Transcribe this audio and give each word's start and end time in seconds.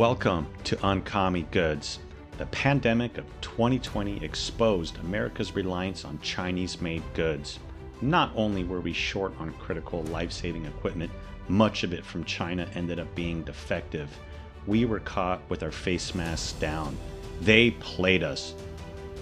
Welcome 0.00 0.46
to 0.64 0.76
Uncommie 0.76 1.50
Goods. 1.50 1.98
The 2.38 2.46
pandemic 2.46 3.18
of 3.18 3.26
2020 3.42 4.24
exposed 4.24 4.96
America's 5.00 5.54
reliance 5.54 6.06
on 6.06 6.18
Chinese 6.20 6.80
made 6.80 7.02
goods. 7.12 7.58
Not 8.00 8.32
only 8.34 8.64
were 8.64 8.80
we 8.80 8.94
short 8.94 9.34
on 9.38 9.52
critical 9.58 10.02
life 10.04 10.32
saving 10.32 10.64
equipment, 10.64 11.12
much 11.48 11.84
of 11.84 11.92
it 11.92 12.02
from 12.02 12.24
China 12.24 12.66
ended 12.74 12.98
up 12.98 13.14
being 13.14 13.42
defective. 13.42 14.08
We 14.66 14.86
were 14.86 15.00
caught 15.00 15.42
with 15.50 15.62
our 15.62 15.70
face 15.70 16.14
masks 16.14 16.52
down. 16.52 16.96
They 17.42 17.72
played 17.72 18.22
us. 18.22 18.54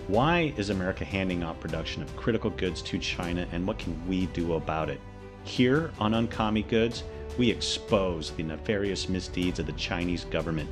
Why 0.06 0.54
is 0.56 0.70
America 0.70 1.04
handing 1.04 1.42
off 1.42 1.58
production 1.58 2.04
of 2.04 2.16
critical 2.16 2.50
goods 2.50 2.82
to 2.82 3.00
China 3.00 3.48
and 3.50 3.66
what 3.66 3.80
can 3.80 4.00
we 4.06 4.26
do 4.26 4.54
about 4.54 4.90
it? 4.90 5.00
Here 5.48 5.90
on 5.98 6.12
Uncommie 6.12 6.68
Goods, 6.68 7.04
we 7.38 7.50
expose 7.50 8.32
the 8.32 8.42
nefarious 8.42 9.08
misdeeds 9.08 9.58
of 9.58 9.64
the 9.64 9.72
Chinese 9.72 10.24
government 10.24 10.68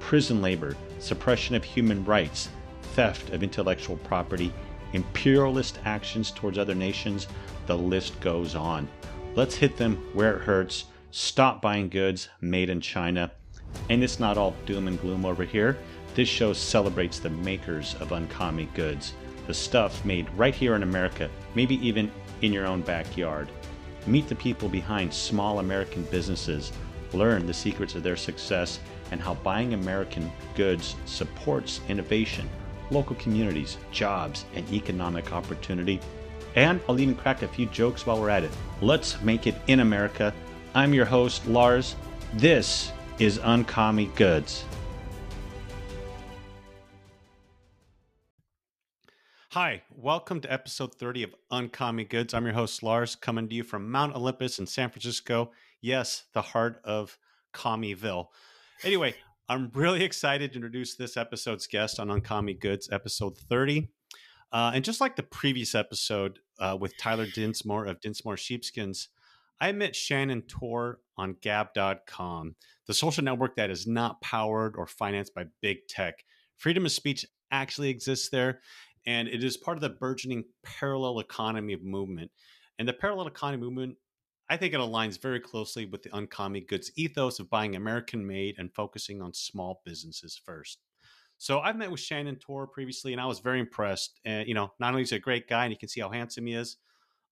prison 0.00 0.40
labor, 0.40 0.76
suppression 0.98 1.54
of 1.54 1.62
human 1.62 2.04
rights, 2.04 2.48
theft 2.94 3.30
of 3.30 3.42
intellectual 3.42 3.96
property, 3.98 4.52
imperialist 4.92 5.78
actions 5.84 6.30
towards 6.30 6.58
other 6.58 6.74
nations, 6.74 7.28
the 7.66 7.76
list 7.76 8.18
goes 8.20 8.54
on. 8.54 8.88
Let's 9.34 9.54
hit 9.54 9.76
them 9.76 9.96
where 10.14 10.36
it 10.36 10.42
hurts, 10.42 10.86
stop 11.10 11.60
buying 11.62 11.90
goods 11.90 12.28
made 12.40 12.70
in 12.70 12.80
China. 12.80 13.30
And 13.90 14.02
it's 14.02 14.18
not 14.18 14.38
all 14.38 14.56
doom 14.64 14.88
and 14.88 15.00
gloom 15.00 15.26
over 15.26 15.44
here. 15.44 15.78
This 16.14 16.30
show 16.30 16.54
celebrates 16.54 17.18
the 17.18 17.30
makers 17.30 17.94
of 18.00 18.12
uncommon 18.12 18.70
goods, 18.74 19.12
the 19.46 19.54
stuff 19.54 20.04
made 20.04 20.30
right 20.30 20.54
here 20.54 20.74
in 20.74 20.82
America, 20.82 21.30
maybe 21.54 21.76
even 21.86 22.10
in 22.40 22.52
your 22.52 22.66
own 22.66 22.80
backyard. 22.80 23.48
Meet 24.06 24.28
the 24.28 24.34
people 24.34 24.68
behind 24.68 25.12
small 25.12 25.60
American 25.60 26.02
businesses, 26.04 26.72
learn 27.12 27.46
the 27.46 27.54
secrets 27.54 27.94
of 27.94 28.02
their 28.02 28.16
success, 28.16 28.78
and 29.10 29.20
how 29.20 29.34
buying 29.34 29.74
American 29.74 30.30
goods 30.54 30.96
supports 31.06 31.80
innovation, 31.88 32.48
local 32.90 33.16
communities, 33.16 33.78
jobs, 33.92 34.44
and 34.54 34.70
economic 34.72 35.32
opportunity. 35.32 36.00
And 36.54 36.80
I'll 36.88 37.00
even 37.00 37.14
crack 37.14 37.42
a 37.42 37.48
few 37.48 37.66
jokes 37.66 38.06
while 38.06 38.20
we're 38.20 38.30
at 38.30 38.44
it. 38.44 38.50
Let's 38.80 39.20
make 39.22 39.46
it 39.46 39.54
in 39.66 39.80
America. 39.80 40.34
I'm 40.74 40.92
your 40.92 41.06
host, 41.06 41.46
Lars. 41.46 41.96
This 42.34 42.92
is 43.18 43.38
Uncommie 43.38 44.14
Goods. 44.16 44.64
Hi, 49.54 49.82
welcome 49.94 50.40
to 50.40 50.52
episode 50.52 50.96
30 50.96 51.22
of 51.22 51.34
Uncommie 51.52 52.08
Goods. 52.08 52.34
I'm 52.34 52.44
your 52.44 52.54
host, 52.54 52.82
Lars, 52.82 53.14
coming 53.14 53.48
to 53.48 53.54
you 53.54 53.62
from 53.62 53.88
Mount 53.88 54.16
Olympus 54.16 54.58
in 54.58 54.66
San 54.66 54.90
Francisco. 54.90 55.52
Yes, 55.80 56.24
the 56.32 56.42
heart 56.42 56.80
of 56.82 57.16
Commieville. 57.52 58.30
Anyway, 58.82 59.14
I'm 59.48 59.70
really 59.72 60.02
excited 60.02 60.50
to 60.50 60.56
introduce 60.56 60.96
this 60.96 61.16
episode's 61.16 61.68
guest 61.68 62.00
on 62.00 62.08
Uncommie 62.08 62.58
Goods, 62.58 62.88
episode 62.90 63.38
30. 63.38 63.92
Uh, 64.50 64.72
and 64.74 64.84
just 64.84 65.00
like 65.00 65.14
the 65.14 65.22
previous 65.22 65.76
episode 65.76 66.40
uh, 66.58 66.76
with 66.80 66.98
Tyler 66.98 67.26
Dinsmore 67.26 67.86
of 67.86 68.00
Dinsmore 68.00 68.36
Sheepskins, 68.36 69.08
I 69.60 69.70
met 69.70 69.94
Shannon 69.94 70.42
Torr 70.42 70.98
on 71.16 71.36
Gab.com, 71.40 72.56
the 72.88 72.94
social 72.94 73.22
network 73.22 73.54
that 73.54 73.70
is 73.70 73.86
not 73.86 74.20
powered 74.20 74.74
or 74.74 74.88
financed 74.88 75.32
by 75.32 75.44
big 75.62 75.86
tech. 75.88 76.24
Freedom 76.56 76.84
of 76.84 76.90
speech 76.90 77.24
actually 77.52 77.90
exists 77.90 78.30
there, 78.30 78.60
and 79.06 79.28
it 79.28 79.44
is 79.44 79.56
part 79.56 79.76
of 79.76 79.82
the 79.82 79.90
burgeoning 79.90 80.44
parallel 80.62 81.20
economy 81.20 81.72
of 81.72 81.82
movement. 81.82 82.30
And 82.78 82.88
the 82.88 82.92
parallel 82.92 83.26
economy 83.26 83.62
movement, 83.62 83.96
I 84.48 84.56
think 84.56 84.74
it 84.74 84.80
aligns 84.80 85.20
very 85.20 85.40
closely 85.40 85.86
with 85.86 86.02
the 86.02 86.16
uncommon 86.16 86.64
goods 86.64 86.90
ethos 86.96 87.38
of 87.38 87.50
buying 87.50 87.76
American 87.76 88.26
made 88.26 88.56
and 88.58 88.74
focusing 88.74 89.22
on 89.22 89.32
small 89.32 89.80
businesses 89.84 90.40
first. 90.44 90.78
So 91.38 91.60
I've 91.60 91.76
met 91.76 91.90
with 91.90 92.00
Shannon 92.00 92.36
Torr 92.36 92.66
previously, 92.66 93.12
and 93.12 93.20
I 93.20 93.26
was 93.26 93.40
very 93.40 93.60
impressed. 93.60 94.20
And 94.24 94.48
you 94.48 94.54
know, 94.54 94.72
not 94.78 94.90
only 94.90 95.02
is 95.02 95.10
he 95.10 95.16
a 95.16 95.20
great 95.20 95.48
guy, 95.48 95.64
and 95.64 95.72
you 95.72 95.78
can 95.78 95.88
see 95.88 96.00
how 96.00 96.10
handsome 96.10 96.46
he 96.46 96.54
is. 96.54 96.76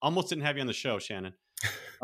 Almost 0.01 0.29
didn't 0.29 0.45
have 0.45 0.57
you 0.57 0.61
on 0.61 0.67
the 0.67 0.73
show, 0.73 0.99
Shannon. 0.99 1.35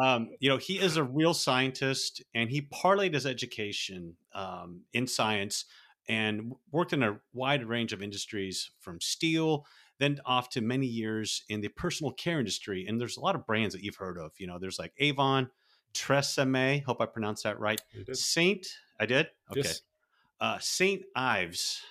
Um, 0.00 0.28
you 0.38 0.48
know, 0.48 0.58
he 0.58 0.78
is 0.78 0.96
a 0.96 1.02
real 1.02 1.34
scientist, 1.34 2.22
and 2.32 2.48
he 2.48 2.62
parlayed 2.62 3.14
his 3.14 3.26
education 3.26 4.14
um, 4.32 4.82
in 4.92 5.08
science 5.08 5.64
and 6.08 6.52
worked 6.70 6.92
in 6.92 7.02
a 7.02 7.20
wide 7.32 7.64
range 7.64 7.92
of 7.92 8.02
industries 8.02 8.70
from 8.78 9.00
steel 9.00 9.66
then 9.98 10.20
off 10.24 10.48
to 10.48 10.60
many 10.60 10.86
years 10.86 11.42
in 11.48 11.60
the 11.60 11.68
personal 11.68 12.12
care 12.12 12.38
industry 12.38 12.86
and 12.86 13.00
there's 13.00 13.16
a 13.16 13.20
lot 13.20 13.34
of 13.34 13.46
brands 13.46 13.74
that 13.74 13.82
you've 13.82 13.96
heard 13.96 14.18
of 14.18 14.32
you 14.38 14.46
know 14.46 14.58
there's 14.58 14.78
like 14.78 14.92
avon 14.98 15.48
tresemme 15.94 16.82
hope 16.84 17.00
i 17.00 17.06
pronounced 17.06 17.44
that 17.44 17.58
right 17.58 17.80
saint 18.12 18.66
i 19.00 19.06
did? 19.06 19.28
Okay. 19.50 19.60
Yes. 19.60 19.82
uh, 20.40 20.58
saint 20.60 21.02
ives 21.14 21.82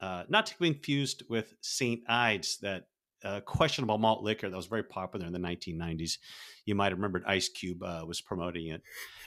uh, 0.00 0.24
not 0.28 0.46
to 0.46 0.58
be 0.58 0.72
confused 0.72 1.22
with 1.28 1.54
saint 1.60 2.02
ides 2.08 2.58
that 2.58 2.86
uh, 3.24 3.40
questionable 3.40 3.98
malt 3.98 4.22
liquor 4.22 4.48
that 4.48 4.56
was 4.56 4.66
very 4.66 4.84
popular 4.84 5.26
in 5.26 5.32
the 5.32 5.38
1990s. 5.38 6.18
You 6.64 6.74
might 6.74 6.92
have 6.92 6.98
remembered 6.98 7.24
Ice 7.26 7.48
Cube 7.48 7.82
uh, 7.82 8.04
was 8.06 8.20
promoting 8.20 8.68
it. 8.68 8.82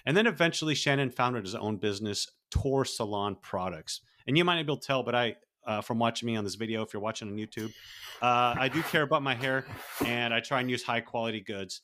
And 0.06 0.16
then 0.16 0.28
eventually 0.28 0.76
Shannon 0.76 1.10
founded 1.10 1.44
his 1.44 1.56
own 1.56 1.78
business, 1.78 2.30
Tor 2.50 2.86
Salon 2.86 3.38
Products 3.42 4.02
and 4.28 4.38
you 4.38 4.44
might 4.44 4.56
not 4.56 4.66
be 4.66 4.72
able 4.72 4.78
to 4.78 4.88
tell, 4.88 5.04
but 5.04 5.16
I, 5.16 5.36
uh, 5.66 5.82
from 5.82 6.00
watching 6.00 6.28
me 6.28 6.36
on 6.36 6.44
this 6.44 6.56
video, 6.56 6.82
if 6.82 6.94
you're 6.94 7.02
watching 7.02 7.30
on 7.30 7.36
YouTube, 7.36 7.72
uh, 8.22 8.56
I 8.58 8.70
do 8.70 8.82
care 8.84 9.04
about 9.04 9.24
my 9.24 9.36
hair, 9.36 9.66
and 10.06 10.34
I 10.34 10.40
try 10.40 10.60
and 10.60 10.70
use 10.70 10.84
high 10.84 11.02
quality 11.02 11.42
goods. 11.42 11.82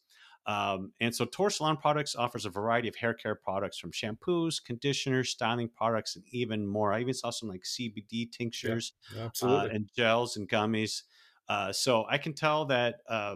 Um, 0.47 0.91
and 0.99 1.16
so 1.16 1.25
Tor 1.25 1.51
Salon 1.51 1.78
Products 1.78 2.16
offers 2.16 2.45
a 2.45 2.49
variety 2.49 2.88
of 2.88 2.95
hair 2.95 3.13
care 3.13 3.35
products 3.35 3.78
from 3.78 3.91
shampoos, 3.91 4.63
conditioners, 4.63 5.29
styling 5.29 5.69
products, 5.69 6.16
and 6.16 6.25
even 6.31 6.67
more. 6.67 6.91
I 6.93 7.01
even 7.01 7.13
saw 7.13 7.29
some 7.29 7.47
like 7.47 7.61
CBD 7.63 8.31
tinctures, 8.31 8.93
yeah, 9.16 9.29
uh, 9.43 9.67
and 9.72 9.88
gels 9.95 10.38
and 10.38 10.49
gummies. 10.49 11.03
Uh, 11.50 11.72
so 11.72 12.06
I 12.09 12.18
can 12.18 12.34
tell 12.34 12.66
that 12.66 12.96
uh, 13.09 13.35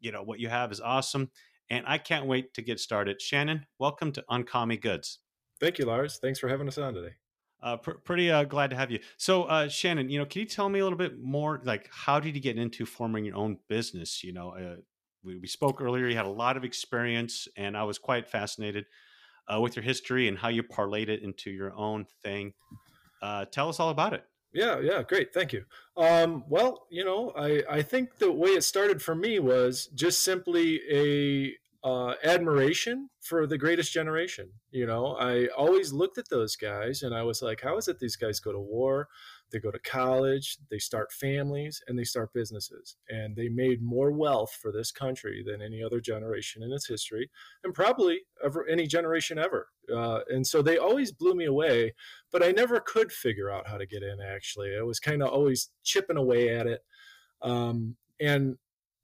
you 0.00 0.12
know 0.12 0.22
what 0.22 0.40
you 0.40 0.48
have 0.48 0.72
is 0.72 0.80
awesome, 0.80 1.30
and 1.70 1.84
I 1.86 1.98
can't 1.98 2.26
wait 2.26 2.54
to 2.54 2.62
get 2.62 2.80
started. 2.80 3.20
Shannon, 3.20 3.66
welcome 3.78 4.12
to 4.12 4.24
Uncommie 4.30 4.80
Goods. 4.80 5.20
Thank 5.60 5.78
you, 5.78 5.86
Lars. 5.86 6.18
Thanks 6.20 6.38
for 6.38 6.48
having 6.48 6.66
us 6.66 6.78
on 6.78 6.94
today. 6.94 7.14
Uh, 7.62 7.76
pr- 7.76 7.92
pretty 7.92 8.30
uh, 8.30 8.42
glad 8.42 8.70
to 8.70 8.76
have 8.76 8.90
you. 8.90 8.98
So, 9.16 9.44
uh, 9.44 9.68
Shannon, 9.68 10.08
you 10.10 10.18
know, 10.18 10.24
can 10.24 10.40
you 10.40 10.46
tell 10.46 10.68
me 10.68 10.80
a 10.80 10.82
little 10.82 10.98
bit 10.98 11.20
more? 11.22 11.60
Like, 11.64 11.88
how 11.92 12.18
did 12.18 12.34
you 12.34 12.40
get 12.40 12.58
into 12.58 12.84
forming 12.84 13.24
your 13.24 13.36
own 13.36 13.58
business? 13.68 14.24
You 14.24 14.32
know, 14.32 14.50
uh, 14.50 14.76
we, 15.22 15.38
we, 15.38 15.46
spoke 15.46 15.80
earlier. 15.80 16.08
You 16.08 16.16
had 16.16 16.26
a 16.26 16.30
lot 16.30 16.56
of 16.56 16.64
experience, 16.64 17.46
and 17.56 17.76
I 17.76 17.84
was 17.84 17.98
quite 17.98 18.28
fascinated 18.28 18.86
uh, 19.46 19.60
with 19.60 19.76
your 19.76 19.84
history 19.84 20.26
and 20.26 20.36
how 20.36 20.48
you 20.48 20.64
parlayed 20.64 21.08
it 21.08 21.22
into 21.22 21.50
your 21.50 21.72
own 21.74 22.06
thing. 22.24 22.52
Uh, 23.22 23.44
tell 23.44 23.68
us 23.68 23.78
all 23.78 23.90
about 23.90 24.12
it. 24.12 24.24
Yeah, 24.52 24.80
yeah, 24.80 25.02
great, 25.02 25.32
thank 25.32 25.52
you. 25.52 25.64
Um, 25.96 26.44
well, 26.48 26.86
you 26.90 27.04
know, 27.04 27.32
I 27.36 27.62
I 27.68 27.82
think 27.82 28.18
the 28.18 28.30
way 28.30 28.50
it 28.50 28.64
started 28.64 29.00
for 29.00 29.14
me 29.14 29.38
was 29.38 29.86
just 29.94 30.22
simply 30.22 30.80
a 30.90 31.56
uh, 31.86 32.14
admiration 32.22 33.08
for 33.20 33.46
the 33.46 33.58
greatest 33.58 33.92
generation. 33.92 34.50
You 34.70 34.86
know, 34.86 35.16
I 35.16 35.46
always 35.56 35.92
looked 35.92 36.18
at 36.18 36.28
those 36.28 36.54
guys 36.54 37.02
and 37.02 37.14
I 37.14 37.22
was 37.22 37.42
like, 37.42 37.60
how 37.62 37.76
is 37.78 37.88
it 37.88 37.98
these 37.98 38.14
guys 38.16 38.40
go 38.40 38.52
to 38.52 38.60
war? 38.60 39.08
They 39.52 39.60
go 39.60 39.70
to 39.70 39.78
college, 39.80 40.58
they 40.70 40.78
start 40.78 41.12
families, 41.12 41.82
and 41.86 41.98
they 41.98 42.04
start 42.04 42.32
businesses. 42.32 42.96
And 43.08 43.36
they 43.36 43.48
made 43.48 43.82
more 43.82 44.10
wealth 44.10 44.58
for 44.60 44.72
this 44.72 44.90
country 44.90 45.44
than 45.46 45.62
any 45.62 45.82
other 45.82 46.00
generation 46.00 46.62
in 46.62 46.72
its 46.72 46.86
history, 46.86 47.30
and 47.62 47.74
probably 47.74 48.20
ever 48.44 48.66
any 48.66 48.86
generation 48.86 49.38
ever. 49.38 49.68
Uh, 49.94 50.20
and 50.28 50.46
so 50.46 50.62
they 50.62 50.78
always 50.78 51.12
blew 51.12 51.34
me 51.34 51.44
away, 51.44 51.94
but 52.30 52.42
I 52.42 52.52
never 52.52 52.80
could 52.80 53.12
figure 53.12 53.50
out 53.50 53.68
how 53.68 53.78
to 53.78 53.86
get 53.86 54.02
in. 54.02 54.20
Actually, 54.20 54.76
I 54.76 54.82
was 54.82 54.98
kind 54.98 55.22
of 55.22 55.28
always 55.28 55.70
chipping 55.84 56.16
away 56.16 56.48
at 56.48 56.66
it. 56.66 56.82
Um, 57.42 57.96
and 58.20 58.56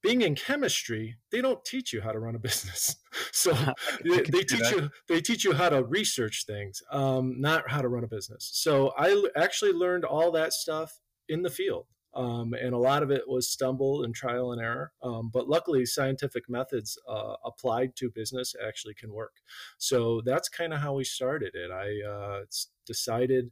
being 0.03 0.23
in 0.23 0.35
chemistry, 0.35 1.17
they 1.33 1.41
don't 1.41 1.65
teach 1.65 1.93
you 1.93 2.01
how 2.01 2.13
to 2.13 2.21
run 2.21 2.35
a 2.35 2.39
business. 2.49 2.97
So 3.33 3.53
they, 4.05 4.23
they 4.23 4.43
teach 4.43 4.71
you 4.71 4.91
they 5.09 5.21
teach 5.21 5.45
you 5.45 5.53
how 5.53 5.69
to 5.69 5.85
research 5.85 6.45
things, 6.47 6.83
um, 6.91 7.41
not 7.41 7.71
how 7.71 7.83
to 7.83 7.89
run 7.89 8.05
a 8.05 8.09
business. 8.09 8.51
So 8.53 8.93
I 8.97 9.25
actually 9.37 9.73
learned 9.73 10.05
all 10.05 10.31
that 10.33 10.53
stuff 10.53 11.01
in 11.29 11.43
the 11.43 11.51
field. 11.51 11.87
Um, 12.15 12.55
and 12.55 12.75
a 12.75 12.79
lot 12.79 13.03
of 13.03 13.11
it 13.11 13.29
was 13.29 13.51
stumble 13.51 14.03
and 14.03 14.15
trial 14.15 14.53
and 14.53 14.61
error. 14.61 14.93
Um, 15.03 15.31
but 15.33 15.49
luckily, 15.49 15.85
scientific 15.87 16.49
methods 16.49 16.99
uh, 17.09 17.35
applied 17.45 17.95
to 17.97 18.11
business 18.11 18.55
actually 18.67 18.95
can 18.95 19.13
work. 19.13 19.35
So 19.77 20.23
that's 20.25 20.49
kind 20.49 20.73
of 20.73 20.81
how 20.81 20.95
we 20.95 21.05
started 21.05 21.55
it. 21.55 21.71
I 21.71 22.09
uh, 22.09 22.45
decided, 22.87 23.51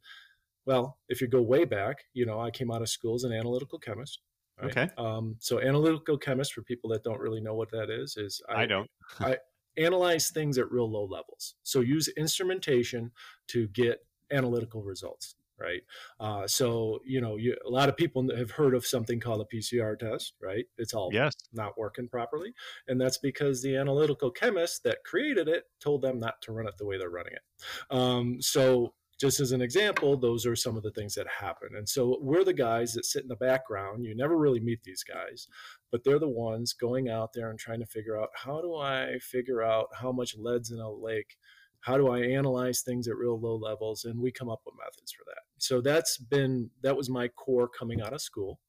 well, 0.64 0.98
if 1.08 1.20
you 1.20 1.28
go 1.28 1.42
way 1.42 1.64
back, 1.64 2.04
you 2.14 2.26
know, 2.26 2.40
I 2.40 2.50
came 2.50 2.72
out 2.72 2.82
of 2.82 2.88
school 2.88 3.14
as 3.14 3.24
an 3.24 3.32
analytical 3.32 3.78
chemist. 3.78 4.20
Right? 4.60 4.70
Okay. 4.70 4.88
Um, 4.96 5.36
so 5.38 5.60
analytical 5.60 6.16
chemist, 6.16 6.52
for 6.54 6.62
people 6.62 6.90
that 6.90 7.04
don't 7.04 7.20
really 7.20 7.40
know 7.40 7.54
what 7.54 7.70
that 7.72 7.90
is, 7.90 8.16
is 8.16 8.40
I, 8.48 8.62
I 8.62 8.66
don't. 8.66 8.90
I 9.20 9.36
analyze 9.76 10.30
things 10.30 10.58
at 10.58 10.70
real 10.70 10.90
low 10.90 11.04
levels. 11.04 11.54
So 11.62 11.80
use 11.80 12.08
instrumentation 12.16 13.12
to 13.48 13.68
get 13.68 13.98
analytical 14.30 14.82
results. 14.82 15.34
Right. 15.58 15.80
Uh, 16.20 16.46
so 16.46 17.00
you 17.02 17.22
know, 17.22 17.36
you, 17.36 17.56
a 17.66 17.70
lot 17.70 17.88
of 17.88 17.96
people 17.96 18.28
have 18.36 18.50
heard 18.50 18.74
of 18.74 18.84
something 18.84 19.18
called 19.18 19.40
a 19.40 19.56
PCR 19.56 19.98
test. 19.98 20.34
Right. 20.42 20.66
It's 20.76 20.92
all 20.92 21.08
yes. 21.10 21.32
not 21.54 21.78
working 21.78 22.08
properly, 22.08 22.52
and 22.88 23.00
that's 23.00 23.16
because 23.16 23.62
the 23.62 23.76
analytical 23.76 24.30
chemist 24.30 24.82
that 24.84 24.98
created 25.04 25.48
it 25.48 25.64
told 25.80 26.02
them 26.02 26.20
not 26.20 26.42
to 26.42 26.52
run 26.52 26.68
it 26.68 26.76
the 26.76 26.84
way 26.84 26.98
they're 26.98 27.08
running 27.08 27.32
it. 27.32 27.94
Um, 27.94 28.36
so 28.42 28.92
just 29.18 29.40
as 29.40 29.52
an 29.52 29.62
example, 29.62 30.16
those 30.16 30.44
are 30.44 30.56
some 30.56 30.76
of 30.76 30.82
the 30.82 30.90
things 30.90 31.14
that 31.14 31.26
happen. 31.26 31.70
And 31.76 31.88
so 31.88 32.18
we're 32.20 32.44
the 32.44 32.52
guys 32.52 32.92
that 32.92 33.06
sit 33.06 33.22
in 33.22 33.28
the 33.28 33.36
background. 33.36 34.04
You 34.04 34.14
never 34.14 34.36
really 34.36 34.60
meet 34.60 34.82
these 34.82 35.02
guys, 35.02 35.48
but 35.90 36.04
they're 36.04 36.18
the 36.18 36.28
ones 36.28 36.74
going 36.74 37.08
out 37.08 37.32
there 37.32 37.50
and 37.50 37.58
trying 37.58 37.80
to 37.80 37.86
figure 37.86 38.20
out 38.20 38.28
how 38.34 38.60
do 38.60 38.76
I 38.76 39.18
figure 39.20 39.62
out 39.62 39.88
how 39.94 40.12
much 40.12 40.36
lead's 40.36 40.70
in 40.70 40.80
a 40.80 40.90
lake? 40.90 41.36
How 41.80 41.96
do 41.96 42.08
I 42.08 42.20
analyze 42.20 42.82
things 42.82 43.08
at 43.08 43.16
real 43.16 43.40
low 43.40 43.56
levels? 43.56 44.04
And 44.04 44.20
we 44.20 44.32
come 44.32 44.50
up 44.50 44.60
with 44.66 44.74
methods 44.78 45.12
for 45.12 45.24
that. 45.26 45.42
So 45.58 45.80
that's 45.80 46.18
been, 46.18 46.68
that 46.82 46.96
was 46.96 47.08
my 47.08 47.28
core 47.28 47.68
coming 47.68 48.02
out 48.02 48.12
of 48.12 48.20
school. 48.20 48.60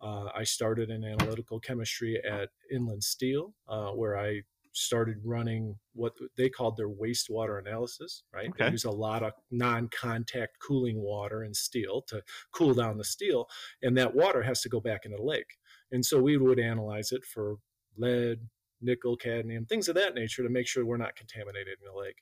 Uh, 0.00 0.28
I 0.34 0.44
started 0.44 0.90
in 0.90 1.02
analytical 1.02 1.58
chemistry 1.58 2.22
at 2.24 2.50
Inland 2.70 3.02
Steel, 3.02 3.54
uh, 3.68 3.88
where 3.88 4.16
I 4.16 4.42
started 4.78 5.18
running 5.24 5.76
what 5.94 6.12
they 6.36 6.48
called 6.48 6.76
their 6.76 6.88
wastewater 6.88 7.58
analysis, 7.58 8.22
right? 8.32 8.48
Okay. 8.50 8.66
They 8.66 8.70
use 8.70 8.84
a 8.84 8.90
lot 8.90 9.22
of 9.22 9.32
non 9.50 9.88
contact 9.88 10.58
cooling 10.66 11.00
water 11.00 11.42
and 11.42 11.56
steel 11.56 12.02
to 12.08 12.22
cool 12.52 12.74
down 12.74 12.98
the 12.98 13.04
steel. 13.04 13.48
And 13.82 13.96
that 13.98 14.14
water 14.14 14.42
has 14.42 14.60
to 14.62 14.68
go 14.68 14.80
back 14.80 15.04
into 15.04 15.16
the 15.16 15.22
lake. 15.22 15.58
And 15.90 16.04
so 16.04 16.20
we 16.20 16.36
would 16.36 16.60
analyze 16.60 17.12
it 17.12 17.24
for 17.24 17.56
lead, 17.96 18.38
nickel, 18.80 19.16
cadmium, 19.16 19.66
things 19.66 19.88
of 19.88 19.94
that 19.96 20.14
nature 20.14 20.42
to 20.42 20.48
make 20.48 20.68
sure 20.68 20.84
we're 20.84 20.96
not 20.96 21.16
contaminating 21.16 21.74
the 21.84 21.98
lake. 21.98 22.16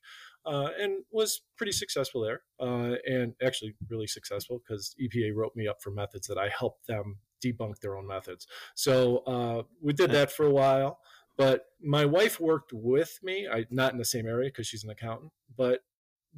Uh, 0.44 0.70
and 0.80 1.02
was 1.10 1.42
pretty 1.56 1.72
successful 1.72 2.22
there. 2.22 2.42
Uh, 2.60 2.94
and 3.04 3.34
actually, 3.42 3.74
really 3.90 4.06
successful 4.06 4.60
because 4.66 4.94
EPA 5.02 5.34
wrote 5.34 5.56
me 5.56 5.66
up 5.66 5.82
for 5.82 5.90
methods 5.90 6.28
that 6.28 6.38
I 6.38 6.48
helped 6.48 6.86
them 6.86 7.16
debunk 7.44 7.80
their 7.80 7.96
own 7.96 8.06
methods. 8.06 8.46
So 8.74 9.18
uh, 9.26 9.62
we 9.82 9.92
did 9.92 10.10
that 10.12 10.30
for 10.30 10.46
a 10.46 10.50
while. 10.50 11.00
But 11.36 11.66
my 11.82 12.04
wife 12.04 12.40
worked 12.40 12.72
with 12.72 13.18
me, 13.22 13.46
I, 13.50 13.66
not 13.70 13.92
in 13.92 13.98
the 13.98 14.04
same 14.04 14.26
area 14.26 14.48
because 14.48 14.66
she's 14.66 14.84
an 14.84 14.90
accountant, 14.90 15.32
but 15.56 15.80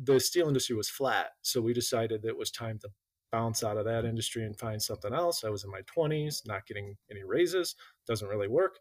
the 0.00 0.18
steel 0.18 0.48
industry 0.48 0.76
was 0.76 0.88
flat. 0.88 1.30
So 1.42 1.60
we 1.60 1.72
decided 1.72 2.22
that 2.22 2.28
it 2.28 2.36
was 2.36 2.50
time 2.50 2.78
to 2.80 2.88
bounce 3.30 3.62
out 3.62 3.76
of 3.76 3.84
that 3.84 4.04
industry 4.04 4.44
and 4.44 4.58
find 4.58 4.80
something 4.80 5.12
else. 5.12 5.44
I 5.44 5.50
was 5.50 5.64
in 5.64 5.70
my 5.70 5.82
20s, 5.82 6.46
not 6.46 6.66
getting 6.66 6.96
any 7.10 7.24
raises, 7.24 7.76
doesn't 8.06 8.28
really 8.28 8.48
work. 8.48 8.78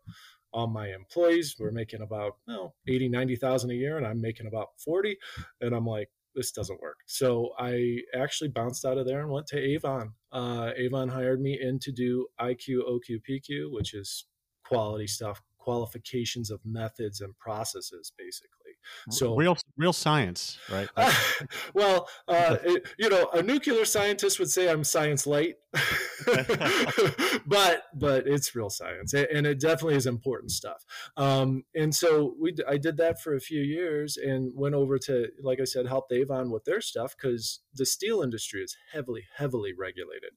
All 0.53 0.67
my 0.67 0.93
employees 0.93 1.55
were 1.59 1.71
making 1.71 2.01
about 2.01 2.37
no 2.47 2.73
80, 2.87 3.09
90,000 3.09 3.71
a 3.71 3.73
year, 3.73 3.97
and 3.97 4.07
I'm 4.07 4.21
making 4.21 4.47
about 4.47 4.69
40. 4.79 5.17
And 5.61 5.75
I'm 5.75 5.85
like, 5.85 6.09
this 6.33 6.51
doesn't 6.51 6.81
work. 6.81 6.99
So 7.07 7.51
I 7.59 7.99
actually 8.15 8.49
bounced 8.49 8.85
out 8.85 8.97
of 8.97 9.05
there 9.05 9.21
and 9.21 9.29
went 9.29 9.47
to 9.47 9.59
Avon. 9.59 10.13
Uh, 10.31 10.71
Avon 10.77 11.09
hired 11.09 11.41
me 11.41 11.59
in 11.59 11.79
to 11.79 11.91
do 11.91 12.27
IQ, 12.39 12.87
OQ, 12.89 13.21
PQ, 13.27 13.71
which 13.71 13.93
is 13.93 14.25
quality 14.63 15.07
stuff, 15.07 15.41
qualifications 15.67 16.49
of 16.49 16.61
methods 16.63 17.19
and 17.19 17.37
processes, 17.39 18.13
basically. 18.17 18.66
So 19.09 19.35
real, 19.35 19.57
real 19.77 19.93
science, 19.93 20.57
right? 20.71 20.89
well, 21.73 22.09
uh, 22.27 22.57
it, 22.63 22.87
you 22.97 23.09
know, 23.09 23.29
a 23.33 23.41
nuclear 23.41 23.85
scientist 23.85 24.39
would 24.39 24.49
say 24.49 24.69
I'm 24.69 24.83
science 24.83 25.25
light, 25.25 25.55
but 27.45 27.83
but 27.93 28.27
it's 28.27 28.55
real 28.55 28.69
science, 28.69 29.13
and 29.13 29.47
it 29.47 29.59
definitely 29.59 29.95
is 29.95 30.07
important 30.07 30.51
stuff. 30.51 30.83
Um, 31.15 31.63
and 31.75 31.93
so 31.93 32.35
we, 32.39 32.55
I 32.67 32.77
did 32.77 32.97
that 32.97 33.21
for 33.21 33.35
a 33.35 33.39
few 33.39 33.61
years, 33.61 34.17
and 34.17 34.51
went 34.55 34.75
over 34.75 34.97
to, 34.99 35.29
like 35.41 35.59
I 35.59 35.65
said, 35.65 35.87
help 35.87 36.11
Avon 36.11 36.51
with 36.51 36.65
their 36.65 36.81
stuff 36.81 37.15
because 37.15 37.61
the 37.73 37.85
steel 37.85 38.21
industry 38.21 38.61
is 38.61 38.75
heavily, 38.91 39.23
heavily 39.37 39.73
regulated. 39.73 40.31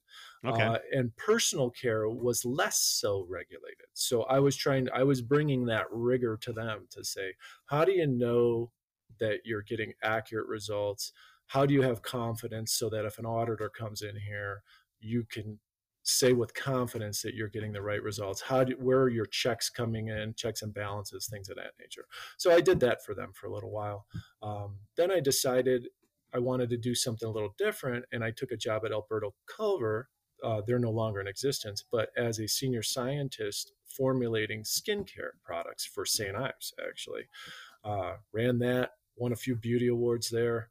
Okay. 0.45 0.63
Uh, 0.63 0.77
and 0.91 1.15
personal 1.17 1.69
care 1.69 2.09
was 2.09 2.45
less 2.45 2.79
so 2.79 3.25
regulated. 3.29 3.85
So 3.93 4.23
I 4.23 4.39
was 4.39 4.55
trying, 4.55 4.87
I 4.93 5.03
was 5.03 5.21
bringing 5.21 5.65
that 5.65 5.85
rigor 5.91 6.37
to 6.41 6.53
them 6.53 6.87
to 6.91 7.03
say, 7.03 7.33
how 7.71 7.85
do 7.85 7.93
you 7.93 8.05
know 8.05 8.69
that 9.21 9.39
you're 9.45 9.61
getting 9.61 9.93
accurate 10.03 10.47
results? 10.47 11.13
How 11.47 11.65
do 11.65 11.73
you 11.73 11.81
have 11.81 12.01
confidence 12.01 12.73
so 12.73 12.89
that 12.89 13.05
if 13.05 13.17
an 13.17 13.25
auditor 13.25 13.69
comes 13.69 14.01
in 14.01 14.13
here, 14.17 14.61
you 14.99 15.23
can 15.31 15.57
say 16.03 16.33
with 16.33 16.53
confidence 16.53 17.21
that 17.21 17.33
you're 17.33 17.47
getting 17.47 17.71
the 17.71 17.81
right 17.81 18.03
results? 18.03 18.41
How 18.41 18.65
do, 18.65 18.73
where 18.73 18.99
are 18.99 19.09
your 19.09 19.25
checks 19.25 19.69
coming 19.69 20.09
in, 20.09 20.33
checks 20.35 20.63
and 20.63 20.73
balances, 20.73 21.29
things 21.31 21.47
of 21.47 21.55
that 21.55 21.71
nature? 21.79 22.05
So 22.37 22.53
I 22.53 22.59
did 22.59 22.81
that 22.81 23.05
for 23.05 23.15
them 23.15 23.31
for 23.33 23.47
a 23.47 23.53
little 23.53 23.71
while. 23.71 24.05
Um, 24.43 24.75
then 24.97 25.09
I 25.09 25.21
decided 25.21 25.87
I 26.33 26.39
wanted 26.39 26.69
to 26.71 26.77
do 26.77 26.93
something 26.93 27.27
a 27.27 27.31
little 27.31 27.55
different, 27.57 28.03
and 28.11 28.21
I 28.21 28.31
took 28.31 28.51
a 28.51 28.57
job 28.57 28.83
at 28.85 28.91
Alberto 28.91 29.33
Culver 29.47 30.09
uh, 30.43 30.61
they're 30.65 30.79
no 30.79 30.91
longer 30.91 31.21
in 31.21 31.27
existence, 31.27 31.83
but 31.91 32.09
as 32.17 32.39
a 32.39 32.47
senior 32.47 32.81
scientist 32.81 33.73
formulating 33.97 34.63
skincare 34.63 35.31
products 35.43 35.85
for 35.85 36.05
St. 36.05 36.35
Ives, 36.35 36.73
actually. 36.87 37.23
Uh, 37.83 38.13
ran 38.31 38.59
that, 38.59 38.91
won 39.15 39.31
a 39.31 39.35
few 39.35 39.55
beauty 39.55 39.87
awards 39.87 40.29
there, 40.29 40.69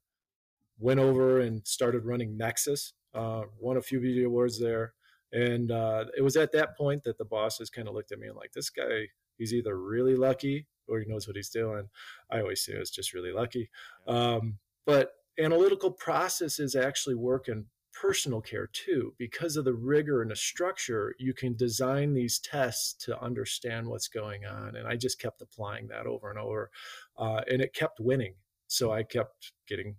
went 0.78 1.00
over 1.00 1.40
and 1.40 1.66
started 1.66 2.04
running 2.04 2.38
Nexxus, 2.38 2.92
uh, 3.14 3.42
won 3.58 3.76
a 3.76 3.82
few 3.82 4.00
beauty 4.00 4.24
awards 4.24 4.58
there. 4.58 4.94
And 5.32 5.70
uh, 5.70 6.06
it 6.16 6.22
was 6.22 6.36
at 6.36 6.52
that 6.52 6.76
point 6.76 7.04
that 7.04 7.18
the 7.18 7.24
bosses 7.24 7.70
kind 7.70 7.88
of 7.88 7.94
looked 7.94 8.12
at 8.12 8.18
me 8.18 8.28
and 8.28 8.36
like, 8.36 8.52
this 8.52 8.70
guy, 8.70 9.08
he's 9.36 9.54
either 9.54 9.78
really 9.78 10.16
lucky 10.16 10.66
or 10.88 10.98
he 10.98 11.06
knows 11.06 11.26
what 11.26 11.36
he's 11.36 11.50
doing. 11.50 11.88
I 12.30 12.40
always 12.40 12.64
say 12.64 12.72
it's 12.72 12.90
just 12.90 13.14
really 13.14 13.32
lucky. 13.32 13.70
Um, 14.08 14.58
but 14.86 15.12
analytical 15.38 15.90
processes 15.90 16.74
actually 16.74 17.14
work 17.14 17.48
in 17.48 17.66
personal 17.92 18.40
care 18.40 18.68
too. 18.72 19.14
Because 19.18 19.56
of 19.56 19.64
the 19.64 19.74
rigor 19.74 20.22
and 20.22 20.30
the 20.30 20.36
structure 20.36 21.14
you 21.18 21.34
can 21.34 21.56
design 21.56 22.14
these 22.14 22.38
tests 22.38 22.92
to 23.04 23.20
understand 23.20 23.86
what's 23.86 24.08
going 24.08 24.44
on 24.46 24.76
and 24.76 24.86
i 24.86 24.96
just 24.96 25.20
kept 25.20 25.42
applying 25.42 25.88
that 25.88 26.06
over 26.06 26.30
and 26.30 26.38
over 26.38 26.70
uh, 27.18 27.40
and 27.50 27.60
it 27.60 27.74
kept 27.74 28.00
winning. 28.00 28.34
So 28.68 28.92
i 28.92 29.02
kept 29.02 29.52
getting 29.68 29.96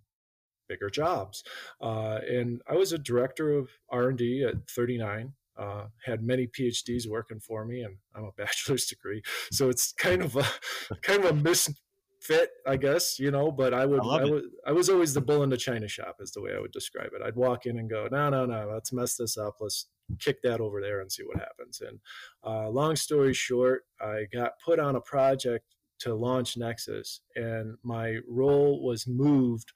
bigger 0.68 0.90
jobs. 0.90 1.44
Uh, 1.82 2.20
and 2.30 2.62
i 2.68 2.76
was 2.76 2.94
a 2.94 2.98
director 2.98 3.52
of 3.58 3.70
r&d 3.90 4.44
at 4.44 4.70
39 4.70 5.34
uh, 5.58 5.88
had 6.04 6.24
many 6.24 6.48
PhDs 6.48 7.08
working 7.08 7.40
for 7.40 7.66
me, 7.66 7.82
and 7.82 7.98
I'm 8.16 8.24
a 8.24 8.32
bachelor's 8.38 8.86
degree, 8.86 9.22
so 9.52 9.70
it's 9.70 9.92
kind 9.92 10.22
of 10.22 10.36
a 10.36 10.46
kind 11.02 11.24
of 11.24 11.32
a 11.32 11.34
mis 11.34 11.70
fit, 12.22 12.52
I 12.68 12.78
guess, 12.78 13.18
you 13.20 13.32
know, 13.32 13.52
but 13.52 13.74
I 13.74 13.86
would, 13.86 14.02
I, 14.02 14.20
I, 14.20 14.24
was, 14.24 14.44
I 14.68 14.72
was 14.72 14.90
always 14.90 15.14
the 15.14 15.22
bull 15.22 15.42
in 15.44 15.50
the 15.50 15.58
china 15.58 15.88
shop 15.88 16.18
is 16.20 16.32
the 16.32 16.42
way 16.42 16.52
I 16.56 16.60
would 16.60 16.72
describe 16.72 17.10
it. 17.14 17.22
I'd 17.26 17.36
walk 17.36 17.66
in 17.66 17.80
and 17.80 17.90
go, 17.90 18.08
no, 18.12 18.30
no, 18.30 18.46
no, 18.46 18.70
let's 18.72 18.94
mess 18.94 19.16
this 19.16 19.38
up. 19.38 19.56
Let's 19.60 19.88
kick 20.20 20.42
that 20.44 20.62
over 20.62 20.82
there 20.82 21.02
and 21.02 21.12
see 21.12 21.24
what 21.24 21.40
happens. 21.40 21.82
And 21.82 22.00
uh, 22.46 22.70
long 22.70 22.96
story 22.96 23.34
short, 23.34 23.86
I 24.00 24.26
got 24.32 24.60
put 24.64 24.80
on 24.80 24.96
a 24.96 25.02
project 25.02 25.66
to 26.00 26.14
launch 26.14 26.58
Nexxus 26.58 27.20
and 27.36 27.76
my 27.84 28.18
role 28.28 28.84
was 28.84 29.08
moved. 29.08 29.72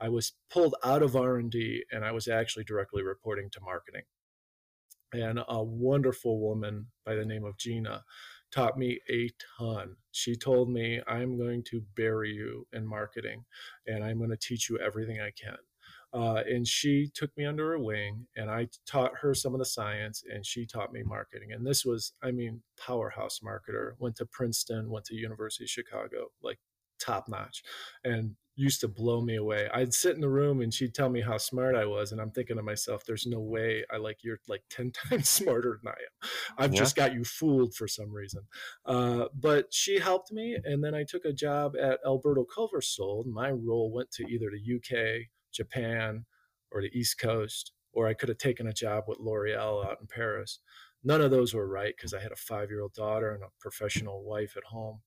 I 0.00 0.08
was 0.08 0.32
pulled 0.50 0.74
out 0.82 1.02
of 1.02 1.16
R&D 1.16 1.84
and 1.92 2.04
I 2.04 2.12
was 2.12 2.28
actually 2.28 2.64
directly 2.64 3.02
reporting 3.02 3.50
to 3.52 3.60
marketing. 3.60 4.02
And 5.12 5.40
a 5.46 5.62
wonderful 5.62 6.40
woman 6.40 6.86
by 7.04 7.14
the 7.14 7.24
name 7.24 7.44
of 7.44 7.58
Gina 7.58 8.04
taught 8.52 8.78
me 8.78 9.00
a 9.10 9.30
ton. 9.58 9.96
She 10.12 10.34
told 10.34 10.70
me, 10.70 11.00
I'm 11.06 11.38
going 11.38 11.62
to 11.70 11.82
bury 11.96 12.32
you 12.32 12.66
in 12.72 12.86
marketing 12.86 13.44
and 13.86 14.04
I'm 14.04 14.18
going 14.18 14.30
to 14.30 14.36
teach 14.36 14.68
you 14.68 14.78
everything 14.78 15.20
I 15.20 15.30
can. 15.30 15.56
Uh, 16.12 16.42
and 16.48 16.66
she 16.66 17.08
took 17.14 17.30
me 17.36 17.46
under 17.46 17.70
her 17.70 17.78
wing 17.78 18.26
and 18.36 18.50
I 18.50 18.66
taught 18.84 19.12
her 19.20 19.32
some 19.32 19.54
of 19.54 19.60
the 19.60 19.64
science 19.64 20.24
and 20.32 20.44
she 20.44 20.66
taught 20.66 20.92
me 20.92 21.02
marketing. 21.04 21.52
And 21.52 21.64
this 21.64 21.84
was, 21.84 22.14
I 22.22 22.32
mean, 22.32 22.62
powerhouse 22.76 23.40
marketer, 23.44 23.92
went 23.98 24.16
to 24.16 24.26
Princeton, 24.26 24.90
went 24.90 25.04
to 25.06 25.14
University 25.14 25.64
of 25.64 25.70
Chicago, 25.70 26.26
like 26.42 26.58
top 27.00 27.28
notch. 27.28 27.62
And 28.04 28.36
used 28.60 28.80
to 28.82 28.88
blow 28.88 29.22
me 29.22 29.36
away. 29.36 29.68
I'd 29.72 29.94
sit 29.94 30.14
in 30.14 30.20
the 30.20 30.28
room 30.28 30.60
and 30.60 30.72
she'd 30.72 30.94
tell 30.94 31.08
me 31.08 31.22
how 31.22 31.38
smart 31.38 31.74
I 31.74 31.86
was, 31.86 32.12
and 32.12 32.20
I'm 32.20 32.30
thinking 32.30 32.56
to 32.56 32.62
myself, 32.62 33.04
"There's 33.04 33.26
no 33.26 33.40
way 33.40 33.84
I 33.90 33.96
like 33.96 34.18
you're 34.22 34.40
like 34.48 34.62
ten 34.68 34.92
times 35.08 35.28
smarter 35.28 35.80
than 35.82 35.92
I 35.92 35.96
am. 35.96 36.30
I've 36.58 36.74
yeah. 36.74 36.78
just 36.78 36.94
got 36.94 37.14
you 37.14 37.24
fooled 37.24 37.74
for 37.74 37.88
some 37.88 38.12
reason." 38.12 38.42
Uh, 38.84 39.26
but 39.34 39.72
she 39.72 39.98
helped 39.98 40.30
me, 40.30 40.58
and 40.62 40.84
then 40.84 40.94
I 40.94 41.04
took 41.04 41.24
a 41.24 41.32
job 41.32 41.74
at 41.80 42.00
Alberto 42.04 42.44
Culver 42.44 42.82
Sold. 42.82 43.26
My 43.26 43.50
role 43.50 43.90
went 43.92 44.10
to 44.12 44.24
either 44.24 44.50
the 44.50 44.76
UK, 44.76 45.28
Japan, 45.52 46.26
or 46.70 46.82
the 46.82 46.96
East 46.96 47.18
Coast, 47.18 47.72
or 47.92 48.06
I 48.06 48.14
could 48.14 48.28
have 48.28 48.38
taken 48.38 48.66
a 48.66 48.72
job 48.72 49.04
with 49.08 49.18
L'Oreal 49.18 49.86
out 49.86 49.98
in 50.00 50.06
Paris. 50.06 50.60
None 51.02 51.22
of 51.22 51.30
those 51.30 51.54
were 51.54 51.66
right 51.66 51.94
because 51.96 52.12
I 52.12 52.20
had 52.20 52.32
a 52.32 52.36
five 52.36 52.68
year 52.68 52.82
old 52.82 52.92
daughter 52.92 53.32
and 53.32 53.42
a 53.42 53.48
professional 53.58 54.22
wife 54.22 54.54
at 54.56 54.64
home. 54.64 55.00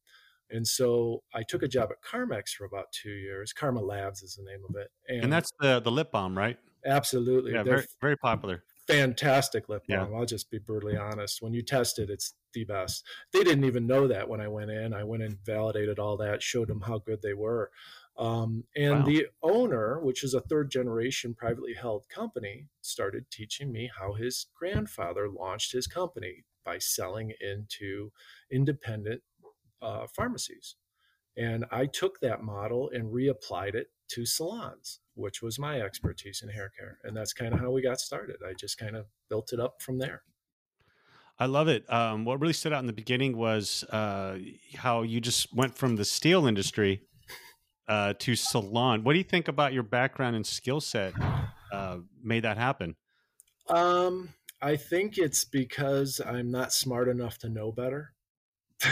And 0.49 0.67
so 0.67 1.23
I 1.33 1.43
took 1.43 1.63
a 1.63 1.67
job 1.67 1.89
at 1.91 1.97
Carmex 2.01 2.49
for 2.49 2.65
about 2.65 2.91
two 2.91 3.11
years. 3.11 3.53
Carma 3.53 3.81
Labs 3.81 4.21
is 4.21 4.35
the 4.35 4.43
name 4.43 4.61
of 4.69 4.75
it. 4.75 4.89
And, 5.07 5.25
and 5.25 5.33
that's 5.33 5.51
the 5.59 5.79
the 5.79 5.91
lip 5.91 6.11
balm, 6.11 6.37
right? 6.37 6.57
Absolutely. 6.85 7.53
Yeah, 7.53 7.63
very, 7.63 7.85
very 8.01 8.17
popular. 8.17 8.63
Fantastic 8.87 9.69
lip 9.69 9.83
balm. 9.87 10.11
Yeah. 10.11 10.17
I'll 10.17 10.25
just 10.25 10.51
be 10.51 10.59
brutally 10.59 10.97
honest. 10.97 11.41
When 11.41 11.53
you 11.53 11.61
test 11.61 11.99
it, 11.99 12.09
it's 12.09 12.33
the 12.53 12.65
best. 12.65 13.05
They 13.31 13.43
didn't 13.43 13.63
even 13.63 13.87
know 13.87 14.07
that 14.07 14.27
when 14.27 14.41
I 14.41 14.47
went 14.49 14.71
in. 14.71 14.93
I 14.93 15.03
went 15.03 15.23
and 15.23 15.37
validated 15.45 15.99
all 15.99 16.17
that, 16.17 16.43
showed 16.43 16.67
them 16.67 16.81
how 16.81 16.99
good 16.99 17.21
they 17.21 17.33
were. 17.33 17.71
Um, 18.17 18.65
and 18.75 18.99
wow. 18.99 19.05
the 19.05 19.27
owner, 19.41 19.99
which 19.99 20.23
is 20.23 20.33
a 20.33 20.41
third 20.41 20.69
generation 20.69 21.33
privately 21.33 21.73
held 21.73 22.07
company, 22.09 22.67
started 22.81 23.31
teaching 23.31 23.71
me 23.71 23.89
how 23.97 24.13
his 24.13 24.47
grandfather 24.55 25.29
launched 25.29 25.71
his 25.71 25.87
company 25.87 26.43
by 26.63 26.77
selling 26.77 27.33
into 27.41 28.11
independent 28.51 29.21
uh, 29.83 30.07
pharmacies. 30.15 30.75
And 31.35 31.65
I 31.71 31.87
took 31.87 32.19
that 32.21 32.43
model 32.43 32.89
and 32.93 33.11
reapplied 33.11 33.73
it 33.73 33.87
to 34.09 34.25
salons, 34.25 34.99
which 35.15 35.41
was 35.41 35.57
my 35.57 35.81
expertise 35.81 36.41
in 36.43 36.49
hair 36.49 36.71
care. 36.77 36.99
And 37.03 37.17
that's 37.17 37.33
kind 37.33 37.53
of 37.53 37.59
how 37.59 37.71
we 37.71 37.81
got 37.81 37.99
started. 37.99 38.37
I 38.47 38.53
just 38.53 38.77
kind 38.77 38.95
of 38.95 39.07
built 39.29 39.51
it 39.51 39.59
up 39.59 39.81
from 39.81 39.97
there. 39.97 40.23
I 41.39 41.47
love 41.47 41.67
it. 41.67 41.91
Um, 41.91 42.25
what 42.25 42.39
really 42.39 42.53
stood 42.53 42.73
out 42.73 42.79
in 42.79 42.85
the 42.85 42.93
beginning 42.93 43.35
was 43.35 43.83
uh, 43.85 44.37
how 44.75 45.01
you 45.01 45.19
just 45.19 45.53
went 45.53 45.75
from 45.75 45.95
the 45.95 46.05
steel 46.05 46.45
industry 46.45 47.01
uh, 47.87 48.13
to 48.19 48.35
salon. 48.35 49.03
What 49.03 49.13
do 49.13 49.17
you 49.17 49.23
think 49.23 49.47
about 49.47 49.73
your 49.73 49.83
background 49.83 50.35
and 50.35 50.45
skill 50.45 50.79
set 50.79 51.13
uh, 51.71 51.97
made 52.21 52.43
that 52.43 52.57
happen? 52.57 52.95
Um, 53.67 54.29
I 54.61 54.75
think 54.75 55.17
it's 55.17 55.43
because 55.43 56.21
I'm 56.25 56.51
not 56.51 56.71
smart 56.71 57.09
enough 57.09 57.39
to 57.39 57.49
know 57.49 57.71
better. 57.71 58.12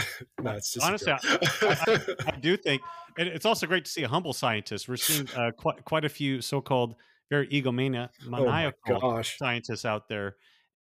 no, 0.42 0.52
it's 0.52 0.72
just 0.74 0.86
honestly, 0.86 1.12
I, 1.12 1.18
I, 1.62 1.98
I, 2.26 2.36
do 2.40 2.56
think, 2.56 2.82
and 3.18 3.28
it's 3.28 3.46
also 3.46 3.66
great 3.66 3.84
to 3.84 3.90
see 3.90 4.02
a 4.02 4.08
humble 4.08 4.32
scientist. 4.32 4.88
We're 4.88 4.96
seeing 4.96 5.28
uh, 5.36 5.52
quite 5.52 5.84
quite 5.84 6.04
a 6.04 6.08
few 6.08 6.40
so-called 6.40 6.96
very 7.30 7.48
egomaniacal 7.48 8.72
oh 9.02 9.22
scientists 9.22 9.84
out 9.84 10.08
there, 10.08 10.36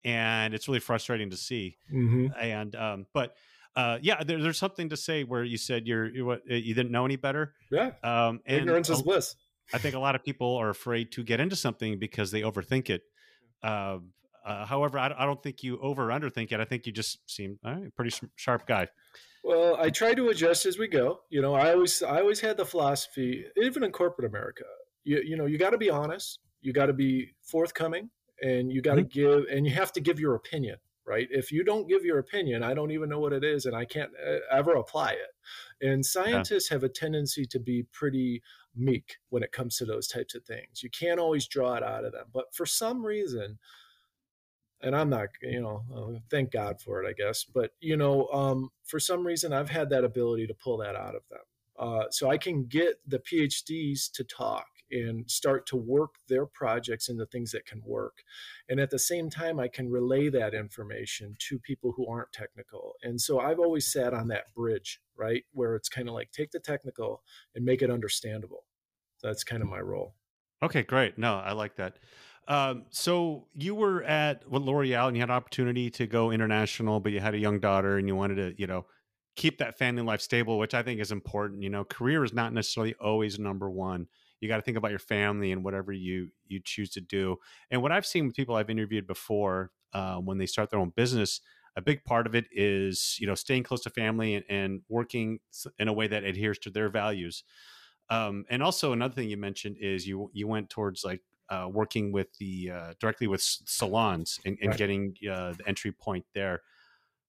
and 0.04 0.54
it's 0.54 0.68
really 0.68 0.80
frustrating 0.80 1.30
to 1.30 1.36
see. 1.36 1.76
Mm-hmm. 1.92 2.26
And 2.40 2.74
um, 2.74 3.06
but 3.12 3.34
uh, 3.76 3.98
yeah, 4.02 4.22
there, 4.24 4.40
there's 4.42 4.58
something 4.58 4.88
to 4.88 4.96
say 4.96 5.24
where 5.24 5.44
you 5.44 5.56
said 5.56 5.86
you're, 5.86 6.08
you're 6.08 6.24
what 6.24 6.42
you 6.46 6.74
didn't 6.74 6.90
know 6.90 7.04
any 7.04 7.16
better. 7.16 7.54
Yeah, 7.70 7.92
um, 8.02 8.40
ignorance 8.46 8.90
is 8.90 9.02
bliss. 9.02 9.36
I 9.72 9.78
think 9.78 9.94
a 9.94 10.00
lot 10.00 10.16
of 10.16 10.24
people 10.24 10.56
are 10.56 10.70
afraid 10.70 11.12
to 11.12 11.22
get 11.22 11.38
into 11.38 11.54
something 11.54 11.98
because 11.98 12.30
they 12.30 12.42
overthink 12.42 12.90
it. 12.90 13.02
Uh, 13.62 13.98
uh, 14.44 14.64
however, 14.64 14.98
I, 14.98 15.14
I, 15.16 15.26
don't 15.26 15.42
think 15.42 15.62
you 15.62 15.78
over 15.80 16.10
or 16.10 16.18
underthink 16.18 16.52
it. 16.52 16.60
I 16.60 16.64
think 16.64 16.86
you 16.86 16.92
just 16.92 17.18
seem 17.30 17.58
a 17.64 17.90
pretty 17.96 18.16
sharp 18.36 18.66
guy. 18.66 18.88
Well, 19.42 19.76
I 19.80 19.90
try 19.90 20.14
to 20.14 20.28
adjust 20.28 20.66
as 20.66 20.78
we 20.78 20.88
go. 20.88 21.20
You 21.30 21.42
know, 21.42 21.54
I 21.54 21.72
always 21.72 22.02
I 22.02 22.20
always 22.20 22.40
had 22.40 22.56
the 22.56 22.64
philosophy, 22.64 23.44
even 23.56 23.82
in 23.82 23.92
corporate 23.92 24.28
America, 24.28 24.64
you 25.04 25.22
you 25.24 25.36
know, 25.36 25.46
you 25.46 25.58
got 25.58 25.70
to 25.70 25.78
be 25.78 25.90
honest, 25.90 26.40
you 26.60 26.72
got 26.72 26.86
to 26.86 26.92
be 26.92 27.32
forthcoming, 27.42 28.10
and 28.42 28.72
you 28.72 28.82
got 28.82 28.96
to 28.96 29.02
mm-hmm. 29.02 29.20
give, 29.20 29.44
and 29.50 29.66
you 29.66 29.72
have 29.72 29.92
to 29.92 30.00
give 30.00 30.20
your 30.20 30.34
opinion. 30.34 30.76
Right? 31.06 31.26
If 31.30 31.50
you 31.50 31.64
don't 31.64 31.88
give 31.88 32.04
your 32.04 32.18
opinion, 32.18 32.62
I 32.62 32.72
don't 32.72 32.92
even 32.92 33.08
know 33.08 33.18
what 33.18 33.32
it 33.32 33.42
is, 33.42 33.66
and 33.66 33.74
I 33.74 33.84
can't 33.84 34.12
uh, 34.24 34.36
ever 34.52 34.74
apply 34.74 35.12
it. 35.12 35.84
And 35.84 36.06
scientists 36.06 36.70
yeah. 36.70 36.76
have 36.76 36.84
a 36.84 36.88
tendency 36.88 37.46
to 37.46 37.58
be 37.58 37.84
pretty 37.92 38.42
meek 38.76 39.16
when 39.28 39.42
it 39.42 39.50
comes 39.50 39.76
to 39.78 39.84
those 39.84 40.06
types 40.06 40.36
of 40.36 40.44
things. 40.44 40.84
You 40.84 40.90
can't 40.90 41.18
always 41.18 41.48
draw 41.48 41.74
it 41.74 41.82
out 41.82 42.04
of 42.04 42.12
them, 42.12 42.26
but 42.32 42.54
for 42.54 42.64
some 42.64 43.04
reason 43.04 43.58
and 44.82 44.96
I'm 44.96 45.10
not, 45.10 45.28
you 45.42 45.60
know, 45.60 45.82
uh, 45.94 46.18
thank 46.30 46.52
God 46.52 46.80
for 46.80 47.02
it, 47.02 47.08
I 47.08 47.12
guess. 47.12 47.44
But 47.44 47.72
you 47.80 47.96
know, 47.96 48.28
um, 48.28 48.70
for 48.84 49.00
some 49.00 49.26
reason, 49.26 49.52
I've 49.52 49.70
had 49.70 49.90
that 49.90 50.04
ability 50.04 50.46
to 50.46 50.54
pull 50.54 50.78
that 50.78 50.96
out 50.96 51.14
of 51.14 51.22
them. 51.30 51.40
Uh, 51.78 52.04
so 52.10 52.30
I 52.30 52.36
can 52.36 52.66
get 52.66 53.00
the 53.06 53.18
PhDs 53.18 54.10
to 54.12 54.24
talk 54.24 54.66
and 54.90 55.30
start 55.30 55.66
to 55.66 55.76
work 55.76 56.16
their 56.28 56.46
projects 56.46 57.08
into 57.08 57.24
things 57.26 57.52
that 57.52 57.64
can 57.64 57.80
work. 57.84 58.18
And 58.68 58.80
at 58.80 58.90
the 58.90 58.98
same 58.98 59.30
time, 59.30 59.60
I 59.60 59.68
can 59.68 59.88
relay 59.88 60.28
that 60.30 60.52
information 60.52 61.36
to 61.48 61.58
people 61.58 61.92
who 61.96 62.06
aren't 62.08 62.32
technical. 62.32 62.94
And 63.02 63.20
so 63.20 63.38
I've 63.38 63.60
always 63.60 63.90
sat 63.90 64.12
on 64.12 64.28
that 64.28 64.52
bridge, 64.54 65.00
right? 65.16 65.44
Where 65.52 65.74
it's 65.76 65.88
kind 65.88 66.08
of 66.08 66.14
like 66.14 66.32
take 66.32 66.50
the 66.50 66.58
technical 66.58 67.22
and 67.54 67.64
make 67.64 67.82
it 67.82 67.90
understandable. 67.90 68.64
That's 69.22 69.44
kind 69.44 69.62
of 69.62 69.68
my 69.68 69.80
role. 69.80 70.14
Okay, 70.62 70.82
great. 70.82 71.16
No, 71.16 71.36
I 71.36 71.52
like 71.52 71.76
that. 71.76 71.96
Um, 72.48 72.86
so 72.90 73.48
you 73.54 73.74
were 73.74 74.02
at 74.02 74.48
what 74.48 74.62
L'Oreal 74.62 75.06
and 75.06 75.16
you 75.16 75.22
had 75.22 75.30
an 75.30 75.36
opportunity 75.36 75.88
to 75.90 76.06
go 76.06 76.30
international, 76.30 76.98
but 77.00 77.12
you 77.12 77.20
had 77.20 77.34
a 77.34 77.38
young 77.38 77.60
daughter 77.60 77.96
and 77.96 78.08
you 78.08 78.16
wanted 78.16 78.34
to, 78.36 78.60
you 78.60 78.66
know, 78.66 78.86
keep 79.36 79.58
that 79.58 79.78
family 79.78 80.02
life 80.02 80.20
stable, 80.20 80.58
which 80.58 80.74
I 80.74 80.82
think 80.82 81.00
is 81.00 81.12
important. 81.12 81.62
You 81.62 81.70
know, 81.70 81.84
career 81.84 82.24
is 82.24 82.32
not 82.32 82.52
necessarily 82.52 82.94
always 82.94 83.38
number 83.38 83.70
one. 83.70 84.08
You 84.40 84.48
got 84.48 84.56
to 84.56 84.62
think 84.62 84.76
about 84.76 84.90
your 84.90 84.98
family 84.98 85.52
and 85.52 85.62
whatever 85.62 85.92
you 85.92 86.30
you 86.46 86.60
choose 86.60 86.90
to 86.90 87.00
do. 87.00 87.36
And 87.70 87.82
what 87.82 87.92
I've 87.92 88.06
seen 88.06 88.26
with 88.26 88.34
people 88.34 88.56
I've 88.56 88.70
interviewed 88.70 89.06
before, 89.06 89.70
uh, 89.92 90.16
when 90.16 90.38
they 90.38 90.46
start 90.46 90.70
their 90.70 90.80
own 90.80 90.90
business, 90.90 91.40
a 91.76 91.82
big 91.82 92.04
part 92.04 92.26
of 92.26 92.34
it 92.34 92.46
is 92.50 93.16
you 93.20 93.26
know 93.26 93.34
staying 93.34 93.62
close 93.62 93.82
to 93.82 93.90
family 93.90 94.34
and, 94.34 94.44
and 94.48 94.82
working 94.88 95.40
in 95.78 95.88
a 95.88 95.92
way 95.92 96.08
that 96.08 96.24
adheres 96.24 96.58
to 96.60 96.70
their 96.70 96.88
values. 96.88 97.44
Um, 98.08 98.44
and 98.50 98.62
also 98.62 98.92
another 98.92 99.14
thing 99.14 99.28
you 99.30 99.36
mentioned 99.36 99.76
is 99.78 100.06
you 100.06 100.30
you 100.32 100.48
went 100.48 100.68
towards 100.68 101.04
like 101.04 101.22
uh, 101.50 101.68
working 101.70 102.12
with 102.12 102.28
the 102.38 102.70
uh, 102.70 102.94
directly 103.00 103.26
with 103.26 103.42
salons 103.42 104.38
and, 104.44 104.56
and 104.60 104.70
right. 104.70 104.78
getting 104.78 105.14
uh, 105.30 105.52
the 105.52 105.64
entry 105.66 105.92
point 105.92 106.24
there. 106.34 106.62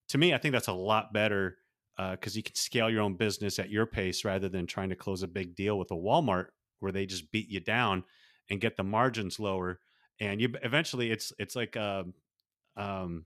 To 0.09 0.17
me, 0.17 0.33
I 0.33 0.37
think 0.37 0.51
that's 0.53 0.67
a 0.67 0.73
lot 0.73 1.11
better 1.13 1.57
because 1.97 2.35
uh, 2.35 2.37
you 2.37 2.43
can 2.43 2.55
scale 2.55 2.89
your 2.89 3.01
own 3.01 3.15
business 3.15 3.59
at 3.59 3.69
your 3.69 3.85
pace 3.85 4.23
rather 4.23 4.49
than 4.49 4.67
trying 4.67 4.89
to 4.89 4.95
close 4.95 5.23
a 5.23 5.27
big 5.27 5.55
deal 5.55 5.77
with 5.77 5.91
a 5.91 5.95
Walmart 5.95 6.47
where 6.79 6.91
they 6.91 7.05
just 7.05 7.31
beat 7.31 7.49
you 7.49 7.59
down 7.59 8.03
and 8.49 8.61
get 8.61 8.77
the 8.77 8.83
margins 8.83 9.39
lower. 9.39 9.79
And 10.19 10.39
you 10.39 10.53
eventually, 10.63 11.11
it's 11.11 11.33
it's 11.39 11.55
like 11.55 11.75
a, 11.75 12.05
um, 12.77 12.83
um, 12.83 13.25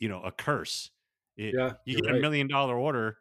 you 0.00 0.08
know, 0.08 0.20
a 0.22 0.32
curse. 0.32 0.90
It, 1.36 1.54
yeah, 1.56 1.72
you 1.84 2.00
get 2.00 2.10
right. 2.10 2.18
a 2.18 2.20
million 2.20 2.48
dollar 2.48 2.76
order 2.76 3.18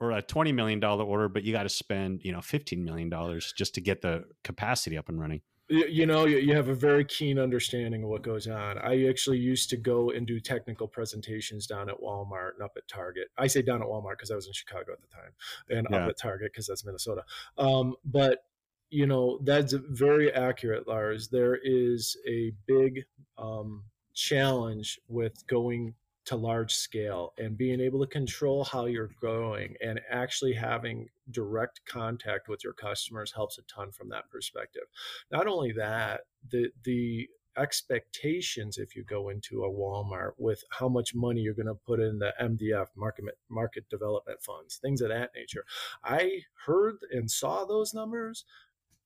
or 0.00 0.12
a 0.12 0.22
$20 0.22 0.54
million 0.54 0.82
order, 0.82 1.28
but 1.28 1.42
you 1.42 1.52
got 1.52 1.62
to 1.62 1.68
spend, 1.68 2.22
you 2.22 2.32
know, 2.32 2.38
$15 2.38 2.84
million 2.84 3.10
just 3.56 3.74
to 3.74 3.80
get 3.80 4.02
the 4.02 4.24
capacity 4.44 4.98
up 4.98 5.08
and 5.08 5.18
running 5.18 5.40
you 5.68 6.06
know 6.06 6.26
you 6.26 6.54
have 6.54 6.68
a 6.68 6.74
very 6.74 7.04
keen 7.04 7.38
understanding 7.38 8.04
of 8.04 8.08
what 8.08 8.22
goes 8.22 8.46
on. 8.46 8.78
I 8.78 9.06
actually 9.06 9.38
used 9.38 9.68
to 9.70 9.76
go 9.76 10.10
and 10.10 10.26
do 10.26 10.38
technical 10.38 10.86
presentations 10.86 11.66
down 11.66 11.88
at 11.88 12.00
walmart 12.00 12.54
and 12.54 12.62
up 12.62 12.72
at 12.76 12.86
target. 12.86 13.28
I 13.36 13.46
say 13.46 13.62
down 13.62 13.82
at 13.82 13.88
walmart 13.88 14.12
because 14.12 14.30
i 14.30 14.34
was 14.34 14.46
in 14.46 14.52
chicago 14.52 14.92
at 14.92 15.00
the 15.00 15.08
time 15.08 15.32
and 15.70 15.86
yeah. 15.90 16.04
up 16.04 16.10
at 16.10 16.18
target 16.18 16.52
because 16.52 16.66
that's 16.66 16.84
minnesota. 16.84 17.24
Um, 17.58 17.94
but 18.04 18.44
you 18.90 19.06
know 19.06 19.38
that's 19.42 19.72
very 19.72 20.32
accurate 20.32 20.86
lars. 20.86 21.28
There 21.28 21.58
is 21.62 22.16
a 22.28 22.52
big 22.66 23.04
um, 23.36 23.84
challenge 24.14 25.00
with 25.08 25.46
going 25.46 25.94
to 26.26 26.36
large 26.36 26.74
scale 26.74 27.32
and 27.38 27.56
being 27.56 27.80
able 27.80 28.00
to 28.00 28.06
control 28.06 28.64
how 28.64 28.86
you're 28.86 29.10
growing 29.20 29.74
and 29.80 30.00
actually 30.10 30.52
having 30.52 31.08
direct 31.30 31.80
contact 31.86 32.48
with 32.48 32.62
your 32.62 32.72
customers 32.72 33.32
helps 33.32 33.58
a 33.58 33.62
ton 33.62 33.90
from 33.92 34.08
that 34.08 34.28
perspective. 34.30 34.82
Not 35.30 35.46
only 35.46 35.72
that, 35.72 36.22
the 36.50 36.70
the 36.84 37.28
expectations 37.56 38.76
if 38.76 38.94
you 38.94 39.02
go 39.02 39.30
into 39.30 39.64
a 39.64 39.70
Walmart 39.70 40.32
with 40.36 40.62
how 40.70 40.88
much 40.88 41.14
money 41.14 41.40
you're 41.40 41.54
going 41.54 41.66
to 41.66 41.74
put 41.74 42.00
in 42.00 42.18
the 42.18 42.34
MDF 42.40 42.88
market 42.96 43.24
market 43.48 43.88
development 43.88 44.42
funds, 44.42 44.76
things 44.76 45.00
of 45.00 45.08
that 45.08 45.30
nature. 45.34 45.64
I 46.04 46.42
heard 46.66 46.96
and 47.10 47.30
saw 47.30 47.64
those 47.64 47.94
numbers 47.94 48.44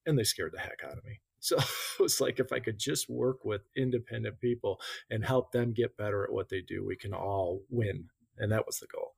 and 0.06 0.18
they 0.18 0.24
scared 0.24 0.52
the 0.52 0.60
heck 0.60 0.80
out 0.84 0.98
of 0.98 1.04
me. 1.04 1.20
So 1.40 1.56
it 1.58 2.00
was 2.00 2.20
like 2.20 2.38
if 2.38 2.52
I 2.52 2.60
could 2.60 2.78
just 2.78 3.10
work 3.10 3.44
with 3.44 3.62
independent 3.76 4.40
people 4.40 4.80
and 5.10 5.24
help 5.24 5.52
them 5.52 5.72
get 5.72 5.96
better 5.96 6.24
at 6.24 6.32
what 6.32 6.48
they 6.48 6.60
do, 6.60 6.86
we 6.86 6.96
can 6.96 7.12
all 7.12 7.62
win. 7.68 8.04
And 8.38 8.52
that 8.52 8.66
was 8.66 8.78
the 8.78 8.86
goal. 8.86 9.14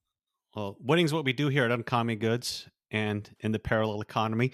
Well, 0.54 0.76
winning 0.80 1.04
is 1.04 1.12
what 1.12 1.24
we 1.24 1.32
do 1.32 1.48
here 1.48 1.64
at 1.64 1.70
Uncommon 1.70 2.18
Goods 2.18 2.68
and 2.90 3.28
in 3.40 3.52
the 3.52 3.58
parallel 3.58 4.00
economy. 4.00 4.52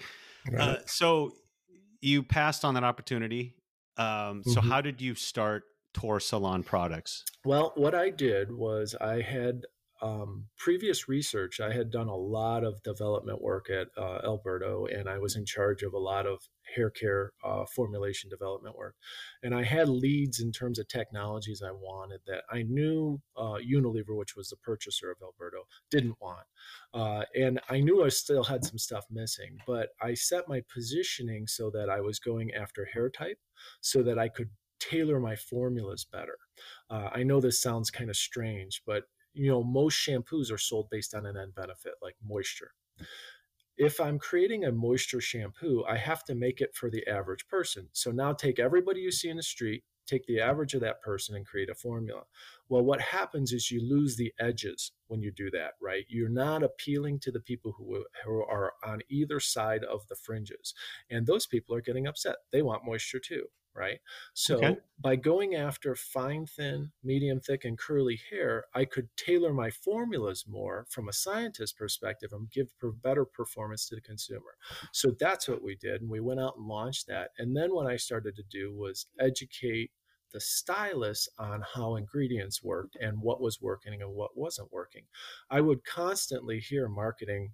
Right. 0.49 0.61
Uh, 0.61 0.77
so 0.85 1.33
you 2.01 2.23
passed 2.23 2.63
on 2.63 2.73
that 2.75 2.83
opportunity. 2.83 3.55
Um, 3.97 4.43
so 4.45 4.59
mm-hmm. 4.59 4.69
how 4.69 4.81
did 4.81 5.01
you 5.01 5.15
start 5.15 5.63
Tor 5.93 6.19
Salon 6.19 6.63
Products? 6.63 7.25
Well, 7.43 7.73
what 7.75 7.93
I 7.93 8.09
did 8.09 8.51
was 8.51 8.95
I 8.99 9.21
had 9.21 9.65
um, 10.01 10.45
previous 10.57 11.07
research, 11.07 11.59
I 11.59 11.73
had 11.73 11.91
done 11.91 12.07
a 12.07 12.15
lot 12.15 12.63
of 12.63 12.81
development 12.83 13.41
work 13.41 13.69
at 13.69 13.87
uh, 13.97 14.19
Alberto, 14.23 14.85
and 14.85 15.09
I 15.09 15.17
was 15.17 15.35
in 15.35 15.45
charge 15.45 15.83
of 15.83 15.93
a 15.93 15.99
lot 15.99 16.25
of 16.25 16.41
hair 16.75 16.89
care 16.89 17.33
uh, 17.43 17.65
formulation 17.65 18.29
development 18.29 18.77
work. 18.77 18.95
And 19.43 19.53
I 19.53 19.63
had 19.63 19.89
leads 19.89 20.39
in 20.39 20.51
terms 20.51 20.79
of 20.79 20.87
technologies 20.87 21.61
I 21.65 21.71
wanted 21.71 22.21
that 22.27 22.43
I 22.51 22.63
knew 22.63 23.19
uh, 23.35 23.57
Unilever, 23.57 24.15
which 24.15 24.35
was 24.35 24.49
the 24.49 24.57
purchaser 24.57 25.11
of 25.11 25.17
Alberto, 25.21 25.63
didn't 25.91 26.15
want. 26.21 26.45
Uh, 26.93 27.23
and 27.35 27.59
I 27.69 27.79
knew 27.79 28.03
I 28.03 28.09
still 28.09 28.43
had 28.43 28.63
some 28.63 28.77
stuff 28.77 29.05
missing, 29.11 29.57
but 29.67 29.89
I 30.01 30.13
set 30.13 30.47
my 30.47 30.61
positioning 30.73 31.47
so 31.47 31.69
that 31.71 31.89
I 31.89 32.01
was 32.01 32.19
going 32.19 32.53
after 32.53 32.85
hair 32.85 33.09
type 33.09 33.39
so 33.81 34.03
that 34.03 34.19
I 34.19 34.29
could 34.29 34.49
tailor 34.79 35.19
my 35.19 35.35
formulas 35.35 36.05
better. 36.05 36.37
Uh, 36.89 37.09
I 37.13 37.23
know 37.23 37.41
this 37.41 37.61
sounds 37.61 37.91
kind 37.91 38.09
of 38.09 38.15
strange, 38.15 38.81
but 38.85 39.03
you 39.33 39.49
know, 39.49 39.63
most 39.63 39.95
shampoos 39.95 40.51
are 40.51 40.57
sold 40.57 40.89
based 40.89 41.13
on 41.13 41.25
an 41.25 41.37
end 41.37 41.55
benefit 41.55 41.93
like 42.01 42.15
moisture. 42.27 42.71
If 43.77 43.99
I'm 44.01 44.19
creating 44.19 44.65
a 44.65 44.71
moisture 44.71 45.21
shampoo, 45.21 45.85
I 45.87 45.97
have 45.97 46.25
to 46.25 46.35
make 46.35 46.59
it 46.59 46.75
for 46.75 46.89
the 46.89 47.07
average 47.07 47.47
person. 47.47 47.87
So 47.93 48.11
now 48.11 48.33
take 48.33 48.59
everybody 48.59 48.99
you 48.99 49.11
see 49.11 49.29
in 49.29 49.37
the 49.37 49.43
street, 49.43 49.83
take 50.05 50.25
the 50.25 50.41
average 50.41 50.73
of 50.73 50.81
that 50.81 51.01
person 51.01 51.35
and 51.35 51.45
create 51.45 51.69
a 51.69 51.75
formula. 51.75 52.23
Well, 52.67 52.83
what 52.83 52.99
happens 52.99 53.53
is 53.53 53.71
you 53.71 53.81
lose 53.81 54.17
the 54.17 54.33
edges 54.37 54.91
when 55.07 55.21
you 55.21 55.31
do 55.31 55.49
that, 55.51 55.73
right? 55.81 56.03
You're 56.09 56.27
not 56.27 56.63
appealing 56.63 57.19
to 57.19 57.31
the 57.31 57.39
people 57.39 57.73
who, 57.77 58.03
who 58.25 58.43
are 58.43 58.73
on 58.83 58.99
either 59.07 59.39
side 59.39 59.85
of 59.85 60.05
the 60.07 60.15
fringes. 60.15 60.73
And 61.09 61.25
those 61.25 61.45
people 61.45 61.73
are 61.73 61.81
getting 61.81 62.07
upset. 62.07 62.37
They 62.51 62.61
want 62.61 62.85
moisture 62.85 63.19
too 63.19 63.45
right? 63.79 63.99
So 64.33 64.57
Okay. 64.57 64.79
by 64.99 65.15
going 65.15 65.55
after 65.55 65.95
fine, 65.95 66.45
thin, 66.45 66.91
medium, 67.03 67.39
thick, 67.39 67.63
and 67.65 67.77
curly 67.79 68.19
hair, 68.29 68.65
I 68.75 68.85
could 68.85 69.09
tailor 69.15 69.53
my 69.53 69.69
formulas 69.71 70.45
more 70.47 70.85
from 70.89 71.07
a 71.07 71.13
scientist 71.13 71.77
perspective 71.77 72.31
and 72.33 72.51
give 72.51 72.77
per- 72.77 72.91
better 72.91 73.25
performance 73.25 73.87
to 73.87 73.95
the 73.95 74.01
consumer. 74.01 74.57
So 74.91 75.11
that's 75.17 75.47
what 75.47 75.63
we 75.63 75.75
did. 75.75 76.01
And 76.01 76.09
we 76.09 76.19
went 76.19 76.39
out 76.41 76.57
and 76.57 76.67
launched 76.67 77.07
that. 77.07 77.31
And 77.37 77.55
then 77.55 77.73
what 77.73 77.87
I 77.87 77.95
started 77.97 78.35
to 78.35 78.43
do 78.43 78.75
was 78.75 79.07
educate 79.19 79.91
the 80.31 80.39
stylists 80.39 81.27
on 81.39 81.63
how 81.73 81.95
ingredients 81.95 82.61
worked 82.63 82.95
and 82.95 83.21
what 83.21 83.41
was 83.41 83.61
working 83.61 84.01
and 84.01 84.13
what 84.13 84.37
wasn't 84.37 84.71
working. 84.71 85.05
I 85.49 85.61
would 85.61 85.83
constantly 85.83 86.59
hear 86.59 86.87
marketing 86.87 87.53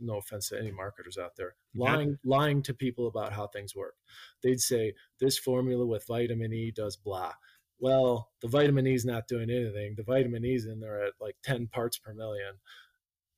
no 0.00 0.18
offense 0.18 0.48
to 0.48 0.58
any 0.58 0.70
marketers 0.70 1.18
out 1.18 1.36
there 1.36 1.54
lying 1.74 2.10
yeah. 2.10 2.16
lying 2.24 2.62
to 2.62 2.74
people 2.74 3.06
about 3.06 3.32
how 3.32 3.46
things 3.46 3.74
work. 3.74 3.94
They'd 4.42 4.60
say 4.60 4.94
this 5.20 5.38
formula 5.38 5.86
with 5.86 6.06
vitamin 6.06 6.52
e 6.52 6.70
does 6.70 6.96
blah. 6.96 7.32
Well 7.78 8.30
the 8.40 8.48
vitamin 8.48 8.86
e 8.86 8.94
is 8.94 9.04
not 9.04 9.28
doing 9.28 9.50
anything. 9.50 9.94
The 9.96 10.02
vitamin 10.02 10.44
e 10.44 10.54
is 10.54 10.66
in 10.66 10.80
there 10.80 11.02
at 11.02 11.14
like 11.20 11.36
10 11.44 11.68
parts 11.68 11.98
per 11.98 12.14
million 12.14 12.54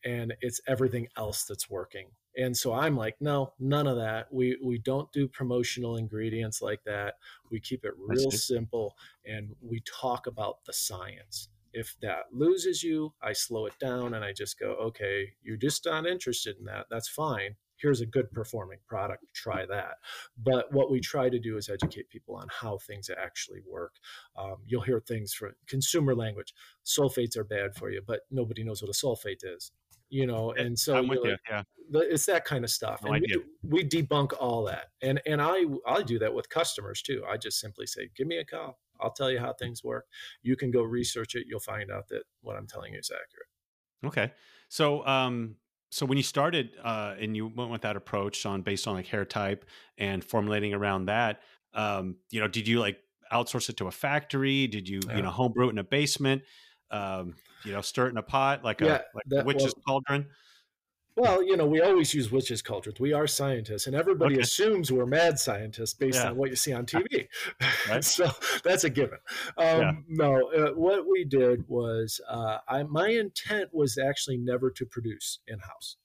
and 0.04 0.34
it's 0.40 0.60
everything 0.66 1.08
else 1.16 1.44
that's 1.44 1.70
working. 1.70 2.08
And 2.36 2.56
so 2.56 2.72
i'm 2.72 2.96
like 2.96 3.16
no 3.20 3.52
none 3.58 3.86
of 3.86 3.96
that. 3.96 4.32
We 4.32 4.58
we 4.62 4.78
don't 4.78 5.10
do 5.12 5.28
promotional 5.28 5.96
ingredients 5.96 6.60
like 6.60 6.82
that. 6.84 7.14
We 7.50 7.60
keep 7.60 7.84
it 7.84 7.94
real 7.98 8.30
simple 8.30 8.96
and 9.24 9.54
we 9.60 9.82
talk 9.86 10.26
about 10.26 10.64
the 10.66 10.72
science 10.72 11.48
if 11.74 11.96
that 12.00 12.24
loses 12.32 12.82
you, 12.82 13.12
I 13.22 13.32
slow 13.32 13.66
it 13.66 13.74
down 13.78 14.14
and 14.14 14.24
I 14.24 14.32
just 14.32 14.58
go, 14.58 14.76
okay, 14.86 15.32
you're 15.42 15.56
just 15.56 15.84
not 15.84 16.06
interested 16.06 16.56
in 16.58 16.64
that. 16.66 16.86
That's 16.90 17.08
fine. 17.08 17.56
Here's 17.76 18.00
a 18.00 18.06
good 18.06 18.30
performing 18.32 18.78
product. 18.86 19.24
Try 19.34 19.66
that. 19.66 19.96
But 20.42 20.72
what 20.72 20.90
we 20.90 21.00
try 21.00 21.28
to 21.28 21.38
do 21.38 21.56
is 21.56 21.68
educate 21.68 22.08
people 22.08 22.36
on 22.36 22.46
how 22.48 22.78
things 22.78 23.10
actually 23.10 23.60
work. 23.68 23.96
Um, 24.38 24.56
you'll 24.64 24.82
hear 24.82 25.00
things 25.00 25.34
from 25.34 25.54
consumer 25.66 26.14
language. 26.14 26.54
Sulfates 26.86 27.36
are 27.36 27.44
bad 27.44 27.74
for 27.74 27.90
you, 27.90 28.00
but 28.06 28.20
nobody 28.30 28.62
knows 28.62 28.80
what 28.80 28.88
a 28.88 28.92
sulfate 28.92 29.44
is. 29.44 29.72
You 30.08 30.26
know, 30.26 30.52
and 30.52 30.78
so 30.78 30.96
I'm 30.96 31.08
with 31.08 31.18
like, 31.20 31.30
you. 31.30 31.36
Yeah. 31.50 31.62
It's 31.92 32.26
that 32.26 32.44
kind 32.44 32.64
of 32.64 32.70
stuff. 32.70 33.02
No 33.04 33.12
and 33.12 33.26
we, 33.62 33.82
we 33.82 33.84
debunk 33.84 34.32
all 34.38 34.64
that. 34.64 34.90
And 35.02 35.20
and 35.26 35.42
I 35.42 35.64
I 35.86 36.02
do 36.02 36.18
that 36.20 36.32
with 36.32 36.48
customers 36.48 37.02
too. 37.02 37.24
I 37.28 37.36
just 37.36 37.58
simply 37.58 37.86
say, 37.86 38.10
give 38.16 38.28
me 38.28 38.38
a 38.38 38.44
call 38.44 38.78
I'll 39.00 39.12
tell 39.12 39.30
you 39.30 39.38
how 39.38 39.52
things 39.52 39.82
work. 39.84 40.06
You 40.42 40.56
can 40.56 40.70
go 40.70 40.82
research 40.82 41.34
it. 41.34 41.46
You'll 41.48 41.60
find 41.60 41.90
out 41.90 42.08
that 42.08 42.22
what 42.42 42.56
I'm 42.56 42.66
telling 42.66 42.92
you 42.94 42.98
is 42.98 43.10
accurate. 43.10 43.48
Okay. 44.04 44.32
So, 44.68 45.06
um, 45.06 45.56
so 45.90 46.04
when 46.06 46.16
you 46.18 46.24
started 46.24 46.70
uh, 46.82 47.14
and 47.20 47.36
you 47.36 47.46
went 47.46 47.70
with 47.70 47.82
that 47.82 47.96
approach 47.96 48.44
on 48.46 48.62
based 48.62 48.86
on 48.88 48.94
like 48.94 49.06
hair 49.06 49.24
type 49.24 49.64
and 49.98 50.24
formulating 50.24 50.74
around 50.74 51.06
that, 51.06 51.40
um, 51.74 52.16
you 52.30 52.40
know, 52.40 52.48
did 52.48 52.66
you 52.68 52.80
like 52.80 52.98
outsource 53.32 53.68
it 53.68 53.76
to 53.78 53.86
a 53.86 53.90
factory? 53.90 54.66
Did 54.66 54.88
you, 54.88 55.00
Yeah. 55.08 55.16
you 55.16 55.22
know, 55.22 55.30
homebrew 55.30 55.68
it 55.68 55.70
in 55.70 55.78
a 55.78 55.84
basement? 55.84 56.42
Um, 56.90 57.34
you 57.64 57.72
know, 57.72 57.80
stir 57.80 58.06
it 58.06 58.10
in 58.10 58.16
a 58.18 58.22
pot 58.22 58.62
like 58.64 58.80
Yeah, 58.80 58.86
a 58.86 58.90
like 59.14 59.24
a 59.26 59.34
that- 59.36 59.46
witch's 59.46 59.72
well- 59.86 60.02
cauldron. 60.02 60.28
Well, 61.16 61.44
you 61.44 61.56
know, 61.56 61.66
we 61.66 61.80
always 61.80 62.12
use 62.12 62.32
witches' 62.32 62.60
cauldrons. 62.60 62.98
We 62.98 63.12
are 63.12 63.26
scientists, 63.28 63.86
and 63.86 63.94
everybody 63.94 64.34
Okay. 64.34 64.42
assumes 64.42 64.90
we're 64.90 65.06
mad 65.06 65.38
scientists 65.38 65.94
based 65.94 66.18
Yeah. 66.18 66.30
on 66.30 66.36
what 66.36 66.50
you 66.50 66.56
see 66.56 66.72
on 66.72 66.86
TV. 66.86 67.28
Right. 67.88 68.02
so 68.04 68.30
that's 68.64 68.82
a 68.84 68.90
given. 68.90 69.18
Um, 69.56 69.80
Yeah. 69.80 69.92
No, 70.08 70.50
uh, 70.50 70.72
what 70.72 71.06
we 71.06 71.24
did 71.24 71.68
was, 71.68 72.20
uh, 72.28 72.58
I, 72.66 72.82
my 72.82 73.08
intent 73.10 73.72
was 73.72 73.96
actually 73.96 74.38
never 74.38 74.70
to 74.72 74.84
produce 74.84 75.38
in 75.46 75.60
house. 75.60 75.96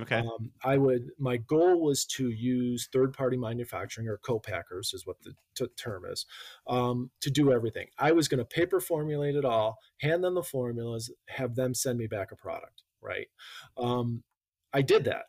Okay. 0.00 0.16
Um, 0.18 0.52
I 0.62 0.76
would. 0.78 1.10
My 1.18 1.36
goal 1.38 1.80
was 1.80 2.04
to 2.06 2.28
use 2.30 2.88
third-party 2.92 3.36
manufacturing 3.36 4.08
or 4.08 4.18
co-packers, 4.18 4.92
is 4.94 5.06
what 5.06 5.20
the 5.22 5.34
t- 5.54 5.66
term 5.76 6.04
is, 6.06 6.26
um, 6.66 7.10
to 7.20 7.30
do 7.30 7.52
everything. 7.52 7.88
I 7.98 8.12
was 8.12 8.26
going 8.28 8.38
to 8.38 8.44
paper 8.44 8.80
formulate 8.80 9.36
it 9.36 9.44
all, 9.44 9.78
hand 10.00 10.22
them 10.24 10.34
the 10.34 10.42
formulas, 10.42 11.10
have 11.28 11.54
them 11.54 11.74
send 11.74 11.98
me 11.98 12.06
back 12.06 12.30
a 12.32 12.36
product. 12.36 12.82
Right. 13.02 13.28
Um, 13.78 14.22
I 14.72 14.82
did 14.82 15.04
that. 15.04 15.24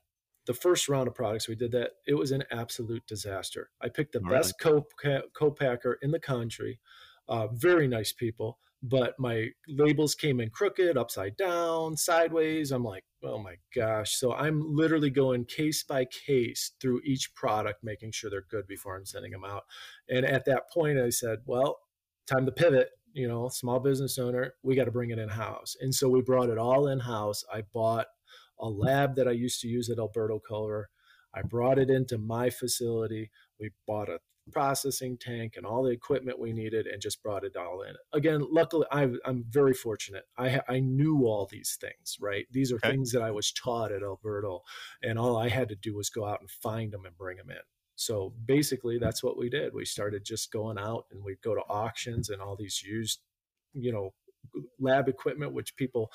The 0.48 0.54
first 0.54 0.90
round 0.90 1.08
of 1.08 1.16
products 1.16 1.48
we 1.48 1.56
did 1.56 1.72
that. 1.74 1.92
It 2.08 2.16
was 2.16 2.32
an 2.32 2.44
absolute 2.52 3.06
disaster. 3.08 3.70
I 3.82 3.90
picked 3.90 4.14
the 4.14 4.22
Really? 4.22 4.38
best 4.38 4.60
co 4.60 4.86
co-packer 5.34 6.00
in 6.02 6.12
the 6.12 6.20
country. 6.20 6.80
Uh, 7.28 7.48
very 7.48 7.88
nice 7.88 8.12
people, 8.12 8.58
but 8.84 9.14
my 9.20 9.50
labels 9.68 10.16
came 10.16 10.40
in 10.42 10.50
crooked, 10.50 10.98
upside 10.98 11.38
down, 11.38 11.96
sideways. 11.96 12.72
I'm 12.72 12.84
like, 12.84 13.06
oh 13.24 13.38
my 13.38 13.56
gosh. 13.76 14.16
So 14.18 14.34
I'm 14.34 14.76
literally 14.76 15.12
going 15.12 15.46
case 15.46 15.84
by 15.84 16.06
case 16.06 16.72
through 16.82 17.02
each 17.06 17.34
product, 17.36 17.84
making 17.84 18.12
sure 18.12 18.30
they're 18.30 18.42
good 18.50 18.68
before 18.68 18.98
I'm 18.98 19.06
sending 19.06 19.32
them 19.32 19.46
out. 19.46 19.64
And 20.10 20.26
at 20.26 20.46
that 20.46 20.64
point, 20.74 21.00
I 21.00 21.10
said, 21.12 21.40
well, 21.46 21.78
time 22.28 22.46
to 22.48 22.52
pivot. 22.52 22.90
You 23.14 23.28
know, 23.28 23.50
small 23.50 23.80
business 23.80 24.18
owner, 24.18 24.54
we 24.64 24.74
got 24.76 24.86
to 24.86 24.92
bring 24.92 25.12
it 25.12 25.20
in 25.20 25.28
house. 25.30 25.76
And 25.82 25.94
so 25.94 26.08
we 26.10 26.22
brought 26.22 26.50
it 26.50 26.58
all 26.58 26.88
in 26.88 27.00
house. 27.00 27.44
I 27.54 27.62
bought 27.74 28.08
a 28.62 28.70
lab 28.70 29.16
that 29.16 29.28
I 29.28 29.32
used 29.32 29.62
to 29.62 29.68
use 29.68 29.90
at 29.90 30.00
Alberto 30.00 30.40
Culver. 30.40 30.90
I 31.34 31.42
brought 31.44 31.80
it 31.80 31.90
into 31.90 32.18
my 32.18 32.50
facility. 32.50 33.32
We 33.60 33.72
bought 33.88 34.10
a 34.10 34.20
processing 34.52 35.18
tank 35.18 35.54
and 35.56 35.66
all 35.66 35.84
the 35.84 35.92
equipment 35.92 36.40
we 36.40 36.52
needed 36.52 36.88
and 36.88 37.02
just 37.02 37.24
brought 37.24 37.44
it 37.46 37.56
all 37.56 37.84
in. 37.84 37.96
Again, 38.14 38.46
luckily, 38.52 38.86
I, 38.92 39.10
I'm 39.26 39.46
very 39.50 39.74
fortunate. 39.74 40.24
I, 40.38 40.50
ha- 40.50 40.64
I 40.68 40.80
knew 40.80 41.26
all 41.26 41.48
these 41.50 41.78
things, 41.80 42.18
right? 42.20 42.48
These 42.52 42.72
are 42.72 42.80
Okay. 42.84 42.92
things 42.92 43.12
that 43.12 43.22
I 43.22 43.32
was 43.32 43.52
taught 43.52 43.92
at 43.92 44.04
Alberto, 44.04 44.62
and 45.04 45.18
all 45.20 45.38
I 45.38 45.50
had 45.50 45.70
to 45.70 45.76
do 45.76 45.96
was 45.96 46.10
go 46.10 46.26
out 46.26 46.42
and 46.42 46.50
find 46.50 46.92
them 46.92 47.06
and 47.06 47.18
bring 47.18 47.38
them 47.38 47.50
in. 47.52 47.58
So 47.96 48.34
basically, 48.46 48.98
that's 48.98 49.24
what 49.24 49.38
we 49.38 49.50
did. 49.50 49.74
We 49.74 49.86
started 49.86 50.26
just 50.26 50.52
going 50.52 50.80
out 50.80 51.06
and 51.12 51.24
we'd 51.24 51.42
go 51.44 51.54
to 51.56 51.62
auctions 51.70 52.30
and 52.30 52.42
all 52.42 52.56
these 52.56 52.82
used, 52.82 53.20
you 53.74 53.92
know, 53.94 54.14
lab 54.80 55.08
equipment, 55.08 55.54
which 55.54 55.76
people 55.76 56.12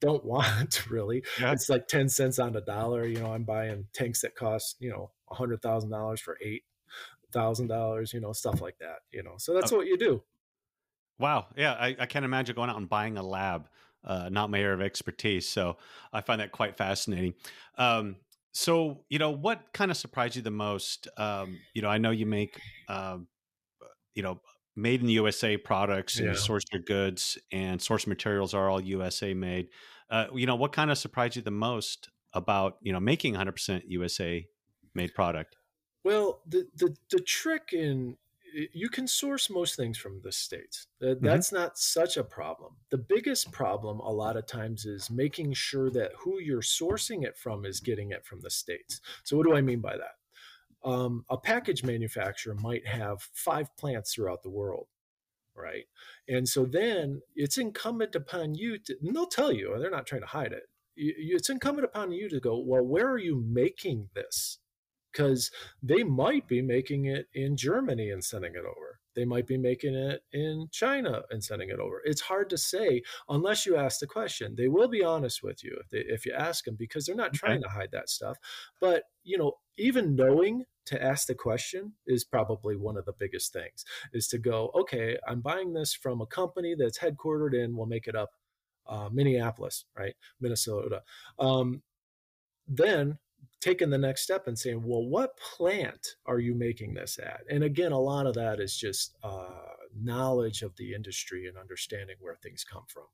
don't 0.00 0.24
want 0.24 0.86
really. 0.90 1.24
Yeah. 1.38 1.52
It's 1.52 1.68
like 1.68 1.88
10 1.88 2.08
cents 2.08 2.38
on 2.38 2.52
the 2.52 2.60
dollar. 2.60 3.06
You 3.06 3.20
know, 3.20 3.32
I'm 3.32 3.44
buying 3.44 3.86
tanks 3.92 4.22
that 4.22 4.34
cost, 4.34 4.76
you 4.80 4.90
know, 4.90 5.12
$100,000 5.30 6.20
for 6.20 6.38
$8,000, 6.42 8.12
you 8.12 8.20
know, 8.20 8.32
stuff 8.32 8.60
like 8.60 8.78
that, 8.78 9.00
you 9.10 9.22
know. 9.22 9.34
So 9.38 9.54
that's 9.54 9.72
Oh. 9.72 9.76
what 9.76 9.86
you 9.86 9.96
do. 9.98 10.22
Wow. 11.18 11.48
Yeah. 11.56 11.74
I, 11.74 11.96
I 11.98 12.06
can't 12.06 12.24
imagine 12.24 12.54
going 12.56 12.70
out 12.70 12.76
and 12.76 12.88
buying 12.88 13.18
a 13.18 13.22
lab, 13.22 13.68
uh, 14.04 14.28
not 14.30 14.50
my 14.50 14.58
area 14.60 14.74
of 14.74 14.80
expertise. 14.80 15.48
So 15.48 15.76
I 16.12 16.20
find 16.22 16.40
that 16.40 16.52
quite 16.52 16.76
fascinating. 16.76 17.34
Um, 17.76 18.16
so, 18.52 19.04
you 19.08 19.18
know, 19.18 19.30
what 19.30 19.72
kind 19.72 19.90
of 19.90 19.96
surprised 19.96 20.36
you 20.36 20.42
the 20.42 20.50
most? 20.50 21.08
Um, 21.16 21.58
you 21.74 21.82
know, 21.82 21.88
I 21.88 21.98
know 21.98 22.10
you 22.10 22.26
make, 22.26 22.58
um, 22.88 23.28
you 24.14 24.22
know, 24.22 24.40
made 24.80 25.00
in 25.00 25.06
the 25.06 25.14
USA 25.14 25.56
products 25.56 26.18
and 26.18 26.28
you 26.28 26.34
source 26.34 26.64
your 26.72 26.82
goods 26.82 27.38
and 27.52 27.80
source 27.80 28.06
materials 28.06 28.54
are 28.54 28.68
all 28.68 28.80
USA 28.80 29.34
made. 29.34 29.68
Uh, 30.10 30.26
you 30.34 30.46
know, 30.46 30.56
what 30.56 30.72
kind 30.72 30.90
of 30.90 30.98
surprised 30.98 31.36
you 31.36 31.42
the 31.42 31.50
most 31.50 32.08
about, 32.32 32.76
you 32.80 32.92
know, 32.92 33.00
making 33.00 33.34
100% 33.34 33.82
USA 33.86 34.46
made 34.94 35.14
product? 35.14 35.56
Well, 36.02 36.40
the, 36.46 36.66
the, 36.76 36.96
the 37.10 37.20
trick 37.20 37.72
in 37.72 38.16
you 38.52 38.88
can 38.88 39.06
source 39.06 39.50
most 39.50 39.76
things 39.76 39.98
from 39.98 40.20
the 40.22 40.32
states. 40.32 40.86
That, 41.00 41.18
Mm-hmm. 41.18 41.26
That's 41.26 41.52
not 41.52 41.78
such 41.78 42.16
a 42.16 42.24
problem. 42.24 42.76
The 42.90 42.98
biggest 42.98 43.52
problem 43.52 44.00
a 44.00 44.10
lot 44.10 44.36
of 44.36 44.46
times 44.46 44.86
is 44.86 45.10
making 45.10 45.52
sure 45.54 45.90
that 45.90 46.12
who 46.18 46.40
you're 46.40 46.62
sourcing 46.62 47.24
it 47.24 47.36
from 47.36 47.64
is 47.64 47.80
getting 47.80 48.10
it 48.10 48.24
from 48.24 48.40
the 48.40 48.50
states. 48.50 49.00
So, 49.24 49.36
what 49.36 49.46
do 49.46 49.54
I 49.54 49.60
mean 49.60 49.80
by 49.80 49.96
that? 49.96 50.19
Um, 50.82 51.24
a 51.28 51.36
package 51.36 51.84
manufacturer 51.84 52.54
might 52.54 52.86
have 52.86 53.28
five 53.34 53.74
plants 53.76 54.14
throughout 54.14 54.42
the 54.42 54.50
world, 54.50 54.86
right? 55.54 55.84
And 56.28 56.48
so 56.48 56.64
then 56.64 57.20
it's 57.36 57.58
incumbent 57.58 58.14
upon 58.14 58.54
you 58.54 58.78
to, 58.78 58.96
and 59.02 59.14
they'll 59.14 59.26
tell 59.26 59.52
you, 59.52 59.72
and 59.72 59.82
they're 59.82 59.90
not 59.90 60.06
trying 60.06 60.22
to 60.22 60.26
hide 60.28 60.52
it. 60.52 60.64
It's 60.96 61.50
incumbent 61.50 61.84
upon 61.84 62.12
you 62.12 62.28
to 62.28 62.40
go, 62.40 62.58
well, 62.58 62.82
where 62.82 63.08
are 63.08 63.18
you 63.18 63.42
making 63.46 64.08
this? 64.14 64.58
Because 65.12 65.50
they 65.82 66.02
might 66.02 66.48
be 66.48 66.62
making 66.62 67.04
it 67.06 67.26
in 67.34 67.56
Germany 67.56 68.10
and 68.10 68.24
sending 68.24 68.54
it 68.54 68.64
over. 68.64 68.89
They 69.14 69.24
might 69.24 69.46
be 69.46 69.58
making 69.58 69.94
it 69.94 70.22
in 70.32 70.68
China 70.70 71.22
and 71.30 71.42
sending 71.42 71.70
it 71.70 71.80
over. 71.80 72.00
It's 72.04 72.20
hard 72.20 72.50
to 72.50 72.58
say 72.58 73.02
unless 73.28 73.66
you 73.66 73.76
ask 73.76 74.00
the 74.00 74.06
question. 74.06 74.54
They 74.56 74.68
will 74.68 74.88
be 74.88 75.02
honest 75.02 75.42
with 75.42 75.64
you 75.64 75.76
if, 75.80 75.90
they, 75.90 76.12
if 76.12 76.26
you 76.26 76.32
ask 76.32 76.64
them 76.64 76.76
because 76.78 77.06
they're 77.06 77.16
not 77.16 77.34
trying 77.34 77.62
to 77.62 77.68
hide 77.68 77.90
that 77.92 78.08
stuff. 78.08 78.38
But 78.80 79.04
you 79.24 79.38
know, 79.38 79.54
even 79.76 80.16
knowing 80.16 80.64
to 80.86 81.02
ask 81.02 81.26
the 81.26 81.34
question 81.34 81.92
is 82.06 82.24
probably 82.24 82.76
one 82.76 82.96
of 82.96 83.04
the 83.04 83.12
biggest 83.18 83.52
things. 83.52 83.84
Is 84.12 84.28
to 84.28 84.38
go, 84.38 84.70
okay, 84.74 85.16
I'm 85.26 85.40
buying 85.40 85.72
this 85.72 85.94
from 85.94 86.20
a 86.20 86.26
company 86.26 86.74
that's 86.78 86.98
headquartered 86.98 87.54
in. 87.54 87.76
We'll 87.76 87.86
make 87.86 88.06
it 88.06 88.16
up, 88.16 88.30
uh, 88.88 89.08
Minneapolis, 89.12 89.84
right, 89.96 90.14
Minnesota. 90.40 91.02
Um, 91.38 91.82
then 92.66 93.18
taking 93.60 93.90
the 93.90 93.98
next 93.98 94.22
step 94.22 94.46
and 94.46 94.58
saying, 94.58 94.82
well, 94.84 95.04
what 95.04 95.36
plant 95.36 96.16
are 96.26 96.38
you 96.38 96.54
making 96.54 96.94
this 96.94 97.18
at? 97.18 97.42
And 97.50 97.62
again, 97.64 97.92
a 97.92 97.98
lot 97.98 98.26
of 98.26 98.34
that 98.34 98.60
is 98.60 98.76
just 98.76 99.16
uh, 99.22 99.48
knowledge 99.94 100.62
of 100.62 100.74
the 100.76 100.94
industry 100.94 101.46
and 101.46 101.58
understanding 101.58 102.16
where 102.20 102.36
things 102.36 102.64
come 102.64 102.84
from. 102.88 103.04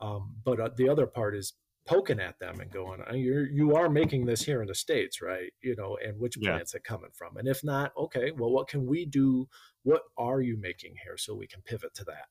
Um, 0.00 0.36
but 0.44 0.60
uh, 0.60 0.70
the 0.76 0.88
other 0.88 1.06
part 1.06 1.34
is 1.36 1.54
poking 1.86 2.20
at 2.20 2.38
them 2.40 2.60
and 2.60 2.70
going, 2.70 3.00
"Uh, 3.08 3.14
you're, 3.14 3.46
you 3.48 3.74
are 3.76 3.88
making 3.88 4.26
this 4.26 4.42
here 4.42 4.60
in 4.60 4.68
the 4.68 4.74
States, 4.74 5.22
right? 5.22 5.52
You 5.62 5.76
know, 5.76 5.96
and 6.04 6.18
which 6.18 6.36
Yeah. 6.36 6.50
plants 6.50 6.74
it 6.74 6.84
coming 6.84 7.10
from? 7.14 7.36
And 7.36 7.46
if 7.48 7.62
not, 7.64 7.92
okay, 7.96 8.32
well, 8.32 8.50
what 8.50 8.68
can 8.68 8.86
we 8.86 9.06
do 9.06 9.48
what 9.82 10.02
are 10.18 10.40
you 10.40 10.56
making 10.56 10.96
here 11.04 11.16
so 11.16 11.32
we 11.34 11.46
can 11.46 11.62
pivot 11.62 11.94
to 11.94 12.04
that 12.04 12.26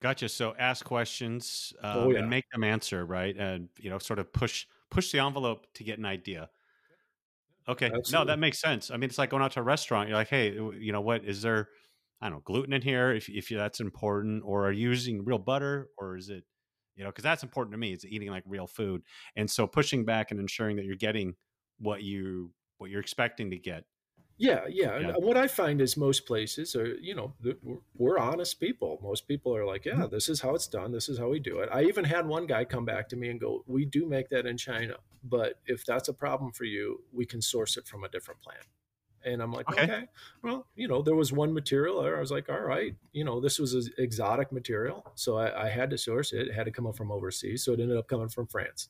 Gotcha. 0.00 0.28
So 0.28 0.54
ask 0.58 0.84
questions 0.84 1.72
um, 1.80 1.92
oh, 1.94 2.10
yeah. 2.10 2.18
and 2.18 2.28
make 2.28 2.48
them 2.50 2.64
answer, 2.64 3.04
right? 3.06 3.36
And 3.36 3.68
you 3.78 3.88
know, 3.88 3.98
sort 3.98 4.18
of 4.18 4.32
push 4.32 4.66
push 4.92 5.10
the 5.10 5.18
envelope 5.18 5.66
to 5.74 5.84
get 5.84 5.98
an 5.98 6.04
idea. 6.04 6.50
Okay. 7.68 7.86
Absolutely. 7.86 8.12
No, 8.12 8.24
that 8.24 8.38
makes 8.38 8.60
sense. 8.60 8.90
I 8.90 8.94
mean, 8.96 9.04
it's 9.08 9.18
like 9.18 9.30
going 9.30 9.42
out 9.42 9.52
to 9.52 9.60
a 9.60 9.64
restaurant. 9.64 10.08
You're 10.08 10.18
like, 10.18 10.28
hey, 10.28 10.52
you 10.52 10.92
know 10.92 11.00
what? 11.00 11.24
Is 11.24 11.42
there, 11.42 11.68
I 12.20 12.26
don't 12.28 12.38
know, 12.38 12.42
gluten 12.44 12.72
in 12.72 12.82
here? 12.82 13.12
If 13.12 13.28
if 13.28 13.48
that's 13.48 13.80
important, 13.80 14.42
or 14.44 14.66
are 14.66 14.72
you 14.72 14.90
using 14.90 15.24
real 15.24 15.38
butter, 15.38 15.88
or 15.96 16.16
is 16.16 16.28
it, 16.28 16.44
you 16.96 17.04
know, 17.04 17.10
because 17.10 17.24
that's 17.24 17.42
important 17.42 17.72
to 17.72 17.78
me. 17.78 17.92
It's 17.92 18.04
eating 18.04 18.30
like 18.30 18.44
real 18.46 18.66
food, 18.66 19.02
and 19.36 19.50
so 19.50 19.66
pushing 19.66 20.04
back 20.04 20.30
and 20.30 20.40
ensuring 20.40 20.76
that 20.76 20.84
you're 20.84 20.96
getting 20.96 21.34
what 21.78 22.02
you 22.02 22.52
what 22.78 22.90
you're 22.90 23.00
expecting 23.00 23.50
to 23.50 23.58
get 23.58 23.84
yeah, 24.42 24.62
yeah, 24.68 24.98
yeah. 24.98 25.12
What 25.12 25.36
I 25.36 25.46
find 25.46 25.80
is 25.80 25.96
most 25.96 26.26
places 26.26 26.74
are, 26.74 26.96
you 26.96 27.14
know, 27.14 27.32
we're 27.96 28.18
honest 28.18 28.58
people. 28.58 28.98
Most 29.00 29.28
people 29.28 29.54
are 29.54 29.64
like, 29.64 29.84
yeah, 29.84 29.92
mm-hmm. 29.92 30.12
this 30.12 30.28
is 30.28 30.40
how 30.40 30.56
it's 30.56 30.66
done. 30.66 30.90
This 30.90 31.08
is 31.08 31.16
how 31.16 31.28
we 31.28 31.38
do 31.38 31.60
it. 31.60 31.68
I 31.72 31.84
even 31.84 32.04
had 32.04 32.26
one 32.26 32.46
guy 32.46 32.64
come 32.64 32.84
back 32.84 33.08
to 33.10 33.16
me 33.16 33.28
and 33.28 33.38
go, 33.38 33.62
we 33.68 33.84
do 33.84 34.04
make 34.04 34.30
that 34.30 34.44
in 34.44 34.56
China, 34.56 34.96
but 35.22 35.60
if 35.66 35.86
that's 35.86 36.08
a 36.08 36.12
problem 36.12 36.50
for 36.50 36.64
you, 36.64 37.04
we 37.12 37.24
can 37.24 37.40
source 37.40 37.76
it 37.76 37.86
from 37.86 38.02
a 38.02 38.08
different 38.08 38.40
plant. 38.42 38.66
And 39.24 39.40
I'm 39.40 39.52
like, 39.52 39.70
okay. 39.70 39.84
okay. 39.84 40.04
Well, 40.42 40.66
you 40.74 40.88
know, 40.88 41.02
there 41.02 41.14
was 41.14 41.32
one 41.32 41.54
material 41.54 42.02
there. 42.02 42.16
I 42.16 42.20
was 42.20 42.32
like, 42.32 42.48
all 42.48 42.62
right, 42.62 42.96
you 43.12 43.22
know, 43.22 43.40
this 43.40 43.60
was 43.60 43.74
an 43.74 43.92
exotic 43.96 44.50
material. 44.50 45.06
So 45.14 45.36
I, 45.36 45.66
I 45.66 45.68
had 45.68 45.88
to 45.90 45.98
source 45.98 46.32
it. 46.32 46.48
It 46.48 46.54
had 46.54 46.64
to 46.64 46.72
come 46.72 46.88
up 46.88 46.96
from 46.96 47.12
overseas. 47.12 47.64
So 47.64 47.74
it 47.74 47.78
ended 47.78 47.96
up 47.96 48.08
coming 48.08 48.28
from 48.28 48.48
France. 48.48 48.88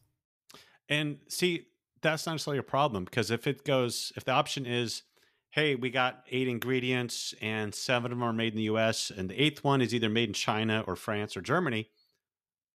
And 0.88 1.18
see, 1.28 1.66
that's 2.00 2.24
not 2.24 2.32
necessarily 2.32 2.58
a 2.58 2.62
problem 2.62 3.04
because 3.04 3.30
if 3.30 3.46
it 3.46 3.66
goes, 3.66 4.14
if 4.16 4.24
the 4.24 4.32
option 4.32 4.64
is, 4.64 5.02
hey, 5.52 5.74
we 5.74 5.90
got 5.90 6.24
eight 6.30 6.48
ingredients 6.48 7.34
and 7.40 7.74
seven 7.74 8.12
of 8.12 8.18
them 8.18 8.22
are 8.22 8.32
made 8.32 8.52
in 8.52 8.56
the 8.56 8.64
US, 8.64 9.10
and 9.10 9.30
the 9.30 9.40
eighth 9.40 9.62
one 9.64 9.80
is 9.80 9.94
either 9.94 10.08
made 10.08 10.28
in 10.28 10.34
China 10.34 10.84
or 10.86 10.96
France 10.96 11.36
or 11.36 11.40
Germany, 11.40 11.88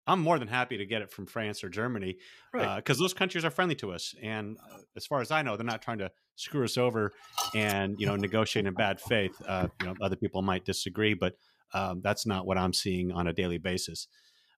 I'm 0.07 0.21
more 0.21 0.39
than 0.39 0.49
happy 0.49 0.77
to 0.77 0.87
get 0.87 1.03
it 1.03 1.11
from 1.11 1.27
France 1.27 1.65
or 1.65 1.69
Germany 1.69 2.17
because 2.53 2.67
right. 2.77 2.91
uh, 2.91 2.95
those 2.95 3.13
countries 3.13 3.45
are 3.45 3.51
friendly 3.51 3.75
to 3.77 3.93
us. 3.93 4.15
And 4.23 4.57
uh, 4.59 4.79
as 4.95 5.05
far 5.05 5.21
as 5.21 5.31
I 5.31 5.43
know, 5.43 5.57
they're 5.57 5.67
not 5.67 5.83
trying 5.83 5.99
to 5.99 6.11
screw 6.37 6.65
us 6.65 6.79
over 6.79 7.13
and 7.55 7.97
you 7.99 8.07
know 8.07 8.15
negotiate 8.15 8.67
in 8.67 8.75
bad 8.75 9.01
faith. 9.01 9.35
Uh, 9.47 9.69
you 9.81 9.89
know, 9.89 9.95
other 10.01 10.17
people 10.17 10.43
might 10.43 10.65
disagree, 10.65 11.15
but 11.15 11.35
um, 11.75 12.01
that's 12.03 12.27
not 12.27 12.47
what 12.47 12.57
I'm 12.57 12.73
seeing 12.73 13.11
on 13.11 13.27
a 13.27 13.33
daily 13.33 13.59
basis. 13.59 14.07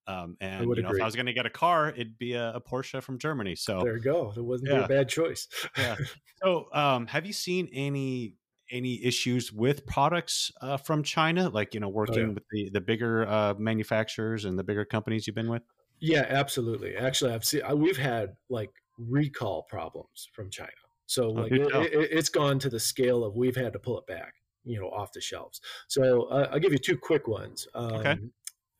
Um, 0.09 0.39
and 0.41 0.65
you 0.75 0.83
know, 0.83 0.91
if 0.91 1.03
I 1.03 1.05
was 1.05 1.15
going 1.15 1.27
to 1.27 1.35
get 1.35 1.45
a 1.45 1.51
car, 1.51 1.91
it'd 1.91 2.17
be 2.17 2.33
a, 2.33 2.55
a, 2.55 2.61
Porsche 2.63 3.03
from 3.03 3.19
Germany. 3.19 3.55
So 3.55 3.83
there 3.85 3.97
you 3.97 4.03
go. 4.03 4.33
It 4.35 4.43
wasn't 4.43 4.71
yeah. 4.71 4.85
a 4.85 4.89
bad 4.89 5.09
choice. 5.09 5.47
yeah. 5.77 5.97
So, 6.41 6.69
um, 6.73 7.09
have 7.09 7.27
you 7.27 7.33
seen 7.33 7.69
any 7.73 8.35
any 8.71 9.05
issues 9.05 9.53
with 9.53 9.85
products 9.87 10.53
uh, 10.61 10.77
from 10.77 11.03
China? 11.03 11.49
Like 11.49 11.75
you 11.75 11.81
know, 11.81 11.89
working 11.89 12.19
oh, 12.19 12.21
yeah. 12.21 12.33
with 12.35 12.45
the 12.53 12.71
the 12.71 12.81
bigger 12.81 13.27
uh, 13.27 13.55
manufacturers 13.59 14.45
and 14.45 14.57
the 14.57 14.63
bigger 14.63 14.85
companies 14.85 15.27
you've 15.27 15.35
been 15.35 15.51
with. 15.51 15.63
Yeah, 15.99 16.25
absolutely. 16.29 16.97
Actually, 16.97 17.33
I've 17.33 17.45
seen 17.45 17.63
we've 17.77 17.99
had 17.99 18.37
like 18.49 18.71
recall 18.97 19.65
problems 19.65 20.29
from 20.33 20.49
China. 20.49 20.71
So 21.07 21.25
oh, 21.25 21.33
like 21.33 21.51
it, 21.51 21.75
it, 21.75 22.09
it's 22.13 22.29
gone 22.29 22.61
to 22.61 22.71
the 22.71 22.79
scale 22.79 23.25
of 23.25 23.35
we've 23.35 23.57
had 23.57 23.73
to 23.73 23.81
pull 23.81 23.99
it 23.99 24.07
back 24.07 24.35
you 24.65 24.79
know 24.79 24.89
off 24.89 25.13
the 25.13 25.21
shelves 25.21 25.61
so 25.87 26.25
uh, 26.25 26.49
i'll 26.53 26.59
give 26.59 26.73
you 26.73 26.79
two 26.79 26.97
quick 26.97 27.27
ones 27.27 27.67
um, 27.75 27.93
okay 27.93 28.19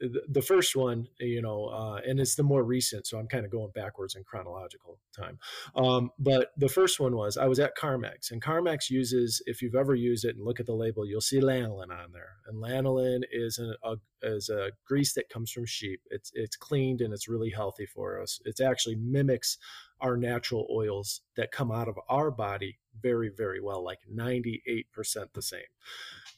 the 0.01 0.43
first 0.43 0.77
one, 0.77 1.09
you 1.19 1.43
know, 1.43 1.67
uh, 1.67 2.01
and 2.07 2.21
it's 2.21 2.35
the 2.35 2.43
more 2.43 2.63
recent, 2.63 3.07
so 3.07 3.19
I'm 3.19 3.27
kind 3.27 3.45
of 3.45 3.51
going 3.51 3.71
backwards 3.75 4.15
in 4.15 4.25
chronological 4.25 4.99
time. 5.17 5.39
Um, 5.75 6.11
but 6.19 6.53
the 6.57 6.69
first 6.69 7.01
one 7.01 7.17
was 7.17 7.37
I 7.37 7.47
was 7.47 7.59
at 7.59 7.77
Carmex, 7.77 8.31
and 8.31 8.43
Carmex 8.43 8.91
uses, 8.91 9.43
if 9.47 9.61
you've 9.61 9.75
ever 9.75 9.95
used 9.95 10.25
it 10.25 10.37
and 10.37 10.45
look 10.45 10.61
at 10.61 10.67
the 10.67 10.75
label, 10.75 11.07
you'll 11.07 11.21
see 11.21 11.41
lanolin 11.41 11.91
on 11.91 12.13
there. 12.13 12.37
And 12.47 12.63
lanolin 12.63 13.23
is 13.33 13.59
an, 13.59 13.75
a 13.83 13.97
is 14.23 14.49
a 14.49 14.73
grease 14.87 15.15
that 15.15 15.29
comes 15.29 15.51
from 15.51 15.67
sheep. 15.67 16.01
It's 16.11 16.31
it's 16.35 16.57
cleaned 16.57 17.01
and 17.01 17.13
it's 17.13 17.29
really 17.29 17.51
healthy 17.51 17.87
for 17.87 18.21
us. 18.21 18.41
It 18.45 18.61
actually 18.61 18.97
mimics 18.97 19.59
our 20.01 20.17
natural 20.17 20.67
oils 20.73 21.23
that 21.37 21.53
come 21.53 21.71
out 21.71 21.89
of 21.89 21.99
our 22.09 22.31
body 22.31 22.79
very 23.03 23.31
very 23.35 23.61
well, 23.61 23.83
like 23.85 24.01
98% 24.13 24.85
the 25.33 25.43
same. 25.43 25.61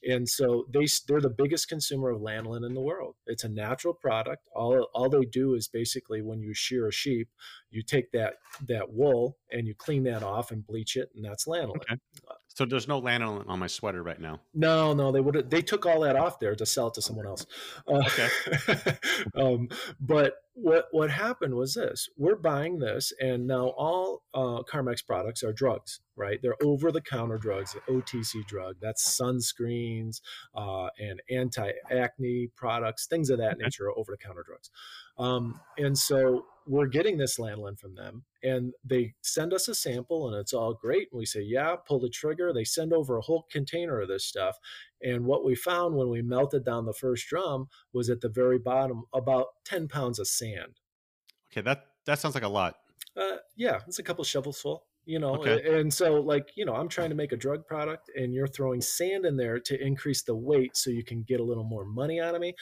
And 0.09 0.29
so 0.29 0.65
they 0.73 0.87
they're 1.07 1.21
the 1.21 1.29
biggest 1.29 1.69
consumer 1.69 2.11
of 2.11 2.21
lanolin 2.21 2.65
in 2.65 2.75
the 2.75 2.81
world. 2.81 3.17
It's 3.27 3.45
a 3.45 3.49
natural 3.49 3.93
product. 3.93 4.49
All 4.55 4.89
all 4.95 5.11
they 5.11 5.27
do 5.27 5.55
is 5.55 5.69
basically 5.69 6.23
when 6.23 6.41
you 6.41 6.55
shear 6.55 6.89
a 6.89 6.93
sheep, 6.93 7.29
you 7.71 7.83
take 7.83 8.11
that 8.13 8.35
that 8.67 8.93
wool 8.93 9.37
and 9.53 9.67
you 9.67 9.75
clean 9.75 10.05
that 10.05 10.23
off 10.23 10.51
and 10.51 10.67
bleach 10.67 10.97
it, 10.97 11.11
and 11.15 11.25
that's 11.25 11.47
lanolin. 11.47 11.77
Okay. 11.77 11.97
So 12.55 12.65
there's 12.67 12.89
no 12.89 13.01
lanolin 13.01 13.49
on 13.49 13.61
my 13.61 13.69
sweater 13.69 14.03
right 14.03 14.21
now. 14.21 14.41
No, 14.53 14.93
no, 14.93 15.13
they 15.13 15.21
would 15.21 15.51
they 15.51 15.63
took 15.63 15.87
all 15.87 16.01
that 16.01 16.17
off 16.17 16.41
there 16.41 16.57
to 16.57 16.67
sell 16.67 16.89
it 16.89 16.95
to 16.95 17.03
someone 17.03 17.27
else. 17.27 17.47
Uh, 17.87 18.03
okay. 18.07 18.29
um, 19.37 19.69
but 20.01 20.35
what 20.55 20.87
what 20.91 21.11
happened 21.11 21.55
was 21.55 21.75
this: 21.75 22.09
we're 22.17 22.37
buying 22.37 22.81
this, 22.81 23.13
and 23.21 23.47
now 23.47 23.69
all 23.79 24.23
uh, 24.35 24.63
Carmex 24.71 25.07
products 25.07 25.45
are 25.45 25.53
drugs, 25.53 26.01
right? 26.17 26.41
They're 26.43 26.63
over 26.63 26.91
the 26.91 27.01
counter 27.01 27.39
drugs, 27.39 27.77
OTC 27.89 28.45
drug. 28.47 28.77
That's 28.83 29.19
sunscreens 29.19 30.21
uh, 30.55 30.89
and 30.99 31.23
anti 31.31 31.71
acne 31.91 32.51
products, 32.57 33.07
things 33.07 33.31
of 33.31 33.39
that 33.39 33.55
okay. 33.55 33.63
nature, 33.63 33.87
are 33.87 33.99
over 33.99 34.13
the 34.13 34.19
counter 34.19 34.45
drugs. 34.45 34.71
Um, 35.21 35.61
and 35.77 35.97
so 35.97 36.47
we're 36.67 36.87
getting 36.87 37.19
this 37.19 37.39
lanolin 37.39 37.79
from 37.79 37.95
them 37.95 38.25
and 38.43 38.73
they 38.85 39.15
send 39.23 39.53
us 39.53 39.69
a 39.69 39.75
sample 39.75 40.29
and 40.29 40.37
it's 40.37 40.53
all 40.53 40.73
great 40.73 41.09
and 41.11 41.19
we 41.19 41.27
say 41.27 41.41
yeah 41.43 41.75
pull 41.87 42.01
the 42.01 42.09
trigger. 42.09 42.53
They 42.53 42.65
send 42.65 42.93
over 42.93 43.19
a 43.19 43.23
whole 43.23 43.47
container 43.51 44.01
of 44.01 44.09
this 44.09 44.25
stuff 44.25 44.57
and 45.03 45.27
what 45.27 45.45
we 45.45 45.55
found 45.55 45.95
when 45.95 46.09
we 46.09 46.23
melted 46.23 46.65
down 46.65 46.87
the 46.87 46.95
first 46.95 47.27
drum 47.29 47.69
was 47.93 48.09
at 48.09 48.21
the 48.21 48.29
very 48.29 48.59
bottom 48.59 49.05
about 49.13 49.47
10 49.67 49.89
pounds 49.89 50.19
of 50.19 50.27
sand. 50.27 50.81
Okay 51.53 51.61
that 51.63 51.87
that 52.07 52.19
sounds 52.19 52.35
like 52.35 52.45
a 52.45 52.49
lot. 52.49 52.77
Uh, 53.17 53.37
yeah 53.57 53.81
it's 53.87 53.99
a 53.99 54.03
couple 54.03 54.25
shovels 54.25 54.61
full 54.61 54.85
you 55.07 55.19
know 55.19 55.35
okay. 55.37 55.81
and 55.81 55.93
so 55.93 56.21
like 56.21 56.51
you 56.55 56.65
know 56.65 56.75
i'm 56.75 56.89
trying 56.89 57.09
to 57.09 57.17
make 57.17 57.33
a 57.33 57.37
drug 57.37 57.67
product 57.67 58.11
and 58.15 58.33
you're 58.33 58.47
throwing 58.47 58.81
sand 58.81 59.25
in 59.25 59.37
there 59.37 59.59
to 59.59 59.83
increase 59.85 60.23
the 60.23 60.35
weight 60.35 60.77
so 60.77 60.91
you 60.91 61.03
can 61.03 61.23
get 61.23 61.41
a 61.41 61.43
little 61.43 61.65
more 61.65 61.85
money 61.85 62.21
out 62.21 62.35
of 62.35 62.41
me 62.41 62.55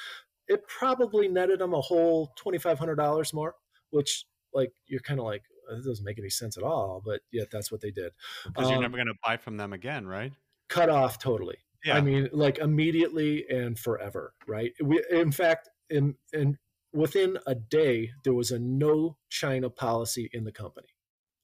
it 0.49 0.67
probably 0.67 1.29
netted 1.29 1.61
them 1.61 1.75
a 1.75 1.81
whole 1.81 2.33
$2500 2.39 3.35
more 3.35 3.55
which 3.91 4.25
like 4.53 4.73
you're 4.87 5.01
kind 5.01 5.21
of 5.21 5.27
like 5.27 5.43
it 5.71 5.85
doesn't 5.85 6.05
make 6.05 6.19
any 6.19 6.31
sense 6.31 6.57
at 6.57 6.63
all 6.63 7.03
but 7.05 7.21
yet 7.31 7.49
that's 7.51 7.71
what 7.71 7.81
they 7.81 7.91
did. 7.91 8.13
Because 8.47 8.67
um, 8.67 8.73
you're 8.73 8.83
never 8.83 8.97
going 8.97 9.09
to 9.09 9.15
buy 9.23 9.37
from 9.37 9.57
them 9.57 9.73
again 9.73 10.07
right? 10.07 10.33
Cut 10.69 10.89
off 10.89 11.19
totally. 11.19 11.59
Yeah. 11.85 11.97
i 11.97 12.01
mean 12.01 12.29
like 12.33 12.59
immediately 12.59 13.45
and 13.49 13.79
forever 13.79 14.35
right? 14.47 14.73
We 14.83 15.03
in 15.11 15.33
fact 15.33 15.69
in 15.89 16.17
in 16.33 16.59
within 16.93 17.39
a 17.47 17.55
day 17.55 18.11
there 18.25 18.35
was 18.35 18.51
a 18.51 18.59
no 18.59 19.17
china 19.29 19.71
policy 19.71 20.29
in 20.33 20.45
the 20.45 20.53
company 20.53 20.89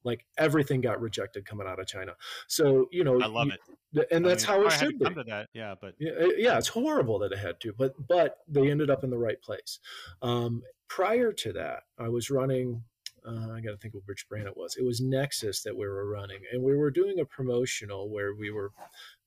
like 0.05 0.25
everything 0.39 0.81
got 0.81 1.01
rejected 1.01 1.47
coming 1.47 1.67
out 1.67 1.81
of 1.81 1.87
China. 1.87 2.13
So 2.47 2.89
you 2.93 3.05
know, 3.05 3.21
I 3.21 3.27
love 3.27 3.49
you, 3.49 4.01
it, 4.01 4.09
and 4.11 4.25
that's 4.25 4.47
I 4.49 4.53
mean, 4.53 4.63
how 4.63 4.67
it 4.67 4.73
should 4.73 4.99
be. 4.99 5.05
Come 5.05 5.15
to 5.15 5.25
that, 5.25 5.49
yeah, 5.55 5.75
but 5.81 5.95
yeah, 5.99 6.11
yeah, 6.37 6.59
it's 6.59 6.69
horrible 6.69 7.19
that 7.21 7.33
it 7.33 7.39
had 7.39 7.61
to, 7.61 7.73
but 7.73 7.95
but 8.07 8.39
they 8.47 8.71
ended 8.71 8.91
up 8.91 9.03
in 9.05 9.11
the 9.11 9.19
right 9.19 9.41
place. 9.43 9.81
Um, 10.23 10.63
prior 10.89 11.33
to 11.33 11.53
that, 11.55 11.85
I 11.99 12.09
was 12.09 12.31
running. 12.31 12.85
Uh, 13.27 13.53
I 13.53 13.61
got 13.61 13.71
to 13.71 13.79
think 13.79 13.95
of 13.95 14.03
which 14.05 14.29
brand 14.29 14.47
it 14.47 14.57
was. 14.57 14.77
It 14.77 14.85
was 14.85 15.01
Nexxus 15.01 15.63
that 15.63 15.75
we 15.75 15.87
were 15.87 16.11
running, 16.11 16.41
and 16.53 16.63
we 16.63 16.77
were 16.77 16.91
doing 16.91 17.21
a 17.21 17.25
promotional 17.25 18.11
where 18.11 18.35
we 18.35 18.51
were. 18.51 18.71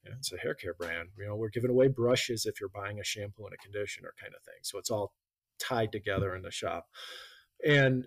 You 0.03 0.11
know, 0.11 0.17
it's 0.19 0.31
a 0.31 0.37
hair 0.37 0.53
care 0.53 0.75
brand. 0.75 1.09
You 1.17 1.25
know, 1.25 1.35
we're 1.35 1.49
giving 1.49 1.71
away 1.71 1.87
brushes 1.87 2.45
if 2.45 2.59
you're 2.59 2.69
buying 2.69 2.99
a 2.99 3.03
shampoo 3.03 3.45
and 3.45 3.53
a 3.53 3.57
conditioner 3.57 4.13
kind 4.21 4.33
of 4.35 4.43
thing. 4.43 4.59
So 4.61 4.77
it's 4.77 4.91
all 4.91 5.13
tied 5.59 5.91
together 5.91 6.35
in 6.35 6.43
the 6.43 6.51
shop, 6.51 6.85
and 7.65 8.05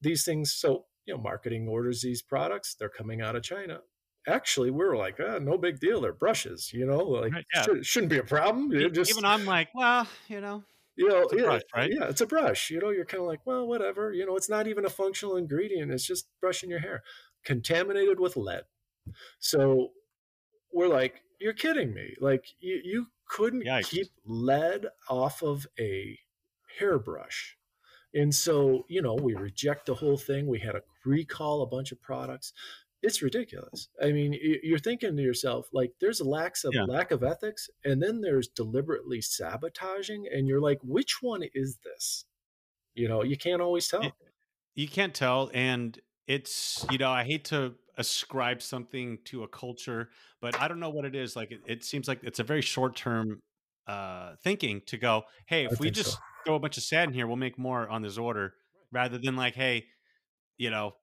these 0.00 0.24
things. 0.24 0.52
So 0.52 0.86
you 1.06 1.14
know, 1.14 1.20
marketing 1.20 1.68
orders 1.68 2.02
these 2.02 2.22
products. 2.22 2.74
They're 2.74 2.88
coming 2.88 3.20
out 3.20 3.36
of 3.36 3.42
China 3.42 3.80
actually 4.26 4.70
we 4.70 4.84
are 4.84 4.96
like, 4.96 5.16
ah, 5.20 5.38
no 5.38 5.56
big 5.56 5.80
deal. 5.80 6.00
They're 6.00 6.12
brushes, 6.12 6.72
you 6.72 6.86
know, 6.86 6.98
like 6.98 7.32
right, 7.32 7.44
yeah. 7.54 7.82
should, 7.82 8.04
not 8.04 8.10
be 8.10 8.18
a 8.18 8.22
problem. 8.22 8.70
just, 8.92 9.10
Even 9.10 9.24
I'm 9.24 9.46
like, 9.46 9.68
well, 9.74 10.06
you 10.28 10.40
know, 10.40 10.62
you 10.96 11.08
know, 11.08 11.26
yeah, 11.32 11.42
brush, 11.44 11.62
right? 11.74 11.90
yeah, 11.92 12.08
it's 12.08 12.20
a 12.20 12.26
brush. 12.26 12.70
You 12.70 12.80
know, 12.80 12.90
you're 12.90 13.04
kind 13.04 13.22
of 13.22 13.26
like, 13.26 13.40
well, 13.46 13.66
whatever. 13.66 14.12
You 14.12 14.26
know, 14.26 14.36
it's 14.36 14.50
not 14.50 14.66
even 14.66 14.84
a 14.84 14.90
functional 14.90 15.36
ingredient. 15.36 15.90
It's 15.90 16.06
just 16.06 16.28
brushing 16.40 16.70
your 16.70 16.80
hair, 16.80 17.02
contaminated 17.44 18.20
with 18.20 18.36
lead. 18.36 18.64
So 19.38 19.92
we're 20.72 20.88
like, 20.88 21.22
you're 21.40 21.54
kidding 21.54 21.94
me. 21.94 22.14
Like 22.20 22.44
you, 22.58 22.80
you 22.84 23.06
couldn't 23.26 23.64
Yikes. 23.64 23.88
keep 23.88 24.08
lead 24.26 24.86
off 25.08 25.42
of 25.42 25.66
a 25.78 26.18
hairbrush. 26.78 27.56
And 28.14 28.34
so, 28.34 28.84
you 28.88 29.02
know, 29.02 29.14
we 29.14 29.34
reject 29.34 29.86
the 29.86 29.94
whole 29.94 30.16
thing. 30.16 30.46
We 30.46 30.58
had 30.58 30.72
to 30.72 30.82
recall 31.04 31.62
a 31.62 31.66
bunch 31.66 31.92
of 31.92 32.00
products 32.00 32.52
it's 33.02 33.22
ridiculous. 33.22 33.88
I 34.02 34.12
mean, 34.12 34.36
you're 34.62 34.78
thinking 34.78 35.16
to 35.16 35.22
yourself, 35.22 35.68
like, 35.72 35.92
there's 36.00 36.20
a 36.20 36.24
lack 36.24 36.54
of 36.64 36.74
yeah. 36.74 36.84
lack 36.84 37.10
of 37.10 37.22
ethics, 37.22 37.70
and 37.84 38.02
then 38.02 38.20
there's 38.20 38.48
deliberately 38.48 39.20
sabotaging, 39.22 40.26
and 40.30 40.46
you're 40.46 40.60
like, 40.60 40.78
which 40.82 41.22
one 41.22 41.42
is 41.54 41.78
this? 41.82 42.26
You 42.94 43.08
know, 43.08 43.22
you 43.22 43.36
can't 43.36 43.62
always 43.62 43.88
tell. 43.88 44.12
You 44.74 44.88
can't 44.88 45.14
tell, 45.14 45.50
and 45.54 45.98
it's 46.26 46.84
you 46.90 46.98
know, 46.98 47.10
I 47.10 47.24
hate 47.24 47.44
to 47.46 47.74
ascribe 47.96 48.62
something 48.62 49.18
to 49.26 49.44
a 49.44 49.48
culture, 49.48 50.10
but 50.40 50.60
I 50.60 50.68
don't 50.68 50.80
know 50.80 50.90
what 50.90 51.04
it 51.04 51.14
is. 51.14 51.36
Like 51.36 51.50
it, 51.52 51.60
it 51.66 51.84
seems 51.84 52.06
like 52.06 52.20
it's 52.22 52.38
a 52.38 52.44
very 52.44 52.62
short 52.62 52.96
term 52.96 53.40
uh, 53.86 54.34
thinking 54.42 54.82
to 54.86 54.96
go, 54.98 55.24
hey, 55.46 55.64
if 55.64 55.80
we 55.80 55.90
just 55.90 56.12
so. 56.12 56.18
Throw 56.44 56.54
a 56.56 56.60
bunch 56.60 56.76
of 56.76 56.82
sand 56.82 57.10
in 57.10 57.14
here, 57.14 57.26
we'll 57.26 57.36
make 57.36 57.58
more 57.58 57.88
on 57.88 58.02
this 58.02 58.18
order, 58.18 58.54
rather 58.92 59.18
than 59.18 59.36
like, 59.36 59.54
hey, 59.54 59.86
you 60.58 60.70
know, 60.70 60.94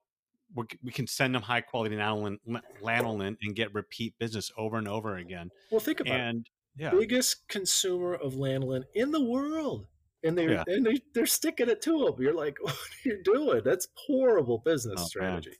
we 0.55 0.65
we 0.83 0.91
can 0.91 1.07
send 1.07 1.35
them 1.35 1.41
high 1.43 1.61
quality 1.61 1.95
lanolin, 1.95 2.37
lanolin 2.81 3.37
and 3.41 3.55
get 3.55 3.73
repeat 3.73 4.17
business 4.19 4.51
over 4.57 4.77
and 4.77 4.87
over 4.87 5.17
again. 5.17 5.51
Well, 5.71 5.79
think 5.79 5.99
about 5.99 6.19
it. 6.21 6.25
And 6.25 6.49
yeah, 6.77 6.91
Biggest 6.99 7.47
consumer 7.49 8.13
of 8.15 8.33
lanolin 8.35 8.83
in 8.93 9.11
the 9.11 9.21
world. 9.21 9.87
And 10.23 10.37
they 10.37 10.45
Yeah. 10.53 10.63
and 10.67 10.85
they 10.85 10.99
they're 11.13 11.25
sticking 11.25 11.69
it 11.69 11.81
to 11.83 12.05
them. 12.05 12.21
You're 12.21 12.33
like, 12.33 12.57
what 12.61 12.73
are 12.75 13.09
you 13.09 13.21
doing? 13.23 13.61
That's 13.63 13.87
horrible 14.07 14.59
business 14.59 15.01
Oh, 15.01 15.05
strategy. 15.05 15.57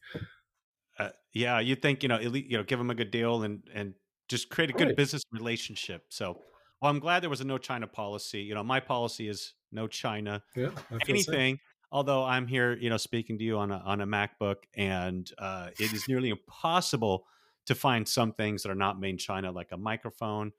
uh, 1.00 1.10
yeah, 1.34 1.60
you 1.60 1.76
think 1.76 2.04
you 2.04 2.10
know, 2.10 2.16
at 2.16 2.32
least, 2.32 2.50
you 2.50 2.58
know, 2.58 2.64
give 2.64 2.80
them 2.80 2.90
a 2.90 2.96
good 2.96 3.12
deal 3.12 3.44
and 3.44 3.68
and 3.74 3.94
just 4.28 4.50
create 4.50 4.70
a 4.70 4.74
good 4.74 4.88
Right. 4.88 4.96
business 4.96 5.24
relationship. 5.32 6.06
So, 6.10 6.42
well, 6.82 6.92
I'm 6.92 7.00
glad 7.00 7.24
there 7.24 7.30
was 7.30 7.42
a 7.42 7.46
no 7.46 7.58
China 7.58 7.88
policy. 7.88 8.42
You 8.42 8.56
know, 8.56 8.64
my 8.64 8.80
policy 8.80 9.28
is 9.28 9.54
no 9.72 9.88
China. 9.88 10.44
Yeah. 10.56 10.70
I 10.92 11.04
feel 11.04 11.16
the 11.16 11.22
same. 11.24 11.34
anything. 11.36 11.60
Although 11.92 12.24
I'm 12.24 12.48
here, 12.48 12.76
you 12.76 12.90
know, 12.90 12.98
speaking 12.98 13.38
to 13.38 13.44
you 13.44 13.58
on 13.58 13.72
a 13.72 13.78
on 13.78 14.02
a 14.02 14.08
MacBook, 14.08 14.58
and 14.76 15.30
uh, 15.38 15.70
it 15.80 15.94
is 15.94 16.08
nearly 16.08 16.30
impossible 16.30 17.26
to 17.66 17.76
find 17.76 18.08
some 18.08 18.34
things 18.34 18.64
that 18.64 18.70
are 18.70 18.76
not 18.76 19.00
made 19.00 19.12
in 19.12 19.18
China, 19.18 19.52
like 19.52 19.72
a 19.72 19.78
microphone, 19.78 20.52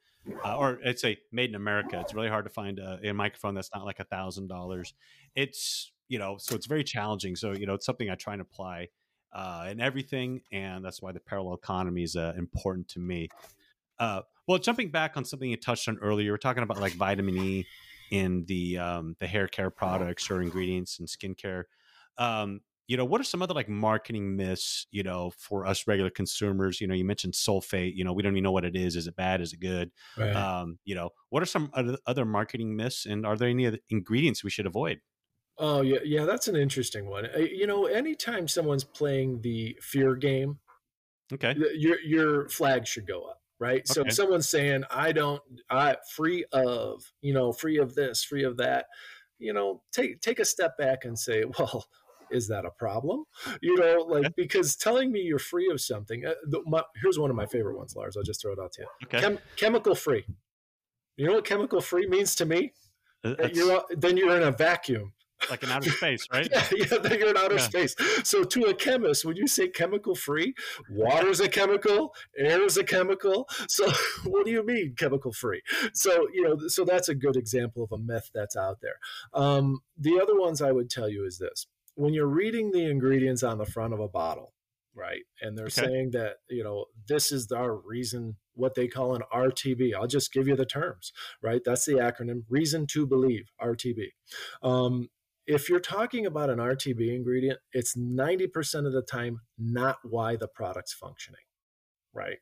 uh, 0.45 0.57
or 0.57 0.79
it's 0.83 1.05
a 1.05 1.19
made 1.31 1.51
in 1.51 1.57
America. 1.57 2.01
It's 2.01 2.15
really 2.15 2.29
hard 2.29 2.47
to 2.47 2.51
find 2.51 2.79
a, 2.79 2.99
a 3.03 3.13
microphone 3.13 3.55
that's 3.55 3.71
not 3.75 3.85
like 3.85 4.01
a 4.01 4.05
thousand 4.05 4.49
dollars. 4.49 4.95
It's 5.35 5.93
you 6.09 6.19
know, 6.19 6.37
so 6.39 6.55
it's 6.55 6.67
very 6.67 6.85
challenging. 6.85 7.37
So 7.37 7.53
you 7.53 7.67
know, 7.67 7.75
it's 7.75 7.87
something 7.87 8.09
I 8.09 8.15
try 8.15 8.33
and 8.33 8.43
apply 8.43 8.89
uh, 9.33 9.69
in 9.71 9.81
everything, 9.81 10.41
and 10.51 10.83
that's 10.83 11.03
why 11.03 11.13
the 11.13 11.21
parallel 11.21 11.55
economy 11.55 12.03
is 12.03 12.17
uh, 12.17 12.33
important 12.39 12.89
to 12.89 13.01
me. 13.01 13.29
Well, 14.49 14.59
jumping 14.59 14.91
back 14.91 15.17
on 15.17 15.25
something 15.25 15.49
you 15.49 15.59
touched 15.59 15.89
on 15.89 15.99
earlier, 15.99 16.33
we're 16.33 16.39
talking 16.39 16.63
about 16.63 16.81
like 16.81 16.95
vitamin 16.95 17.37
E 17.37 17.67
in 18.11 18.47
the 18.47 18.79
um, 18.79 19.15
the 19.21 19.27
hair 19.27 19.47
care 19.47 19.71
products 19.71 20.31
or 20.31 20.41
ingredients 20.41 20.99
and 20.99 21.07
skincare. 21.07 21.65
Um, 22.17 22.61
you 22.87 22.97
know, 22.97 23.05
what 23.05 23.21
are 23.21 23.25
some 23.25 23.43
other 23.43 23.53
like 23.53 23.69
marketing 23.69 24.37
myths? 24.37 24.87
You 24.91 25.03
know, 25.03 25.31
for 25.37 25.67
us 25.67 25.87
regular 25.87 26.09
consumers. 26.09 26.81
You 26.81 26.87
know, 26.87 26.95
you 26.95 27.05
mentioned 27.05 27.35
sulfate. 27.35 27.95
You 27.95 28.05
know, 28.05 28.15
we 28.15 28.23
don't 28.23 28.33
even 28.33 28.43
know 28.43 28.53
what 28.53 28.65
it 28.65 28.75
is. 28.75 28.97
Is 28.97 29.07
it 29.07 29.15
bad? 29.15 29.43
Is 29.43 29.53
it 29.53 29.61
good? 29.61 29.91
Right. 30.17 30.35
Um, 30.35 30.79
you 30.85 30.95
know, 30.95 31.11
what 31.29 31.43
are 31.43 31.47
some 31.47 31.71
other, 31.75 31.99
other 32.07 32.25
marketing 32.25 32.75
myths, 32.75 33.05
and 33.05 33.27
are 33.27 33.37
there 33.37 33.49
any 33.51 33.67
other 33.67 33.79
ingredients 33.91 34.43
we 34.43 34.51
should 34.51 34.67
avoid? 34.67 35.01
Oh 35.59 35.83
yeah, 35.83 35.99
yeah, 36.05 36.25
that's 36.25 36.49
an 36.49 36.57
interesting 36.57 37.07
one. 37.11 37.27
Uh, 37.27 37.41
You 37.41 37.67
know, 37.67 37.87
anytime 37.87 38.49
someone's 38.49 38.85
playing 38.85 39.43
the 39.43 39.77
fear 39.83 40.15
game, 40.15 40.61
Okay, 41.33 41.55
your 41.75 42.01
your 42.01 42.49
flag 42.49 42.87
should 42.87 43.07
go 43.07 43.25
up, 43.25 43.43
right? 43.59 43.87
So 43.89 44.03
if 44.03 44.13
someone's 44.13 44.49
saying, 44.49 44.85
"I 44.91 45.13
don't, 45.13 45.43
I 45.71 45.97
free 46.15 46.45
of, 46.53 47.03
you 47.21 47.33
know, 47.35 47.53
free 47.53 47.79
of 47.79 47.95
this, 47.95 48.25
free 48.25 48.45
of 48.45 48.57
that," 48.59 48.87
you 49.39 49.53
know, 49.53 49.83
take 49.93 50.21
take 50.21 50.39
a 50.41 50.45
step 50.45 50.77
back 50.79 51.05
and 51.05 51.19
say, 51.19 51.45
"Well, 51.59 51.87
is 52.31 52.49
that 52.49 52.65
a 52.65 52.71
problem?" 52.71 53.25
You 53.63 53.77
know, 53.77 54.05
like 54.09 54.25
Okay. 54.27 54.35
because 54.37 54.77
telling 54.77 55.11
me 55.13 55.21
you're 55.21 55.39
free 55.39 55.71
of 55.71 55.81
something. 55.81 56.25
Uh, 56.27 56.35
the, 56.49 56.61
my, 56.67 56.83
here's 57.03 57.19
one 57.19 57.31
of 57.31 57.37
my 57.37 57.47
favorite 57.47 57.77
ones, 57.77 57.95
Lars. 57.97 58.17
I'll 58.17 58.23
just 58.23 58.41
throw 58.43 58.53
it 58.53 58.59
out 58.59 58.73
to 58.73 58.83
you. 58.83 58.89
okay, 59.05 59.21
Chem- 59.21 59.39
chemical 59.57 59.95
free. 59.95 60.25
You 61.17 61.27
know 61.27 61.35
what 61.35 61.45
chemical 61.45 61.81
free 61.81 62.07
means 62.07 62.35
to 62.37 62.45
me? 62.47 62.73
Uh, 63.25 63.35
you're 63.53 63.83
then 63.91 64.17
you're 64.17 64.37
in 64.37 64.45
a 64.45 64.53
vacuum. 64.53 65.13
Like 65.49 65.63
an 65.63 65.71
outer 65.71 65.89
space, 65.91 66.29
right? 66.33 66.51
Yeah, 66.53 66.65
yeah, 66.73 67.15
you're 67.15 67.31
in 67.31 67.37
outer 67.37 67.59
Yeah. 67.59 67.67
space. 67.67 67.95
So 68.25 68.45
to 68.45 68.65
a 68.65 68.75
chemist, 68.75 69.25
would 69.25 69.37
you 69.39 69.47
say 69.47 69.69
chemical 69.69 70.15
free, 70.15 70.55
Water 70.89 71.29
is 71.29 71.41
a 71.41 71.49
chemical, 71.49 72.15
air 72.37 72.63
is 72.63 72.77
a 72.77 72.85
chemical. 72.85 73.49
So 73.69 73.91
what 74.25 74.45
do 74.47 74.51
you 74.53 74.65
mean 74.65 74.95
chemical 74.97 75.33
free? 75.33 75.63
So 75.93 76.29
you 76.33 76.43
know, 76.43 76.69
so 76.69 76.85
that's 76.85 77.09
a 77.09 77.15
good 77.15 77.37
example 77.37 77.83
of 77.85 77.93
a 77.93 77.99
myth 77.99 78.31
that's 78.35 78.57
out 78.57 78.81
there. 78.81 78.99
Um, 79.35 79.81
the 79.99 80.21
other 80.21 80.39
ones 80.39 80.63
I 80.63 80.73
would 80.73 80.91
tell 80.91 81.09
you 81.09 81.25
is 81.25 81.39
this: 81.39 81.67
when 81.95 82.15
you're 82.15 82.27
reading 82.27 82.71
the 82.71 82.85
ingredients 82.91 83.43
on 83.43 83.59
the 83.59 83.67
front 83.67 83.93
of 83.95 84.01
a 84.01 84.09
bottle, 84.09 84.55
right, 84.95 85.23
and 85.41 85.57
they're 85.57 85.69
Okay. 85.69 85.83
saying 85.89 86.11
that 86.13 86.37
you 86.49 86.65
know 86.65 86.87
this 87.09 87.33
is 87.33 87.51
our 87.53 87.75
reason, 87.77 88.37
what 88.55 88.75
they 88.75 88.89
call 88.89 89.15
an 89.15 89.23
RTB. 89.33 89.95
I'll 89.95 90.07
just 90.07 90.33
give 90.33 90.49
you 90.49 90.57
the 90.57 90.67
terms, 90.67 91.13
right? 91.43 91.61
That's 91.65 91.85
the 91.85 91.95
acronym: 91.95 92.45
reason 92.49 92.87
to 92.89 93.07
believe, 93.07 93.51
RTB. 93.61 94.09
Um, 94.63 95.09
if 95.49 95.71
you're 95.71 95.81
talking 95.81 96.27
about 96.27 96.51
an 96.51 96.59
RTB 96.59 97.13
ingredient, 97.15 97.59
it's 97.73 97.97
90% 97.97 98.87
of 98.87 98.93
the 98.93 99.03
time 99.03 99.41
not 99.59 99.97
why 100.05 100.37
the 100.37 100.47
product's 100.47 100.93
functioning, 100.93 101.41
right? 102.13 102.37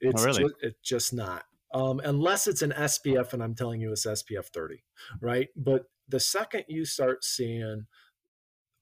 It's, 0.00 0.22
really? 0.22 0.44
ju- 0.44 0.54
it's 0.60 0.78
just 0.82 1.14
not. 1.14 1.44
Um, 1.72 2.02
unless 2.04 2.46
it's 2.46 2.60
an 2.60 2.74
SPF, 2.76 3.32
and 3.32 3.42
I'm 3.42 3.54
telling 3.54 3.80
you 3.80 3.90
it's 3.90 4.06
SPF 4.06 4.48
30, 4.52 4.84
right? 5.22 5.48
But 5.56 5.84
the 6.06 6.20
second 6.20 6.64
you 6.68 6.84
start 6.84 7.24
seeing 7.24 7.86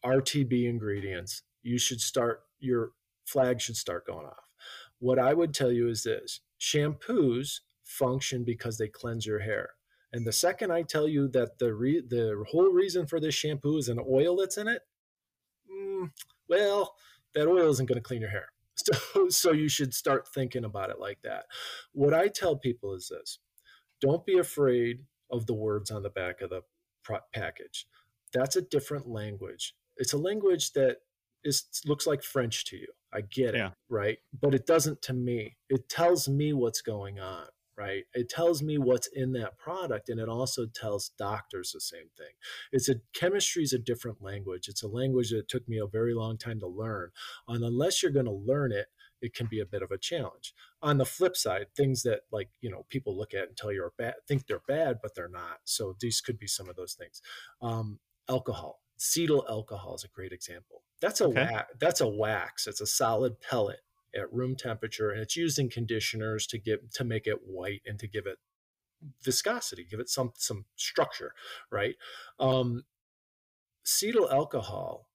RTB 0.05 0.69
ingredients, 0.69 1.43
you 1.63 1.79
should 1.79 2.01
start, 2.01 2.43
your 2.59 2.91
flag 3.25 3.61
should 3.61 3.77
start 3.77 4.05
going 4.05 4.27
off. 4.27 4.51
What 4.99 5.21
I 5.21 5.33
would 5.33 5.55
tell 5.55 5.71
you 5.71 5.89
is 5.89 6.03
this 6.03 6.41
shampoos 6.61 7.61
function 7.85 8.43
because 8.43 8.79
they 8.79 8.89
cleanse 8.89 9.27
your 9.27 9.39
hair. 9.39 9.71
And 10.13 10.27
the 10.27 10.33
second 10.33 10.73
I 10.73 10.83
tell 10.83 11.07
you 11.07 11.29
that 11.29 11.59
the 11.59 11.73
re- 11.73 12.01
the 12.07 12.45
whole 12.51 12.71
reason 12.73 13.07
for 13.07 13.21
this 13.21 13.35
shampoo 13.35 13.77
is 13.79 13.89
an 13.89 14.01
oil 14.11 14.37
that's 14.37 14.57
in 14.59 14.67
it, 14.69 14.83
mm, 15.71 16.11
well, 16.49 16.97
that 17.35 17.47
oil 17.49 17.71
isn't 17.71 17.87
going 17.87 17.97
to 17.99 18.03
clean 18.03 18.21
your 18.21 18.31
hair. 18.31 18.49
So, 19.13 19.29
so 19.29 19.53
you 19.53 19.69
should 19.69 19.93
start 19.93 20.27
thinking 20.27 20.65
about 20.65 20.89
it 20.89 20.99
like 20.99 21.19
that. 21.23 21.45
What 21.93 22.15
I 22.15 22.29
tell 22.29 22.57
people 22.57 22.95
is 22.95 23.09
this: 23.09 23.39
don't 24.01 24.25
be 24.25 24.39
afraid 24.39 25.01
of 25.31 25.45
the 25.45 25.53
words 25.53 25.91
on 25.91 26.03
the 26.03 26.09
back 26.09 26.41
of 26.41 26.49
the 26.49 26.63
pro- 27.05 27.19
package. 27.35 27.87
That's 28.33 28.57
a 28.57 28.63
different 28.63 29.07
language. 29.07 29.75
It's 29.99 30.15
a 30.15 30.19
language 30.19 30.73
that 30.73 30.99
is 31.45 31.65
looks 31.85 32.07
like 32.07 32.23
French 32.23 32.65
to 32.67 32.77
you. 32.79 32.87
I 33.13 33.21
get 33.21 33.55
Yeah. 33.55 33.67
it, 33.69 33.73
right? 33.91 34.19
But 34.41 34.55
it 34.55 34.65
doesn't 34.67 35.03
to 35.03 35.13
me. 35.13 35.57
It 35.69 35.89
tells 35.91 36.27
me 36.27 36.55
what's 36.55 36.81
going 36.81 37.19
on 37.21 37.49
right? 37.81 38.05
It 38.13 38.29
tells 38.29 38.63
me 38.63 38.77
what's 38.79 39.07
in 39.09 39.33
that 39.33 39.57
product, 39.59 40.09
and 40.11 40.21
it 40.21 40.29
also 40.29 40.67
tells 40.67 41.11
doctors 41.19 41.73
the 41.73 41.81
same 41.81 42.11
thing. 42.17 42.33
It's 42.73 42.89
a 42.89 42.97
chemistry 43.15 43.63
is 43.63 43.73
a 43.73 43.79
different 43.79 44.23
language. 44.23 44.69
It's 44.69 44.83
a 44.83 44.89
language 44.89 45.31
that 45.31 45.49
took 45.49 45.67
me 45.69 45.79
a 45.79 45.87
very 45.87 46.15
long 46.15 46.37
time 46.39 46.61
to 46.61 46.67
learn, 46.67 47.11
and 47.49 47.65
unless 47.65 48.03
you're 48.03 48.13
going 48.13 48.27
to 48.27 48.33
learn 48.33 48.73
it, 48.73 48.89
it 49.23 49.35
can 49.35 49.47
be 49.47 49.61
a 49.61 49.67
bit 49.67 49.83
of 49.83 49.91
a 49.91 49.99
challenge. 49.99 50.55
On 50.83 50.99
the 50.99 51.05
flip 51.07 51.37
side, 51.37 51.67
things 51.77 52.03
that 52.03 52.21
like 52.31 52.51
you 52.61 52.71
know 52.71 52.85
people 52.91 53.17
look 53.17 53.35
at 53.35 53.49
and 53.49 53.57
tell 53.57 53.73
you 53.73 53.83
are 53.85 53.93
bad, 53.97 54.15
think 54.29 54.47
they're 54.47 54.63
bad, 54.69 54.99
but 55.03 55.15
they're 55.15 55.29
not. 55.29 55.61
So 55.65 55.97
these 56.01 56.21
could 56.21 56.39
be 56.39 56.47
some 56.47 56.69
of 56.69 56.77
those 56.77 56.95
things. 56.95 57.23
Um, 57.63 57.99
alcohol, 58.29 58.83
cetyl 58.99 59.49
alcohol 59.49 59.95
is 59.95 60.05
a 60.05 60.09
great 60.09 60.33
example. 60.33 60.83
That's 61.01 61.21
a 61.21 61.29
Okay. 61.37 61.49
wax. 61.49 61.75
That's 61.81 62.01
a 62.01 62.09
wax. 62.09 62.67
It's 62.67 62.81
a 62.81 62.87
solid 62.87 63.41
pellet 63.41 63.81
at 64.15 64.33
room 64.33 64.57
temperature 64.57 65.11
and 65.11 65.21
it's 65.21 65.37
used 65.37 65.59
in 65.59 65.69
conditioners 65.69 66.47
to 66.47 66.59
get 66.59 66.93
to 66.93 67.05
make 67.05 67.27
it 67.27 67.39
white 67.47 67.83
and 67.87 67.99
to 67.99 68.09
give 68.09 68.27
it 68.27 68.39
viscosity 69.23 69.87
give 69.89 70.01
it 70.01 70.09
some 70.09 70.33
some 70.37 70.65
structure 70.77 71.33
right 71.71 71.95
um 72.39 72.85
cetyl 73.85 74.31
alcohol 74.33 75.09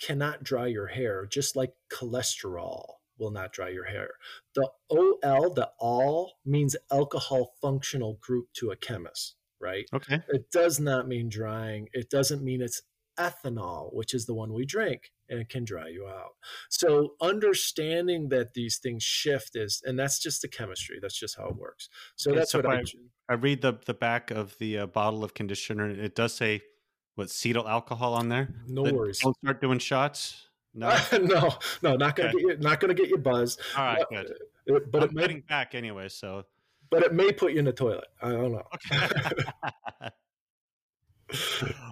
cannot 0.00 0.42
dry 0.42 0.66
your 0.66 0.86
hair 0.86 1.26
just 1.26 1.56
like 1.56 1.72
cholesterol 1.92 2.84
will 3.18 3.30
not 3.30 3.52
dry 3.52 3.68
your 3.68 3.84
hair 3.86 4.10
the 4.54 4.68
ol 4.90 5.52
the 5.54 5.68
all 5.78 6.34
means 6.44 6.76
alcohol 6.92 7.52
functional 7.60 8.18
group 8.20 8.46
to 8.52 8.70
a 8.70 8.76
chemist 8.76 9.36
right 9.60 9.86
Okay. 9.94 10.20
it 10.28 10.50
does 10.50 10.78
not 10.78 11.08
mean 11.08 11.28
drying. 11.28 11.88
It 11.92 12.10
doesn't 12.10 12.42
mean 12.42 12.60
it's 12.60 12.82
ethanol, 13.18 13.94
which 13.94 14.12
is 14.14 14.26
the 14.26 14.34
one 14.34 14.52
we 14.52 14.66
drink, 14.66 15.10
and 15.28 15.38
it 15.40 15.48
can 15.48 15.64
dry 15.64 15.88
you 15.88 16.06
out. 16.06 16.34
So 16.68 17.14
understanding 17.20 18.28
that 18.30 18.54
these 18.54 18.78
things 18.78 19.02
shift 19.02 19.56
is, 19.56 19.82
and 19.84 19.98
that's 19.98 20.18
just 20.18 20.42
the 20.42 20.48
chemistry. 20.48 20.98
That's 21.00 21.18
just 21.18 21.36
how 21.36 21.48
it 21.48 21.56
works. 21.56 21.88
So 22.16 22.30
Okay, 22.30 22.38
that's 22.40 22.52
so 22.52 22.58
what 22.60 22.66
I. 22.66 22.82
I 23.28 23.34
read 23.34 23.62
the 23.62 23.74
the 23.84 23.94
back 23.94 24.30
of 24.30 24.56
the 24.58 24.78
uh, 24.78 24.86
bottle 24.86 25.24
of 25.24 25.34
conditioner. 25.34 25.88
It 25.90 26.14
does 26.14 26.34
say 26.34 26.62
what 27.16 27.28
cetyl 27.28 27.68
alcohol 27.68 28.14
on 28.14 28.28
there. 28.28 28.54
No 28.68 28.82
worries. 28.82 29.20
Don't 29.20 29.36
start 29.38 29.60
doing 29.60 29.78
shots. 29.78 30.46
No. 30.74 30.94
no, 31.12 31.54
no, 31.82 31.96
not 31.96 32.14
gonna 32.16 32.28
Okay. 32.28 32.38
get 32.38 32.40
you. 32.40 32.56
Not 32.58 32.80
gonna 32.80 32.94
get 32.94 33.08
you 33.08 33.16
buzzed. 33.18 33.60
All 33.76 33.84
right. 33.84 34.02
Uh, 34.02 34.04
Good. 34.10 34.30
It- 34.66 34.90
but 34.90 35.02
I'm 35.02 35.08
it 35.10 35.14
may, 35.14 35.20
getting 35.22 35.40
back 35.42 35.74
anyway. 35.74 36.08
So 36.08 36.44
but 36.90 37.02
it 37.02 37.12
may 37.14 37.32
put 37.32 37.52
you 37.52 37.58
in 37.58 37.64
the 37.64 37.72
toilet. 37.72 38.06
I 38.22 38.30
don't 38.30 38.52
know. 38.52 38.62
okay. 38.92 39.08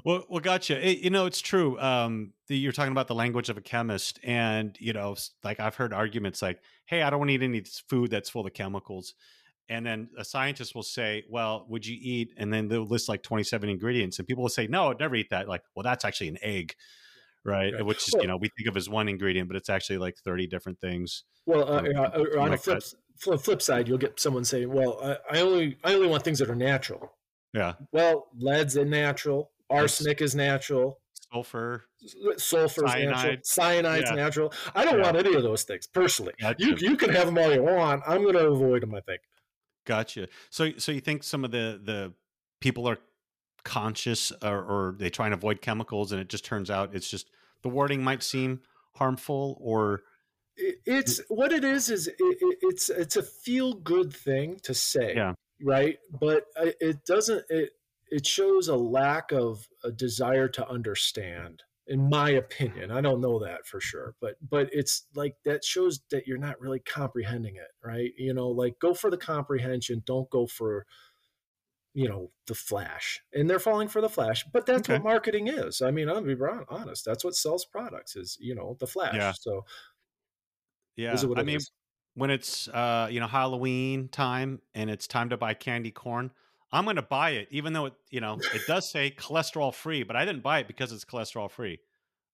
well, 0.04 0.24
well, 0.28 0.40
gotcha. 0.40 0.86
It, 0.86 0.98
you 0.98 1.10
know, 1.10 1.26
it's 1.26 1.40
true. 1.40 1.78
Um, 1.80 2.32
the, 2.48 2.56
you're 2.56 2.72
talking 2.72 2.92
about 2.92 3.08
the 3.08 3.14
language 3.14 3.48
of 3.48 3.56
a 3.56 3.60
chemist, 3.60 4.20
and 4.22 4.76
you 4.80 4.92
know, 4.92 5.16
like 5.42 5.60
I've 5.60 5.74
heard 5.74 5.92
arguments 5.92 6.40
like, 6.42 6.60
"Hey, 6.86 7.02
I 7.02 7.10
don't 7.10 7.18
want 7.18 7.30
to 7.30 7.34
eat 7.34 7.42
any 7.42 7.62
food 7.88 8.10
that's 8.10 8.30
full 8.30 8.46
of 8.46 8.52
chemicals," 8.54 9.14
and 9.68 9.84
then 9.84 10.10
a 10.16 10.24
scientist 10.24 10.74
will 10.74 10.82
say, 10.82 11.24
"Well, 11.28 11.66
would 11.68 11.84
you 11.86 11.96
eat?" 12.00 12.32
And 12.36 12.52
then 12.52 12.68
they'll 12.68 12.86
list 12.86 13.08
like 13.08 13.22
27 13.22 13.68
ingredients, 13.68 14.18
and 14.18 14.28
people 14.28 14.42
will 14.42 14.50
say, 14.50 14.66
"No, 14.66 14.90
I'd 14.90 15.00
never 15.00 15.16
eat 15.16 15.30
that." 15.30 15.48
Like, 15.48 15.62
well, 15.74 15.82
that's 15.82 16.04
actually 16.04 16.28
an 16.28 16.38
egg, 16.42 16.74
right? 17.44 17.74
Right. 17.74 17.84
Which 17.84 18.06
is 18.08 18.14
Well- 18.14 18.22
you 18.22 18.28
know 18.28 18.36
we 18.36 18.50
think 18.56 18.68
of 18.68 18.76
as 18.76 18.88
one 18.88 19.08
ingredient, 19.08 19.48
but 19.48 19.56
it's 19.56 19.70
actually 19.70 19.98
like 19.98 20.16
thirty 20.18 20.46
different 20.46 20.80
things. 20.80 21.24
Well, 21.46 21.64
uh, 21.68 21.82
uh, 21.82 22.40
on 22.40 22.52
a 22.52 22.56
flip, 22.56 22.82
flip 23.18 23.40
flip 23.40 23.62
side, 23.62 23.88
you'll 23.88 23.98
get 23.98 24.20
someone 24.20 24.44
saying, 24.44 24.72
"Well, 24.72 25.00
I, 25.02 25.38
I 25.38 25.40
only 25.40 25.76
I 25.82 25.94
only 25.94 26.06
want 26.06 26.22
things 26.22 26.38
that 26.38 26.48
are 26.48 26.54
natural." 26.54 27.10
Yeah, 27.54 27.74
Well, 27.92 28.26
lead's 28.36 28.76
a 28.76 28.84
natural, 28.84 29.52
arsenic 29.70 30.20
is 30.20 30.34
natural, 30.34 31.00
sulfur. 31.32 31.84
sulfur 32.36 32.84
is 32.84 32.92
natural, 32.94 33.36
Cyanide. 33.42 33.42
cyanide's 33.44 34.10
Yeah. 34.10 34.14
natural. 34.16 34.52
I 34.74 34.84
don't 34.84 34.98
Yeah. 34.98 35.04
want 35.04 35.16
any 35.16 35.34
of 35.34 35.42
those 35.44 35.62
things 35.62 35.86
personally. 35.86 36.34
Gotcha. 36.40 36.62
You 36.64 36.74
you 36.76 36.96
can 36.96 37.10
have 37.10 37.26
them 37.26 37.38
all 37.38 37.52
you 37.54 37.62
want. 37.62 38.02
I'm 38.06 38.22
going 38.22 38.34
to 38.34 38.46
avoid 38.48 38.82
them. 38.82 38.94
I 38.94 39.00
think. 39.00 39.22
Gotcha. 39.86 40.28
So, 40.50 40.72
so 40.78 40.90
you 40.92 41.00
think 41.00 41.22
some 41.22 41.44
of 41.44 41.50
the 41.52 41.80
the 41.82 42.12
people 42.60 42.88
are 42.88 42.98
conscious, 43.64 44.32
or, 44.42 44.58
or 44.62 44.94
they 44.98 45.10
try 45.10 45.26
and 45.26 45.34
avoid 45.34 45.60
chemicals, 45.62 46.12
and 46.12 46.20
it 46.20 46.28
just 46.28 46.44
turns 46.44 46.70
out 46.70 46.94
it's 46.94 47.08
just 47.08 47.30
the 47.62 47.68
wording 47.68 48.02
might 48.02 48.22
seem 48.22 48.62
harmful, 48.96 49.56
or 49.60 50.02
It's 50.56 51.20
what 51.28 51.52
it 51.52 51.64
is. 51.64 51.88
Is 51.90 52.08
it, 52.08 52.14
it's 52.18 52.88
it's 52.90 53.16
a 53.16 53.22
feel 53.22 53.74
good 53.74 54.12
thing 54.12 54.58
to 54.64 54.74
say, 54.74 55.14
Yeah. 55.14 55.34
Right? 55.64 55.98
But 56.20 56.44
it 56.57 57.05
doesn't. 57.07 57.44
It 57.48 57.70
it 58.11 58.27
shows 58.27 58.68
a 58.68 58.77
lack 58.77 59.33
of 59.33 59.66
a 59.83 59.90
desire 59.90 60.48
to 60.48 60.68
understand. 60.68 61.62
In 61.87 62.09
my 62.09 62.31
opinion, 62.31 62.90
I 62.90 63.00
don't 63.03 63.20
know 63.20 63.40
that 63.40 63.66
for 63.66 63.81
sure, 63.81 64.14
but 64.20 64.37
but 64.48 64.70
it's 64.72 65.07
like 65.14 65.37
that 65.44 65.64
shows 65.64 66.00
that 66.11 66.27
you're 66.27 66.38
not 66.38 66.61
really 66.61 66.81
comprehending 66.81 67.57
it, 67.57 67.68
right? 67.85 68.12
You 68.16 68.35
know, 68.35 68.48
like 68.48 68.79
go 68.79 68.94
for 68.94 69.11
the 69.11 69.18
comprehension, 69.18 70.03
don't 70.07 70.31
go 70.31 70.46
for 70.46 70.87
you 71.96 72.09
know 72.09 72.31
the 72.48 72.55
flash 72.55 73.22
and 73.33 73.48
they're 73.48 73.61
falling 73.61 73.87
for 73.88 74.00
the 74.00 74.09
flash 74.09 74.44
but 74.53 74.66
that's 74.66 74.88
Okay. 74.90 74.94
what 74.94 75.05
marketing 75.05 75.46
is 75.46 75.81
i 75.81 75.92
mean 75.92 76.09
i'll 76.09 76.20
be 76.20 76.35
honest 76.68 77.05
that's 77.05 77.24
what 77.24 77.37
sells 77.37 77.64
products 77.64 78.16
is 78.16 78.37
you 78.40 78.53
know 78.55 78.77
the 78.81 78.87
flash 78.87 79.14
Yeah. 79.14 79.33
so 79.33 79.64
yeah. 80.96 81.14
is 81.14 81.22
it 81.22 81.29
what 81.29 81.38
I 81.38 81.42
it 81.42 81.46
mean, 81.46 81.57
is. 81.59 81.70
When 82.14 82.31
it's 82.31 82.68
uh, 82.68 83.09
you 83.11 83.20
know 83.20 83.27
Halloween 83.27 84.09
time 84.09 84.61
and 84.74 84.90
it's 84.90 85.07
time 85.07 85.31
to 85.31 85.37
buy 85.37 85.55
candy 85.55 85.90
corn, 85.90 86.31
I'm 86.72 86.85
going 86.85 86.96
to 86.96 87.03
buy 87.03 87.31
it, 87.31 87.48
even 87.50 87.72
though 87.72 87.87
it 87.87 87.94
you 88.11 88.20
know 88.20 88.38
it 88.55 88.62
does 88.66 88.90
say 88.90 89.14
cholesterol 89.16 89.74
free, 89.74 90.03
but 90.03 90.16
I 90.16 90.24
didn't 90.24 90.42
buy 90.42 90.61
it 90.61 90.66
because 90.66 90.92
it's 90.92 91.05
cholesterol 91.05 91.50
free. 91.50 91.81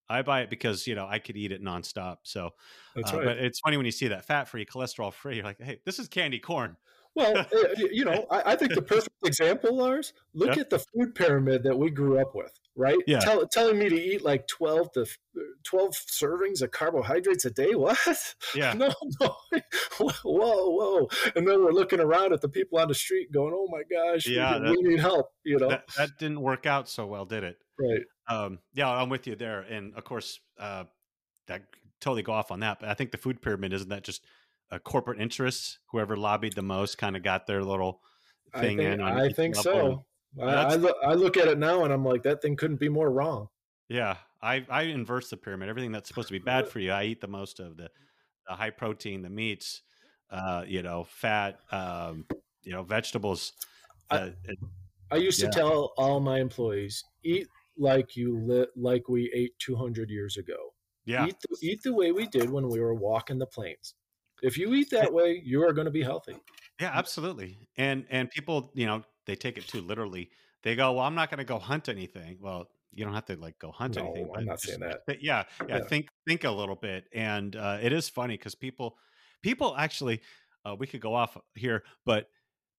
I 0.08 0.22
buy 0.22 0.40
it 0.40 0.50
because 0.50 0.86
you 0.86 0.94
know 0.94 1.06
I 1.08 1.18
could 1.18 1.36
eat 1.36 1.52
it 1.52 1.62
nonstop. 1.62 2.18
So, 2.24 2.50
That's 2.94 3.12
uh, 3.12 3.18
right. 3.18 3.24
but 3.24 3.38
it's 3.38 3.60
funny 3.60 3.76
when 3.76 3.86
you 3.86 3.92
see 3.92 4.08
that 4.08 4.24
fat 4.24 4.48
free, 4.48 4.66
cholesterol 4.66 5.12
free. 5.12 5.36
You're 5.36 5.44
like, 5.44 5.60
hey, 5.60 5.80
this 5.84 5.98
is 5.98 6.08
candy 6.08 6.38
corn. 6.38 6.76
Well, 7.16 7.36
uh, 7.38 7.46
you 7.90 8.04
know, 8.04 8.26
I, 8.30 8.52
I 8.52 8.56
think 8.56 8.74
the 8.74 8.82
perfect 8.82 9.14
example, 9.24 9.76
Lars. 9.76 10.12
Look 10.34 10.54
Yeah. 10.54 10.62
at 10.62 10.70
the 10.70 10.78
food 10.78 11.14
pyramid 11.14 11.62
that 11.64 11.76
we 11.78 11.90
grew 11.90 12.18
up 12.20 12.34
with, 12.34 12.52
right? 12.76 12.98
Yeah. 13.06 13.18
Tell, 13.20 13.46
telling 13.48 13.78
me 13.78 13.88
to 13.88 14.00
eat 14.00 14.22
like 14.24 14.46
twelve 14.46 14.92
to 14.92 15.06
twelve 15.64 15.94
servings 15.94 16.62
of 16.62 16.70
carbohydrates 16.70 17.44
a 17.44 17.50
day. 17.50 17.72
What? 17.74 17.98
Yeah, 18.54 18.72
No, 18.74 18.92
no. 19.20 19.36
whoa, 19.98 20.12
whoa! 20.24 21.08
And 21.34 21.46
then 21.46 21.64
we're 21.64 21.72
looking 21.72 22.00
around 22.00 22.32
at 22.32 22.40
the 22.40 22.48
people 22.48 22.78
on 22.78 22.88
the 22.88 22.94
street, 22.94 23.32
going, 23.32 23.52
"Oh 23.54 23.66
my 23.70 23.82
gosh, 23.90 24.26
we- 24.26 24.36
Yeah, 24.36 24.58
we, 24.58 24.68
that- 24.68 24.82
need 24.82 25.00
help." 25.00 25.30
You 25.44 25.58
know, 25.58 25.68
that, 25.68 25.84
that 25.96 26.10
didn't 26.18 26.40
work 26.40 26.66
out 26.66 26.88
so 26.88 27.06
well, 27.06 27.24
did 27.24 27.44
it? 27.44 27.56
right? 27.78 28.02
Um, 28.28 28.58
yeah, 28.74 28.88
I'm 28.88 29.08
with 29.08 29.26
you 29.26 29.34
there, 29.36 29.60
and 29.62 29.94
of 29.94 30.04
course, 30.04 30.38
uh, 30.58 30.84
that 31.48 31.62
totally 32.00 32.22
go 32.22 32.32
off 32.32 32.50
on 32.50 32.60
that. 32.60 32.78
But 32.80 32.88
I 32.88 32.94
think 32.94 33.10
the 33.10 33.18
food 33.18 33.42
pyramid 33.42 33.72
isn't 33.72 33.88
that 33.88 34.04
just 34.04 34.22
uh, 34.70 34.78
corporate 34.78 35.20
interests? 35.20 35.78
Whoever 35.90 36.16
lobbied 36.16 36.54
the 36.54 36.62
most 36.62 36.98
kind 36.98 37.16
of 37.16 37.22
got 37.22 37.46
their 37.46 37.62
little 37.62 38.00
I 38.54 38.60
thing 38.60 38.78
think, 38.78 38.94
in. 38.94 39.00
I 39.00 39.28
think 39.30 39.56
so. 39.56 40.04
I, 40.40 40.44
I 40.44 40.74
look, 40.76 40.96
I 41.04 41.14
look 41.14 41.36
at 41.36 41.48
it 41.48 41.58
now, 41.58 41.84
and 41.84 41.92
I'm 41.92 42.04
like, 42.04 42.22
that 42.22 42.40
thing 42.42 42.56
couldn't 42.56 42.78
be 42.80 42.88
more 42.88 43.10
wrong. 43.10 43.48
Yeah, 43.88 44.16
I 44.40 44.64
I 44.68 44.82
inverse 44.82 45.30
the 45.30 45.36
pyramid. 45.36 45.68
Everything 45.68 45.90
that's 45.92 46.08
supposed 46.08 46.28
to 46.28 46.32
be 46.32 46.38
bad 46.38 46.68
for 46.72 46.78
you, 46.78 46.92
I 46.92 47.04
eat 47.04 47.20
the 47.20 47.26
most 47.28 47.58
of 47.60 47.76
the, 47.76 47.90
the 48.46 48.54
high 48.54 48.70
protein, 48.70 49.22
the 49.22 49.30
meats, 49.30 49.82
uh, 50.30 50.64
you 50.66 50.82
know, 50.82 51.04
fat, 51.04 51.58
um, 51.72 52.26
you 52.62 52.72
know, 52.72 52.82
vegetables. 52.82 53.52
I- 54.10 54.16
Uh, 54.18 54.30
it- 54.44 54.58
I 55.12 55.16
used 55.16 55.40
Yeah. 55.40 55.50
to 55.50 55.52
tell 55.58 55.92
all 55.96 56.20
my 56.20 56.38
employees, 56.38 57.02
eat 57.24 57.48
like 57.76 58.14
you 58.16 58.38
lit, 58.38 58.70
like 58.76 59.08
we 59.08 59.28
ate 59.34 59.58
200 59.58 60.08
years 60.08 60.36
ago. 60.36 60.74
yeah, 61.04 61.26
Eat 61.26 61.34
the, 61.40 61.56
eat 61.62 61.82
the 61.82 61.92
way 61.92 62.12
we 62.12 62.26
did 62.28 62.48
when 62.48 62.68
we 62.68 62.78
were 62.78 62.94
walking 62.94 63.38
the 63.38 63.46
plains. 63.46 63.96
If 64.42 64.58
you 64.58 64.74
eat 64.74 64.90
that 64.90 65.12
way, 65.12 65.40
you 65.44 65.62
are 65.66 65.72
going 65.72 65.86
to 65.86 65.90
be 65.90 66.02
healthy. 66.02 66.36
yeah, 66.80 66.90
absolutely. 66.94 67.58
And 67.76 68.06
and 68.10 68.30
people, 68.30 68.70
you 68.74 68.86
know, 68.86 69.02
they 69.26 69.34
take 69.34 69.58
it 69.58 69.66
too 69.68 69.80
literally. 69.80 70.30
They 70.62 70.76
go, 70.76 70.92
"Well, 70.92 71.04
I'm 71.04 71.14
not 71.14 71.30
going 71.30 71.38
to 71.38 71.44
go 71.44 71.58
hunt 71.58 71.88
anything." 71.88 72.38
Well, 72.40 72.68
you 72.92 73.04
don't 73.04 73.14
have 73.14 73.26
to 73.26 73.36
like 73.36 73.58
go 73.58 73.70
hunt 73.70 73.96
No, 73.96 74.04
anything. 74.04 74.28
I'm 74.36 74.44
not 74.44 74.54
just 74.54 74.66
saying 74.66 74.80
that. 74.80 75.06
th- 75.06 75.20
yeah, 75.22 75.44
yeah, 75.68 75.78
Yeah. 75.78 75.84
Think 75.84 76.08
think 76.26 76.44
a 76.44 76.50
little 76.50 76.76
bit, 76.76 77.04
and 77.14 77.54
uh, 77.56 77.78
it 77.80 77.92
is 77.92 78.08
funny 78.08 78.36
because 78.36 78.54
people 78.54 78.96
people 79.42 79.74
actually 79.76 80.20
uh, 80.64 80.76
we 80.78 80.86
could 80.86 81.00
go 81.00 81.14
off 81.14 81.36
here, 81.54 81.82
but 82.04 82.28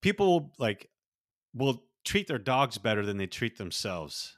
people 0.01 0.51
like 0.59 0.89
will 1.53 1.83
treat 2.03 2.27
their 2.27 2.39
dogs 2.39 2.77
better 2.77 3.05
than 3.05 3.17
they 3.17 3.27
treat 3.27 3.57
themselves. 3.57 4.35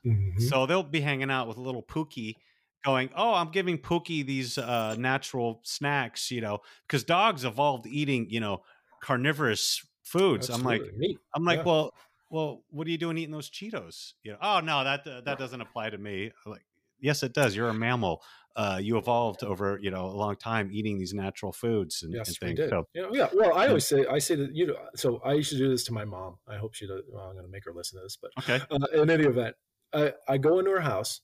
So 0.49 0.65
they'll 0.65 0.83
be 0.83 1.01
hanging 1.01 1.31
out 1.31 1.47
with 1.47 1.57
a 1.57 1.61
little 1.61 1.83
Pookie, 1.83 2.35
going, 2.83 3.09
"Oh, 3.15 3.33
I'm 3.33 3.49
giving 3.51 3.77
Pookie 3.77 4.25
these 4.25 4.57
uh, 4.57 4.95
natural 4.97 5.61
snacks," 5.63 6.31
you 6.31 6.41
know, 6.41 6.59
because 6.87 7.03
dogs 7.03 7.45
evolved 7.45 7.87
eating, 7.87 8.29
you 8.29 8.39
know, 8.39 8.63
carnivorous 9.01 9.85
foods. 10.03 10.49
I'm 10.49 10.63
like, 10.63 10.81
meat. 10.95 11.17
I'm 11.35 11.43
like, 11.43 11.59
Yeah. 11.59 11.63
well, 11.63 11.93
well, 12.29 12.63
what 12.69 12.87
are 12.87 12.89
you 12.89 12.97
doing 12.97 13.17
eating 13.17 13.31
those 13.31 13.49
Cheetos? 13.49 14.13
You 14.23 14.31
know, 14.33 14.37
oh 14.41 14.59
no, 14.59 14.83
that 14.83 15.05
uh, 15.07 15.21
that 15.21 15.37
doesn't 15.39 15.61
apply 15.61 15.89
to 15.91 15.97
me. 15.97 16.31
I'm 16.45 16.51
like, 16.51 16.65
yes, 16.99 17.23
it 17.23 17.33
does. 17.33 17.55
You're 17.55 17.69
a 17.69 17.73
mammal. 17.73 18.21
Uh, 18.55 18.79
you 18.79 18.97
evolved 18.99 19.43
over 19.43 19.79
you 19.81 19.89
know 19.89 20.05
a 20.05 20.13
long 20.15 20.35
time 20.35 20.69
eating 20.71 20.99
these 20.99 21.11
natural 21.11 21.51
foods 21.51 22.03
and, 22.03 22.13
Yes, 22.13 22.27
and 22.27 22.37
we 22.41 22.47
things. 22.47 22.59
did. 22.59 22.69
So 22.69 22.87
You 22.93 23.01
know, 23.01 23.09
yeah. 23.11 23.29
Well, 23.33 23.57
I 23.57 23.67
always 23.67 23.87
say, 23.87 24.05
I 24.05 24.19
say 24.19 24.35
that 24.35 24.55
you 24.55 24.67
know. 24.67 24.77
So 24.95 25.19
I 25.25 25.33
used 25.33 25.49
to 25.51 25.57
do 25.57 25.69
this 25.69 25.83
to 25.85 25.91
my 25.93 26.05
mom. 26.05 26.37
I 26.47 26.57
hope 26.57 26.75
she 26.75 26.85
does. 26.85 27.01
Well, 27.11 27.23
I'm 27.23 27.33
going 27.33 27.45
to 27.45 27.51
make 27.51 27.65
her 27.65 27.73
listen 27.73 27.97
to 27.99 28.03
this, 28.03 28.17
but 28.21 28.29
okay, 28.39 28.63
uh, 28.69 29.01
in 29.01 29.09
any 29.09 29.23
event, 29.23 29.55
I, 29.91 30.13
I 30.27 30.37
go 30.37 30.59
into 30.59 30.69
her 30.71 30.81
house. 30.81 31.21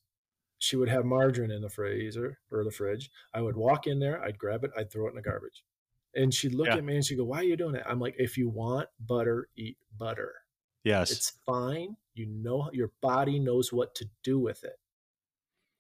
She 0.59 0.75
would 0.75 0.89
have 0.89 1.05
margarine 1.05 1.51
in 1.51 1.61
the 1.61 1.69
freezer 1.69 2.39
or 2.51 2.63
the 2.63 2.71
fridge. 2.71 3.09
I 3.33 3.41
would 3.41 3.57
walk 3.57 3.87
in 3.87 3.99
there, 3.99 4.21
I'd 4.23 4.37
grab 4.37 4.63
it, 4.63 4.71
I'd 4.77 4.91
throw 4.91 5.07
it 5.07 5.11
in 5.11 5.15
the 5.15 5.21
garbage. 5.21 5.63
And 6.15 6.33
she'd 6.33 6.53
look 6.55 6.67
Yeah. 6.67 6.77
at 6.77 6.83
me 6.83 6.95
and 6.95 7.05
she'd 7.05 7.15
go, 7.17 7.25
Why 7.25 7.39
are 7.39 7.43
you 7.43 7.57
doing 7.57 7.73
that? 7.73 7.89
I'm 7.89 7.99
like, 7.99 8.15
If 8.17 8.37
you 8.37 8.49
want 8.49 8.89
butter, 8.99 9.49
eat 9.55 9.77
butter. 9.97 10.35
yes, 10.83 11.11
It's 11.11 11.29
fine. 11.45 11.97
You 12.13 12.25
know, 12.27 12.69
your 12.73 12.91
body 13.01 13.39
knows 13.39 13.71
what 13.73 13.95
to 13.95 14.09
do 14.23 14.39
with 14.39 14.63
it. 14.63 14.79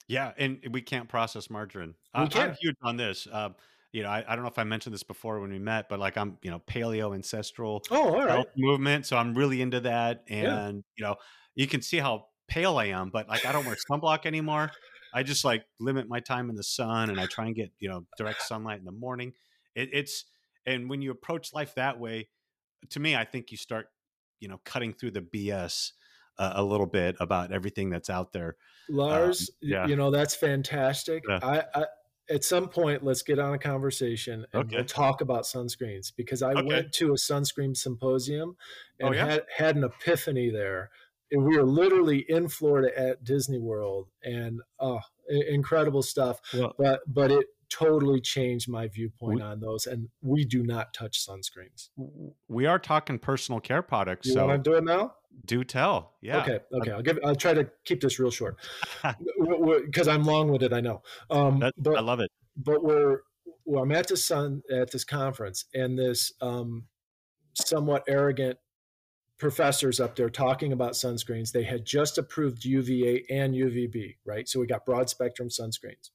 yeah, 0.07 0.33
and 0.37 0.65
we 0.71 0.81
can't 0.81 1.07
process 1.07 1.49
margarine. 1.49 1.95
We 2.15 2.27
I, 2.33 2.43
I'm 2.43 2.51
huge 2.59 2.75
on 2.81 2.97
this. 2.97 3.27
Um, 3.31 3.55
you 3.91 4.03
know, 4.03 4.09
I, 4.09 4.23
I 4.27 4.35
don't 4.35 4.43
know 4.43 4.49
if 4.49 4.57
I 4.59 4.63
mentioned 4.63 4.93
this 4.93 5.03
before 5.03 5.39
when 5.39 5.51
we 5.51 5.59
met, 5.59 5.89
but 5.89 5.99
like 5.99 6.17
I'm, 6.17 6.37
you 6.41 6.51
know, 6.51 6.59
paleo 6.59 7.13
ancestral 7.13 7.87
Oh, 7.91 8.15
all 8.15 8.25
right. 8.25 8.27
health 8.27 8.47
movement, 8.55 9.05
so 9.05 9.17
I'm 9.17 9.35
really 9.35 9.61
into 9.61 9.81
that. 9.81 10.23
Yeah. 10.41 10.59
And 10.67 10.83
you 10.97 11.03
know, 11.05 11.17
you 11.55 11.67
can 11.67 11.81
see 11.81 11.97
how 11.97 12.27
pale 12.49 12.77
I 12.77 12.85
am, 12.85 13.09
but 13.09 13.27
like 13.27 13.45
I 13.45 13.51
don't 13.51 13.65
wear 13.65 13.75
sunblock 13.89 14.25
anymore. 14.25 14.71
I 15.13 15.23
just 15.23 15.43
like 15.45 15.63
limit 15.79 16.07
my 16.07 16.19
time 16.19 16.49
in 16.49 16.55
the 16.55 16.63
sun, 16.63 17.09
and 17.09 17.19
I 17.19 17.25
try 17.25 17.45
and 17.45 17.55
get 17.55 17.71
you 17.79 17.89
know 17.89 18.05
direct 18.17 18.41
sunlight 18.43 18.79
in 18.79 18.85
the 18.85 18.91
morning. 18.91 19.33
It, 19.75 19.89
it's 19.93 20.25
and 20.65 20.89
when 20.89 21.01
you 21.01 21.11
approach 21.11 21.53
life 21.53 21.75
that 21.75 21.99
way, 21.99 22.29
to 22.89 22.99
me, 22.99 23.15
I 23.15 23.25
think 23.25 23.51
you 23.51 23.57
start 23.57 23.87
you 24.39 24.47
know 24.47 24.59
cutting 24.65 24.93
through 24.93 25.11
the 25.11 25.21
BS 25.21 25.91
uh, 26.37 26.53
a 26.55 26.63
little 26.63 26.85
bit 26.85 27.15
about 27.19 27.51
everything 27.51 27.89
that's 27.89 28.09
out 28.09 28.33
there. 28.33 28.55
Lars, 28.89 29.51
y- 29.61 29.69
yeah. 29.69 29.87
you 29.87 29.95
know, 29.95 30.09
that's 30.11 30.35
fantastic. 30.35 31.23
Yeah. 31.27 31.39
I, 31.43 31.63
I 31.75 31.85
at 32.31 32.43
some 32.43 32.69
point 32.69 33.03
let's 33.03 33.23
get 33.23 33.39
on 33.39 33.53
a 33.53 33.57
conversation 33.57 34.45
and 34.53 34.63
Okay. 34.65 34.75
we'll 34.77 34.85
talk 34.85 35.21
about 35.21 35.43
sunscreens 35.43 36.11
because 36.15 36.43
I 36.43 36.53
Okay. 36.53 36.63
went 36.67 36.91
to 36.93 37.07
a 37.09 37.15
sunscreen 37.15 37.75
symposium 37.75 38.55
and 38.99 39.09
Oh, 39.09 39.11
yeah? 39.13 39.25
had 39.25 39.43
had 39.55 39.75
an 39.75 39.83
epiphany 39.83 40.49
there. 40.51 40.91
And 41.31 41.43
we 41.43 41.57
were 41.57 41.63
literally 41.63 42.25
in 42.27 42.47
Florida 42.47 42.97
at 42.97 43.23
Disney 43.23 43.59
World 43.59 44.07
and 44.23 44.61
oh 44.79 44.99
incredible 45.47 46.01
stuff. 46.01 46.39
Well- 46.53 46.73
but 46.77 47.01
but 47.07 47.31
it 47.31 47.45
totally 47.69 48.19
changed 48.19 48.67
my 48.67 48.87
viewpoint 48.87 49.35
We- 49.35 49.41
on 49.43 49.59
those 49.59 49.85
and 49.85 50.09
we 50.23 50.43
do 50.43 50.63
not 50.63 50.91
touch 50.93 51.23
sunscreens. 51.23 51.89
We 52.47 52.65
are 52.65 52.79
talking 52.79 53.19
personal 53.19 53.59
care 53.59 53.83
products, 53.83 54.27
You 54.27 54.33
so 54.33 54.47
want 54.47 54.63
to 54.63 54.69
do 54.71 54.75
it 54.77 54.83
now? 54.83 55.13
do 55.45 55.63
tell. 55.63 56.15
Yeah. 56.21 56.41
Okay, 56.41 56.59
okay. 56.73 56.91
I'll 56.91 57.01
give. 57.03 57.19
I'll 57.23 57.35
try 57.35 57.53
to 57.53 57.69
keep 57.85 58.01
this 58.01 58.19
real 58.19 58.31
short 58.31 58.57
because 59.85 60.07
I'm 60.07 60.23
long-winded. 60.23 60.73
I 60.73 60.81
know. 60.81 61.01
Um, 61.29 61.59
That, 61.59 61.73
but 61.77 61.95
I 61.95 62.01
love 62.01 62.19
it. 62.19 62.31
but 62.57 62.83
we're 62.83 63.19
well, 63.65 63.83
I'm 63.83 63.91
at 63.91 64.07
this 64.07 64.25
sun 64.25 64.63
at 64.71 64.91
this 64.91 65.03
conference, 65.05 65.65
and 65.73 65.97
this 65.97 66.33
um, 66.41 66.85
somewhat 67.53 68.03
arrogant 68.07 68.57
professors 69.39 69.99
up 69.99 70.15
there 70.15 70.29
talking 70.29 70.73
about 70.73 70.93
sunscreens. 70.93 71.51
They 71.51 71.63
had 71.63 71.85
just 71.85 72.17
approved 72.17 72.65
UVA 72.65 73.25
and 73.29 73.55
UVB, 73.55 74.17
right? 74.25 74.47
So 74.47 74.59
we 74.59 74.67
got 74.67 74.85
broad 74.85 75.09
spectrum 75.09 75.49
sunscreens. 75.49 76.09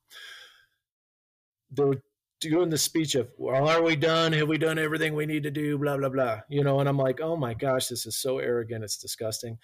They 1.71 1.85
were 1.85 2.03
doing 2.41 2.71
the 2.71 2.79
speech 2.79 3.15
of, 3.15 3.33
"Well, 3.39 3.69
are 3.69 3.83
we 3.83 3.97
done? 3.97 4.33
Have 4.35 4.49
we 4.49 4.59
done 4.59 4.79
everything 4.79 5.15
we 5.15 5.27
need 5.27 5.43
to 5.45 5.51
do?" 5.51 5.79
Blah 5.79 5.97
blah 5.97 6.11
blah. 6.11 6.43
You 6.49 6.63
know, 6.63 6.81
and 6.81 6.89
I'm 6.89 6.99
like, 6.99 7.21
"Oh 7.21 7.37
my 7.37 7.55
gosh, 7.55 7.89
this 7.89 8.07
is 8.07 8.17
so 8.17 8.39
arrogant. 8.39 8.85
It's 8.85 8.99
disgusting." 8.99 9.59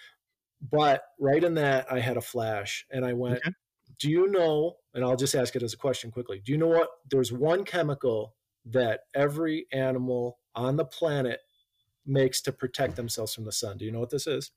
But 0.61 1.03
right 1.19 1.43
in 1.43 1.55
that, 1.55 1.91
I 1.91 2.01
had 2.01 2.17
a 2.17 2.21
flash, 2.23 2.87
and 2.91 3.05
I 3.05 3.13
went, 3.15 3.39
Okay. 3.39 3.53
do 3.99 4.11
you 4.11 4.27
know, 4.29 4.77
and 4.95 5.05
I'll 5.05 5.17
just 5.17 5.35
ask 5.35 5.57
it 5.57 5.63
as 5.63 5.73
a 5.73 5.79
question 5.79 6.11
quickly, 6.11 6.41
do 6.41 6.53
you 6.53 6.59
know 6.59 6.69
what? 6.69 6.91
There's 7.11 7.33
one 7.33 7.65
chemical 7.65 8.37
that 8.67 9.01
every 9.15 9.67
animal 9.73 10.39
on 10.55 10.77
the 10.77 10.85
planet 10.85 11.41
makes 12.11 12.41
to 12.43 12.53
protect 12.53 12.97
themselves 12.97 13.35
from 13.35 13.45
the 13.45 13.53
sun. 13.53 13.79
Do 13.79 13.85
you 13.85 13.93
know 13.93 14.01
what 14.01 14.11
this 14.11 14.27
is? 14.27 14.51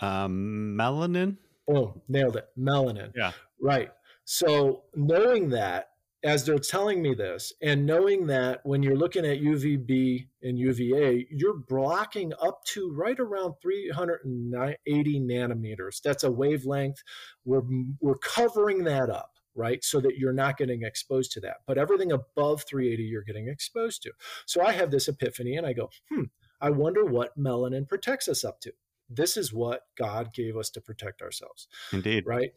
Um, 0.00 0.76
melanin. 0.78 1.36
Boom, 1.66 2.00
nailed 2.08 2.36
it. 2.36 2.48
Melanin. 2.58 3.12
Yeah. 3.14 3.32
Right. 3.60 3.90
So 4.24 4.82
knowing 4.94 5.50
that, 5.50 5.88
as 6.22 6.44
they're 6.44 6.58
telling 6.58 7.00
me 7.00 7.14
this, 7.14 7.54
and 7.62 7.86
knowing 7.86 8.26
that 8.26 8.60
when 8.64 8.82
you're 8.82 8.96
looking 8.96 9.24
at 9.24 9.40
UVB 9.40 10.26
and 10.42 10.58
UVA, 10.58 11.26
you're 11.30 11.56
blocking 11.66 12.32
up 12.42 12.62
to 12.66 12.92
right 12.92 13.18
around 13.18 13.54
380 13.62 15.20
nanometers. 15.20 16.02
That's 16.02 16.24
a 16.24 16.30
wavelength. 16.30 17.02
We're 17.44 17.62
we're 18.00 18.18
covering 18.18 18.84
that 18.84 19.08
up 19.08 19.30
right? 19.54 19.82
So 19.84 20.00
that 20.00 20.16
you're 20.16 20.32
not 20.32 20.56
getting 20.56 20.82
exposed 20.84 21.32
to 21.32 21.40
that. 21.40 21.58
But 21.66 21.78
everything 21.78 22.12
above 22.12 22.64
380, 22.64 23.02
you're 23.02 23.22
getting 23.22 23.48
exposed 23.48 24.02
to. 24.02 24.12
So 24.46 24.64
I 24.64 24.72
have 24.72 24.90
this 24.90 25.08
epiphany 25.08 25.56
and 25.56 25.66
I 25.66 25.72
go, 25.72 25.90
hmm, 26.08 26.24
I 26.60 26.70
wonder 26.70 27.04
what 27.04 27.38
melanin 27.38 27.88
protects 27.88 28.28
us 28.28 28.44
up 28.44 28.60
to. 28.60 28.72
This 29.08 29.36
is 29.36 29.52
what 29.52 29.82
God 29.98 30.32
gave 30.32 30.56
us 30.56 30.70
to 30.70 30.80
protect 30.80 31.22
ourselves. 31.22 31.66
Indeed. 31.92 32.24
Right? 32.26 32.52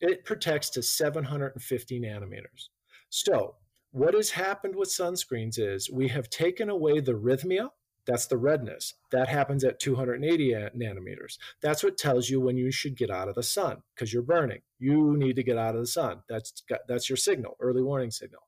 It 0.00 0.24
protects 0.24 0.70
to 0.70 0.82
750 0.82 2.00
nanometers. 2.00 2.68
So, 3.10 3.56
what 3.90 4.14
has 4.14 4.30
happened 4.30 4.74
with 4.74 4.88
sunscreens 4.88 5.58
is 5.58 5.90
we 5.90 6.08
have 6.08 6.30
taken 6.30 6.70
away 6.70 7.00
the 7.00 7.12
erythema, 7.12 7.68
that's 8.06 8.26
the 8.26 8.36
redness. 8.36 8.94
That 9.10 9.28
happens 9.28 9.64
at 9.64 9.78
280 9.78 10.52
nanometers. 10.76 11.38
That's 11.60 11.84
what 11.84 11.98
tells 11.98 12.28
you 12.28 12.40
when 12.40 12.56
you 12.56 12.72
should 12.72 12.96
get 12.96 13.10
out 13.10 13.28
of 13.28 13.34
the 13.34 13.42
sun 13.42 13.82
because 13.94 14.12
you're 14.12 14.22
burning. 14.22 14.62
You 14.78 15.16
need 15.16 15.36
to 15.36 15.44
get 15.44 15.58
out 15.58 15.74
of 15.74 15.80
the 15.80 15.86
sun. 15.86 16.22
That's 16.28 16.62
that's 16.88 17.08
your 17.08 17.16
signal, 17.16 17.56
early 17.60 17.82
warning 17.82 18.10
signal. 18.10 18.42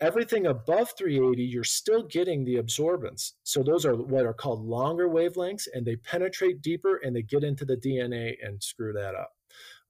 Everything 0.00 0.46
above 0.46 0.92
380, 0.98 1.42
you're 1.42 1.64
still 1.64 2.02
getting 2.02 2.44
the 2.44 2.56
absorbance. 2.56 3.32
So 3.44 3.62
those 3.62 3.86
are 3.86 3.94
what 3.94 4.26
are 4.26 4.34
called 4.34 4.64
longer 4.64 5.08
wavelengths, 5.08 5.68
and 5.72 5.86
they 5.86 5.96
penetrate 5.96 6.62
deeper 6.62 6.96
and 6.96 7.14
they 7.14 7.22
get 7.22 7.44
into 7.44 7.64
the 7.64 7.76
DNA 7.76 8.34
and 8.42 8.62
screw 8.62 8.92
that 8.92 9.14
up, 9.14 9.32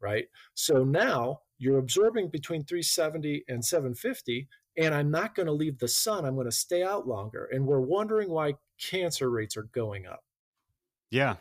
right? 0.00 0.26
So 0.52 0.84
now 0.84 1.40
you're 1.58 1.78
absorbing 1.78 2.28
between 2.28 2.64
370 2.64 3.44
and 3.48 3.64
750, 3.64 4.46
and 4.76 4.94
I'm 4.94 5.10
not 5.10 5.34
going 5.34 5.46
to 5.46 5.52
leave 5.52 5.78
the 5.78 5.88
sun. 5.88 6.24
I'm 6.24 6.34
going 6.34 6.46
to 6.46 6.52
stay 6.52 6.82
out 6.82 7.06
longer. 7.08 7.48
And 7.50 7.66
we're 7.66 7.80
wondering 7.80 8.28
why 8.28 8.54
cancer 8.78 9.30
rates 9.30 9.56
are 9.56 9.68
going 9.72 10.06
up. 10.06 10.24
Yeah. 11.10 11.36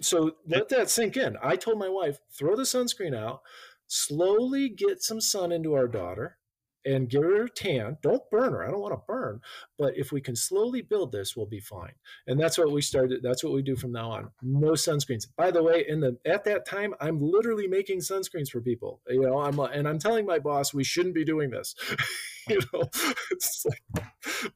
So 0.00 0.36
let 0.46 0.68
that 0.68 0.88
sink 0.88 1.16
in. 1.16 1.36
I 1.42 1.56
told 1.56 1.78
my 1.78 1.88
wife, 1.88 2.18
throw 2.30 2.54
the 2.54 2.62
sunscreen 2.62 3.16
out, 3.16 3.42
slowly 3.88 4.68
get 4.68 5.02
some 5.02 5.20
sun 5.20 5.50
into 5.50 5.74
our 5.74 5.88
daughter 5.88 6.38
and 6.84 7.08
give 7.08 7.22
her 7.22 7.48
tan. 7.48 7.98
Don't 8.02 8.22
burn 8.30 8.52
her. 8.52 8.66
I 8.66 8.70
don't 8.70 8.80
want 8.80 8.94
to 8.94 9.02
burn. 9.06 9.40
But 9.78 9.96
if 9.96 10.12
we 10.12 10.20
can 10.20 10.36
slowly 10.36 10.82
build 10.82 11.12
this, 11.12 11.36
we'll 11.36 11.46
be 11.46 11.60
fine. 11.60 11.92
And 12.26 12.40
that's 12.40 12.58
what 12.58 12.72
we 12.72 12.82
started. 12.82 13.20
That's 13.22 13.44
what 13.44 13.52
we 13.52 13.62
do 13.62 13.76
from 13.76 13.92
now 13.92 14.10
on. 14.10 14.30
No 14.42 14.72
sunscreens. 14.72 15.26
By 15.36 15.50
the 15.50 15.62
way, 15.62 15.84
in 15.86 16.00
the 16.00 16.18
at 16.24 16.44
that 16.44 16.66
time, 16.66 16.94
I'm 17.00 17.20
literally 17.20 17.66
making 17.66 17.98
sunscreens 18.00 18.50
for 18.50 18.60
people. 18.60 19.00
You 19.08 19.22
know, 19.22 19.38
I'm 19.38 19.58
and 19.58 19.88
I'm 19.88 19.98
telling 19.98 20.26
my 20.26 20.38
boss 20.38 20.74
we 20.74 20.84
shouldn't 20.84 21.14
be 21.14 21.24
doing 21.24 21.50
this. 21.50 21.74
you 22.48 22.60
know, 22.72 22.82
it's 23.30 23.66
like, 23.66 24.04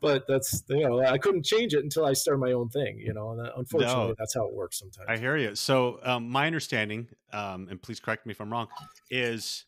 but 0.00 0.24
that's 0.28 0.62
you 0.68 0.88
know, 0.88 1.00
I 1.00 1.18
couldn't 1.18 1.44
change 1.44 1.74
it 1.74 1.82
until 1.82 2.04
I 2.04 2.12
started 2.12 2.40
my 2.40 2.52
own 2.52 2.68
thing. 2.68 2.98
You 2.98 3.14
know, 3.14 3.30
and 3.30 3.48
unfortunately, 3.56 4.08
no, 4.08 4.14
that's 4.18 4.34
how 4.34 4.46
it 4.46 4.54
works 4.54 4.78
sometimes. 4.78 5.06
I 5.08 5.16
hear 5.16 5.36
you. 5.36 5.54
So 5.54 6.00
um, 6.02 6.28
my 6.28 6.46
understanding, 6.46 7.08
um, 7.32 7.68
and 7.70 7.80
please 7.80 8.00
correct 8.00 8.26
me 8.26 8.32
if 8.32 8.40
I'm 8.40 8.52
wrong, 8.52 8.68
is 9.10 9.64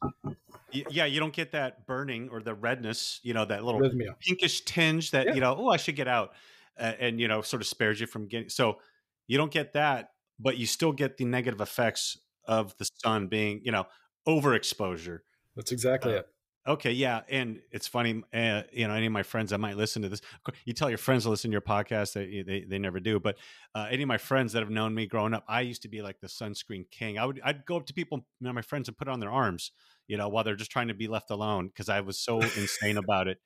yeah, 0.73 1.07
you 1.07 1.21
don't 1.21 1.33
get 1.33 1.53
that 1.53 1.87
burning 1.87 2.29
or 2.31 2.41
the 2.41 2.55
redness, 2.55 3.21
you 3.23 3.35
know, 3.35 3.45
that 3.45 3.65
little 3.65 3.81
Erythema. 3.81 4.19
pinkish 4.21 4.63
tinge 4.63 5.11
that, 5.13 5.29
yeah. 5.29 5.35
you 5.35 5.41
know, 5.41 5.57
oh, 5.59 5.69
I 5.69 5.77
should 5.77 5.97
get 5.97 6.09
out. 6.09 6.33
Uh, 6.79 6.93
and, 7.01 7.21
you 7.21 7.27
know, 7.27 7.41
sort 7.41 7.61
of 7.61 7.67
spares 7.67 8.01
you 8.01 8.07
from 8.07 8.29
getting. 8.29 8.49
So 8.49 8.79
you 9.27 9.37
don't 9.37 9.51
get 9.51 9.73
that, 9.73 10.11
but 10.39 10.59
you 10.59 10.67
still 10.67 10.93
get 10.93 11.17
the 11.17 11.25
negative 11.25 11.61
effects 11.61 12.19
of 12.45 12.77
the 12.79 12.89
sun 13.03 13.27
being, 13.27 13.61
you 13.65 13.73
know, 13.73 13.87
overexposure. 14.29 15.21
That's 15.57 15.73
exactly 15.73 16.15
uh, 16.15 16.19
it. 16.19 16.29
Okay, 16.69 16.93
yeah, 16.93 17.23
and 17.31 17.63
it's 17.73 17.87
funny. 17.87 18.23
Uh, 18.33 18.63
you 18.73 18.87
know, 18.87 18.93
any 18.93 19.07
of 19.07 19.13
my 19.13 19.23
friends 19.23 19.51
that 19.51 19.59
might 19.59 19.79
listen 19.79 20.03
to 20.03 20.11
this, 20.11 20.21
you 20.67 20.75
tell 20.75 20.91
your 20.91 20.99
friends 20.99 21.23
to 21.23 21.31
listen 21.31 21.51
to 21.51 21.55
your 21.55 21.63
podcast. 21.63 22.13
They 22.13 22.43
they, 22.43 22.67
they 22.69 22.79
never 22.79 23.01
do, 23.01 23.19
but 23.19 23.39
uh, 23.75 23.89
any 23.91 24.03
of 24.03 24.09
my 24.09 24.19
friends 24.19 24.53
that 24.53 24.61
have 24.61 24.69
known 24.69 24.95
me 24.95 25.07
growing 25.07 25.33
up, 25.33 25.45
I 25.49 25.63
used 25.63 25.81
to 25.83 25.89
be 25.89 26.03
like 26.03 26.21
the 26.21 26.27
sunscreen 26.27 26.85
king. 26.91 27.19
I 27.19 27.25
would 27.25 27.41
I'd 27.43 27.65
go 27.65 27.79
up 27.79 27.87
to 27.87 27.95
people, 27.95 28.19
you 28.19 28.47
know, 28.47 28.53
my 28.53 28.61
friends, 28.61 28.87
and 28.87 28.99
put 28.99 29.09
it 29.09 29.11
on 29.11 29.19
their 29.19 29.31
arms, 29.31 29.73
you 30.09 30.19
know, 30.19 30.29
while 30.29 30.45
they're 30.45 30.57
just 30.57 30.71
trying 30.71 30.89
to 30.89 30.95
be 30.95 31.09
left 31.09 31.31
alone 31.31 31.69
because 31.69 31.89
I 31.89 32.03
was 32.03 32.19
so 32.19 32.39
insane 32.39 32.99
about 32.99 33.29
it. 33.29 33.39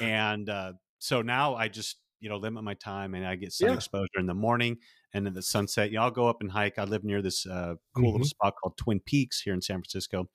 And 0.00 0.48
uh, 0.48 0.74
so 1.00 1.20
now 1.20 1.56
I 1.56 1.66
just 1.66 1.96
you 2.20 2.28
know 2.28 2.36
limit 2.36 2.62
my 2.62 2.74
time, 2.74 3.14
and 3.14 3.26
I 3.26 3.34
get 3.34 3.52
sun 3.52 3.70
yeah. 3.70 3.74
exposure 3.74 4.20
in 4.20 4.26
the 4.26 4.34
morning 4.34 4.76
and 5.12 5.26
in 5.26 5.34
the 5.34 5.42
sunset. 5.42 5.90
You 5.90 5.96
know, 5.96 6.04
I'll 6.04 6.12
go 6.12 6.28
up 6.28 6.42
and 6.42 6.52
hike. 6.52 6.78
I 6.78 6.84
live 6.84 7.02
near 7.02 7.22
this 7.22 7.44
uh, 7.44 7.74
cool 7.92 8.04
mm-hmm. 8.04 8.12
little 8.12 8.26
spot 8.28 8.54
called 8.62 8.76
Twin 8.76 9.00
Peaks 9.00 9.40
here 9.40 9.54
in 9.54 9.62
San 9.62 9.78
Francisco 9.78 10.28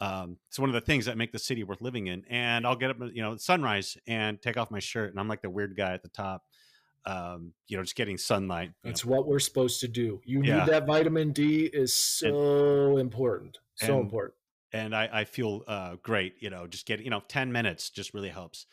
um, 0.00 0.36
it's 0.48 0.58
one 0.58 0.68
of 0.68 0.74
the 0.74 0.80
things 0.80 1.06
that 1.06 1.16
make 1.16 1.32
the 1.32 1.38
city 1.38 1.64
worth 1.64 1.80
living 1.80 2.06
in. 2.06 2.24
And 2.28 2.66
I'll 2.66 2.76
get 2.76 2.90
up, 2.90 2.98
you 3.12 3.22
know, 3.22 3.36
sunrise 3.36 3.96
and 4.06 4.40
take 4.40 4.56
off 4.56 4.70
my 4.70 4.78
shirt, 4.78 5.10
and 5.10 5.20
I'm 5.20 5.28
like 5.28 5.42
the 5.42 5.50
weird 5.50 5.76
guy 5.76 5.92
at 5.92 6.02
the 6.02 6.08
top. 6.08 6.44
Um, 7.06 7.52
you 7.68 7.76
know, 7.76 7.82
just 7.82 7.96
getting 7.96 8.18
sunlight. 8.18 8.72
That's 8.84 9.04
know. 9.04 9.12
what 9.12 9.26
we're 9.26 9.38
supposed 9.38 9.80
to 9.80 9.88
do. 9.88 10.20
You 10.24 10.42
yeah. 10.42 10.58
need 10.58 10.68
that 10.68 10.86
vitamin 10.86 11.32
D 11.32 11.64
is 11.64 11.94
so 11.94 12.90
and, 12.90 12.98
important, 12.98 13.58
so 13.76 13.94
and, 13.94 14.02
important. 14.02 14.34
And 14.72 14.94
I, 14.94 15.08
I 15.10 15.24
feel 15.24 15.62
uh, 15.66 15.96
great. 16.02 16.34
You 16.40 16.50
know, 16.50 16.66
just 16.66 16.86
getting 16.86 17.04
you 17.04 17.10
know, 17.10 17.22
ten 17.26 17.50
minutes 17.50 17.88
just 17.88 18.12
really 18.12 18.28
helps. 18.28 18.66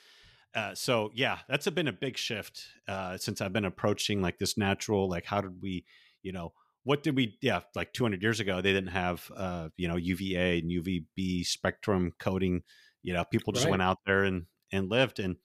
Uh, 0.54 0.74
so 0.74 1.12
yeah, 1.14 1.40
that's 1.48 1.68
a, 1.68 1.72
been 1.72 1.88
a 1.88 1.94
big 1.94 2.18
shift 2.18 2.66
uh, 2.88 3.18
since 3.18 3.42
I've 3.42 3.54
been 3.54 3.66
approaching 3.66 4.22
like 4.22 4.38
this 4.38 4.58
natural. 4.58 5.10
Like, 5.10 5.26
how 5.26 5.42
did 5.42 5.62
we, 5.62 5.86
you 6.22 6.32
know, 6.32 6.54
what 6.86 7.04
did 7.04 7.16
we 7.16 7.38
yeah 7.42 7.60
like 7.76 7.92
200 7.92 8.22
years 8.22 8.40
ago 8.40 8.62
they 8.62 8.72
didn't 8.72 8.92
have 8.92 9.30
uh 9.36 9.68
you 9.76 9.88
know 9.88 9.98
uva 9.98 10.40
and 10.40 10.72
uvb 10.72 11.46
spectrum 11.46 12.14
coding 12.18 12.64
you 13.04 13.14
know 13.14 13.24
people 13.26 13.54
just 13.54 13.66
right. 13.66 13.72
went 13.72 13.82
out 13.82 14.00
there 14.06 14.24
and 14.24 14.46
and 14.72 14.90
lived. 14.90 15.20
And 15.20 15.38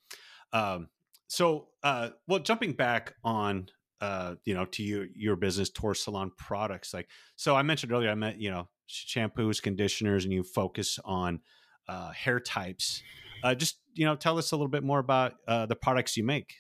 um 0.53 0.89
so 1.29 1.69
uh 1.83 2.11
well 2.27 2.41
jumping 2.41 2.73
back 2.73 3.15
on 3.23 3.69
uh 4.01 4.35
you 4.45 4.55
know 4.55 4.65
to 4.65 4.83
your 4.83 5.07
your 5.15 5.37
business 5.37 5.71
Tor 5.71 5.95
Salon 5.95 6.33
Products 6.37 6.93
like 6.95 7.09
so 7.37 7.55
i 7.55 7.63
mentioned 7.63 7.93
earlier 7.93 8.11
i 8.11 8.15
meant 8.15 8.41
you 8.41 8.51
know 8.51 8.69
shampoos 8.89 9.63
conditioners 9.63 10.25
and 10.25 10.33
you 10.33 10.43
focus 10.43 10.99
on 11.05 11.41
uh 11.89 12.11
hair 12.11 12.41
types. 12.41 13.03
Uh 13.43 13.55
just 13.55 13.79
you 13.95 14.07
know 14.07 14.17
tell 14.17 14.39
us 14.39 14.53
a 14.53 14.57
little 14.57 14.69
bit 14.69 14.83
more 14.83 14.99
about 14.99 15.35
uh 15.47 15.67
the 15.67 15.77
products 15.77 16.17
you 16.17 16.25
make 16.25 16.55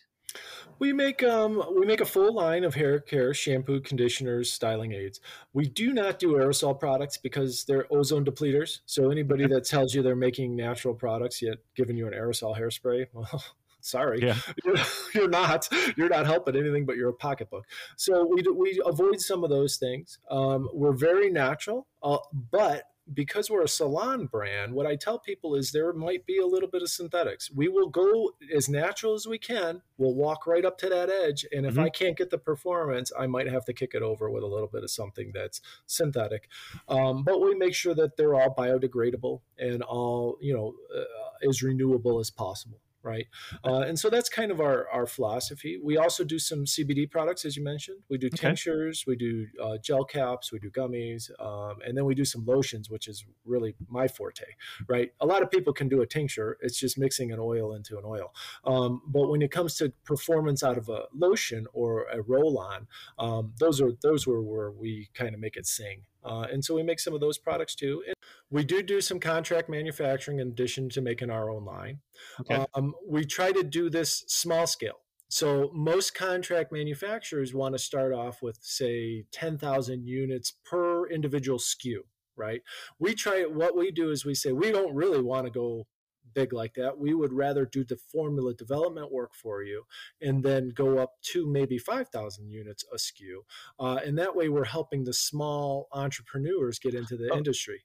we 0.78 0.92
make 0.92 1.22
um 1.22 1.62
we 1.78 1.86
make 1.86 2.00
a 2.00 2.06
full 2.06 2.34
line 2.34 2.64
of 2.64 2.74
hair 2.74 3.00
care, 3.00 3.32
shampoo, 3.34 3.80
conditioners, 3.80 4.50
styling 4.50 4.92
aids. 4.92 5.20
We 5.52 5.66
do 5.68 5.92
not 5.92 6.18
do 6.18 6.32
aerosol 6.32 6.78
products 6.78 7.16
because 7.16 7.64
they're 7.64 7.86
ozone 7.90 8.24
depleters. 8.24 8.80
So 8.86 9.10
anybody 9.10 9.46
that 9.46 9.64
tells 9.64 9.94
you 9.94 10.02
they're 10.02 10.16
making 10.16 10.56
natural 10.56 10.94
products 10.94 11.42
yet 11.42 11.58
giving 11.74 11.96
you 11.96 12.06
an 12.06 12.14
aerosol 12.14 12.58
hairspray, 12.58 13.06
well, 13.12 13.44
sorry, 13.80 14.20
yeah. 14.22 14.36
you're, 14.64 14.76
you're, 15.14 15.28
not. 15.28 15.68
You're 15.96 16.08
not 16.08 16.26
helping 16.26 16.56
anything 16.56 16.86
but 16.86 16.96
your 16.96 17.12
pocketbook. 17.12 17.66
So 17.96 18.26
we 18.26 18.42
do, 18.42 18.54
we 18.54 18.80
avoid 18.84 19.20
some 19.20 19.44
of 19.44 19.50
those 19.50 19.76
things. 19.76 20.18
Um, 20.30 20.68
we're 20.72 20.92
very 20.92 21.30
natural, 21.30 21.86
uh, 22.02 22.18
but 22.50 22.84
because 23.12 23.50
we're 23.50 23.62
a 23.62 23.68
salon 23.68 24.26
brand, 24.26 24.74
what 24.74 24.86
I 24.86 24.96
tell 24.96 25.18
people 25.18 25.54
is 25.54 25.72
there 25.72 25.92
might 25.92 26.26
be 26.26 26.38
a 26.38 26.46
little 26.46 26.68
bit 26.68 26.82
of 26.82 26.90
synthetics. 26.90 27.50
We 27.50 27.68
will 27.68 27.88
go 27.88 28.32
as 28.54 28.68
natural 28.68 29.14
as 29.14 29.26
we 29.26 29.38
can. 29.38 29.82
We'll 29.98 30.14
walk 30.14 30.46
right 30.46 30.64
up 30.64 30.78
to 30.78 30.88
that 30.88 31.10
edge. 31.10 31.44
And 31.52 31.66
if 31.66 31.74
mm-hmm. 31.74 31.84
I 31.84 31.88
can't 31.88 32.16
get 32.16 32.30
the 32.30 32.38
performance, 32.38 33.10
I 33.18 33.26
might 33.26 33.48
have 33.48 33.64
to 33.66 33.72
kick 33.72 33.92
it 33.94 34.02
over 34.02 34.30
with 34.30 34.42
a 34.42 34.48
little 34.48 34.68
bit 34.68 34.84
of 34.84 34.90
something 34.90 35.32
that's 35.34 35.60
synthetic. 35.86 36.48
Um, 36.88 37.24
but 37.24 37.40
we 37.40 37.54
make 37.54 37.74
sure 37.74 37.94
that 37.94 38.16
they're 38.16 38.34
all 38.34 38.54
biodegradable 38.56 39.40
and 39.58 39.82
all, 39.82 40.38
you 40.40 40.54
know, 40.54 40.74
uh, 40.96 41.48
as 41.48 41.62
renewable 41.62 42.20
as 42.20 42.30
possible 42.30 42.80
right? 43.02 43.26
Uh, 43.64 43.80
and 43.80 43.98
so 43.98 44.10
that's 44.10 44.28
kind 44.28 44.50
of 44.50 44.60
our, 44.60 44.88
our 44.90 45.06
philosophy. 45.06 45.78
We 45.82 45.96
also 45.96 46.24
do 46.24 46.38
some 46.38 46.64
CBD 46.64 47.10
products, 47.10 47.44
as 47.44 47.56
you 47.56 47.64
mentioned. 47.64 47.98
We 48.08 48.18
do 48.18 48.28
okay. 48.28 48.36
tinctures, 48.36 49.04
we 49.06 49.16
do 49.16 49.46
uh, 49.62 49.78
gel 49.82 50.04
caps, 50.04 50.52
we 50.52 50.58
do 50.58 50.70
gummies, 50.70 51.30
um, 51.40 51.78
and 51.86 51.96
then 51.96 52.04
we 52.04 52.14
do 52.14 52.24
some 52.24 52.44
lotions, 52.44 52.90
which 52.90 53.08
is 53.08 53.24
really 53.44 53.74
my 53.88 54.08
forte, 54.08 54.44
right? 54.88 55.10
A 55.20 55.26
lot 55.26 55.42
of 55.42 55.50
people 55.50 55.72
can 55.72 55.88
do 55.88 56.02
a 56.02 56.06
tincture; 56.06 56.58
it's 56.60 56.78
just 56.78 56.98
mixing 56.98 57.32
an 57.32 57.38
oil 57.40 57.74
into 57.74 57.96
an 57.98 58.04
oil. 58.04 58.32
Um, 58.64 59.02
but 59.06 59.28
when 59.28 59.42
it 59.42 59.50
comes 59.50 59.76
to 59.76 59.92
performance 60.04 60.62
out 60.62 60.78
of 60.78 60.88
a 60.88 61.04
lotion 61.14 61.66
or 61.72 62.06
a 62.12 62.22
roll-on, 62.22 62.86
um, 63.18 63.52
those 63.58 63.80
are 63.80 63.92
those 64.02 64.26
were 64.26 64.42
where 64.42 64.70
we 64.70 65.08
kind 65.14 65.34
of 65.34 65.40
make 65.40 65.56
it 65.56 65.66
sing. 65.66 66.02
Uh, 66.24 66.46
and 66.52 66.64
so 66.64 66.74
we 66.74 66.82
make 66.82 67.00
some 67.00 67.14
of 67.14 67.20
those 67.20 67.38
products 67.38 67.74
too. 67.74 68.02
And 68.06 68.14
we 68.50 68.64
do 68.64 68.82
do 68.82 69.00
some 69.00 69.20
contract 69.20 69.68
manufacturing 69.68 70.38
in 70.38 70.48
addition 70.48 70.88
to 70.90 71.00
making 71.00 71.30
our 71.30 71.50
own 71.50 71.64
line. 71.64 72.00
Okay. 72.40 72.66
Um, 72.74 72.94
we 73.08 73.24
try 73.24 73.52
to 73.52 73.62
do 73.62 73.90
this 73.90 74.24
small 74.26 74.66
scale. 74.66 75.00
So 75.28 75.70
most 75.72 76.14
contract 76.14 76.72
manufacturers 76.72 77.54
want 77.54 77.74
to 77.74 77.78
start 77.78 78.12
off 78.12 78.42
with, 78.42 78.58
say, 78.60 79.24
10,000 79.30 80.04
units 80.04 80.54
per 80.64 81.08
individual 81.08 81.58
SKU 81.58 82.00
right? 82.40 82.62
We 82.98 83.14
try 83.14 83.42
what 83.42 83.76
we 83.76 83.90
do 83.90 84.10
is 84.10 84.24
we 84.24 84.34
say 84.34 84.52
we 84.52 84.72
don't 84.72 84.94
really 84.94 85.20
want 85.20 85.44
to 85.44 85.50
go 85.50 85.86
big 86.34 86.52
like 86.52 86.74
that. 86.74 86.98
We 86.98 87.14
would 87.14 87.32
rather 87.32 87.64
do 87.64 87.84
the 87.84 87.96
formula 87.96 88.54
development 88.54 89.12
work 89.12 89.34
for 89.34 89.62
you 89.62 89.84
and 90.20 90.42
then 90.42 90.70
go 90.70 90.98
up 90.98 91.14
to 91.32 91.46
maybe 91.46 91.78
5,000 91.78 92.50
units 92.50 92.84
a 92.92 92.96
SKU. 92.96 93.40
Uh, 93.78 94.00
and 94.04 94.18
that 94.18 94.34
way 94.34 94.48
we're 94.48 94.64
helping 94.64 95.04
the 95.04 95.12
small 95.12 95.88
entrepreneurs 95.92 96.78
get 96.78 96.94
into 96.94 97.16
the 97.16 97.30
oh. 97.32 97.36
industry. 97.36 97.84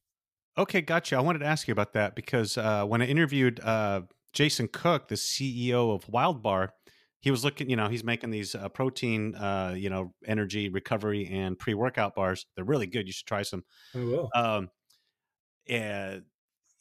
Okay, 0.57 0.81
gotcha. 0.81 1.17
I 1.17 1.19
wanted 1.19 1.39
to 1.39 1.45
ask 1.45 1.67
you 1.67 1.73
about 1.73 1.93
that 1.93 2.15
because 2.15 2.57
uh, 2.57 2.85
when 2.85 3.01
I 3.01 3.05
interviewed 3.05 3.59
uh, 3.59 4.01
Jason 4.31 4.69
Cook, 4.71 5.09
the 5.09 5.15
CEO 5.15 5.93
of 5.93 6.07
Wild 6.07 6.41
Bar, 6.41 6.73
he 7.19 7.31
was 7.31 7.43
looking, 7.43 7.69
you 7.69 7.75
know, 7.75 7.89
he's 7.89 8.03
making 8.03 8.29
these 8.29 8.53
uh, 8.53 8.69
protein, 8.69 9.35
uh, 9.35 9.73
you 9.75 9.89
know, 9.89 10.13
energy 10.25 10.69
recovery 10.69 11.27
and 11.27 11.57
pre 11.57 11.73
workout 11.73 12.15
bars. 12.15 12.45
They're 12.55 12.63
really 12.63 12.85
good. 12.85 13.07
You 13.07 13.13
should 13.13 13.25
try 13.25 13.41
some. 13.41 13.63
I 13.95 13.99
will. 13.99 14.29
Um, 14.35 14.69
and 15.67 16.23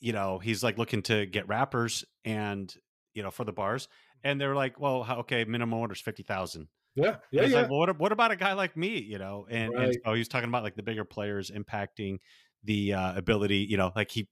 you 0.05 0.13
know, 0.13 0.39
he's 0.39 0.63
like 0.63 0.77
looking 0.77 1.01
to 1.05 1.25
get 1.25 1.49
wrappers 1.49 2.05
and 2.27 2.73
you 3.15 3.23
know 3.23 3.31
for 3.31 3.45
the 3.45 3.53
bars, 3.53 3.89
and 4.23 4.39
they're 4.39 4.55
like, 4.55 4.79
well, 4.79 5.03
how, 5.03 5.21
okay, 5.21 5.45
minimum 5.45 5.81
order 5.81 5.95
is 5.95 6.01
fifty 6.01 6.23
thousand. 6.23 6.69
Yeah, 6.95 7.17
yeah, 7.31 7.45
yeah. 7.45 7.63
Like, 7.63 7.71
well, 7.71 7.79
what, 7.79 7.99
what 7.99 8.13
about 8.13 8.31
a 8.31 8.37
guy 8.37 8.53
like 8.53 8.77
me? 8.77 8.99
You 9.01 9.17
know, 9.19 9.47
and, 9.49 9.73
right. 9.73 9.89
and 9.89 9.97
so 10.05 10.13
he's 10.13 10.29
talking 10.29 10.51
about 10.51 10.63
like 10.63 10.77
the 10.77 10.83
bigger 10.83 11.07
players 11.07 11.51
impacting 11.51 12.19
the 12.65 12.93
uh, 12.93 13.17
ability. 13.17 13.67
You 13.69 13.79
know, 13.79 13.93
like 13.97 14.11
he, 14.11 14.29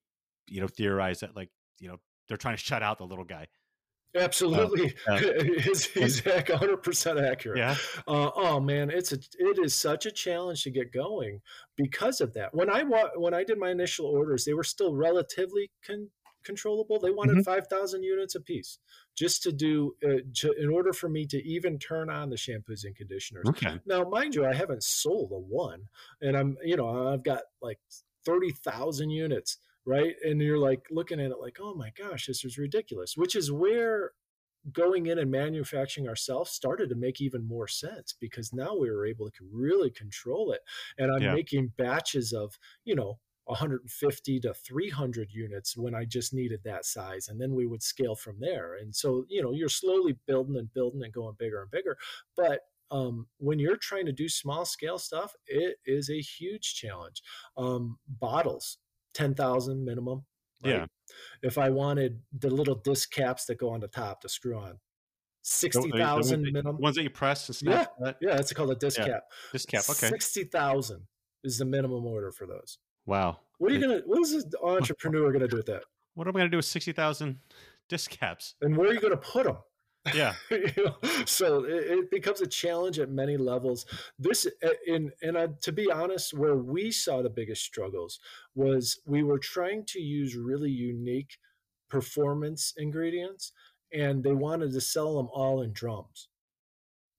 you 0.47 0.61
know, 0.61 0.69
theorized 0.69 1.23
that 1.23 1.35
like 1.35 1.49
you 1.79 1.89
know 1.89 1.97
they're 2.29 2.37
trying 2.37 2.57
to 2.57 2.63
shut 2.63 2.83
out 2.83 2.99
the 2.99 3.07
little 3.07 3.25
guy. 3.25 3.47
Absolutely, 4.15 4.95
uh, 5.09 5.17
he's, 5.17 5.87
he's 5.95 6.21
100% 6.21 7.31
accurate. 7.31 7.59
Yeah. 7.59 7.77
Uh, 8.07 8.31
oh 8.35 8.61
man, 8.61 8.91
it's 8.91 9.13
a 9.13 9.19
it 9.39 9.59
is 9.59 9.75
such 9.75 10.07
a 10.07 10.11
challenge 10.11 10.65
to 10.65 10.71
get 10.71 10.93
going 10.93 11.41
because 11.77 12.21
of 12.21 12.35
that. 12.35 12.55
When 12.55 12.71
I 12.71 12.83
when 13.17 13.35
I 13.35 13.45
did 13.45 13.59
my 13.59 13.71
initial 13.71 14.07
orders, 14.07 14.45
they 14.45 14.55
were 14.55 14.65
still 14.65 14.95
relatively 14.95 15.71
con- 15.87 16.11
controllable. 16.45 16.99
They 16.99 17.11
wanted 17.11 17.35
mm-hmm. 17.35 17.43
5,000 17.43 18.03
units 18.03 18.35
a 18.35 18.41
piece 18.41 18.79
just 19.17 19.43
to 19.45 19.53
do 19.53 19.95
uh, 20.05 20.21
to, 20.37 20.53
in 20.53 20.71
order 20.71 20.93
for 20.93 21.09
me 21.09 21.27
to 21.27 21.43
even 21.47 21.79
turn 21.79 22.11
on 22.11 22.31
the 22.31 22.37
shampoos 22.37 22.85
and 22.85 22.97
conditioners. 22.97 23.47
Okay. 23.49 23.79
Now, 23.87 24.05
mind 24.05 24.35
you, 24.35 24.47
I 24.47 24.55
haven't 24.55 24.83
sold 24.83 25.31
a 25.33 25.39
one, 25.39 25.83
and 26.21 26.37
I'm 26.37 26.57
you 26.63 26.77
know 26.77 27.13
I've 27.13 27.25
got 27.25 27.43
like 27.61 27.79
30,000 28.25 29.11
units 29.11 29.59
right? 29.87 30.15
And 30.25 30.41
you're 30.41 30.59
like 30.59 30.87
looking 30.91 31.21
at 31.21 31.31
it 31.31 31.41
like, 31.41 31.59
oh 31.61 31.75
my 31.75 31.91
gosh, 31.97 32.27
this 32.27 32.45
is 32.45 32.59
ridiculous, 32.59 33.17
which 33.17 33.37
is 33.37 33.51
where 33.51 34.13
going 34.71 35.07
in 35.07 35.19
and 35.19 35.31
manufacturing 35.31 36.09
ourselves 36.09 36.51
started 36.51 36.89
to 36.89 36.95
make 36.95 37.21
even 37.21 37.47
more 37.47 37.67
sense 37.67 38.15
because 38.21 38.53
now 38.53 38.77
we 38.77 38.91
were 38.91 39.07
able 39.07 39.29
to 39.31 39.49
really 39.53 39.91
control 39.91 40.53
it. 40.53 40.61
And 40.99 41.13
I'm 41.13 41.23
yeah. 41.23 41.35
making 41.35 41.73
batches 41.77 42.33
of, 42.33 42.59
you 42.85 42.95
know, 42.95 43.19
150 43.47 44.41
to 44.41 44.55
300 44.55 45.33
units 45.33 45.77
when 45.77 45.95
I 45.97 46.05
just 46.05 46.33
needed 46.33 46.61
that 46.65 46.85
size. 46.85 47.27
And 47.29 47.41
then 47.41 47.55
we 47.55 47.67
would 47.67 47.83
scale 47.83 48.15
from 48.15 48.37
there. 48.39 48.77
And 48.81 48.95
so, 48.95 49.25
you 49.29 49.43
know, 49.43 49.53
you're 49.53 49.69
slowly 49.69 50.17
building 50.27 50.57
and 50.57 50.73
building 50.73 51.03
and 51.03 51.13
going 51.13 51.35
bigger 51.39 51.63
and 51.63 51.71
bigger. 51.71 51.97
But 52.37 52.61
um, 52.93 53.27
when 53.39 53.59
you're 53.59 53.77
trying 53.77 54.07
to 54.07 54.13
do 54.13 54.29
small 54.29 54.65
scale 54.65 54.99
stuff, 54.99 55.35
it 55.47 55.77
is 55.87 56.11
a 56.11 56.21
huge 56.21 56.75
challenge. 56.75 57.23
Um, 57.57 57.99
bottles, 58.07 58.79
10,000 59.15 59.85
minimum. 59.85 60.25
Right? 60.65 60.75
Yeah. 60.75 60.87
If 61.43 61.59
I 61.59 61.71
wanted 61.71 62.21
the 62.39 62.51
little 62.51 62.77
disc 62.77 63.11
caps 63.13 63.47
that 63.47 63.59
go 63.59 63.71
on 63.71 63.81
the 63.81 63.89
top 63.89 64.21
to 64.23 64.29
screw 64.29 64.57
on, 64.57 64.73
uh, 64.73 64.75
60,000 65.43 66.43
minimum. 66.43 66.79
Ones 66.79 66.97
that 66.97 67.03
you 67.03 67.11
press 67.11 67.49
and 67.49 67.57
snap. 67.57 67.93
Yeah. 68.01 68.13
Yeah. 68.21 68.37
That's 68.37 68.53
called 68.53 68.71
a 68.71 68.77
disc 68.77 68.99
yeah. 68.99 69.09
cap. 69.09 69.23
Disc 69.53 69.69
cap. 69.69 69.83
Okay. 69.91 70.09
60,000 70.09 71.03
is 71.45 71.59
the 71.59 71.65
minimum 71.65 72.07
order 72.07 72.31
for 72.31 72.47
those. 72.47 72.79
Wow. 73.07 73.39
What 73.59 73.73
are 73.73 73.75
you 73.75 73.81
going 73.81 74.01
to, 74.01 74.07
what 74.07 74.21
is 74.21 74.33
this 74.33 74.45
entrepreneur 74.63 75.33
going 75.33 75.41
to 75.41 75.49
do 75.49 75.57
with 75.57 75.67
that? 75.67 75.83
What 76.15 76.29
am 76.29 76.37
I 76.37 76.41
going 76.41 76.47
to 76.47 76.51
do 76.51 76.59
with 76.59 76.67
60,000 76.67 77.39
disc 77.89 78.11
caps? 78.11 78.55
And 78.61 78.77
where 78.77 78.91
are 78.91 78.95
you 78.95 79.01
going 79.01 79.13
to 79.13 79.17
put 79.17 79.45
them? 79.45 79.57
Yeah. 80.15 80.35
you 80.51 80.73
know? 80.77 80.97
So 81.27 81.65
it, 81.65 81.85
it, 81.99 82.11
becomes 82.11 82.41
a 82.41 82.47
challenge 82.47 82.99
at 82.99 83.11
many 83.11 83.37
levels. 83.37 83.87
This, 84.19 84.47
in, 84.87 85.13
and 85.23 85.39
I, 85.39 85.49
to 85.63 85.73
be 85.73 85.91
honest, 85.91 86.35
where 86.35 86.57
we 86.57 86.91
saw 86.91 87.23
the 87.23 87.31
biggest 87.31 87.63
struggles 87.63 88.19
was 88.55 89.01
we 89.07 89.23
were 89.23 89.39
trying 89.39 89.85
to 89.87 90.01
use 90.01 90.37
really 90.37 90.71
unique 90.71 91.39
performance 91.89 92.73
ingredients 92.79 93.53
and 93.93 94.25
they 94.25 94.33
wanted 94.33 94.73
to 94.73 94.81
sell 94.81 95.17
them 95.17 95.29
all 95.33 95.61
in 95.61 95.73
drums 95.73 96.29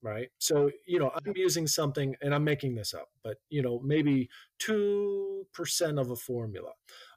right 0.01 0.29
so 0.39 0.71
you 0.88 0.97
know 0.97 1.11
i'm 1.15 1.34
using 1.36 1.67
something 1.67 2.15
and 2.21 2.34
i'm 2.34 2.43
making 2.43 2.73
this 2.73 2.91
up 2.93 3.09
but 3.23 3.38
you 3.49 3.61
know 3.61 3.79
maybe 3.84 4.27
2% 4.61 6.01
of 6.01 6.09
a 6.09 6.15
formula 6.15 6.71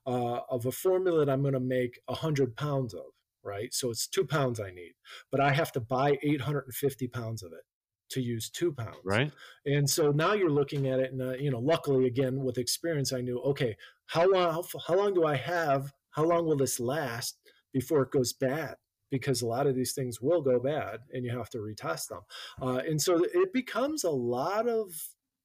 uh, 0.06 0.40
of 0.50 0.66
a 0.66 0.72
formula 0.72 1.24
that 1.24 1.32
i'm 1.32 1.40
going 1.40 1.54
to 1.54 1.60
make 1.60 1.98
100 2.06 2.54
pounds 2.56 2.92
of 2.92 3.04
right? 3.46 3.72
So 3.72 3.90
it's 3.90 4.06
two 4.06 4.24
pounds 4.24 4.60
I 4.60 4.70
need, 4.70 4.94
but 5.30 5.40
I 5.40 5.52
have 5.52 5.72
to 5.72 5.80
buy 5.80 6.18
850 6.22 7.08
pounds 7.08 7.42
of 7.42 7.52
it 7.52 7.64
to 8.10 8.20
use 8.20 8.50
two 8.50 8.72
pounds. 8.72 8.96
Right. 9.04 9.32
And 9.64 9.88
so 9.88 10.10
now 10.10 10.32
you're 10.34 10.50
looking 10.50 10.88
at 10.88 11.00
it, 11.00 11.12
and 11.12 11.22
uh, 11.22 11.34
you 11.34 11.50
know, 11.50 11.58
luckily 11.58 12.06
again 12.06 12.42
with 12.42 12.58
experience, 12.58 13.12
I 13.12 13.20
knew 13.20 13.40
okay, 13.40 13.76
how 14.06 14.30
long 14.30 14.52
how, 14.52 14.64
how 14.86 14.96
long 14.96 15.14
do 15.14 15.24
I 15.24 15.36
have? 15.36 15.92
How 16.10 16.24
long 16.24 16.46
will 16.46 16.56
this 16.56 16.80
last 16.80 17.38
before 17.72 18.02
it 18.02 18.10
goes 18.10 18.32
bad? 18.32 18.76
Because 19.10 19.42
a 19.42 19.46
lot 19.46 19.66
of 19.66 19.76
these 19.76 19.92
things 19.92 20.20
will 20.20 20.42
go 20.42 20.58
bad, 20.58 21.00
and 21.12 21.24
you 21.24 21.36
have 21.36 21.50
to 21.50 21.58
retest 21.58 22.08
them. 22.08 22.20
Uh, 22.60 22.80
and 22.86 23.00
so 23.00 23.22
it 23.22 23.52
becomes 23.52 24.04
a 24.04 24.10
lot 24.10 24.68
of 24.68 24.90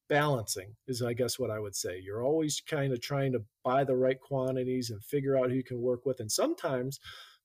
balancing 0.09 0.75
is 0.89 1.01
i 1.01 1.13
guess 1.13 1.39
what 1.39 1.49
i 1.49 1.57
would 1.57 1.73
say 1.73 1.97
you're 2.03 2.21
always 2.21 2.61
kind 2.69 2.91
of 2.91 2.99
trying 2.99 3.31
to 3.31 3.41
buy 3.63 3.81
the 3.85 3.95
right 3.95 4.19
quantities 4.19 4.89
and 4.89 5.01
figure 5.01 5.37
out 5.37 5.49
who 5.49 5.55
you 5.55 5.63
can 5.63 5.79
work 5.79 6.05
with 6.05 6.19
and 6.19 6.29
sometimes 6.29 6.99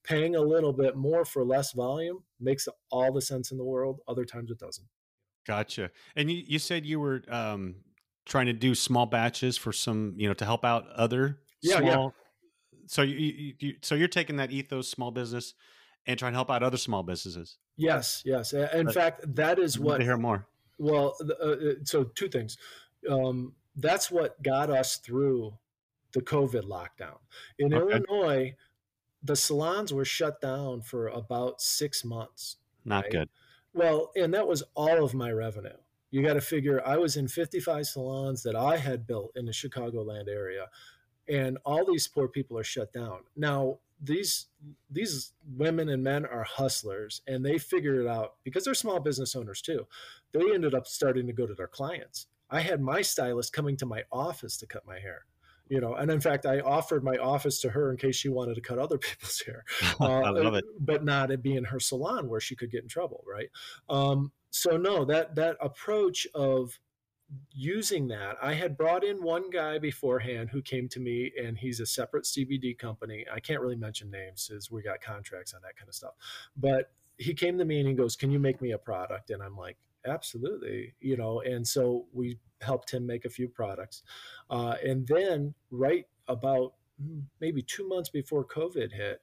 paying 0.07 0.37
a 0.37 0.41
little 0.41 0.73
bit 0.73 0.97
more 0.97 1.25
for 1.25 1.45
less 1.45 1.73
volume 1.73 2.23
makes 2.41 2.69
all 2.91 3.13
the 3.13 3.21
sense 3.21 3.51
in 3.51 3.59
the 3.59 3.65
world. 3.65 4.01
Other 4.07 4.25
times 4.25 4.51
it 4.51 4.59
doesn't. 4.59 4.87
Gotcha. 5.47 5.91
And 6.15 6.31
you, 6.31 6.43
you 6.47 6.59
said 6.59 6.87
you 6.87 7.01
were 7.01 7.23
um, 7.29 7.77
trying 8.25 8.47
to 8.47 8.53
do 8.53 8.75
small 8.75 9.07
batches 9.07 9.57
for 9.57 9.73
some, 9.73 10.15
you 10.17 10.29
know, 10.29 10.35
to 10.35 10.45
help 10.45 10.65
out 10.65 10.89
other 10.91 11.39
yeah, 11.63 11.79
small. 11.79 12.15
Yeah. 12.73 12.81
So 12.89 13.03
you, 13.03 13.17
you, 13.17 13.55
you, 13.59 13.75
so 13.83 13.95
you're 13.95 14.09
taking 14.09 14.37
that 14.37 14.51
ethos 14.51 14.89
small 14.89 15.11
business 15.11 15.55
and 16.07 16.19
trying 16.19 16.33
to 16.33 16.37
help 16.37 16.51
out 16.51 16.63
other 16.63 16.77
small 16.77 17.03
businesses. 17.03 17.59
Yes, 17.77 18.23
yes. 18.25 18.53
In 18.53 18.87
but 18.87 18.95
fact, 18.95 19.35
that 19.35 19.59
is 19.59 19.79
what. 19.79 19.99
To 19.99 20.05
hear 20.05 20.17
more. 20.17 20.47
Well, 20.79 21.17
uh, 21.21 21.45
uh, 21.45 21.57
so 21.85 22.05
two 22.05 22.29
things. 22.29 22.57
Um, 23.09 23.55
that's 23.77 24.11
what 24.11 24.41
got 24.43 24.71
us 24.71 24.97
through 24.97 25.55
the 26.13 26.23
COVID 26.23 26.63
lockdown 26.63 27.19
in 27.59 27.75
okay. 27.75 28.03
Illinois 28.09 28.55
the 29.27 29.37
salons 29.37 29.93
were 29.93 30.05
shut 30.05 30.41
down 30.41 30.83
for 30.83 31.09
about 31.09 31.61
six 31.61 32.05
months. 32.05 32.57
Not 32.85 33.05
right? 33.05 33.12
good. 33.12 33.29
Well, 33.74 34.11
and 34.16 34.33
that 34.35 34.47
was 34.47 34.62
all 34.74 35.05
of 35.05 35.14
my 35.14 35.31
revenue. 35.31 35.77
You 36.11 36.22
got 36.22 36.35
to 36.35 36.41
figure 36.41 36.81
I 36.87 36.97
was 36.97 37.16
in 37.16 37.29
55 37.29 37.87
salons 37.87 38.43
that 38.45 38.57
I 38.57 38.77
had 38.77 39.07
built 39.07 39.33
in 39.35 39.45
the 39.45 39.53
Chicagoland 39.53 40.29
area, 40.29 40.68
and 41.29 41.59
all 41.64 41.85
these 41.85 42.09
poor 42.09 42.29
people 42.29 42.57
are 42.57 42.64
shut 42.64 42.93
down. 42.93 43.20
Now, 43.37 43.79
these 44.01 44.47
these 44.91 45.33
women 45.57 45.89
and 45.89 46.03
men 46.03 46.27
are 46.27 46.45
hustlers 46.45 47.22
and 47.27 47.45
they 47.45 47.57
figured 47.57 47.99
it 47.99 48.07
out 48.07 48.35
because 48.45 48.64
they're 48.64 48.74
small 48.74 49.01
business 49.01 49.35
owners 49.35 49.62
too. 49.62 49.87
They 50.33 50.53
ended 50.53 50.74
up 50.74 50.87
starting 50.87 51.27
to 51.27 51.33
go 51.33 51.47
to 51.47 51.55
their 51.55 51.66
clients. 51.66 52.27
I 52.51 52.61
had 52.61 52.83
my 52.83 53.01
stylist 53.01 53.55
coming 53.55 53.77
to 53.79 53.87
my 53.87 54.03
office 54.12 54.59
to 54.59 54.66
cut 54.66 54.87
my 54.87 54.99
hair 54.99 55.24
you 55.69 55.81
know 55.81 55.95
and 55.95 56.11
in 56.11 56.21
fact 56.21 56.47
i 56.47 56.61
offered 56.61 57.03
my 57.03 57.17
office 57.17 57.61
to 57.61 57.71
her 57.71 57.91
in 57.91 57.97
case 57.97 58.17
she 58.17 58.29
wanted 58.29 58.55
to 58.55 58.61
cut 58.61 58.79
other 58.79 58.99
people's 58.99 59.41
hair 59.41 59.64
uh, 60.01 60.05
I 60.05 60.31
love 60.31 60.55
it. 60.55 60.64
but 60.81 61.05
not 61.05 61.31
it 61.31 61.43
being 61.43 61.64
her 61.64 61.81
salon 61.81 62.29
where 62.29 62.41
she 62.41 62.57
could 62.57 62.71
get 62.71 62.83
in 62.83 62.89
trouble 62.89 63.25
right? 63.31 63.49
Um, 63.89 64.33
so 64.51 64.77
no 64.77 65.05
that 65.05 65.35
that 65.35 65.57
approach 65.61 66.27
of 66.35 66.79
using 67.51 68.07
that 68.07 68.37
i 68.41 68.55
had 68.55 68.77
brought 68.77 69.03
in 69.03 69.21
one 69.21 69.51
guy 69.51 69.79
beforehand 69.79 70.49
who 70.51 70.62
came 70.62 70.89
to 70.89 71.01
me 71.01 71.33
and 71.43 71.59
he's 71.59 71.81
a 71.81 71.87
separate 71.87 72.25
cbd 72.25 72.79
company. 72.79 73.27
I 73.33 73.41
can't 73.41 73.61
really 73.61 73.77
mention 73.77 74.11
names 74.11 74.47
because 74.49 74.71
we 74.71 74.83
got 74.83 75.01
contracts 75.01 75.53
on 75.53 75.61
that 75.62 75.77
kind 75.77 75.89
of 75.89 75.95
stuff. 75.95 76.14
But 76.57 76.93
he 77.19 77.35
came 77.35 77.59
to 77.59 77.64
me 77.64 77.81
and 77.81 77.89
he 77.89 77.95
goes 77.95 78.14
can 78.14 78.31
you 78.31 78.39
make 78.39 78.62
me 78.62 78.71
a 78.73 78.79
product? 78.79 79.31
And 79.31 79.43
i'm 79.43 79.57
like 79.57 79.77
absolutely 80.07 80.95
you 81.01 81.17
know 81.17 81.41
and 81.41 81.67
so 81.67 82.07
we 82.13 82.39
helped 82.61 82.91
him 82.91 83.07
make 83.07 83.25
a 83.25 83.31
few 83.31 83.49
products 83.49 84.03
uh, 84.51 84.75
and 84.85 85.07
then 85.07 85.55
right 85.71 86.07
about 86.29 86.75
hmm, 87.01 87.21
maybe 87.41 87.63
two 87.63 87.87
months 87.89 88.09
before 88.09 88.45
covid 88.45 88.93
hit 88.93 89.21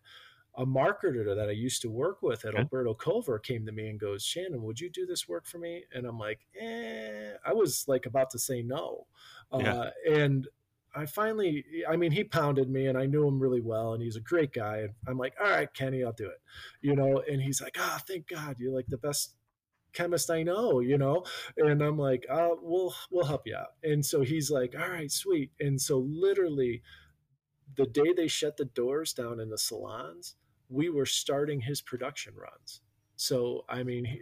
a 0.55 0.65
marketer 0.65 1.35
that 1.35 1.49
I 1.49 1.51
used 1.51 1.81
to 1.81 1.89
work 1.89 2.21
with 2.21 2.45
at 2.45 2.51
okay. 2.51 2.59
Alberto 2.59 2.93
Culver 2.93 3.39
came 3.39 3.65
to 3.65 3.71
me 3.71 3.89
and 3.89 3.99
goes, 3.99 4.23
Shannon, 4.23 4.61
would 4.63 4.79
you 4.79 4.89
do 4.89 5.05
this 5.05 5.27
work 5.27 5.47
for 5.47 5.57
me? 5.57 5.83
And 5.93 6.05
I'm 6.05 6.19
like, 6.19 6.41
eh, 6.59 7.31
I 7.43 7.53
was 7.53 7.85
like 7.87 8.05
about 8.05 8.29
to 8.31 8.39
say 8.39 8.61
no. 8.61 9.07
Yeah. 9.57 9.73
Uh, 9.73 9.89
and 10.11 10.47
I 10.95 11.07
finally, 11.07 11.65
I 11.89 11.95
mean, 11.95 12.11
he 12.11 12.23
pounded 12.23 12.69
me 12.69 12.85
and 12.85 12.97
I 12.97 13.07
knew 13.07 13.27
him 13.27 13.39
really 13.39 13.61
well 13.61 13.93
and 13.93 14.03
he's 14.03 14.15
a 14.15 14.21
great 14.21 14.53
guy. 14.53 14.77
And 14.79 14.91
I'm 15.07 15.17
like, 15.17 15.33
all 15.43 15.49
right, 15.49 15.73
Kenny, 15.73 16.03
I'll 16.03 16.13
do 16.13 16.27
it. 16.27 16.39
You 16.81 16.95
know, 16.95 17.23
and 17.27 17.41
he's 17.41 17.59
like, 17.59 17.75
ah, 17.79 17.95
oh, 17.97 18.03
thank 18.07 18.27
God. 18.27 18.57
You're 18.59 18.75
like 18.75 18.87
the 18.87 18.97
best 18.97 19.35
chemist 19.93 20.29
I 20.29 20.43
know, 20.43 20.79
you 20.79 20.97
know? 20.97 21.25
And 21.57 21.81
I'm 21.81 21.97
like, 21.97 22.25
uh, 22.29 22.49
we'll, 22.61 22.93
we'll 23.11 23.25
help 23.25 23.47
you 23.47 23.55
out. 23.55 23.75
And 23.83 24.05
so 24.05 24.21
he's 24.21 24.51
like, 24.51 24.75
all 24.77 24.89
right, 24.89 25.11
sweet. 25.11 25.51
And 25.59 25.79
so 25.81 25.99
literally 25.99 26.81
the 27.75 27.85
day 27.85 28.13
they 28.13 28.27
shut 28.27 28.57
the 28.57 28.65
doors 28.65 29.13
down 29.13 29.39
in 29.39 29.49
the 29.49 29.57
salons, 29.57 30.35
we 30.69 30.89
were 30.89 31.05
starting 31.05 31.61
his 31.61 31.81
production 31.81 32.35
runs. 32.35 32.81
So, 33.15 33.65
I 33.69 33.83
mean, 33.83 34.05
he, 34.05 34.21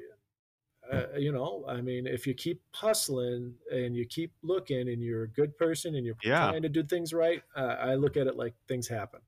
uh, 0.91 1.13
you 1.17 1.31
know, 1.31 1.65
I 1.67 1.81
mean, 1.81 2.07
if 2.07 2.27
you 2.27 2.33
keep 2.33 2.61
hustling 2.73 3.55
and 3.71 3.95
you 3.95 4.05
keep 4.05 4.33
looking 4.41 4.89
and 4.89 5.01
you're 5.01 5.23
a 5.23 5.29
good 5.29 5.57
person 5.57 5.95
and 5.95 6.05
you're 6.05 6.17
Yeah. 6.23 6.51
trying 6.51 6.63
to 6.63 6.69
do 6.69 6.83
things 6.83 7.13
right, 7.13 7.43
uh, 7.55 7.77
I 7.79 7.95
look 7.95 8.17
at 8.17 8.27
it 8.27 8.35
like 8.35 8.55
things 8.67 8.87
happen. 8.87 9.21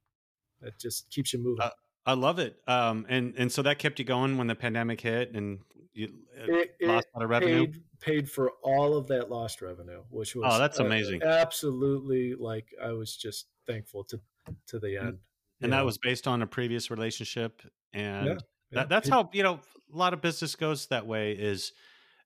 It 0.62 0.76
just 0.80 1.10
keeps 1.12 1.34
you 1.34 1.40
moving. 1.40 1.62
Uh, 1.64 1.70
I 2.06 2.14
love 2.14 2.40
it. 2.40 2.58
Um, 2.68 3.06
and 3.10 3.34
and 3.38 3.52
so 3.52 3.62
that 3.62 3.80
kept 3.80 4.00
you 4.00 4.06
going 4.06 4.38
when 4.38 4.48
the 4.48 4.56
pandemic 4.56 5.00
hit, 5.02 5.34
and 5.34 5.60
you 5.94 6.10
uh, 6.38 6.46
it, 6.52 6.76
lost 6.82 7.08
a 7.14 7.20
lot 7.20 7.24
of 7.24 7.30
revenue. 7.30 7.66
paid 7.68 7.84
paid 8.02 8.30
for 8.32 8.52
all 8.64 8.98
of 8.98 9.08
that 9.08 9.30
lost 9.32 9.62
revenue, 9.62 10.04
which 10.10 10.36
was 10.36 10.54
Oh, 10.54 10.60
that's 10.60 10.80
uh, 10.80 10.86
amazing. 10.86 11.22
absolutely 11.24 12.36
like 12.36 12.68
I 12.82 12.92
was 12.92 13.16
just 13.16 13.48
thankful 13.68 14.04
to 14.06 14.20
to 14.68 14.80
the 14.80 14.98
end. 14.98 15.20
and 15.62 15.72
that 15.72 15.78
know? 15.78 15.86
was 15.86 15.98
based 15.98 16.28
on 16.28 16.42
a 16.42 16.48
previous 16.48 16.92
relationship 16.92 17.62
and 17.94 18.26
Yeah, 18.28 18.34
yeah. 18.34 18.40
that, 18.72 18.90
that's 18.90 19.08
It- 19.08 19.12
how 19.12 19.30
you 19.34 19.44
know 19.44 19.60
a 19.94 19.98
lot 19.98 20.14
of 20.14 20.22
business 20.22 20.56
goes 20.56 20.88
that 20.88 21.06
way 21.08 21.32
is 21.32 21.72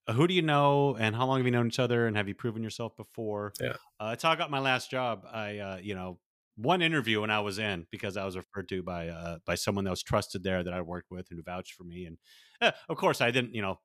uh, 0.07 0.13
who 0.13 0.25
do 0.27 0.33
you 0.33 0.41
know 0.41 0.95
and 0.95 1.15
how 1.15 1.27
long 1.27 1.37
have 1.37 1.45
you 1.45 1.51
known 1.51 1.67
each 1.67 1.77
other 1.79 2.07
and 2.07 2.15
have 2.17 2.27
you 2.27 2.33
proven 2.33 2.63
yourself 2.63 2.95
before 2.97 3.53
Yeah. 3.61 3.73
uh, 3.99 4.11
it's 4.13 4.23
how 4.23 4.31
i 4.31 4.35
got 4.35 4.49
my 4.49 4.59
last 4.59 4.89
job 4.89 5.25
i 5.31 5.57
uh, 5.59 5.77
you 5.77 5.93
know 5.93 6.17
one 6.57 6.81
interview 6.81 7.21
when 7.21 7.29
i 7.29 7.39
was 7.39 7.59
in 7.59 7.85
because 7.91 8.17
i 8.17 8.25
was 8.25 8.35
referred 8.35 8.67
to 8.67 8.83
by 8.83 9.07
uh, 9.07 9.37
by 9.45 9.55
someone 9.55 9.83
that 9.85 9.91
was 9.91 10.03
trusted 10.03 10.43
there 10.43 10.63
that 10.63 10.73
i 10.73 10.81
worked 10.81 11.11
with 11.11 11.27
and 11.29 11.37
who 11.37 11.43
vouched 11.43 11.73
for 11.73 11.83
me 11.83 12.05
and 12.05 12.17
uh, 12.61 12.71
of 12.89 12.97
course 12.97 13.21
i 13.21 13.31
didn't 13.31 13.53
you 13.53 13.61
know 13.61 13.79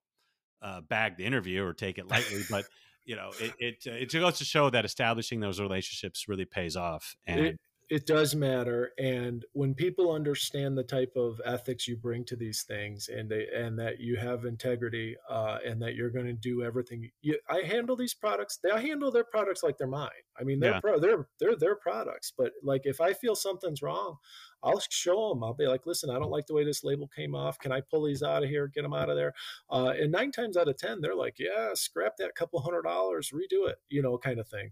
uh, 0.62 0.80
bag 0.80 1.16
the 1.16 1.24
interview 1.24 1.62
or 1.64 1.74
take 1.74 1.98
it 1.98 2.08
lightly 2.08 2.42
but 2.50 2.64
you 3.04 3.16
know 3.16 3.30
it 3.40 3.52
it, 3.58 3.74
uh, 3.86 3.94
it 3.94 4.12
goes 4.12 4.38
to 4.38 4.44
show 4.44 4.70
that 4.70 4.84
establishing 4.84 5.40
those 5.40 5.60
relationships 5.60 6.28
really 6.28 6.44
pays 6.44 6.76
off 6.76 7.14
and 7.26 7.40
it, 7.40 7.60
it 7.92 8.06
does 8.06 8.34
matter 8.34 8.92
and 8.96 9.44
when 9.52 9.74
people 9.74 10.10
understand 10.12 10.78
the 10.78 10.82
type 10.82 11.12
of 11.14 11.38
ethics 11.44 11.86
you 11.86 11.94
bring 11.94 12.24
to 12.24 12.34
these 12.34 12.62
things 12.62 13.10
and 13.14 13.30
they 13.30 13.46
and 13.54 13.78
that 13.78 14.00
you 14.00 14.16
have 14.16 14.46
integrity 14.46 15.14
uh, 15.28 15.58
and 15.66 15.82
that 15.82 15.94
you're 15.94 16.08
going 16.08 16.24
to 16.24 16.32
do 16.32 16.62
everything 16.62 17.10
you, 17.20 17.38
i 17.50 17.60
handle 17.60 17.94
these 17.94 18.14
products 18.14 18.58
they 18.62 18.70
I 18.70 18.80
handle 18.80 19.10
their 19.10 19.24
products 19.24 19.62
like 19.62 19.76
they're 19.76 19.86
mine. 19.86 20.08
I 20.40 20.44
mean 20.44 20.58
they're 20.58 20.72
Yeah. 20.72 20.80
pro, 20.80 20.98
they're 20.98 21.28
they're 21.38 21.54
their 21.54 21.76
products 21.76 22.32
but 22.34 22.52
like 22.62 22.82
if 22.84 22.98
i 22.98 23.12
feel 23.12 23.34
something's 23.34 23.82
wrong 23.82 24.16
i'll 24.62 24.80
show 24.88 25.28
them 25.28 25.44
i'll 25.44 25.52
be 25.52 25.66
like 25.66 25.84
listen 25.84 26.08
i 26.08 26.18
don't 26.18 26.30
like 26.30 26.46
the 26.46 26.54
way 26.54 26.64
this 26.64 26.82
label 26.84 27.08
came 27.14 27.34
off. 27.34 27.58
Can 27.58 27.72
i 27.72 27.82
pull 27.82 28.04
these 28.06 28.22
out 28.22 28.42
of 28.42 28.48
here 28.48 28.68
get 28.68 28.82
them 28.82 28.94
out 28.94 29.10
of 29.10 29.16
there? 29.16 29.34
Uh, 29.70 29.92
and 30.00 30.10
nine 30.10 30.32
times 30.32 30.56
out 30.56 30.68
of 30.68 30.78
ten 30.78 31.02
they're 31.02 31.14
like 31.14 31.36
yeah 31.38 31.70
scrap 31.74 32.16
that 32.16 32.34
couple 32.34 32.58
hundred 32.60 32.82
dollars 32.84 33.32
redo 33.34 33.68
it 33.68 33.76
you 33.90 34.00
know 34.00 34.16
kind 34.16 34.38
of 34.40 34.48
thing 34.48 34.70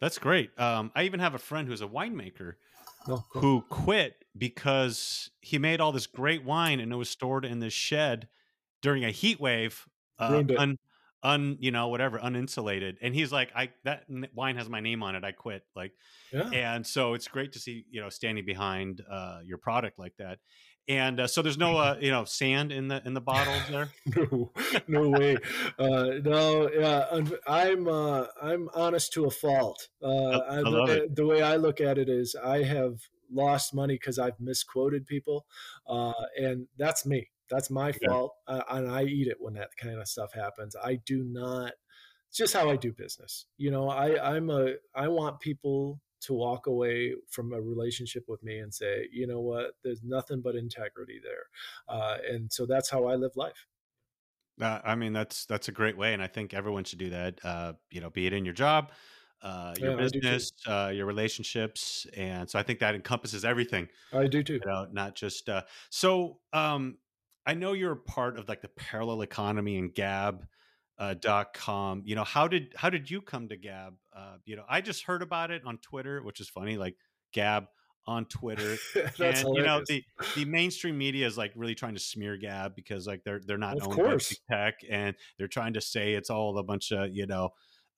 That's 0.00 0.18
great. 0.18 0.50
Um, 0.58 0.90
I 0.94 1.04
even 1.04 1.20
have 1.20 1.34
a 1.34 1.38
friend 1.38 1.68
who's 1.68 1.80
a 1.80 1.86
winemaker 1.86 2.54
no, 3.06 3.24
cool. 3.32 3.42
who 3.42 3.64
quit 3.68 4.24
because 4.36 5.30
he 5.40 5.58
made 5.58 5.80
all 5.80 5.92
this 5.92 6.06
great 6.06 6.44
wine 6.44 6.80
and 6.80 6.92
it 6.92 6.96
was 6.96 7.08
stored 7.08 7.44
in 7.44 7.60
this 7.60 7.72
shed 7.72 8.28
during 8.82 9.04
a 9.04 9.10
heat 9.10 9.40
wave, 9.40 9.86
uh, 10.18 10.42
un, 10.58 10.78
un, 11.22 11.56
you 11.60 11.70
know, 11.70 11.88
whatever, 11.88 12.18
uninsulated. 12.18 12.96
And 13.00 13.14
he's 13.14 13.32
like, 13.32 13.50
I 13.54 13.70
that 13.84 14.04
wine 14.34 14.56
has 14.56 14.68
my 14.68 14.80
name 14.80 15.02
on 15.02 15.14
it. 15.16 15.24
I 15.24 15.32
quit. 15.32 15.62
Like, 15.74 15.92
yeah 16.32 16.50
and 16.50 16.86
so 16.86 17.14
it's 17.14 17.28
great 17.28 17.52
to 17.52 17.58
see 17.58 17.84
you 17.90 18.00
know 18.00 18.08
standing 18.08 18.44
behind 18.44 19.02
uh, 19.10 19.40
your 19.44 19.58
product 19.58 19.98
like 19.98 20.14
that. 20.18 20.38
And 20.86 21.20
uh, 21.20 21.26
so 21.26 21.40
there's 21.42 21.56
no 21.58 21.76
uh, 21.78 21.96
you 22.00 22.10
know 22.10 22.24
sand 22.24 22.70
in 22.70 22.88
the 22.88 23.02
in 23.06 23.14
the 23.14 23.20
bottles 23.20 23.68
there. 23.68 23.94
no, 24.16 24.52
no 24.86 25.10
way. 25.10 25.40
Uh, 25.78 26.10
no, 26.22 26.70
yeah, 26.70 27.06
I'm 27.46 27.88
uh, 27.88 28.26
I'm 28.40 28.68
honest 28.74 29.12
to 29.14 29.24
a 29.24 29.30
fault. 29.30 29.88
Uh, 30.02 30.40
I 30.40 30.64
I 30.64 30.68
love 30.68 30.92
it. 30.92 31.04
the 31.14 31.24
way 31.26 31.42
I 31.42 31.56
look 31.56 31.80
at 31.80 31.96
it 31.96 32.08
is 32.08 32.34
I 32.34 32.64
have 32.64 33.00
lost 33.30 33.74
money 33.74 33.94
because 33.94 34.18
I've 34.18 34.38
misquoted 34.38 35.06
people, 35.06 35.46
uh, 35.86 36.12
and 36.36 36.68
that's 36.76 37.06
me. 37.06 37.30
That's 37.48 37.70
my 37.70 37.92
Yeah. 38.00 38.14
fault, 38.14 38.34
uh, 38.46 38.62
and 38.68 38.90
I 38.90 39.04
eat 39.04 39.26
it 39.28 39.38
when 39.40 39.54
that 39.54 39.70
kind 39.78 39.98
of 39.98 40.08
stuff 40.08 40.34
happens. 40.34 40.76
I 40.76 40.96
do 40.96 41.24
not. 41.24 41.72
It's 42.28 42.36
just 42.38 42.54
how 42.54 42.68
I 42.68 42.76
do 42.76 42.92
business. 42.92 43.46
You 43.56 43.70
know, 43.70 43.88
I 43.88 44.34
I'm 44.36 44.50
a 44.50 44.74
I 44.94 45.08
want 45.08 45.40
people 45.40 46.00
to 46.24 46.34
walk 46.34 46.66
away 46.66 47.14
from 47.30 47.52
a 47.52 47.60
relationship 47.60 48.24
with 48.28 48.42
me 48.42 48.58
and 48.58 48.72
say, 48.74 49.08
you 49.12 49.26
know 49.26 49.40
what, 49.40 49.76
there's 49.82 50.02
nothing 50.02 50.40
but 50.42 50.54
integrity 50.56 51.20
there, 51.22 51.46
uh, 51.88 52.18
and 52.28 52.52
so 52.52 52.66
that's 52.66 52.90
how 52.90 53.06
I 53.06 53.14
live 53.16 53.36
life. 53.36 53.66
Uh, 54.60 54.80
I 54.84 54.94
mean, 54.94 55.12
that's 55.12 55.46
that's 55.46 55.68
a 55.68 55.72
great 55.72 55.96
way, 55.96 56.12
and 56.14 56.22
I 56.22 56.28
think 56.28 56.54
everyone 56.54 56.84
should 56.84 56.98
do 57.00 57.10
that. 57.10 57.40
Uh, 57.44 57.72
you 57.90 58.00
know, 58.00 58.10
be 58.10 58.26
it 58.26 58.32
in 58.32 58.44
your 58.44 58.54
job, 58.54 58.92
uh, 59.42 59.74
your 59.78 59.90
Yeah, 59.90 59.96
I 59.96 60.08
do 60.08 60.20
too. 60.20 60.20
business, 60.22 60.52
uh, 60.66 60.92
your 60.94 61.06
relationships, 61.06 62.06
and 62.16 62.48
so 62.48 62.58
I 62.58 62.62
think 62.62 62.78
that 62.78 62.94
encompasses 62.94 63.44
everything. 63.44 63.88
I 64.12 64.26
do 64.28 64.42
too. 64.42 64.60
You 64.64 64.70
know, 64.70 64.86
not 64.92 65.14
just 65.16 65.48
uh, 65.48 65.62
so. 65.90 66.40
Um, 66.52 66.98
I 67.46 67.54
know 67.54 67.72
you're 67.74 67.92
a 67.92 67.96
part 67.96 68.38
of 68.38 68.48
like 68.48 68.62
the 68.62 68.68
parallel 68.68 69.22
economy 69.22 69.76
and 69.76 69.94
Gab. 69.94 70.46
Uh, 70.96 71.12
dot 71.12 71.52
com 71.54 72.02
you 72.04 72.14
know 72.14 72.22
how 72.22 72.46
did 72.46 72.72
how 72.76 72.88
did 72.88 73.10
you 73.10 73.20
come 73.20 73.48
to 73.48 73.56
gab 73.56 73.94
uh 74.16 74.36
you 74.44 74.56
know 74.56 74.64
i 74.68 74.80
just 74.80 75.04
heard 75.04 75.22
about 75.22 75.50
it 75.50 75.62
on 75.66 75.78
twitter 75.78 76.22
which 76.22 76.40
is 76.40 76.48
funny 76.48 76.76
like 76.76 76.96
gab 77.32 77.64
on 78.06 78.26
twitter 78.26 78.76
and 79.20 79.48
you 79.54 79.62
know 79.62 79.82
the 79.88 80.04
the 80.34 80.44
mainstream 80.44 80.98
media 80.98 81.26
is 81.26 81.38
like 81.38 81.52
really 81.56 81.74
trying 81.74 81.94
to 81.94 82.00
smear 82.00 82.36
Gab 82.36 82.74
because 82.76 83.06
like 83.06 83.24
they're 83.24 83.40
they're 83.46 83.56
not 83.58 83.76
Of 83.76 83.84
owned 83.84 83.94
course. 83.94 84.28
by 84.28 84.34
big 84.34 84.58
tech 84.58 84.74
and 84.90 85.16
they're 85.38 85.48
trying 85.48 85.72
to 85.74 85.80
say 85.80 86.12
it's 86.12 86.28
all 86.30 86.58
a 86.58 86.62
bunch 86.62 86.92
of 86.92 87.14
you 87.14 87.26
know 87.26 87.50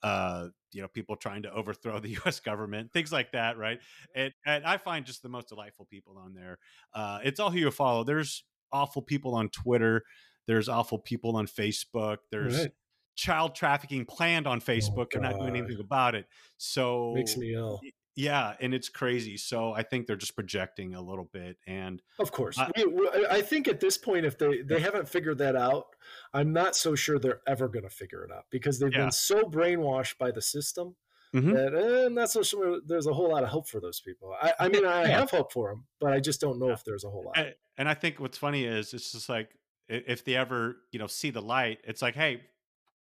uh 0.03 0.47
you 0.73 0.81
know 0.83 0.89
people 0.89 1.17
trying 1.17 1.43
to 1.43 1.53
overthrow 1.53 1.99
the 1.99 2.09
U.S. 2.25 2.39
government 2.39 2.93
things 2.93 3.11
like 3.11 3.33
that 3.33 3.59
right 3.59 3.81
and 4.15 4.33
and 4.47 4.65
I 4.65 4.77
find 4.77 5.05
just 5.05 5.23
the 5.23 5.29
most 5.29 5.49
delightful 5.49 5.87
people 5.87 6.19
on 6.19 6.35
there 6.35 6.59
uh 6.95 7.19
it's 7.25 7.41
all 7.41 7.51
who 7.51 7.59
you 7.59 7.71
follow 7.71 8.05
there's 8.05 8.45
awful 8.73 9.03
people 9.03 9.35
on 9.35 9.49
Twitter 9.49 10.05
there's 10.47 10.69
awful 10.69 10.99
people 10.99 11.37
on 11.37 11.47
Facebook 11.47 12.19
there's 12.31 12.59
Right. 12.59 12.71
Child 13.17 13.55
trafficking 13.55 14.05
planned 14.05 14.47
on 14.47 14.61
Facebook 14.61 15.11
they're 15.11 15.23
not 15.23 15.39
doing 15.39 15.51
Oh, 15.51 15.59
anything 15.59 15.81
about 15.81 16.15
it 16.15 16.27
so 16.59 17.13
Makes 17.15 17.37
me 17.37 17.55
ill. 17.55 17.81
yeah 18.15 18.55
and 18.61 18.73
it's 18.75 18.89
crazy 18.89 19.37
so 19.37 19.73
i 19.73 19.83
think 19.83 20.07
they're 20.07 20.17
just 20.17 20.35
projecting 20.35 20.95
a 20.95 21.01
little 21.03 21.29
bit 21.33 21.57
and 21.67 22.03
Of 22.19 22.31
course. 22.33 22.59
We- 22.77 23.27
I 23.29 23.41
think 23.43 23.67
at 23.69 23.81
this 23.81 23.99
point, 23.99 24.25
if 24.27 24.39
they, 24.39 24.63
they 24.63 24.79
haven't 24.81 25.09
figured 25.09 25.39
that 25.39 25.57
out, 25.57 25.87
I'm 26.33 26.53
not 26.53 26.77
so 26.77 26.95
sure 26.95 27.19
they're 27.19 27.41
ever 27.47 27.69
going 27.69 27.83
to 27.85 27.91
figure 27.91 28.23
it 28.25 28.31
out 28.31 28.45
because 28.51 28.79
they've 28.79 28.93
Yeah. 28.93 29.03
been 29.05 29.11
so 29.13 29.43
brainwashed 29.45 30.17
by 30.19 30.31
the 30.31 30.43
system 30.43 30.95
Mhm. 31.35 31.53
that 31.55 31.75
eh, 31.75 32.07
I'm 32.07 32.15
not 32.15 32.31
so 32.31 32.43
sure 32.43 32.81
there's 32.87 33.07
a 33.07 33.13
whole 33.13 33.31
lot 33.31 33.43
of 33.43 33.49
hope 33.49 33.69
for 33.69 33.81
those 33.81 34.01
people. 34.01 34.35
I, 34.41 34.53
I 34.61 34.69
mean, 34.69 34.87
I 34.87 35.03
Yeah. 35.03 35.19
have 35.21 35.31
hope 35.31 35.53
for 35.53 35.71
them, 35.71 35.87
but 36.01 36.13
I 36.13 36.21
just 36.21 36.41
don't 36.41 36.59
know 36.59 36.71
if 36.71 36.85
there's 36.85 37.05
a 37.05 37.11
whole 37.11 37.25
lot. 37.25 37.37
and, 37.39 37.55
and 37.79 37.89
i 37.89 37.95
think 37.95 38.21
what's 38.21 38.39
funny 38.39 38.65
is 38.65 38.95
it's 38.95 39.13
just 39.13 39.29
like 39.29 39.51
if 39.89 40.25
they 40.25 40.35
ever 40.37 40.77
you 40.93 40.99
know 40.99 41.07
see 41.09 41.31
the 41.31 41.43
light 41.43 41.79
it's 41.85 42.01
like 42.03 42.15
hey 42.15 42.41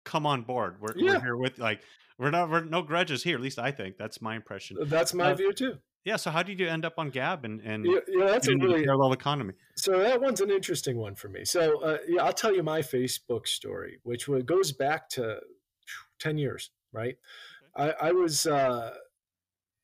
come 0.03 0.25
on 0.25 0.41
board 0.43 0.77
we're, 0.81 0.93
Yeah. 0.95 1.13
we're 1.15 1.21
here 1.21 1.37
with 1.37 1.57
like 1.59 1.81
we're 2.17 2.31
not 2.31 2.49
we're 2.49 2.63
no 2.63 2.81
grudges 2.81 3.23
here 3.23 3.35
at 3.35 3.41
least 3.41 3.59
i 3.59 3.71
think 3.71 3.97
that's 3.97 4.21
my 4.21 4.35
impression 4.35 4.77
That's 4.85 5.13
my 5.13 5.31
Uh, 5.31 5.35
view 5.35 5.53
too. 5.53 5.77
yeah 6.05 6.15
so 6.17 6.31
how 6.31 6.43
did 6.43 6.59
you 6.59 6.67
end 6.67 6.85
up 6.85 6.93
on 6.97 7.09
gab 7.09 7.45
and 7.45 7.61
and 7.61 7.85
Yeah, 7.85 7.99
yeah, 8.07 8.25
that's 8.25 8.47
a 8.47 8.55
really 8.55 8.83
parallel 8.83 9.13
economy 9.13 9.53
So 9.75 9.99
that 9.99 10.19
one's 10.21 10.41
an 10.41 10.49
interesting 10.51 10.97
one 10.97 11.15
for 11.15 11.29
me. 11.29 11.45
So 11.45 11.81
uh, 11.81 11.97
yeah, 12.07 12.23
I'll 12.23 12.33
tell 12.33 12.53
you 12.55 12.63
my 12.63 12.81
Facebook 12.81 13.47
story, 13.47 13.99
which 14.03 14.27
goes 14.45 14.71
back 14.71 15.09
to 15.09 15.39
ten 16.19 16.37
years. 16.37 16.71
Right, 16.93 17.15
I, 17.75 17.91
I 18.09 18.11
was 18.11 18.45
uh, 18.45 18.93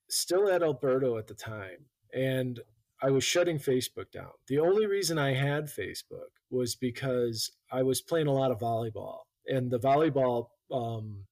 still 0.10 0.50
at 0.50 0.62
Alberto 0.62 1.18
at 1.18 1.28
the 1.28 1.34
time, 1.34 1.86
and 2.14 2.60
I 3.02 3.10
was 3.12 3.24
shutting 3.24 3.58
Facebook 3.60 4.12
down. 4.12 4.32
The 4.48 4.60
only 4.60 4.86
reason 4.88 5.18
I 5.18 5.34
had 5.34 5.66
Facebook 5.66 6.32
was 6.50 6.76
because 6.76 7.52
I 7.72 7.84
was 7.84 8.02
playing 8.02 8.28
a 8.28 8.34
lot 8.34 8.52
of 8.52 8.60
volleyball, 8.60 9.20
and 9.48 9.72
the 9.72 9.80
volleyball 9.80 10.48
um, 10.72 11.26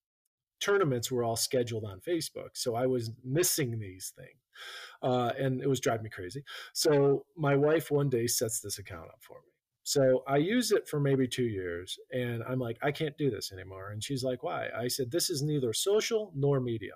tournaments 0.60 1.12
were 1.12 1.24
all 1.24 1.36
scheduled 1.36 1.86
on 1.86 2.00
Facebook. 2.00 2.50
So 2.54 2.76
I 2.76 2.86
was 2.88 3.12
missing 3.24 3.80
these 3.80 4.14
things, 4.18 4.40
uh, 5.04 5.32
and 5.38 5.62
it 5.62 5.68
was 5.68 5.80
driving 5.80 6.04
me 6.04 6.10
crazy. 6.10 6.44
So 6.74 7.26
my 7.38 7.56
wife 7.56 7.92
one 7.92 8.10
day 8.10 8.28
sets 8.28 8.60
this 8.62 8.80
account 8.80 9.10
up 9.10 9.20
for 9.22 9.38
me. 9.46 9.52
So 9.84 10.24
I 10.28 10.38
use 10.38 10.72
it 10.72 10.88
for 10.88 11.00
maybe 11.00 11.28
two 11.28 11.44
years, 11.44 12.00
and 12.12 12.44
I'm 12.50 12.60
like, 12.60 12.78
I 12.82 12.92
can't 12.92 13.16
do 13.18 13.30
this 13.30 13.52
anymore. 13.52 13.92
And 13.92 14.04
she's 14.04 14.24
like, 14.24 14.42
Why? 14.42 14.70
I 14.76 14.88
said, 14.88 15.12
This 15.12 15.30
is 15.30 15.44
neither 15.44 15.74
social 15.74 16.32
nor 16.36 16.60
media. 16.60 16.94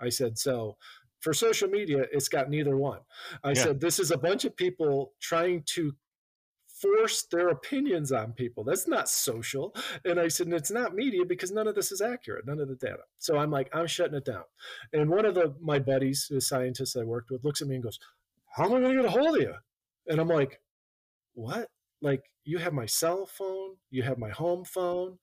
I 0.00 0.08
said, 0.08 0.36
So 0.38 0.76
for 1.20 1.32
social 1.32 1.68
media, 1.68 2.06
it's 2.10 2.28
got 2.28 2.50
neither 2.50 2.76
one. 2.76 2.98
I 3.44 3.52
Yeah. 3.52 3.62
said, 3.62 3.80
This 3.80 4.00
is 4.00 4.10
a 4.10 4.18
bunch 4.18 4.44
of 4.44 4.56
people 4.56 5.12
trying 5.20 5.62
to 5.74 5.94
force 6.82 7.22
their 7.30 7.48
opinions 7.48 8.12
on 8.12 8.32
people. 8.32 8.64
That's 8.64 8.88
not 8.88 9.08
social. 9.08 9.74
And 10.04 10.18
I 10.18 10.28
said, 10.28 10.48
and 10.48 10.56
it's 10.56 10.70
not 10.70 10.94
media 10.94 11.24
because 11.24 11.52
none 11.52 11.68
of 11.68 11.74
this 11.74 11.92
is 11.92 12.00
accurate, 12.00 12.46
none 12.46 12.60
of 12.60 12.68
the 12.68 12.74
data. 12.74 13.02
So 13.18 13.38
I'm 13.38 13.50
like, 13.50 13.70
I'm 13.72 13.86
shutting 13.86 14.16
it 14.16 14.24
down. 14.24 14.44
And 14.92 15.08
one 15.10 15.24
of 15.24 15.34
the 15.34 15.54
my 15.60 15.78
buddies, 15.78 16.26
the 16.28 16.40
scientist 16.40 16.96
I 16.96 17.04
worked 17.04 17.30
with, 17.30 17.44
looks 17.44 17.62
at 17.62 17.68
me 17.68 17.76
and 17.76 17.84
goes, 17.84 17.98
How 18.56 18.64
am 18.64 18.74
I 18.74 18.80
going 18.80 18.96
to 18.96 19.02
get 19.02 19.04
a 19.04 19.10
hold 19.10 19.36
of 19.36 19.42
you? 19.42 19.54
And 20.08 20.20
I'm 20.20 20.28
like, 20.28 20.60
What? 21.34 21.68
Like, 22.00 22.24
you 22.44 22.58
have 22.58 22.72
my 22.72 22.86
cell 22.86 23.26
phone, 23.26 23.76
you 23.90 24.02
have 24.02 24.18
my 24.18 24.30
home 24.30 24.64
phone. 24.64 25.18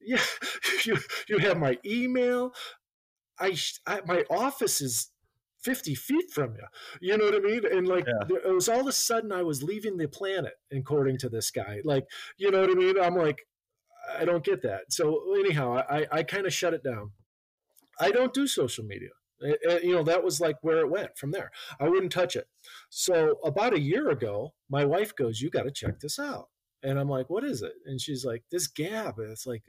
Yeah, 0.00 0.22
you 0.84 0.98
you 1.28 1.38
have 1.38 1.58
my 1.58 1.78
email. 1.84 2.52
I, 3.40 3.56
I 3.86 4.00
my 4.06 4.24
office 4.30 4.80
is 4.80 5.10
50 5.62 5.94
feet 5.94 6.30
from 6.30 6.54
you. 6.54 6.66
You 7.00 7.18
know 7.18 7.24
what 7.24 7.34
I 7.34 7.38
mean? 7.40 7.62
And 7.70 7.88
like, 7.88 8.06
yeah. 8.06 8.26
there, 8.26 8.38
it 8.38 8.54
was 8.54 8.68
all 8.68 8.80
of 8.80 8.86
a 8.86 8.92
sudden 8.92 9.32
I 9.32 9.42
was 9.42 9.62
leaving 9.62 9.96
the 9.96 10.08
planet, 10.08 10.54
according 10.72 11.18
to 11.18 11.28
this 11.28 11.50
guy. 11.50 11.80
Like, 11.84 12.06
you 12.36 12.50
know 12.50 12.60
what 12.60 12.70
I 12.70 12.74
mean? 12.74 13.00
I'm 13.00 13.16
like, 13.16 13.40
I 14.18 14.24
don't 14.24 14.44
get 14.44 14.62
that. 14.62 14.92
So, 14.92 15.34
anyhow, 15.38 15.82
I, 15.88 16.06
I 16.10 16.22
kind 16.22 16.46
of 16.46 16.52
shut 16.52 16.74
it 16.74 16.82
down. 16.82 17.10
I 18.00 18.10
don't 18.10 18.32
do 18.32 18.46
social 18.46 18.84
media. 18.84 19.10
It, 19.40 19.58
it, 19.62 19.84
you 19.84 19.94
know, 19.94 20.02
that 20.04 20.24
was 20.24 20.40
like 20.40 20.56
where 20.62 20.78
it 20.78 20.90
went 20.90 21.16
from 21.16 21.30
there. 21.30 21.50
I 21.78 21.88
wouldn't 21.88 22.12
touch 22.12 22.36
it. 22.36 22.46
So, 22.90 23.38
about 23.44 23.74
a 23.74 23.80
year 23.80 24.10
ago, 24.10 24.54
my 24.70 24.84
wife 24.84 25.14
goes, 25.14 25.40
You 25.40 25.50
got 25.50 25.64
to 25.64 25.70
check 25.70 26.00
this 26.00 26.18
out. 26.18 26.48
And 26.82 26.98
I'm 26.98 27.08
like, 27.08 27.28
What 27.28 27.44
is 27.44 27.62
it? 27.62 27.74
And 27.86 28.00
she's 28.00 28.24
like, 28.24 28.44
This 28.50 28.66
Gab. 28.66 29.16
It's 29.18 29.46
like 29.46 29.62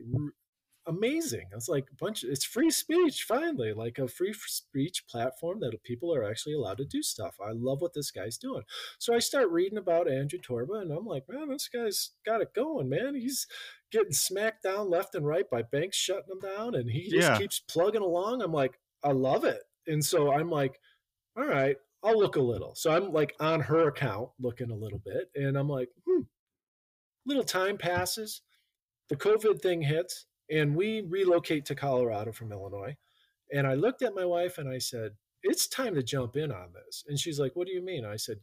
amazing. 0.89 1.47
It's 1.53 1.69
like 1.69 1.87
a 1.91 1.95
bunch. 1.95 2.23
Of, 2.23 2.31
it's 2.31 2.43
free 2.43 2.71
speech 2.71 3.23
finally, 3.23 3.71
like 3.71 3.99
a 3.99 4.07
free 4.07 4.33
speech 4.33 5.05
platform 5.07 5.59
that 5.61 5.83
people 5.83 6.13
are 6.13 6.23
actually 6.23 6.55
allowed 6.55 6.79
to 6.79 6.85
do 6.85 7.01
stuff. 7.01 7.35
I 7.39 7.51
love 7.53 7.81
what 7.81 7.93
this 7.93 8.11
guy's 8.11 8.37
doing. 8.37 8.63
So 8.97 9.13
I 9.13 9.19
start 9.19 9.49
reading 9.51 9.77
about 9.77 10.11
Andrew 10.11 10.39
Torba, 10.39 10.81
and 10.81 10.91
I'm 10.91 11.05
like, 11.05 11.23
man, 11.29 11.49
this 11.49 11.69
guy's 11.69 12.11
got 12.25 12.41
it 12.41 12.53
going, 12.53 12.89
man. 12.89 13.15
He's 13.15 13.47
getting 13.91 14.13
smacked 14.13 14.63
down 14.63 14.89
left 14.89 15.15
and 15.15 15.25
right 15.25 15.49
by 15.49 15.61
banks 15.61 15.97
shutting 15.97 16.31
him 16.31 16.39
down, 16.39 16.75
and 16.75 16.89
he 16.89 17.09
just 17.09 17.29
yeah. 17.29 17.37
keeps 17.37 17.59
plugging 17.59 18.01
along. 18.01 18.41
I'm 18.41 18.53
like, 18.53 18.79
I 19.03 19.11
love 19.11 19.45
it, 19.45 19.61
and 19.87 20.03
so 20.03 20.33
I'm 20.33 20.49
like, 20.49 20.79
all 21.37 21.45
right, 21.45 21.77
I'll 22.03 22.17
look 22.17 22.35
a 22.35 22.41
little. 22.41 22.73
So 22.75 22.91
I'm 22.91 23.13
like 23.13 23.35
on 23.39 23.61
her 23.61 23.87
account 23.87 24.29
looking 24.39 24.71
a 24.71 24.75
little 24.75 25.01
bit, 25.05 25.29
and 25.35 25.57
I'm 25.57 25.69
like, 25.69 25.89
hmm. 26.07 26.23
Little 27.25 27.43
time 27.43 27.77
passes, 27.77 28.41
the 29.09 29.15
COVID 29.15 29.61
thing 29.61 29.81
hits 29.81 30.25
and 30.49 30.75
we 30.75 31.01
relocate 31.07 31.65
to 31.65 31.75
Colorado 31.75 32.31
from 32.31 32.51
Illinois. 32.51 32.95
And 33.53 33.65
I 33.65 33.73
looked 33.75 34.01
at 34.01 34.15
my 34.15 34.25
wife 34.25 34.57
and 34.57 34.69
I 34.69 34.77
said, 34.77 35.11
It's 35.43 35.67
time 35.67 35.95
to 35.95 36.03
jump 36.03 36.35
in 36.35 36.51
on 36.51 36.69
this. 36.73 37.03
And 37.07 37.19
she's 37.19 37.39
like, 37.39 37.55
What 37.55 37.67
do 37.67 37.73
you 37.73 37.81
mean? 37.81 38.05
I 38.05 38.15
said, 38.15 38.37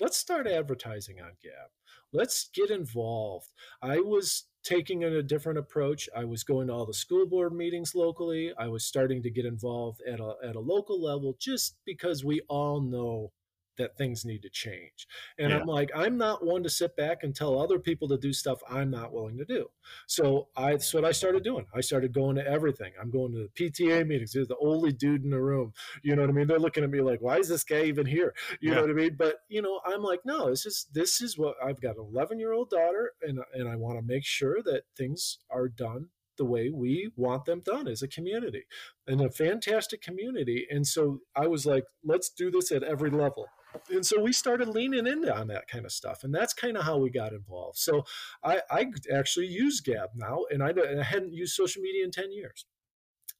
Let's 0.00 0.16
start 0.16 0.46
advertising 0.46 1.20
on 1.20 1.32
Gab. 1.42 1.70
Let's 2.12 2.50
get 2.54 2.70
involved. 2.70 3.48
I 3.82 4.00
was 4.00 4.44
taking 4.64 5.04
a 5.04 5.22
different 5.22 5.58
approach. 5.58 6.08
I 6.16 6.24
was 6.24 6.42
going 6.42 6.68
to 6.68 6.72
all 6.72 6.86
the 6.86 6.94
school 6.94 7.26
board 7.26 7.52
meetings 7.52 7.94
locally. 7.94 8.52
I 8.58 8.68
was 8.68 8.84
starting 8.84 9.22
to 9.22 9.30
get 9.30 9.44
involved 9.44 10.00
at 10.08 10.20
a, 10.20 10.34
at 10.42 10.56
a 10.56 10.60
local 10.60 11.00
level 11.00 11.36
just 11.38 11.76
because 11.84 12.24
we 12.24 12.40
all 12.48 12.80
know 12.80 13.32
that 13.76 13.96
things 13.96 14.24
need 14.24 14.42
to 14.42 14.50
change. 14.50 15.06
And 15.38 15.50
yeah. 15.50 15.58
I'm 15.58 15.66
like, 15.66 15.90
I'm 15.94 16.16
not 16.16 16.44
one 16.44 16.62
to 16.62 16.70
sit 16.70 16.96
back 16.96 17.22
and 17.22 17.34
tell 17.34 17.60
other 17.60 17.78
people 17.78 18.08
to 18.08 18.18
do 18.18 18.32
stuff 18.32 18.60
I'm 18.68 18.90
not 18.90 19.12
willing 19.12 19.38
to 19.38 19.44
do. 19.44 19.70
So 20.06 20.48
I, 20.56 20.72
that's 20.72 20.92
what 20.92 21.04
I 21.04 21.12
started 21.12 21.42
doing. 21.44 21.66
I 21.74 21.80
started 21.80 22.12
going 22.12 22.36
to 22.36 22.46
everything. 22.46 22.92
I'm 23.00 23.10
going 23.10 23.32
to 23.32 23.48
the 23.54 23.70
PTA 23.70 24.06
meetings. 24.06 24.32
There's 24.32 24.48
the 24.48 24.56
only 24.60 24.92
dude 24.92 25.24
in 25.24 25.30
the 25.30 25.40
room. 25.40 25.72
You 26.02 26.16
know 26.16 26.22
what 26.22 26.30
I 26.30 26.34
mean? 26.34 26.46
They're 26.46 26.58
looking 26.58 26.84
at 26.84 26.90
me 26.90 27.00
like, 27.00 27.20
why 27.20 27.38
is 27.38 27.48
this 27.48 27.64
guy 27.64 27.84
even 27.84 28.06
here? 28.06 28.34
You 28.60 28.70
yeah. 28.70 28.76
know 28.76 28.80
what 28.82 28.90
I 28.90 28.94
mean? 28.94 29.16
But 29.16 29.36
you 29.48 29.62
know, 29.62 29.80
I'm 29.86 30.02
like, 30.02 30.20
no, 30.24 30.50
this 30.50 30.66
is 30.66 30.86
this 30.92 31.20
is 31.20 31.38
what 31.38 31.56
I've 31.64 31.80
got 31.80 31.96
an 31.96 32.06
11 32.12 32.38
year 32.38 32.52
old 32.52 32.70
daughter, 32.70 33.12
and 33.22 33.38
and 33.54 33.68
I 33.68 33.76
want 33.76 33.98
to 33.98 34.04
make 34.04 34.24
sure 34.24 34.62
that 34.64 34.82
things 34.96 35.38
are 35.50 35.68
done 35.68 36.08
the 36.36 36.44
way 36.44 36.68
we 36.68 37.10
want 37.16 37.44
them 37.44 37.60
done 37.64 37.86
as 37.86 38.02
a 38.02 38.08
community 38.08 38.64
and 39.06 39.20
a 39.20 39.30
fantastic 39.30 40.02
community. 40.02 40.66
And 40.70 40.86
so 40.86 41.20
I 41.36 41.46
was 41.46 41.64
like, 41.64 41.84
let's 42.04 42.28
do 42.28 42.50
this 42.50 42.72
at 42.72 42.82
every 42.82 43.10
level 43.10 43.46
and 43.90 44.04
so 44.04 44.20
we 44.20 44.32
started 44.32 44.68
leaning 44.68 45.06
into 45.06 45.34
on 45.34 45.48
that 45.48 45.68
kind 45.68 45.84
of 45.84 45.92
stuff 45.92 46.24
and 46.24 46.34
that's 46.34 46.54
kind 46.54 46.76
of 46.76 46.84
how 46.84 46.96
we 46.96 47.10
got 47.10 47.32
involved 47.32 47.78
so 47.78 48.04
i, 48.42 48.60
I 48.70 48.86
actually 49.12 49.46
use 49.46 49.80
gab 49.80 50.10
now 50.14 50.44
and 50.50 50.62
I, 50.62 50.72
I 50.98 51.02
hadn't 51.02 51.32
used 51.32 51.54
social 51.54 51.82
media 51.82 52.04
in 52.04 52.10
10 52.10 52.32
years 52.32 52.66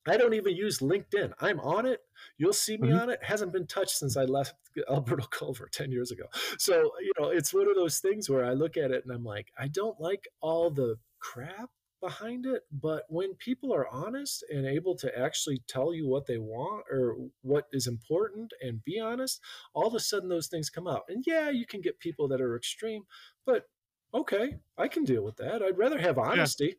I 0.07 0.17
don't 0.17 0.35
even 0.35 0.55
use 0.55 0.81
LinkedIn. 0.81 1.33
I'm 1.41 1.61
on 1.61 1.87
it. 1.87 2.01
You'll 2.37 2.53
see 2.53 2.77
me 2.77 2.89
mm-hmm. 2.89 2.99
on 2.99 3.11
it. 3.11 3.15
it. 3.15 3.25
Hasn't 3.25 3.53
been 3.53 3.67
touched 3.67 3.97
since 3.97 4.17
I 4.17 4.25
left 4.25 4.55
Alberto 4.91 5.27
Culver 5.27 5.69
10 5.73 5.91
years 5.91 6.11
ago. 6.11 6.25
So, 6.59 6.91
you 7.01 7.13
know, 7.19 7.29
it's 7.31 7.55
one 7.55 7.69
of 7.69 7.75
those 7.75 7.99
things 7.99 8.29
where 8.29 8.45
I 8.45 8.53
look 8.53 8.77
at 8.77 8.91
it 8.91 9.05
and 9.05 9.15
I'm 9.15 9.25
like, 9.25 9.51
I 9.59 9.69
don't 9.69 9.99
like 10.01 10.29
all 10.41 10.71
the 10.71 10.97
crap 11.21 11.71
behind 12.05 12.47
it. 12.47 12.63
But 12.73 13.05
when 13.09 13.35
people 13.35 13.73
are 13.75 13.89
honest 13.89 14.45
and 14.51 14.67
able 14.67 14.97
to 14.97 15.19
actually 15.19 15.63
tell 15.67 15.95
you 15.95 16.07
what 16.07 16.27
they 16.27 16.39
want 16.39 16.85
or 16.91 17.17
what 17.43 17.67
is 17.73 17.87
important 17.87 18.53
and 18.61 18.85
be 18.85 19.01
honest, 19.01 19.41
all 19.75 19.87
of 19.87 19.95
a 19.95 20.01
sudden 20.01 20.29
those 20.29 20.49
things 20.49 20.71
come 20.71 20.87
out. 20.87 21.03
And 21.09 21.25
yeah, 21.27 21.51
you 21.51 21.67
can 21.67 21.81
get 21.81 21.99
people 21.99 22.29
that 22.29 22.41
are 22.41 22.57
extreme, 22.57 23.03
but 23.47 23.65
okay, 24.13 24.57
I 24.77 24.89
can 24.89 25.05
deal 25.05 25.25
with 25.25 25.37
that. 25.37 25.63
I'd 25.63 25.79
rather 25.79 25.99
have 25.99 26.19
honesty. 26.19 26.77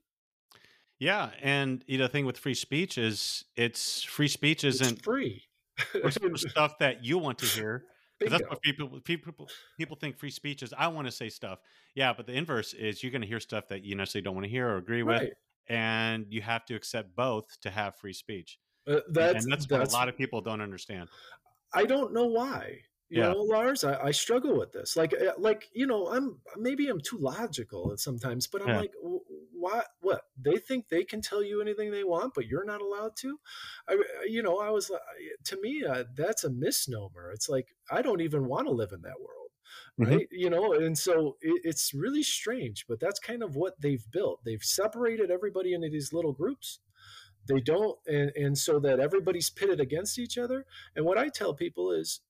Yeah, 0.99 1.29
yeah. 1.31 1.31
and 1.41 1.83
you 1.87 1.97
know, 1.97 2.05
the 2.05 2.09
thing 2.09 2.25
with 2.25 2.37
free 2.37 2.53
speech 2.53 2.97
is 2.97 3.45
it's 3.55 4.03
free 4.03 4.27
speech 4.27 4.63
isn't 4.63 5.03
free 5.03 5.43
it's 5.93 6.17
free. 6.17 6.37
stuff 6.37 6.77
that 6.79 7.03
you 7.03 7.17
want 7.17 7.39
to 7.39 7.45
hear 7.45 7.83
that's 8.19 8.43
what 8.49 8.61
people 8.61 8.99
people 9.03 9.49
people 9.77 9.97
think 9.97 10.17
free 10.17 10.31
speech 10.31 10.63
is. 10.63 10.73
I 10.77 10.87
want 10.87 11.07
to 11.07 11.11
say 11.11 11.29
stuff, 11.29 11.59
yeah, 11.95 12.13
but 12.13 12.25
the 12.25 12.33
inverse 12.33 12.73
is 12.73 13.03
you're 13.03 13.11
going 13.11 13.21
to 13.21 13.27
hear 13.27 13.39
stuff 13.39 13.67
that 13.69 13.83
you 13.83 13.95
necessarily 13.95 14.23
don't 14.23 14.35
want 14.35 14.45
to 14.45 14.49
hear 14.51 14.67
or 14.67 14.77
agree 14.77 15.03
right. 15.03 15.21
with, 15.21 15.33
and 15.67 16.25
you 16.29 16.41
have 16.41 16.65
to 16.65 16.75
accept 16.75 17.15
both 17.15 17.45
to 17.61 17.69
have 17.69 17.95
free 17.95 18.13
speech. 18.13 18.59
Uh, 18.87 18.99
that's, 19.09 19.43
and 19.43 19.51
that's, 19.51 19.65
that's 19.65 19.67
what 19.67 19.87
a 19.89 19.91
lot 19.91 20.09
of 20.09 20.17
people 20.17 20.41
don't 20.41 20.61
understand. 20.61 21.09
I 21.73 21.85
don't 21.85 22.13
know 22.13 22.25
why. 22.25 22.81
You 23.09 23.21
yeah. 23.21 23.33
know, 23.33 23.41
Lars, 23.41 23.83
I, 23.83 24.05
I, 24.05 24.11
struggle 24.11 24.57
with 24.57 24.71
this. 24.71 24.97
Like, 24.97 25.13
uh, 25.13 25.33
like 25.37 25.69
you 25.73 25.85
know, 25.85 26.07
I'm 26.07 26.39
maybe 26.57 26.87
I'm 26.87 26.99
too 26.99 27.19
logical 27.19 27.95
sometimes, 27.97 28.47
but 28.47 28.63
I'm 28.63 28.69
yeah. 28.69 28.79
like, 28.79 28.93
what? 29.53 29.87
What 30.01 30.21
they 30.41 30.57
think 30.57 30.89
they 30.89 31.03
can 31.03 31.21
tell 31.21 31.43
you 31.43 31.61
anything 31.61 31.91
they 31.91 32.03
want, 32.03 32.33
but 32.33 32.47
you're 32.47 32.65
not 32.65 32.81
allowed 32.81 33.15
to. 33.17 33.39
I, 33.87 34.01
you 34.25 34.41
know, 34.41 34.57
I 34.57 34.71
was 34.71 34.89
to 35.43 35.61
me 35.61 35.83
uh, 35.87 36.05
that's 36.15 36.45
a 36.45 36.49
misnomer. 36.49 37.31
It's 37.31 37.47
like 37.47 37.75
I 37.91 38.01
don't 38.01 38.21
even 38.21 38.47
want 38.47 38.65
to 38.67 38.73
live 38.73 38.91
in 38.91 39.03
that 39.03 39.19
world, 39.19 39.51
mm-hmm. 39.99 40.11
right? 40.11 40.25
Mm-hmm. 40.25 40.39
You 40.39 40.49
know, 40.49 40.73
and 40.73 40.97
so 40.97 41.37
it, 41.41 41.61
it's 41.63 41.93
really 41.93 42.23
strange, 42.23 42.85
but 42.89 42.99
that's 42.99 43.19
kind 43.19 43.43
of 43.43 43.55
what 43.55 43.79
they've 43.79 44.05
built. 44.11 44.39
They've 44.43 44.63
separated 44.63 45.29
everybody 45.29 45.75
into 45.75 45.89
these 45.89 46.11
little 46.11 46.33
groups 46.33 46.79
they 47.47 47.59
don't 47.59 47.99
and, 48.07 48.31
and 48.35 48.57
so 48.57 48.79
that 48.79 48.99
everybody's 48.99 49.51
pitted 49.51 49.79
against 49.79 50.17
each 50.17 50.35
other 50.35 50.65
and 50.95 51.05
what 51.05 51.15
i 51.15 51.29
tell 51.29 51.53
people 51.53 51.91
is 51.91 52.21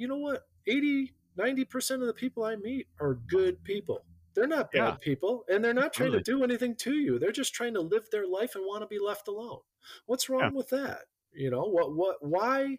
you 0.00 0.08
know 0.08 0.16
what 0.16 0.48
80 0.66 1.12
90% 1.38 1.90
of 1.94 2.06
the 2.06 2.14
people 2.14 2.44
i 2.44 2.56
meet 2.56 2.88
are 3.00 3.14
good 3.28 3.62
people 3.64 4.04
they're 4.34 4.46
not 4.46 4.72
bad 4.72 4.78
yeah. 4.78 4.94
people 5.00 5.44
and 5.48 5.62
they're 5.62 5.74
not 5.74 5.92
trying 5.92 6.12
to 6.12 6.22
do 6.22 6.42
anything 6.42 6.74
to 6.76 6.94
you 6.94 7.18
they're 7.18 7.32
just 7.32 7.54
trying 7.54 7.74
to 7.74 7.80
live 7.80 8.08
their 8.10 8.26
life 8.26 8.54
and 8.54 8.64
want 8.64 8.82
to 8.82 8.86
be 8.86 8.98
left 8.98 9.28
alone 9.28 9.60
what's 10.06 10.28
wrong 10.28 10.40
yeah. 10.40 10.56
with 10.56 10.68
that 10.70 11.02
you 11.32 11.50
know 11.50 11.64
what 11.64 11.94
what 11.94 12.16
why 12.20 12.78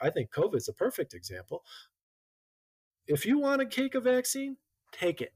i 0.00 0.10
think 0.10 0.30
covid's 0.30 0.68
a 0.68 0.72
perfect 0.72 1.14
example 1.14 1.62
if 3.06 3.24
you 3.24 3.38
want 3.38 3.60
to 3.60 3.66
take 3.66 3.94
a 3.94 4.00
vaccine 4.00 4.56
take 4.92 5.20
it 5.20 5.32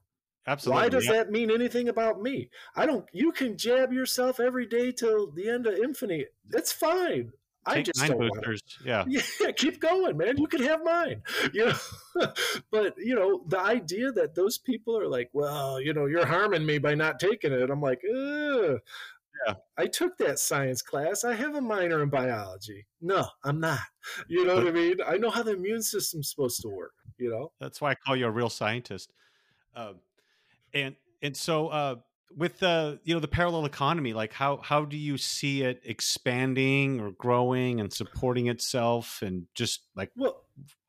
Absolutely. 0.46 0.82
Why 0.82 0.88
does 0.88 1.06
yeah. 1.06 1.12
that 1.12 1.30
mean 1.30 1.52
anything 1.52 1.88
about 1.88 2.20
me? 2.20 2.50
I 2.74 2.84
don't. 2.84 3.06
You 3.12 3.30
can 3.30 3.56
jab 3.56 3.92
yourself 3.92 4.40
every 4.40 4.66
day 4.66 4.90
till 4.90 5.30
the 5.30 5.48
end 5.48 5.68
of 5.68 5.74
infinity. 5.74 6.26
It's 6.50 6.72
fine. 6.72 7.32
I 7.66 7.82
just 7.82 8.04
don't 8.04 8.18
boosters. 8.18 8.62
Yeah. 8.84 9.04
yeah, 9.40 9.52
keep 9.52 9.80
going, 9.80 10.16
man. 10.16 10.36
You 10.36 10.46
can 10.46 10.62
have 10.62 10.82
mine. 10.82 11.22
You 11.52 11.66
know, 11.66 12.28
but 12.70 12.94
you 12.98 13.14
know 13.14 13.42
the 13.48 13.60
idea 13.60 14.12
that 14.12 14.34
those 14.34 14.58
people 14.58 14.98
are 14.98 15.08
like, 15.08 15.30
well, 15.32 15.80
you 15.80 15.92
know, 15.92 16.06
you're 16.06 16.26
harming 16.26 16.64
me 16.64 16.78
by 16.78 16.94
not 16.94 17.20
taking 17.20 17.52
it. 17.52 17.70
I'm 17.70 17.80
like, 17.80 18.00
Ugh. 18.08 18.78
yeah. 19.46 19.54
I 19.76 19.86
took 19.86 20.16
that 20.18 20.38
science 20.38 20.82
class. 20.82 21.24
I 21.24 21.34
have 21.34 21.54
a 21.54 21.60
minor 21.60 22.02
in 22.02 22.08
biology. 22.08 22.86
No, 23.00 23.26
I'm 23.44 23.60
not. 23.60 23.80
You 24.28 24.44
know 24.46 24.54
what 24.54 24.66
I 24.66 24.72
mean? 24.72 24.96
I 25.06 25.16
know 25.16 25.30
how 25.30 25.42
the 25.42 25.52
immune 25.52 25.82
system's 25.82 26.30
supposed 26.30 26.62
to 26.62 26.68
work. 26.68 26.94
You 27.18 27.30
know. 27.30 27.52
That's 27.60 27.80
why 27.80 27.90
I 27.90 27.94
call 27.94 28.16
you 28.16 28.26
a 28.26 28.30
real 28.30 28.50
scientist. 28.50 29.12
Uh, 29.74 29.94
and 30.74 30.96
and 31.22 31.36
so 31.36 31.68
uh, 31.68 31.96
with 32.36 32.58
the 32.58 33.00
you 33.04 33.14
know 33.14 33.20
the 33.20 33.28
parallel 33.28 33.64
economy 33.64 34.12
like 34.12 34.32
how 34.32 34.58
how 34.58 34.84
do 34.84 34.96
you 34.96 35.18
see 35.18 35.62
it 35.62 35.80
expanding 35.84 37.00
or 37.00 37.10
growing 37.12 37.80
and 37.80 37.92
supporting 37.92 38.48
itself 38.48 39.22
and 39.22 39.46
just 39.54 39.82
like 39.94 40.10
well 40.16 40.44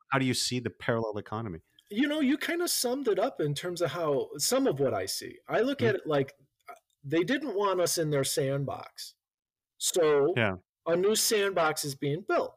how 0.09 0.19
do 0.19 0.25
you 0.25 0.33
see 0.35 0.59
the 0.59 0.69
parallel 0.69 1.17
economy? 1.17 1.59
You 1.89 2.07
know 2.07 2.19
you 2.19 2.37
kind 2.37 2.61
of 2.61 2.69
summed 2.69 3.07
it 3.07 3.19
up 3.19 3.41
in 3.41 3.53
terms 3.53 3.81
of 3.81 3.91
how 3.91 4.29
some 4.37 4.67
of 4.67 4.79
what 4.79 4.93
i 4.93 5.05
see. 5.05 5.37
I 5.47 5.61
look 5.61 5.79
mm-hmm. 5.79 5.89
at 5.89 5.95
it 5.95 6.07
like 6.07 6.33
uh, 6.69 6.73
they 7.03 7.23
didn't 7.23 7.55
want 7.55 7.81
us 7.81 7.97
in 7.97 8.09
their 8.09 8.23
sandbox. 8.23 9.15
So 9.79 10.33
yeah. 10.37 10.55
a 10.87 10.95
new 10.95 11.15
sandbox 11.15 11.83
is 11.83 11.95
being 11.95 12.23
built. 12.27 12.55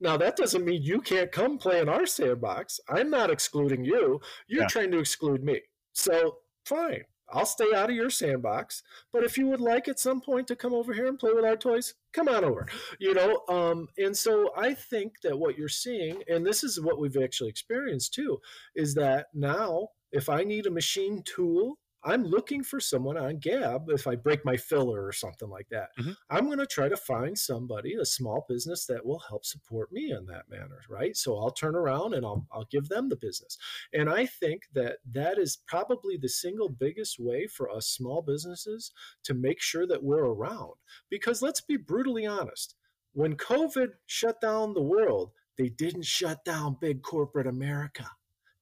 Now 0.00 0.16
that 0.16 0.36
doesn't 0.36 0.64
mean 0.64 0.82
you 0.82 1.00
can't 1.00 1.30
come 1.30 1.58
play 1.58 1.80
in 1.80 1.88
our 1.88 2.06
sandbox. 2.06 2.80
I'm 2.88 3.10
not 3.10 3.30
excluding 3.30 3.84
you. 3.84 4.20
You're 4.46 4.62
yeah. 4.62 4.68
trying 4.68 4.90
to 4.92 4.98
exclude 4.98 5.44
me. 5.44 5.60
So 5.92 6.38
fine 6.64 7.04
I'll 7.30 7.46
stay 7.46 7.74
out 7.74 7.90
of 7.90 7.96
your 7.96 8.10
sandbox. 8.10 8.82
But 9.12 9.24
if 9.24 9.36
you 9.36 9.46
would 9.48 9.60
like 9.60 9.88
at 9.88 9.98
some 9.98 10.20
point 10.20 10.48
to 10.48 10.56
come 10.56 10.74
over 10.74 10.92
here 10.92 11.06
and 11.06 11.18
play 11.18 11.32
with 11.32 11.44
our 11.44 11.56
toys, 11.56 11.94
come 12.12 12.28
on 12.28 12.44
over. 12.44 12.66
You 12.98 13.14
know, 13.14 13.42
um, 13.48 13.88
and 13.98 14.16
so 14.16 14.50
I 14.56 14.74
think 14.74 15.20
that 15.22 15.38
what 15.38 15.58
you're 15.58 15.68
seeing, 15.68 16.22
and 16.28 16.46
this 16.46 16.64
is 16.64 16.80
what 16.80 16.98
we've 16.98 17.16
actually 17.16 17.50
experienced 17.50 18.14
too, 18.14 18.40
is 18.74 18.94
that 18.94 19.26
now 19.34 19.88
if 20.12 20.28
I 20.28 20.44
need 20.44 20.66
a 20.66 20.70
machine 20.70 21.22
tool, 21.24 21.78
I'm 22.08 22.24
looking 22.24 22.64
for 22.64 22.80
someone 22.80 23.18
on 23.18 23.36
Gab 23.36 23.90
if 23.90 24.06
I 24.06 24.16
break 24.16 24.42
my 24.42 24.56
filler 24.56 25.04
or 25.04 25.12
something 25.12 25.50
like 25.50 25.68
that. 25.68 25.90
Mm-hmm. 26.00 26.12
I'm 26.30 26.46
going 26.46 26.58
to 26.58 26.66
try 26.66 26.88
to 26.88 26.96
find 26.96 27.36
somebody, 27.36 27.94
a 27.94 28.04
small 28.06 28.46
business 28.48 28.86
that 28.86 29.04
will 29.04 29.18
help 29.18 29.44
support 29.44 29.92
me 29.92 30.12
in 30.12 30.24
that 30.26 30.48
manner, 30.48 30.80
right? 30.88 31.14
So 31.14 31.38
I'll 31.38 31.50
turn 31.50 31.76
around 31.76 32.14
and 32.14 32.24
I'll, 32.24 32.46
I'll 32.50 32.66
give 32.70 32.88
them 32.88 33.10
the 33.10 33.16
business. 33.16 33.58
And 33.92 34.08
I 34.08 34.24
think 34.24 34.62
that 34.72 34.96
that 35.12 35.36
is 35.38 35.58
probably 35.66 36.16
the 36.16 36.30
single 36.30 36.70
biggest 36.70 37.18
way 37.18 37.46
for 37.46 37.70
us 37.70 37.86
small 37.86 38.22
businesses 38.22 38.90
to 39.24 39.34
make 39.34 39.60
sure 39.60 39.86
that 39.86 40.02
we're 40.02 40.24
around. 40.24 40.72
Because 41.10 41.42
let's 41.42 41.60
be 41.60 41.76
brutally 41.76 42.24
honest, 42.26 42.74
when 43.12 43.36
COVID 43.36 43.88
shut 44.06 44.40
down 44.40 44.72
the 44.72 44.82
world, 44.82 45.32
they 45.58 45.68
didn't 45.68 46.06
shut 46.06 46.42
down 46.42 46.78
big 46.80 47.02
corporate 47.02 47.46
America. 47.46 48.06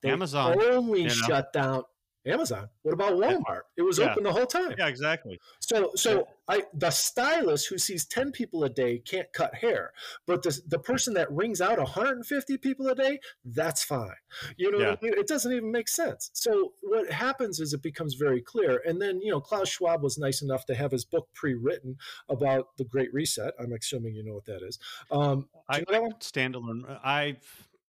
They 0.03 0.11
Amazon 0.11 0.61
only 0.63 1.03
you 1.03 1.09
know. 1.09 1.15
shut 1.15 1.53
down 1.53 1.85
Amazon. 2.27 2.69
What 2.83 2.93
about 2.93 3.15
Walmart? 3.15 3.63
It 3.77 3.83
was 3.83 3.99
yeah. 3.99 4.11
open 4.11 4.25
the 4.25 4.33
whole 4.33 4.47
time. 4.47 4.75
Yeah, 4.79 4.89
exactly. 4.89 5.41
So, 5.61 5.93
so 5.95 6.27
I 6.49 6.63
the 6.75 6.91
stylist 6.91 7.69
who 7.69 7.79
sees 7.79 8.05
ten 8.05 8.33
people 8.33 8.65
a 8.65 8.69
day 8.69 8.99
can't 8.99 9.33
cut 9.33 9.55
hair, 9.55 9.93
but 10.27 10.43
the 10.43 10.61
the 10.69 10.79
person 10.79 11.15
that 11.15 11.31
rings 11.31 11.61
out 11.61 11.79
150 11.79 12.57
people 12.59 12.89
a 12.89 12.95
day, 12.95 13.21
that's 13.45 13.85
fine. 13.85 14.11
You 14.57 14.73
know, 14.73 14.79
yeah. 14.79 14.97
it 15.01 15.27
doesn't 15.27 15.53
even 15.53 15.71
make 15.71 15.89
sense. 15.89 16.31
So 16.33 16.73
what 16.83 17.11
happens 17.11 17.61
is 17.61 17.73
it 17.73 17.83
becomes 17.83 18.15
very 18.15 18.41
clear, 18.41 18.83
and 18.87 19.01
then 19.01 19.21
you 19.21 19.31
know 19.31 19.41
Klaus 19.41 19.69
Schwab 19.69 20.03
was 20.03 20.19
nice 20.19 20.43
enough 20.43 20.67
to 20.67 20.75
have 20.75 20.93
his 20.93 21.05
book 21.05 21.29
pre-written 21.35 21.97
about 22.29 22.77
the 22.77 22.85
Great 22.85 23.13
Reset. 23.15 23.55
I'm 23.59 23.73
assuming 23.73 24.15
you 24.15 24.25
know 24.25 24.35
what 24.35 24.47
that 24.47 24.63
is. 24.63 24.79
Um, 25.11 25.49
I 25.69 25.79
know 25.79 25.85
that 25.91 26.03
one? 26.03 26.13
standalone. 26.15 26.99
I 27.05 27.37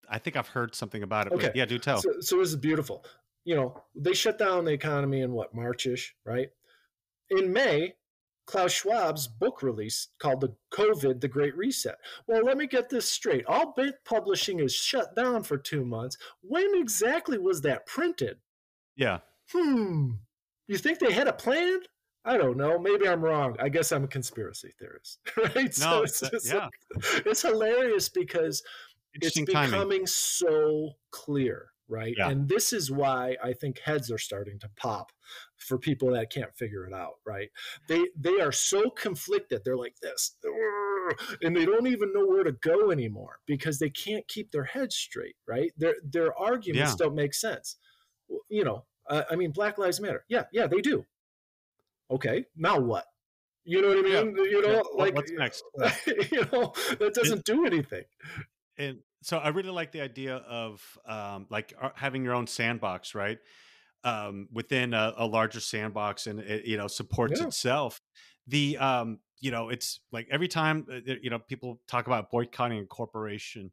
I 0.08 0.18
think 0.18 0.36
I've 0.36 0.48
heard 0.48 0.74
something 0.74 1.02
about 1.02 1.28
it. 1.28 1.32
Okay. 1.32 1.52
yeah, 1.54 1.64
do 1.64 1.78
tell. 1.78 2.00
So, 2.00 2.20
so 2.20 2.38
this 2.38 2.48
is 2.50 2.56
beautiful 2.56 3.04
you 3.44 3.54
know, 3.54 3.82
they 3.94 4.14
shut 4.14 4.38
down 4.38 4.64
the 4.64 4.72
economy 4.72 5.20
in 5.20 5.32
what, 5.32 5.54
Marchish, 5.54 6.14
right? 6.24 6.48
In 7.30 7.52
May, 7.52 7.94
Klaus 8.46 8.72
Schwab's 8.72 9.26
book 9.26 9.62
release 9.62 10.08
called 10.18 10.40
The 10.40 10.54
COVID, 10.72 11.20
The 11.20 11.28
Great 11.28 11.56
Reset. 11.56 11.96
Well, 12.26 12.44
let 12.44 12.56
me 12.56 12.66
get 12.66 12.88
this 12.88 13.08
straight. 13.08 13.44
All 13.46 13.72
book 13.72 13.94
publishing 14.04 14.60
is 14.60 14.74
shut 14.74 15.14
down 15.16 15.42
for 15.42 15.56
two 15.56 15.84
months. 15.84 16.16
When 16.42 16.74
exactly 16.74 17.38
was 17.38 17.60
that 17.62 17.86
printed? 17.86 18.38
Yeah. 18.96 19.20
Hmm. 19.52 20.12
You 20.68 20.78
think 20.78 20.98
they 20.98 21.12
had 21.12 21.28
a 21.28 21.32
plan? 21.32 21.80
I 22.24 22.38
don't 22.38 22.56
know. 22.56 22.78
Maybe 22.78 23.06
I'm 23.06 23.22
wrong. 23.22 23.56
I 23.60 23.68
guess 23.68 23.92
I'm 23.92 24.04
a 24.04 24.08
conspiracy 24.08 24.72
theorist, 24.78 25.18
right? 25.36 25.78
No, 25.78 26.06
so 26.06 26.28
it's, 26.32 26.50
yeah. 26.50 26.68
Like, 26.94 27.26
it's 27.26 27.42
hilarious 27.42 28.08
because 28.08 28.62
it's 29.12 29.38
becoming 29.38 29.70
timing. 29.70 30.06
so 30.06 30.92
clear 31.10 31.68
right? 31.88 32.14
Yeah. 32.16 32.28
And 32.28 32.48
this 32.48 32.72
is 32.72 32.90
why 32.90 33.36
I 33.42 33.52
think 33.52 33.78
heads 33.80 34.10
are 34.10 34.18
starting 34.18 34.58
to 34.60 34.70
pop 34.76 35.12
for 35.56 35.78
people 35.78 36.12
that 36.12 36.30
can't 36.30 36.54
figure 36.54 36.86
it 36.86 36.92
out, 36.92 37.14
right? 37.26 37.50
They 37.88 38.04
they 38.18 38.40
are 38.40 38.52
so 38.52 38.90
conflicted. 38.90 39.62
They're 39.64 39.76
like 39.76 39.96
this, 40.00 40.36
and 41.42 41.56
they 41.56 41.64
don't 41.64 41.86
even 41.86 42.12
know 42.12 42.26
where 42.26 42.44
to 42.44 42.52
go 42.52 42.90
anymore 42.90 43.38
because 43.46 43.78
they 43.78 43.90
can't 43.90 44.26
keep 44.28 44.50
their 44.50 44.64
heads 44.64 44.96
straight, 44.96 45.36
right? 45.46 45.72
Their 45.76 45.94
their 46.02 46.36
arguments 46.38 46.92
yeah. 46.92 46.96
don't 47.06 47.14
make 47.14 47.34
sense. 47.34 47.76
You 48.48 48.64
know, 48.64 48.84
uh, 49.08 49.22
I 49.30 49.36
mean, 49.36 49.50
Black 49.50 49.78
Lives 49.78 50.00
Matter. 50.00 50.24
Yeah, 50.28 50.44
yeah, 50.52 50.66
they 50.66 50.80
do. 50.80 51.04
Okay, 52.10 52.44
now 52.56 52.78
what? 52.78 53.06
You 53.64 53.80
know 53.80 53.88
what 53.88 53.98
I 53.98 54.02
mean? 54.02 54.36
Yeah. 54.36 54.42
You 54.44 54.62
know, 54.62 54.84
like 54.94 55.14
what's 55.14 55.32
next? 55.32 55.64
you 56.06 56.46
know, 56.52 56.72
that 56.98 57.12
doesn't 57.14 57.44
do 57.44 57.64
anything. 57.64 58.04
And 58.76 58.98
so 59.24 59.38
I 59.38 59.48
really 59.48 59.70
like 59.70 59.90
the 59.92 60.02
idea 60.02 60.36
of 60.36 60.82
um, 61.06 61.46
like 61.50 61.72
uh, 61.80 61.90
having 61.94 62.24
your 62.24 62.34
own 62.34 62.46
sandbox, 62.46 63.14
right? 63.14 63.38
Um, 64.04 64.48
within 64.52 64.92
a, 64.92 65.14
a, 65.16 65.26
larger 65.26 65.60
sandbox, 65.60 66.26
and 66.26 66.40
it 66.40 66.66
you 66.66 66.76
know 66.76 66.88
supports 66.88 67.40
yeah. 67.40 67.46
itself. 67.46 68.00
The 68.46 68.76
um, 68.76 69.20
you 69.40 69.50
know 69.50 69.70
it's 69.70 70.00
like 70.12 70.28
every 70.30 70.48
time 70.48 70.86
uh, 70.92 71.14
you 71.22 71.30
know 71.30 71.38
people 71.38 71.80
talk 71.88 72.06
about 72.06 72.30
boycotting 72.30 72.80
a 72.80 72.86
corporation, 72.86 73.72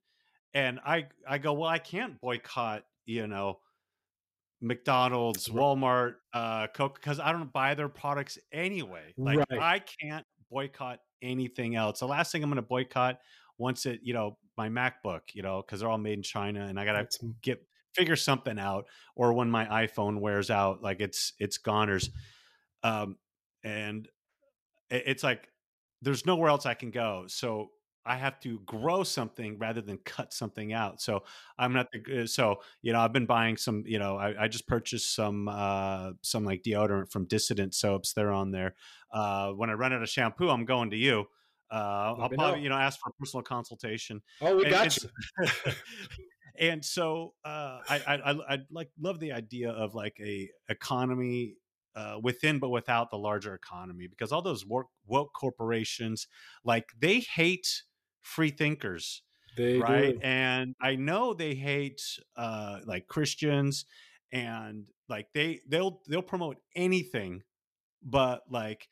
and 0.54 0.80
I 0.86 1.08
I 1.28 1.38
go 1.38 1.54
well 1.54 1.70
I 1.70 1.80
can't 1.80 2.20
boycott 2.22 2.84
you 3.06 3.28
know 3.28 3.60
McDonald's, 4.62 5.49
Walmart, 5.49 6.16
uh, 6.34 6.68
Coke 6.68 6.95
because 6.95 7.20
I 7.20 7.34
don't 7.34 7.52
buy 7.52 7.74
their 7.74 7.89
products 7.89 8.38
anyway. 8.54 9.14
Like 9.18 9.39
right. 9.39 9.60
I 9.60 9.80
can't 9.80 10.26
boycott 10.49 10.99
anything 11.22 11.76
else. 11.76 11.99
The 11.99 12.08
last 12.08 12.32
thing 12.32 12.43
I'm 12.43 12.49
going 12.49 12.56
to 12.58 12.62
boycott 12.62 13.20
once 13.58 13.86
it 13.86 13.99
you 14.04 14.14
know 14.14 14.38
my 14.58 14.70
macbook 14.70 15.22
you 15.34 15.41
know 15.41 15.62
because 15.62 15.80
they're 15.80 15.89
all 15.89 15.97
made 15.97 16.14
in 16.14 16.24
china 16.24 16.66
and 16.66 16.80
i 16.80 16.86
gotta 16.86 17.08
get 17.41 17.64
figure 17.93 18.16
something 18.16 18.58
out 18.58 18.86
or 19.16 19.34
when 19.34 19.49
my 19.49 19.66
iphone 19.86 20.20
wears 20.20 20.49
out 20.49 20.82
like 20.82 21.02
it's 21.02 21.34
it's 21.39 21.58
goners 21.58 22.10
um 22.84 23.18
and 23.64 24.08
it's 24.89 25.24
like 25.24 25.47
there's 26.02 26.26
nowhere 26.26 26.49
else 26.49 26.66
i 26.66 26.74
can 26.74 26.91
go 26.91 27.26
so 27.28 27.70
I 28.06 28.16
have 28.16 28.39
to 28.41 28.60
grow 28.66 29.04
something 29.04 29.58
rather 29.60 29.82
than 29.82 29.97
cut 30.06 30.34
something 30.34 30.74
out. 30.74 31.02
So 31.02 31.24
I'm 31.58 31.74
not 31.74 31.88
the, 31.91 32.26
so 32.28 32.62
you 32.82 32.93
know 32.93 32.99
I've 32.99 33.14
been 33.14 33.26
buying 33.26 33.58
some 33.58 33.84
you 33.86 33.99
know 33.99 34.18
I, 34.18 34.45
I 34.45 34.47
just 34.47 34.68
purchased 34.68 35.14
some 35.14 35.47
uh, 35.47 36.12
some 36.22 36.43
like 36.43 36.64
deodorant 36.64 37.12
from 37.12 37.26
Dissident 37.26 37.76
Soaps. 37.76 38.14
They're 38.14 38.32
on 38.32 38.52
there. 38.52 38.76
Uh, 39.12 39.52
when 39.52 39.70
I 39.70 39.74
run 39.74 39.93
out 39.93 40.02
of 40.02 40.10
shampoo, 40.10 40.49
I'm 40.49 40.66
going 40.66 40.91
to 40.91 40.97
you 40.97 41.28
uh, 41.72 41.76
I'll 41.76 42.30
probably, 42.30 42.36
know. 42.38 42.56
you 42.56 42.70
know, 42.70 42.76
ask 42.76 43.00
for 43.00 43.10
a 43.10 43.14
personal 43.14 43.44
consultation. 43.44 44.22
Oh, 44.42 44.58
we 44.58 44.64
and, 44.66 44.72
got 44.72 44.98
you. 44.98 45.10
and 46.60 46.84
so 46.84 47.34
uh, 47.46 47.80
I, 47.90 48.02
I, 48.08 48.54
I 48.54 48.58
like 48.70 48.90
love 49.00 49.20
the 49.20 49.32
idea 49.32 49.72
of 49.72 49.96
like 49.96 50.18
a 50.20 50.50
economy 50.70 51.56
uh, 51.96 52.18
within 52.22 52.60
but 52.60 52.70
without 52.70 53.10
the 53.10 53.18
larger 53.18 53.54
economy 53.54 54.08
because 54.08 54.32
all 54.32 54.42
those 54.42 54.66
woke, 54.66 54.90
woke 55.08 55.34
corporations 55.34 56.28
like 56.64 56.86
they 57.00 57.20
hate 57.20 57.84
free 58.22 58.50
thinkers 58.50 59.24
they 59.58 59.78
right 59.78 60.14
do. 60.14 60.20
and 60.22 60.74
i 60.82 60.96
know 60.96 61.34
they 61.34 61.54
hate 61.54 62.02
uh, 62.38 62.80
like 62.86 63.08
christians 63.08 63.86
and 64.32 64.86
like 65.10 65.28
they 65.34 65.60
they'll 65.68 66.00
they'll 66.08 66.22
promote 66.22 66.58
anything 66.76 67.42
but 68.02 68.44
like 68.50 68.88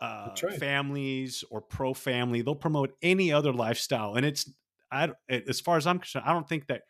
uh, 0.00 0.30
right. 0.42 0.58
families 0.58 1.44
or 1.50 1.60
pro 1.60 1.94
family. 1.94 2.42
They'll 2.42 2.54
promote 2.54 2.94
any 3.02 3.32
other 3.32 3.52
lifestyle, 3.52 4.14
and 4.14 4.26
it's 4.26 4.50
I 4.90 5.10
as 5.28 5.60
far 5.60 5.76
as 5.76 5.86
I'm 5.86 5.98
concerned, 5.98 6.24
I 6.26 6.32
don't 6.32 6.48
think 6.48 6.66
that 6.68 6.82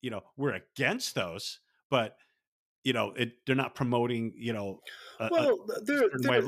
you 0.00 0.10
know 0.10 0.22
we're 0.36 0.54
against 0.54 1.14
those, 1.14 1.60
but 1.90 2.16
you 2.84 2.92
know 2.92 3.12
it, 3.16 3.32
they're 3.46 3.56
not 3.56 3.74
promoting 3.74 4.32
you 4.36 4.52
know 4.52 4.80
a, 5.20 5.28
well 5.30 5.58
they're, 5.84 6.08
they're 6.18 6.40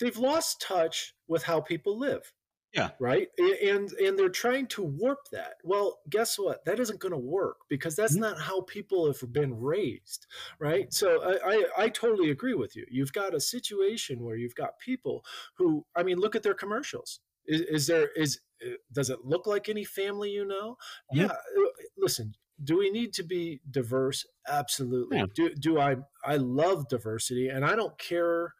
they've 0.00 0.16
lost 0.16 0.60
touch 0.60 1.14
with 1.28 1.42
how 1.42 1.60
people 1.60 1.98
live 1.98 2.32
yeah. 2.76 2.90
Right. 2.98 3.28
And 3.38 3.90
and 3.92 4.18
they're 4.18 4.28
trying 4.28 4.66
to 4.68 4.82
warp 4.82 5.28
that. 5.32 5.54
Well, 5.64 5.98
guess 6.10 6.38
what? 6.38 6.64
That 6.66 6.78
isn't 6.78 7.00
going 7.00 7.12
to 7.12 7.18
work 7.18 7.56
because 7.68 7.96
that's 7.96 8.12
mm-hmm. 8.12 8.22
not 8.22 8.40
how 8.40 8.60
people 8.62 9.06
have 9.06 9.32
been 9.32 9.58
raised. 9.58 10.26
Right. 10.60 10.92
So 10.92 11.22
I, 11.22 11.52
I, 11.52 11.64
I 11.84 11.88
totally 11.88 12.30
agree 12.30 12.54
with 12.54 12.76
you. 12.76 12.84
You've 12.90 13.12
got 13.12 13.34
a 13.34 13.40
situation 13.40 14.22
where 14.22 14.36
you've 14.36 14.54
got 14.54 14.78
people 14.78 15.24
who 15.56 15.86
I 15.96 16.02
mean, 16.02 16.18
look 16.18 16.36
at 16.36 16.42
their 16.42 16.54
commercials. 16.54 17.20
Is, 17.46 17.60
is 17.62 17.86
there 17.86 18.10
is 18.14 18.40
uh, 18.64 18.74
does 18.92 19.08
it 19.08 19.24
look 19.24 19.46
like 19.46 19.68
any 19.68 19.84
family 19.84 20.30
you 20.30 20.46
know? 20.46 20.76
Mm-hmm. 21.12 21.20
Yeah. 21.20 21.26
Uh, 21.26 21.70
listen, 21.96 22.34
do 22.62 22.76
we 22.76 22.90
need 22.90 23.14
to 23.14 23.22
be 23.22 23.60
diverse? 23.70 24.26
Absolutely. 24.46 25.16
Yeah. 25.16 25.26
Do 25.34 25.54
do 25.54 25.80
I 25.80 25.96
I 26.22 26.36
love 26.36 26.88
diversity 26.88 27.48
and 27.48 27.64
I 27.64 27.74
don't 27.74 27.98
care 27.98 28.52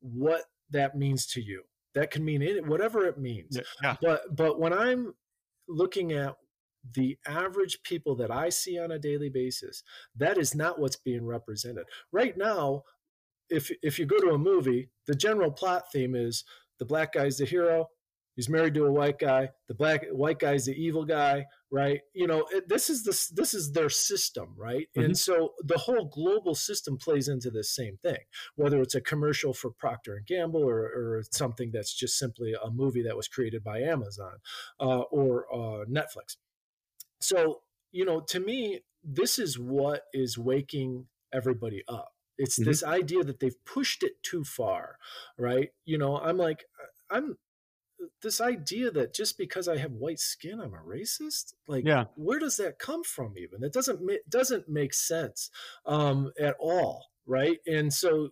what 0.00 0.42
that 0.70 0.96
means 0.96 1.26
to 1.26 1.40
you 1.40 1.64
that 1.96 2.10
can 2.10 2.24
mean 2.24 2.42
it, 2.42 2.64
whatever 2.64 3.06
it 3.06 3.18
means. 3.18 3.58
Yeah. 3.82 3.96
But 4.00 4.36
but 4.36 4.60
when 4.60 4.72
I'm 4.72 5.14
looking 5.66 6.12
at 6.12 6.36
the 6.94 7.18
average 7.26 7.82
people 7.82 8.14
that 8.16 8.30
I 8.30 8.50
see 8.50 8.78
on 8.78 8.92
a 8.92 8.98
daily 8.98 9.30
basis, 9.30 9.82
that 10.14 10.38
is 10.38 10.54
not 10.54 10.78
what's 10.78 10.96
being 10.96 11.26
represented. 11.26 11.86
Right 12.12 12.36
now, 12.36 12.84
if 13.48 13.70
if 13.82 13.98
you 13.98 14.04
go 14.06 14.20
to 14.20 14.34
a 14.34 14.38
movie, 14.38 14.90
the 15.06 15.14
general 15.14 15.50
plot 15.50 15.90
theme 15.90 16.14
is 16.14 16.44
the 16.78 16.84
black 16.84 17.14
guy's 17.14 17.38
the 17.38 17.46
hero, 17.46 17.88
he's 18.36 18.48
married 18.48 18.74
to 18.74 18.84
a 18.84 18.92
white 18.92 19.18
guy. 19.18 19.50
The 19.66 19.74
black 19.74 20.06
white 20.12 20.38
guy's 20.38 20.66
the 20.66 20.72
evil 20.72 21.04
guy 21.04 21.46
right? 21.70 22.00
You 22.14 22.26
know 22.26 22.46
it, 22.50 22.68
this 22.68 22.88
is 22.88 23.04
this 23.04 23.28
this 23.28 23.54
is 23.54 23.72
their 23.72 23.90
system 23.90 24.54
right? 24.56 24.88
Mm-hmm. 24.96 25.04
and 25.04 25.18
so 25.18 25.52
the 25.64 25.78
whole 25.78 26.06
global 26.06 26.54
system 26.54 26.96
plays 26.96 27.28
into 27.28 27.50
this 27.50 27.74
same 27.74 27.98
thing. 28.02 28.18
Whether 28.54 28.80
it's 28.80 28.94
a 28.94 29.00
commercial 29.00 29.52
for 29.52 29.70
procter 29.70 30.16
and 30.16 30.26
gamble 30.26 30.62
or, 30.62 30.78
or 30.80 31.22
something 31.30 31.70
that's 31.72 31.94
just 31.94 32.18
simply 32.18 32.54
a 32.54 32.70
movie 32.70 33.02
that 33.02 33.16
was 33.16 33.28
created 33.28 33.64
by 33.64 33.80
amazon 33.80 34.36
uh, 34.80 35.00
or 35.10 35.46
uh, 35.52 35.84
netflix. 35.86 36.36
So 37.20 37.62
you 37.92 38.04
know 38.04 38.20
to 38.20 38.40
me 38.40 38.80
this 39.02 39.38
is 39.38 39.58
what 39.58 40.02
is 40.12 40.38
waking 40.38 41.06
everybody 41.32 41.82
up. 41.88 42.12
It's 42.38 42.58
mm-hmm. 42.58 42.68
this 42.68 42.82
idea 42.82 43.24
that 43.24 43.40
they've 43.40 43.64
pushed 43.64 44.02
it 44.02 44.22
too 44.22 44.44
far 44.44 44.98
right? 45.38 45.70
You 45.84 45.98
know 45.98 46.18
i'm 46.18 46.36
like 46.36 46.64
i'm 47.10 47.36
this 48.22 48.40
idea 48.40 48.90
that 48.90 49.14
just 49.14 49.38
because 49.38 49.68
I 49.68 49.78
have 49.78 49.92
white 49.92 50.18
skin, 50.18 50.60
I'm 50.60 50.74
a 50.74 50.78
racist. 50.78 51.54
Like, 51.66 51.84
yeah. 51.84 52.04
where 52.16 52.38
does 52.38 52.56
that 52.58 52.78
come 52.78 53.04
from? 53.04 53.34
Even 53.38 53.62
it 53.62 53.72
doesn't 53.72 54.00
doesn't 54.28 54.68
make 54.68 54.94
sense 54.94 55.50
um, 55.84 56.32
at 56.38 56.56
all, 56.58 57.06
right? 57.26 57.58
And 57.66 57.92
so, 57.92 58.30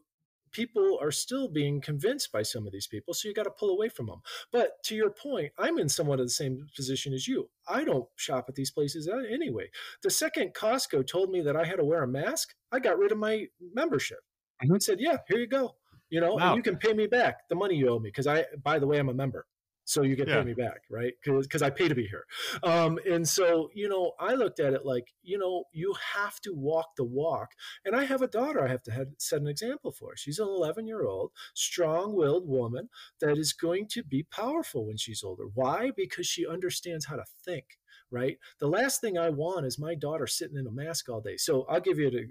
people 0.55 0.99
are 1.03 1.11
still 1.11 1.49
being 1.49 1.81
convinced 1.81 2.33
by 2.33 2.43
some 2.43 2.67
of 2.67 2.73
these 2.73 2.87
people. 2.87 3.13
So 3.13 3.29
you 3.29 3.35
got 3.35 3.43
to 3.43 3.51
pull 3.51 3.71
away 3.71 3.89
from 3.89 4.07
them. 4.07 4.23
But 4.53 4.83
to 4.85 4.95
your 4.95 5.11
point, 5.11 5.53
I'm 5.59 5.79
in 5.79 5.89
somewhat 5.89 6.21
of 6.21 6.27
the 6.27 6.31
same 6.31 6.67
position 6.75 7.13
as 7.13 7.29
you. 7.29 7.51
I 7.69 7.85
don't 7.85 8.07
shop 8.17 8.47
at 8.49 8.55
these 8.55 8.71
places 8.71 9.09
anyway. 9.09 9.69
The 10.03 10.11
second 10.11 10.55
Costco 10.55 11.07
told 11.07 11.31
me 11.31 11.43
that 11.43 11.57
I 11.57 11.65
had 11.65 11.77
to 11.77 11.85
wear 11.85 12.05
a 12.05 12.09
mask, 12.09 12.55
I 12.73 12.79
got 12.79 12.99
rid 12.99 13.13
of 13.13 13.19
my 13.19 13.47
membership. 13.75 14.19
Mm-hmm. 14.63 14.73
And 14.73 14.83
said, 14.83 15.01
"Yeah, 15.01 15.17
here 15.29 15.39
you 15.39 15.49
go. 15.49 15.75
You 16.11 16.21
know, 16.21 16.35
wow. 16.35 16.49
and 16.49 16.57
you 16.57 16.63
can 16.63 16.77
pay 16.77 16.93
me 16.93 17.07
back 17.07 17.49
the 17.49 17.57
money 17.57 17.75
you 17.75 17.89
owe 17.89 17.99
me 17.99 18.09
because 18.09 18.27
I, 18.27 18.45
by 18.63 18.79
the 18.79 18.87
way, 18.87 18.99
I'm 18.99 19.09
a 19.09 19.15
member." 19.15 19.47
So 19.85 20.03
you 20.03 20.17
can 20.17 20.29
yeah. 20.29 20.37
pay 20.37 20.45
me 20.45 20.55
back 20.55 20.83
right? 20.91 21.15
Because 21.25 21.63
i 21.63 21.71
pay 21.71 21.89
to 21.89 21.95
be 21.95 22.07
here. 22.07 22.25
Um, 22.63 22.99
and 23.09 23.29
so 23.29 23.71
you 23.75 23.89
know 23.89 24.13
i 24.19 24.35
looked 24.35 24.61
at 24.61 24.73
it 24.73 24.85
like 24.85 25.09
you 25.23 25.39
know 25.39 25.65
you 25.73 25.95
have 26.15 26.41
to 26.41 26.53
walk 26.55 26.97
the 26.97 27.05
walk 27.05 27.51
and 27.85 27.95
i 27.95 28.05
have 28.05 28.23
a 28.23 28.29
daughter 28.29 28.65
i 28.65 28.69
have 28.69 28.83
to 28.85 28.93
have, 28.93 29.09
set 29.19 29.41
an 29.41 29.49
example 29.49 29.93
for. 29.93 30.17
She's 30.17 30.39
an 30.39 30.49
11 30.49 30.87
year 30.87 31.05
old 31.05 31.31
strong-willed 31.55 32.49
woman 32.49 32.89
that 33.21 33.39
is 33.39 33.53
going 33.53 33.89
to 33.89 34.03
be 34.03 34.23
powerful 34.25 34.87
when 34.87 34.97
she's 34.97 35.23
older. 35.23 35.45
Why? 35.55 35.91
Because 35.97 36.27
she 36.27 36.47
understands 36.47 37.07
how 37.07 37.17
to 37.17 37.25
think 37.45 37.65
right? 38.11 38.39
The 38.61 38.69
last 38.69 39.01
thing 39.01 39.19
i 39.19 39.29
want 39.29 39.67
is 39.67 39.79
my 39.79 39.95
daughter 39.95 40.27
sitting 40.27 40.57
in 40.57 40.67
a 40.67 40.71
mask 40.71 41.09
all 41.09 41.21
day. 41.21 41.37
So 41.37 41.67
i'll 41.69 41.81
give 41.81 41.99
you 41.99 42.11
the 42.11 42.29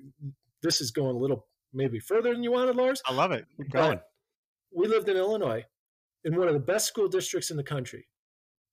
this 0.61 0.81
is 0.81 0.91
going 0.91 1.15
a 1.15 1.19
little 1.19 1.47
maybe 1.73 1.99
further 1.99 2.33
than 2.33 2.43
you 2.43 2.51
wanted 2.51 2.75
lars 2.75 3.01
i 3.05 3.13
love 3.13 3.31
it. 3.31 3.45
Keep 3.57 3.71
going. 3.71 3.99
we 4.71 4.87
lived 4.87 5.09
in 5.09 5.17
illinois 5.17 5.65
in 6.25 6.35
one 6.35 6.47
of 6.47 6.53
the 6.53 6.59
best 6.59 6.87
school 6.87 7.07
districts 7.07 7.51
in 7.51 7.57
the 7.57 7.63
country. 7.63 8.07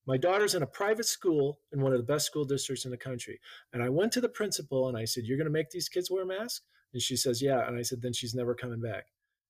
My 0.07 0.16
daughter's 0.16 0.55
in 0.55 0.62
a 0.62 0.66
private 0.66 1.07
school 1.07 1.61
in 1.72 1.80
one 1.80 1.92
of 1.92 1.98
the 1.98 2.12
best 2.12 2.26
school 2.26 2.44
districts 2.44 2.84
in 2.84 2.90
the 2.90 2.96
country. 2.96 3.40
And 3.72 3.82
I 3.82 3.88
went 3.88 4.12
to 4.12 4.20
the 4.20 4.28
principal 4.28 4.88
and 4.88 4.96
I 4.96 5.05
said, 5.05 5.24
You're 5.24 5.36
going 5.36 5.46
to 5.46 5.53
make 5.53 5.70
these 5.70 5.88
kids 5.88 6.11
wear 6.11 6.24
masks? 6.24 6.62
And 6.92 7.03
she 7.03 7.16
says, 7.16 7.42
Yeah. 7.42 7.66
And 7.66 7.78
I 7.78 7.82
said, 7.82 8.03
Then 8.03 8.12
she's 8.12 8.34
never 8.34 8.55
coming 8.55 8.80
back. 8.80 9.07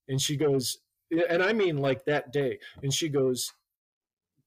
And 0.09 0.21
she 0.21 0.37
goes, 0.37 0.79
And 1.11 1.43
I 1.43 1.53
mean 1.53 1.79
like 1.79 2.05
that 2.05 2.33
day. 2.33 2.59
And 2.83 2.93
she 2.93 3.09
goes, 3.09 3.53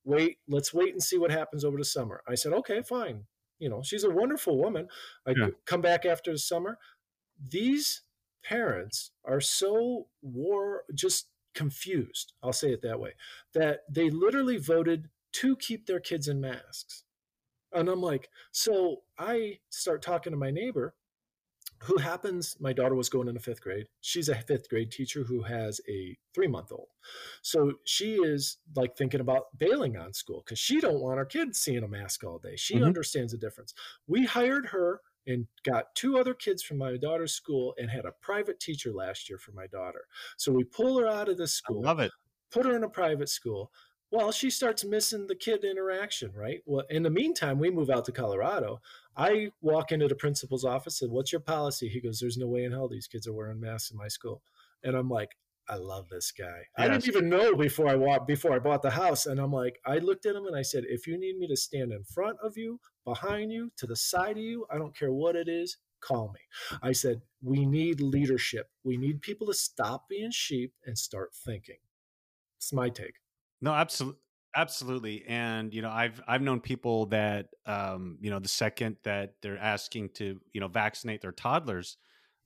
Wait, 0.04 0.38
let's 0.48 0.74
wait 0.74 0.94
and 0.94 1.02
see 1.02 1.18
what 1.18 1.32
happens 1.32 1.64
over 1.64 1.78
the 1.78 1.86
summer. 1.86 2.22
I 2.28 2.36
said, 2.36 2.54
Okay, 2.54 2.82
fine. 2.82 3.24
You 3.60 3.70
know, 3.70 3.82
she's 3.82 4.04
a 4.04 4.10
wonderful 4.10 4.58
woman. 4.58 4.88
I 5.26 5.34
yeah. 5.38 5.48
come 5.66 5.82
back 5.82 6.06
after 6.06 6.32
the 6.32 6.38
summer. 6.38 6.78
These 7.50 8.02
parents 8.44 9.12
are 9.24 9.40
so 9.40 10.08
war 10.22 10.84
just 10.94 11.28
confused, 11.54 12.34
I'll 12.42 12.54
say 12.54 12.72
it 12.72 12.82
that 12.82 13.00
way, 13.00 13.14
that 13.54 13.82
they 13.90 14.10
literally 14.10 14.58
voted 14.58 15.10
to 15.34 15.56
keep 15.56 15.86
their 15.86 16.00
kids 16.00 16.28
in 16.28 16.42
masks. 16.42 17.04
And 17.72 17.90
I'm 17.90 18.02
like, 18.02 18.30
so 18.52 18.98
I 19.18 19.60
start 19.70 20.02
talking 20.02 20.32
to 20.32 20.38
my 20.38 20.52
neighbor 20.52 20.94
who 21.84 21.98
happens, 21.98 22.56
my 22.62 22.72
daughter 22.72 22.96
was 22.96 23.10
going 23.10 23.28
into 23.28 23.42
fifth 23.42 23.62
grade. 23.62 23.88
She's 24.00 24.30
a 24.30 24.36
fifth 24.36 24.70
grade 24.70 24.90
teacher 24.90 25.24
who 25.24 25.42
has 25.42 25.82
a 25.90 26.18
three 26.34 26.48
month 26.48 26.72
old. 26.72 26.88
So 27.42 27.74
she 27.84 28.16
is 28.16 28.58
like 28.76 28.96
thinking 28.96 29.20
about 29.20 29.58
bailing 29.58 29.98
on 29.98 30.14
school 30.14 30.44
because 30.46 30.60
she 30.60 30.80
don't 30.80 31.02
want 31.02 31.18
her 31.18 31.26
kids 31.26 31.60
seeing 31.60 31.84
a 31.84 31.88
mask 31.88 32.24
all 32.24 32.40
day. 32.40 32.56
She 32.56 32.76
mm-hmm. 32.76 32.86
understands 32.86 33.34
the 33.34 33.38
difference. 33.38 33.74
We 34.08 34.26
hired 34.26 34.68
her 34.68 35.02
and 35.28 35.48
got 35.64 35.94
two 35.96 36.18
other 36.18 36.34
kids 36.34 36.64
from 36.64 36.78
my 36.78 36.98
daughter's 36.98 37.34
school 37.34 37.74
and 37.78 37.90
had 37.90 38.06
a 38.06 38.14
private 38.22 38.60
teacher 38.60 38.92
last 38.92 39.30
year 39.30 39.38
for 39.38 39.52
my 39.52 39.68
daughter. 39.68 40.06
So 40.38 40.52
we 40.52 40.64
pull 40.64 41.00
her 41.00 41.08
out 41.08 41.30
of 41.30 41.38
the 41.38 41.48
school. 41.48 41.84
I 41.84 41.88
love 41.88 42.00
it. 42.00 42.12
Put 42.52 42.66
her 42.66 42.76
in 42.76 42.84
a 42.84 42.90
private 42.90 43.30
school. 43.30 43.72
Well, 44.12 44.32
she 44.32 44.52
starts 44.52 44.86
missing 44.86 45.26
the 45.26 45.36
kid 45.36 45.64
interaction, 45.64 46.32
right? 46.36 46.62
Well, 46.68 46.86
in 46.92 47.02
the 47.02 47.10
meantime, 47.10 47.58
we 47.58 47.72
move 47.72 47.90
out 47.90 48.06
to 48.06 48.12
Colorado. 48.12 48.80
I 49.18 49.50
walk 49.62 49.92
into 49.92 50.08
the 50.08 50.14
principal's 50.14 50.64
office 50.64 51.02
and 51.02 51.12
what's 51.12 51.32
your 51.32 51.42
policy? 51.42 51.90
He 51.90 52.00
goes, 52.00 52.20
There's 52.20 52.38
no 52.38 52.46
way 52.46 52.64
in 52.64 52.72
hell 52.72 52.88
these 52.88 53.08
kids 53.08 53.28
are 53.28 53.34
wearing 53.34 53.60
masks 53.60 53.90
in 53.90 53.98
my 53.98 54.08
school. 54.08 54.44
And 54.84 54.96
I'm 54.96 55.10
like, 55.10 55.32
I 55.70 55.76
love 55.76 56.10
this 56.10 56.32
guy. 56.32 56.46
Yes. 56.46 56.66
I 56.78 56.88
didn't 56.88 57.08
even 57.08 57.30
know 57.30 57.56
before 57.56 57.88
I 57.88 57.96
walked 57.96 58.28
before 58.28 58.54
I 58.54 58.60
bought 58.60 58.82
the 58.82 58.92
house, 58.92 59.26
and 59.26 59.40
I'm 59.40 59.52
like, 59.52 59.80
I 59.86 60.00
looked 60.00 60.26
at 60.26 60.36
him 60.36 60.46
and 60.46 60.56
I 60.56 60.62
said, 60.62 60.84
if 60.88 61.08
you 61.08 61.18
need 61.18 61.38
me 61.38 61.48
to 61.48 61.56
stand 61.56 61.92
in 61.92 62.04
front 62.04 62.38
of 62.44 62.58
you, 62.58 62.80
behind 63.06 63.52
you, 63.52 63.72
to 63.78 63.88
the 63.88 63.96
side 63.96 64.38
of 64.38 64.44
you, 64.44 64.66
I 64.70 64.78
don't 64.78 64.98
care 64.98 65.12
what 65.12 65.36
it 65.36 65.48
is, 65.48 65.78
call 66.02 66.34
me. 66.34 66.78
I 66.82 66.92
said, 66.92 67.22
we 67.42 67.66
need 67.66 68.02
leadership. 68.02 68.68
We 68.84 68.98
need 68.98 69.22
people 69.22 69.48
to 69.48 69.54
stop 69.54 70.10
being 70.10 70.32
sheep 70.32 70.74
and 70.86 70.98
start 70.98 71.32
thinking. 71.46 71.78
It's 72.58 72.74
my 72.74 72.90
take. 72.90 73.16
No, 73.62 73.72
absolutely. 73.74 74.20
Absolutely. 74.56 75.24
And, 75.28 75.74
you 75.74 75.82
know, 75.82 75.90
I've, 75.90 76.22
I've 76.28 76.44
known 76.44 76.60
people 76.60 77.08
that, 77.08 77.48
um, 77.66 78.20
you 78.22 78.30
know, 78.30 78.38
the 78.38 78.48
second 78.48 78.98
that 79.04 79.34
they're 79.42 79.58
asking 79.58 80.10
to, 80.10 80.40
you 80.52 80.62
know, 80.62 80.68
vaccinate 80.68 81.22
their 81.22 81.32
toddlers, 81.32 81.98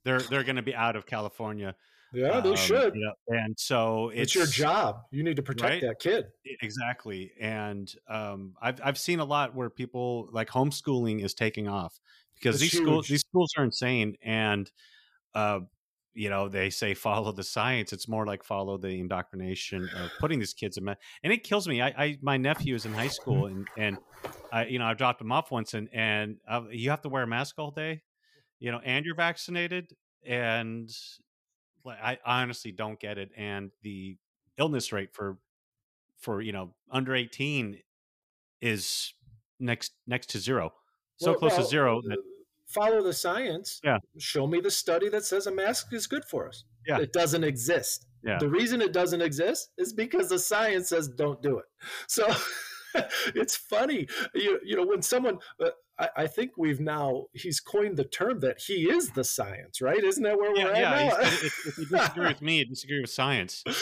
they're, 0.04 0.20
they're 0.20 0.42
going 0.42 0.56
to 0.56 0.62
be 0.62 0.74
out 0.74 0.96
of 0.96 1.04
California 1.04 1.74
yeah, 2.12 2.40
they 2.40 2.50
um, 2.50 2.56
should. 2.56 2.94
You 2.94 3.04
know, 3.04 3.36
and 3.36 3.54
so 3.58 4.10
it's, 4.10 4.22
it's, 4.22 4.34
your 4.34 4.46
job. 4.46 5.02
You 5.10 5.22
need 5.22 5.36
to 5.36 5.42
protect 5.42 5.70
right? 5.70 5.82
that 5.82 5.98
kid. 6.00 6.26
Exactly. 6.62 7.32
And 7.40 7.92
um, 8.08 8.54
I've 8.60 8.80
I've 8.82 8.98
seen 8.98 9.20
a 9.20 9.24
lot 9.24 9.54
where 9.54 9.70
people 9.70 10.28
like 10.32 10.48
homeschooling 10.48 11.24
is 11.24 11.34
taking 11.34 11.68
off 11.68 11.98
because 12.34 12.60
these 12.60 12.76
schools 12.76 13.08
these 13.08 13.20
schools 13.20 13.52
are 13.56 13.64
insane 13.64 14.16
and 14.22 14.70
uh, 15.34 15.60
you 16.14 16.30
know 16.30 16.48
they 16.48 16.70
say 16.70 16.94
follow 16.94 17.32
the 17.32 17.44
science 17.44 17.92
it's 17.92 18.08
more 18.08 18.26
like 18.26 18.42
follow 18.42 18.76
the 18.76 18.88
indoctrination 18.88 19.88
of 19.96 20.10
putting 20.18 20.38
these 20.38 20.54
kids 20.54 20.76
in 20.76 20.88
and 20.88 21.32
it 21.32 21.44
kills 21.44 21.68
me 21.68 21.80
I, 21.80 21.88
I 21.88 22.18
my 22.22 22.36
nephew 22.36 22.74
is 22.74 22.86
in 22.86 22.92
high 22.92 23.08
school 23.08 23.46
and 23.46 23.68
and 23.76 23.98
I 24.52 24.66
you 24.66 24.78
know 24.78 24.86
I 24.86 24.94
dropped 24.94 25.20
him 25.20 25.32
off 25.32 25.50
once 25.50 25.74
and 25.74 25.88
and 25.92 26.36
uh, 26.48 26.62
you 26.70 26.90
have 26.90 27.02
to 27.02 27.08
wear 27.08 27.22
a 27.22 27.26
mask 27.26 27.56
all 27.58 27.70
day 27.70 28.02
you 28.58 28.72
know 28.72 28.80
and 28.84 29.04
you're 29.04 29.14
vaccinated 29.14 29.92
and 30.26 30.90
I 31.88 32.18
honestly 32.24 32.72
don't 32.72 32.98
get 32.98 33.18
it. 33.18 33.30
And 33.36 33.70
the 33.82 34.16
illness 34.58 34.92
rate 34.92 35.12
for 35.12 35.38
for 36.18 36.40
you 36.40 36.52
know 36.52 36.74
under 36.90 37.14
18 37.14 37.78
is 38.60 39.14
next 39.60 39.92
next 40.06 40.30
to 40.30 40.38
zero 40.38 40.72
so 41.16 41.30
well, 41.30 41.38
close 41.38 41.52
well, 41.52 41.62
to 41.62 41.68
zero 41.68 42.02
that, 42.02 42.18
follow 42.66 43.02
the 43.02 43.12
science 43.12 43.80
yeah. 43.84 43.98
show 44.18 44.46
me 44.46 44.60
the 44.60 44.70
study 44.70 45.08
that 45.08 45.24
says 45.24 45.46
a 45.46 45.50
mask 45.50 45.92
is 45.92 46.06
good 46.06 46.24
for 46.24 46.48
us. 46.48 46.64
Yeah. 46.86 46.98
It 46.98 47.12
doesn't 47.12 47.44
exist. 47.44 48.06
Yeah. 48.24 48.38
The 48.38 48.48
reason 48.48 48.82
it 48.82 48.92
doesn't 48.92 49.22
exist 49.22 49.70
is 49.78 49.92
because 49.92 50.28
the 50.28 50.38
science 50.38 50.88
says 50.88 51.08
don't 51.08 51.40
do 51.40 51.58
it. 51.58 51.64
So 52.08 52.28
it's 53.34 53.56
funny 53.56 54.08
you, 54.34 54.58
you 54.64 54.76
know 54.76 54.86
when 54.86 55.02
someone 55.02 55.38
uh, 55.64 55.70
I, 55.98 56.08
I, 56.16 56.26
think 56.26 56.52
we've 56.56 56.80
now 56.80 57.26
he's 57.32 57.60
coined 57.60 57.96
the 57.96 58.04
term 58.04 58.40
that 58.40 58.58
he 58.60 58.88
is 58.90 59.10
the 59.10 59.24
science, 59.24 59.80
right? 59.80 60.02
Isn't 60.02 60.22
that 60.22 60.38
where 60.38 60.56
yeah, 60.56 60.64
we're 60.64 60.74
yeah, 60.74 60.92
at 60.92 61.08
now? 61.08 61.26
if, 61.26 61.66
if, 61.66 61.78
you 61.78 61.86
disagree 61.86 62.26
with 62.28 62.42
me, 62.42 62.58
you 62.58 62.64
disagree 62.66 63.00
with 63.00 63.10
science. 63.10 63.64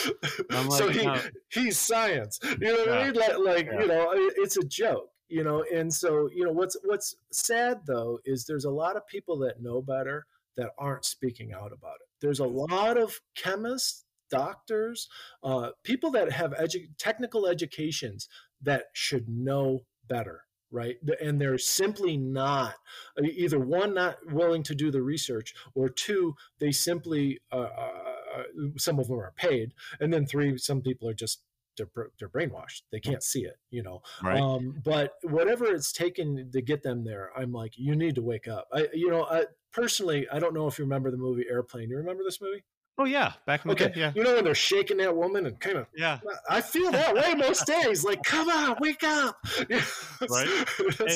Like, 0.51 0.73
so 0.73 0.89
he, 0.89 1.05
uh, 1.05 1.21
he's 1.51 1.79
science. 1.79 2.39
You 2.43 2.57
know 2.59 2.73
what 2.75 2.87
yeah, 2.87 2.95
I 2.95 3.05
mean? 3.05 3.15
Like, 3.15 3.39
like 3.39 3.67
yeah. 3.67 3.81
you 3.81 3.87
know, 3.89 4.09
it's 4.13 4.57
a 4.57 4.63
joke. 4.63 5.11
You 5.29 5.45
know, 5.45 5.65
and 5.75 5.93
so 5.93 6.29
you 6.33 6.45
know 6.45 6.53
what's 6.53 6.77
what's 6.85 7.17
sad 7.33 7.81
though 7.87 8.19
is 8.25 8.45
there's 8.45 8.65
a 8.65 8.71
lot 8.71 8.97
of 8.97 9.07
people 9.07 9.39
that 9.41 9.61
know 9.61 9.83
better 9.83 10.25
that 10.57 10.71
aren't 10.79 11.05
speaking 11.05 11.53
out 11.53 11.73
about 11.73 11.97
it. 11.97 12.09
There's 12.21 12.41
a 12.41 12.47
lot 12.47 12.97
of 12.97 13.21
chemists, 13.37 14.05
doctors, 14.31 15.09
uh, 15.43 15.71
people 15.85 16.11
that 16.13 16.33
have 16.33 16.53
edu- 16.53 16.89
technical 16.99 17.47
educations 17.47 18.29
that 18.63 18.85
should 18.95 19.29
know 19.29 19.81
better 20.09 20.46
right? 20.71 20.97
And 21.23 21.41
they're 21.41 21.59
simply 21.59 22.17
not 22.17 22.75
uh, 23.19 23.23
either 23.23 23.59
one 23.59 23.95
not 23.95 24.17
willing 24.33 24.63
to 24.65 24.75
do 24.75 24.91
the 24.91 25.03
research 25.03 25.55
or 25.75 25.89
two 25.89 26.35
they 26.59 26.73
simply 26.73 27.41
uh, 27.53 27.57
uh, 27.57 27.91
uh, 28.37 28.43
some 28.77 28.99
of 28.99 29.09
them 29.09 29.19
are 29.19 29.33
paid 29.37 29.73
and 30.01 30.13
then 30.13 30.27
three 30.27 30.57
some 30.59 30.81
people 30.81 31.09
are 31.09 31.15
just 31.15 31.43
they're, 31.77 32.09
they're 32.19 32.31
brainwashed. 32.31 32.83
They 32.91 33.01
can't 33.01 33.23
see 33.23 33.45
it 33.45 33.57
you 33.71 33.83
know? 33.83 34.03
Right. 34.23 34.41
um, 34.41 34.81
but 34.85 35.15
whatever 35.23 35.67
it's 35.67 35.93
taken 35.93 36.51
to 36.53 36.63
get 36.63 36.83
them 36.83 37.05
there 37.05 37.31
i'm 37.37 37.53
like 37.53 37.75
you 37.77 37.95
need 37.95 38.15
to 38.17 38.23
wake 38.23 38.49
up. 38.49 38.69
I 38.73 38.89
you 38.93 39.11
know 39.11 39.25
I, 39.25 39.45
personally 39.73 40.27
i 40.33 40.39
don't 40.39 40.55
know 40.55 40.67
if 40.67 40.79
you 40.79 40.85
remember 40.85 41.11
the 41.11 41.17
movie 41.17 41.45
airplane. 41.49 41.91
You 41.91 41.97
remember 41.97 42.23
this 42.25 42.41
movie 42.41 42.65
Oh 42.99 43.05
yeah, 43.05 43.33
back 43.45 43.65
in 43.65 43.71
okay. 43.73 43.89
Day, 43.89 43.93
yeah. 43.97 44.13
You 44.15 44.23
know 44.23 44.35
when 44.35 44.45
they're 44.45 44.55
shaking 44.55 44.97
that 44.99 45.15
woman 45.15 45.47
and 45.47 45.61
kind 45.61 45.77
of 45.77 45.87
yeah. 45.95 46.19
I 46.49 46.61
feel 46.63 46.91
that 46.93 47.15
way 47.15 47.35
most 47.35 47.67
days. 47.67 48.05
Like, 48.05 48.23
come 48.23 48.49
on, 48.49 48.77
wake 48.81 49.03
up. 49.05 49.37
right. 50.31 50.65
And, 50.99 51.11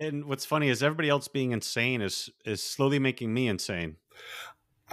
and, 0.00 0.24
what's 0.24 0.44
funny 0.44 0.68
is 0.68 0.82
everybody 0.82 1.08
else 1.08 1.28
being 1.28 1.52
insane 1.52 2.00
is 2.00 2.28
is 2.44 2.62
slowly 2.62 2.98
making 2.98 3.32
me 3.32 3.46
insane. 3.46 3.96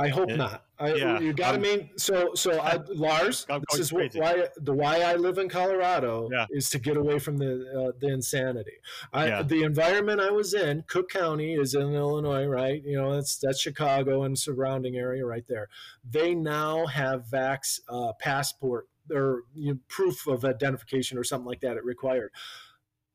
I 0.01 0.07
hope 0.07 0.31
it, 0.31 0.37
not. 0.37 0.65
I, 0.79 0.93
yeah, 0.95 1.19
you 1.19 1.31
got 1.31 1.51
to 1.51 1.59
mean 1.59 1.89
so. 1.95 2.31
So 2.33 2.59
I, 2.59 2.79
Lars, 2.89 3.45
this 3.69 3.79
is 3.79 3.91
crazy. 3.91 4.19
why 4.19 4.47
the 4.57 4.73
why 4.73 5.01
I 5.01 5.15
live 5.15 5.37
in 5.37 5.47
Colorado 5.47 6.27
yeah. 6.31 6.47
is 6.49 6.71
to 6.71 6.79
get 6.79 6.97
away 6.97 7.19
from 7.19 7.37
the 7.37 7.89
uh, 7.89 7.91
the 7.99 8.07
insanity. 8.07 8.73
I, 9.13 9.27
yeah. 9.27 9.43
The 9.43 9.61
environment 9.63 10.19
I 10.19 10.31
was 10.31 10.55
in, 10.55 10.83
Cook 10.87 11.09
County 11.09 11.53
is 11.53 11.75
in 11.75 11.93
Illinois, 11.93 12.45
right? 12.45 12.81
You 12.83 12.97
know, 12.99 13.13
that's 13.13 13.37
that's 13.37 13.61
Chicago 13.61 14.23
and 14.23 14.37
surrounding 14.37 14.95
area 14.95 15.23
right 15.23 15.45
there. 15.47 15.69
They 16.09 16.33
now 16.33 16.87
have 16.87 17.25
vax 17.27 17.79
uh, 17.87 18.13
passport 18.13 18.87
or 19.13 19.43
you 19.53 19.73
know, 19.73 19.79
proof 19.87 20.25
of 20.25 20.43
identification 20.45 21.17
or 21.19 21.23
something 21.23 21.47
like 21.47 21.61
that. 21.61 21.77
It 21.77 21.85
required. 21.85 22.31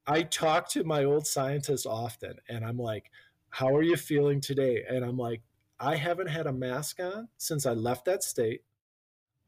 I 0.07 0.22
talk 0.22 0.68
to 0.70 0.84
my 0.84 1.03
old 1.03 1.26
scientists 1.26 1.84
often, 1.84 2.34
and 2.49 2.64
I'm 2.64 2.78
like, 2.78 3.11
"How 3.49 3.74
are 3.74 3.82
you 3.82 3.97
feeling 3.97 4.41
today?" 4.41 4.84
And 4.89 5.05
I'm 5.05 5.18
like 5.18 5.43
I 5.79 5.97
haven't 5.97 6.29
had 6.29 6.47
a 6.47 6.53
mask 6.53 7.01
on 7.01 7.29
since 7.37 7.66
I 7.66 7.72
left 7.72 8.05
that 8.07 8.22
state. 8.22 8.62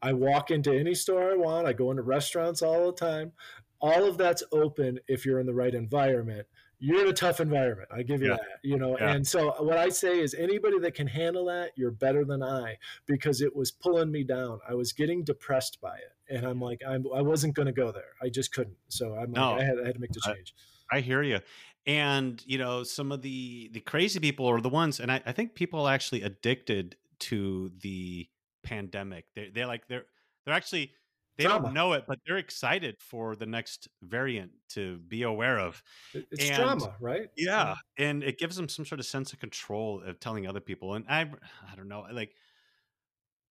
I 0.03 0.13
walk 0.13 0.51
into 0.51 0.73
any 0.73 0.95
store 0.95 1.33
I 1.33 1.35
want. 1.35 1.67
I 1.67 1.73
go 1.73 1.91
into 1.91 2.03
restaurants 2.03 2.63
all 2.63 2.87
the 2.87 2.97
time. 2.97 3.33
All 3.81 4.05
of 4.05 4.19
that's 4.19 4.43
open 4.53 4.99
if 5.09 5.25
you're 5.25 5.41
in 5.41 5.47
the 5.47 5.55
right 5.55 5.75
environment. 5.75 6.47
You're 6.81 7.03
in 7.03 7.09
a 7.09 7.13
tough 7.13 7.41
environment. 7.41 7.89
I 7.93 8.03
give 8.03 8.23
you 8.23 8.29
Yeah. 8.31 8.37
that, 8.37 8.59
you 8.63 8.77
know. 8.79 8.97
Yeah. 8.99 9.11
And 9.13 9.27
so 9.27 9.53
what 9.63 9.77
I 9.77 9.89
say 9.89 10.21
is 10.21 10.35
anybody 10.35 10.79
that 10.81 10.95
can 10.95 11.09
handle 11.09 11.47
that, 11.47 11.73
you're 11.77 11.91
better 11.91 12.25
than 12.25 12.41
I 12.43 12.77
because 13.07 13.41
it 13.41 13.55
was 13.57 13.73
pulling 13.73 14.13
me 14.13 14.23
down. 14.23 14.61
I 14.69 14.75
was 14.75 14.93
getting 14.93 15.25
depressed 15.25 15.81
by 15.81 15.97
it. 15.97 16.13
And 16.37 16.47
I'm 16.47 16.61
like, 16.61 16.81
I'm, 16.87 17.05
I 17.13 17.23
wasn't 17.23 17.55
going 17.55 17.67
to 17.67 17.73
go 17.73 17.91
there. 17.91 18.13
I 18.23 18.29
just 18.29 18.53
couldn't. 18.53 18.77
So 18.89 19.15
I'm 19.15 19.33
No. 19.33 19.53
like, 19.53 19.63
I 19.63 19.65
had, 19.65 19.79
I 19.83 19.87
had 19.87 19.95
to 19.95 20.01
make 20.01 20.13
the 20.13 20.21
I- 20.27 20.35
change. 20.35 20.55
I 20.91 21.01
hear 21.01 21.23
you. 21.23 21.41
And 21.87 22.43
you 22.47 22.59
know, 22.59 22.83
some 22.83 23.13
of 23.13 23.23
the 23.23 23.71
the 23.73 23.81
crazy 23.81 24.21
people 24.21 24.47
are 24.47 24.61
the 24.61 24.69
ones, 24.69 25.01
and 25.01 25.11
I, 25.11 25.23
I 25.25 25.33
think 25.33 25.55
people 25.55 25.87
are 25.87 25.93
actually 25.95 26.23
addicted 26.23 26.97
to 27.21 27.71
the 27.81 28.29
pandemic. 28.63 29.25
They're 29.35 29.49
they're 29.55 29.67
like 29.67 29.89
they're 29.89 30.05
they're 30.45 30.55
actually 30.55 30.93
they 31.39 31.45
Drama. 31.45 31.67
don't 31.67 31.75
know 31.75 31.93
it, 31.93 32.05
but 32.09 32.19
they're 32.27 32.37
excited 32.37 32.97
for 32.99 33.37
the 33.37 33.47
next 33.47 33.89
variant 34.03 34.51
to 34.71 34.99
be 34.99 35.23
aware 35.23 35.59
of. 35.59 35.83
It's 36.13 36.51
and- 36.51 36.57
drama, 36.57 36.97
right? 37.01 37.29
Yeah, 37.37 37.77
and 37.97 38.25
it 38.25 38.39
gives 38.39 38.57
them 38.57 38.69
some 38.69 38.85
sort 38.85 38.99
of 38.99 39.07
sense 39.07 39.33
of 39.33 39.39
control 39.39 40.03
of 40.05 40.19
telling 40.21 40.47
other 40.47 40.61
people. 40.61 40.95
And 40.95 41.05
I, 41.09 41.21
I 41.21 41.77
don't 41.77 41.89
know, 41.89 42.05
like 42.13 42.35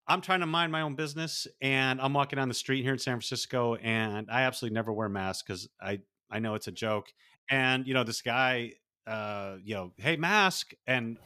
I'm 0.08 0.22
trying 0.22 0.40
to 0.42 0.46
mind 0.46 0.72
my 0.72 0.82
own 0.82 0.96
business, 0.96 1.48
and 1.62 2.02
I'm 2.02 2.14
walking 2.14 2.38
down 2.38 2.48
the 2.48 2.54
street 2.56 2.84
here 2.84 2.94
in 2.94 3.00
San 3.00 3.14
Francisco, 3.16 3.76
and 3.76 4.30
I 4.30 4.42
absolutely 4.42 4.76
never 4.76 4.92
wear 4.92 5.08
masks 5.08 5.44
because 5.44 5.70
I 5.80 6.00
I 6.30 6.40
know 6.40 6.56
it's 6.56 6.68
a 6.68 6.72
joke. 6.72 7.14
And 7.50 7.88
you 7.88 7.94
know, 7.94 8.04
this 8.04 8.22
guy, 8.22 8.74
uh, 9.08 9.58
you 9.64 9.76
know, 9.76 9.92
hey, 9.98 10.16
mask, 10.16 10.74
and 10.88 11.18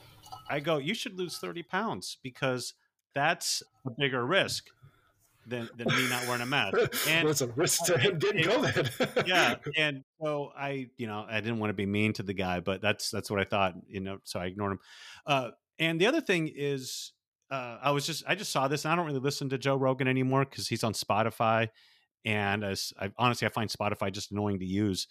I 0.49 0.59
go, 0.59 0.77
you 0.77 0.93
should 0.93 1.17
lose 1.17 1.37
thirty 1.37 1.63
pounds 1.63 2.17
because 2.23 2.73
that's 3.15 3.63
a 3.85 3.91
bigger 3.91 4.25
risk 4.25 4.67
than 5.47 5.69
than 5.77 5.87
me 5.87 6.09
not 6.09 6.25
wearing 6.27 6.41
a 6.41 6.45
mask. 6.45 6.75
And 7.07 7.27
What's 7.27 7.41
a 7.41 7.47
risk 7.47 7.85
to 7.85 7.97
him 7.97 8.19
getting 8.19 8.43
COVID? 8.49 9.27
yeah 9.27 9.55
and 9.77 10.03
so 10.21 10.51
i 10.55 10.87
you 10.97 11.07
know 11.07 11.25
i 11.27 11.39
didn't 11.41 11.59
want 11.59 11.69
to 11.69 11.73
be 11.73 11.85
mean 11.85 12.13
to 12.13 12.23
the 12.23 12.33
guy 12.33 12.59
but 12.59 12.81
that's 12.81 13.09
that's 13.09 13.31
what 13.31 13.39
i 13.39 13.43
thought 13.43 13.73
you 13.87 13.99
know 13.99 14.19
so 14.23 14.39
i 14.39 14.45
ignored 14.45 14.73
him 14.73 14.79
uh 15.25 15.49
and 15.79 15.99
the 15.99 16.05
other 16.07 16.21
thing 16.21 16.51
is 16.53 17.13
uh 17.51 17.77
i 17.81 17.91
was 17.91 18.05
just 18.05 18.23
i 18.27 18.35
just 18.35 18.51
saw 18.51 18.67
this 18.67 18.85
and 18.85 18.91
i 18.91 18.95
don't 18.95 19.07
really 19.07 19.19
listen 19.19 19.49
to 19.49 19.57
joe 19.57 19.75
rogan 19.75 20.07
anymore 20.07 20.45
because 20.45 20.67
he's 20.67 20.83
on 20.83 20.93
spotify 20.93 21.67
and 22.25 22.63
as 22.63 22.93
i 22.99 23.09
honestly 23.17 23.47
i 23.47 23.49
find 23.49 23.69
spotify 23.69 24.11
just 24.11 24.31
annoying 24.31 24.59
to 24.59 24.65
use 24.65 25.07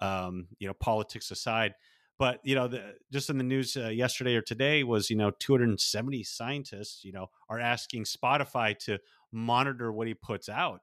um 0.00 0.48
you 0.58 0.66
know 0.66 0.74
politics 0.74 1.30
aside 1.30 1.74
but 2.18 2.40
you 2.44 2.54
know 2.54 2.68
the, 2.68 2.94
just 3.12 3.30
in 3.30 3.38
the 3.38 3.44
news 3.44 3.76
uh, 3.76 3.88
yesterday 3.88 4.34
or 4.34 4.42
today 4.42 4.82
was 4.84 5.10
you 5.10 5.16
know 5.16 5.30
270 5.38 6.22
scientists 6.24 7.04
you 7.04 7.12
know 7.12 7.26
are 7.48 7.58
asking 7.60 8.04
spotify 8.04 8.76
to 8.78 8.98
monitor 9.32 9.92
what 9.92 10.06
he 10.06 10.14
puts 10.14 10.48
out 10.48 10.80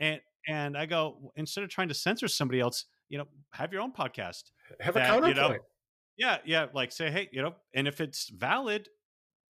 and 0.00 0.20
and 0.46 0.76
I 0.76 0.84
go 0.86 1.32
instead 1.36 1.64
of 1.64 1.70
trying 1.70 1.88
to 1.88 1.94
censor 1.94 2.28
somebody 2.28 2.60
else, 2.60 2.84
you 3.08 3.16
know, 3.16 3.24
have 3.54 3.72
your 3.72 3.80
own 3.80 3.92
podcast. 3.92 4.50
Have 4.80 4.94
a 4.94 4.98
that, 4.98 5.06
you 5.06 5.20
counterpoint. 5.22 5.36
know, 5.36 5.58
Yeah, 6.18 6.36
yeah, 6.44 6.66
like 6.74 6.92
say, 6.92 7.10
hey, 7.10 7.30
you 7.32 7.40
know, 7.40 7.54
and 7.72 7.88
if 7.88 7.98
it's 8.02 8.28
valid, 8.28 8.88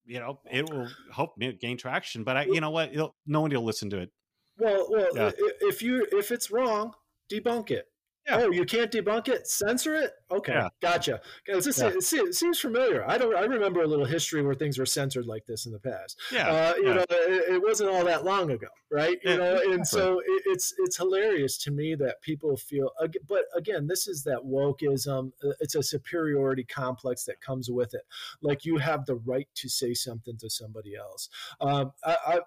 you 0.05 0.21
know, 0.21 0.39
it 0.49 0.71
will 0.71 0.89
help 1.13 1.37
me 1.37 1.53
gain 1.53 1.77
traction. 1.79 2.23
But 2.23 2.37
I, 2.37 2.45
you 2.45 2.61
know 2.61 2.71
what, 2.71 2.93
It'll, 2.93 3.17
no 3.27 3.41
one 3.41 3.51
will 3.51 3.65
listen 3.65 3.91
to 3.91 3.99
it. 3.99 4.11
Well, 4.57 4.87
well, 4.89 5.09
Yeah. 5.15 5.31
if 5.63 5.83
you 5.83 6.07
if 6.13 6.31
it's 6.31 6.53
wrong, 6.53 6.95
debunk 7.29 7.73
it. 7.73 7.87
Yeah. 8.27 8.39
Oh, 8.41 8.51
you 8.51 8.65
can't 8.65 8.91
debunk 8.91 9.29
it. 9.29 9.47
Censor 9.47 9.95
it. 9.97 10.13
Okay, 10.31 10.53
Yeah. 10.53 10.69
gotcha. 10.81 11.21
this- 11.47 11.79
Yeah. 11.79 11.89
it, 11.89 11.97
it 11.97 12.35
seems 12.35 12.59
familiar. 12.59 13.05
I 13.09 13.19
don't. 13.19 13.37
I 13.37 13.43
remember 13.43 13.83
a 13.83 13.87
little 13.87 14.07
history 14.07 14.43
where 14.43 14.55
things 14.55 14.79
were 14.79 14.87
censored 14.87 15.27
like 15.27 15.45
this 15.47 15.67
in 15.67 15.73
the 15.73 15.79
past. 15.79 16.19
Yeah, 16.33 16.49
uh, 16.51 16.75
you 16.77 16.87
yeah. 16.89 16.95
know, 16.95 17.05
it, 17.11 17.55
it 17.55 17.63
wasn't 17.63 17.91
all 17.91 18.05
that 18.07 18.25
long 18.25 18.51
ago, 18.51 18.69
right? 18.91 19.19
You 19.23 19.37
know, 19.37 19.57
and 19.57 19.75
exactly. 19.81 20.01
so 20.01 20.19
it, 20.21 20.43
it's 20.47 20.75
it's 20.79 20.97
hilarious 20.97 21.59
to 21.59 21.71
me 21.71 21.95
that 21.97 22.21
people 22.23 22.57
feel. 22.57 22.91
But 23.29 23.43
again, 23.55 23.87
this 23.87 24.09
is 24.09 24.25
that 24.25 24.39
wokeism. 24.45 25.33
uh, 25.45 25.51
It's 25.61 25.75
a 25.75 25.83
superiority 25.83 26.65
complex 26.65 27.25
that 27.25 27.41
comes 27.41 27.71
with 27.71 27.95
it. 27.95 28.03
Like 28.41 28.65
you 28.65 28.79
have 28.79 29.05
the 29.07 29.17
right 29.17 29.49
to 29.57 29.69
say 29.69 29.95
something 29.95 30.37
to 30.39 30.49
somebody 30.51 30.97
else. 30.97 31.29
Um, 31.61 31.93
I, 32.05 32.17
I, 32.27 32.41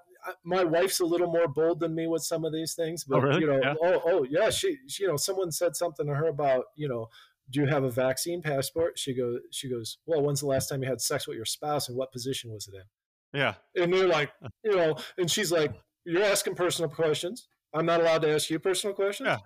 my 0.43 0.63
wife's 0.63 0.99
a 0.99 1.05
little 1.05 1.31
more 1.31 1.47
bold 1.47 1.79
than 1.79 1.95
me 1.95 2.07
with 2.07 2.23
some 2.23 2.45
of 2.45 2.53
these 2.53 2.73
things, 2.73 3.05
oh, 3.07 3.13
but 3.15 3.21
really? 3.23 3.41
you 3.41 3.47
know, 3.47 3.59
Yeah. 3.61 3.75
oh, 3.81 4.01
oh 4.05 4.23
yeah, 4.29 4.49
she, 4.49 4.77
she, 4.87 5.03
you 5.03 5.09
know, 5.09 5.17
someone 5.17 5.51
said 5.51 5.75
something 5.75 6.05
to 6.07 6.13
her 6.15 6.27
about, 6.27 6.65
you 6.75 6.87
know, 6.87 7.07
do 7.49 7.61
you 7.61 7.65
have 7.67 7.83
a 7.83 7.89
vaccine 7.89 8.41
passport? 8.41 8.99
She 8.99 9.13
goes, 9.13 9.39
she 9.51 9.69
goes, 9.69 9.97
well, 10.05 10.21
when's 10.21 10.41
the 10.41 10.47
last 10.47 10.67
time 10.67 10.83
you 10.83 10.89
had 10.89 10.99
sex 11.01 11.27
with 11.27 11.37
your 11.37 11.45
spouse, 11.45 11.87
and 11.87 11.97
what 11.97 12.11
position 12.11 12.51
was 12.51 12.67
it 12.67 12.75
in? 12.75 13.39
yeah, 13.39 13.53
And 13.75 13.93
they're 13.93 14.07
like, 14.07 14.31
you 14.63 14.75
know, 14.75 14.97
and 15.17 15.29
she's 15.29 15.51
like, 15.51 15.73
you're 16.05 16.23
asking 16.23 16.55
personal 16.55 16.89
questions. 16.89 17.47
I'm 17.73 17.85
not 17.85 17.99
allowed 18.01 18.21
to 18.23 18.33
ask 18.33 18.49
you 18.49 18.59
personal 18.59 18.95
questions. 18.95 19.27
Yeah. 19.27 19.37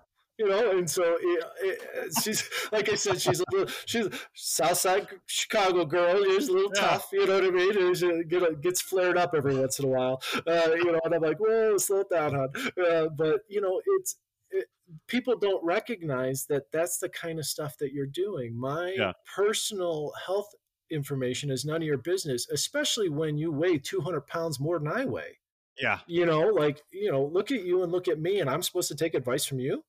You 0.42 0.48
know, 0.48 0.70
and 0.76 0.90
so 0.90 1.16
it, 1.20 1.44
it, 1.62 2.12
she's 2.20 2.50
like 2.72 2.88
I 2.88 2.96
said, 2.96 3.20
she's 3.20 3.38
a 3.40 3.44
little, 3.52 3.72
she's 3.86 4.08
Southside 4.34 5.06
Chicago 5.26 5.84
girl. 5.84 6.24
She's 6.24 6.48
a 6.48 6.52
little 6.52 6.72
Yeah. 6.74 6.80
tough, 6.80 7.08
you 7.12 7.26
know 7.26 7.34
what 7.34 7.44
I 7.44 7.50
mean? 7.50 7.78
And 7.78 7.96
she 7.96 8.24
get, 8.24 8.60
gets 8.60 8.80
flared 8.80 9.16
up 9.16 9.34
every 9.36 9.54
once 9.56 9.78
in 9.78 9.84
a 9.84 9.88
while, 9.88 10.20
uh, 10.46 10.70
you 10.74 10.90
know. 10.90 11.00
And 11.04 11.14
I'm 11.14 11.22
like, 11.22 11.38
whoa, 11.38 11.76
slow 11.78 12.00
it 12.00 12.10
down, 12.10 12.34
hon. 12.34 12.48
Uh, 12.84 13.08
but 13.16 13.42
you 13.48 13.60
know, 13.60 13.80
it's 13.98 14.16
it, 14.50 14.66
people 15.06 15.36
don't 15.38 15.64
recognize 15.64 16.46
that 16.46 16.72
that's 16.72 16.98
the 16.98 17.08
kind 17.08 17.38
of 17.38 17.46
stuff 17.46 17.76
that 17.78 17.92
you're 17.92 18.06
doing. 18.06 18.58
My 18.58 18.94
Yeah. 18.98 19.12
personal 19.36 20.12
health 20.26 20.48
information 20.90 21.50
is 21.52 21.64
none 21.64 21.76
of 21.82 21.86
your 21.86 21.98
business, 21.98 22.48
especially 22.50 23.08
when 23.08 23.38
you 23.38 23.52
weigh 23.52 23.78
200 23.78 24.26
pounds 24.26 24.58
more 24.58 24.78
than 24.80 24.88
I 24.88 25.04
weigh. 25.04 25.38
yeah, 25.80 26.00
You 26.06 26.26
know, 26.26 26.40
like, 26.48 26.82
you 26.90 27.10
know, 27.10 27.24
look 27.24 27.50
at 27.50 27.62
you 27.62 27.82
and 27.82 27.90
look 27.92 28.06
at 28.08 28.20
me, 28.20 28.40
and 28.40 28.50
I'm 28.50 28.62
supposed 28.62 28.88
to 28.88 28.94
take 28.96 29.14
advice 29.14 29.44
from 29.46 29.58
you. 29.60 29.84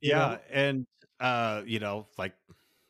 Yeah. 0.00 0.16
know? 0.16 0.38
And 0.50 0.86
uh, 1.20 1.62
you 1.66 1.80
know, 1.80 2.06
like 2.16 2.34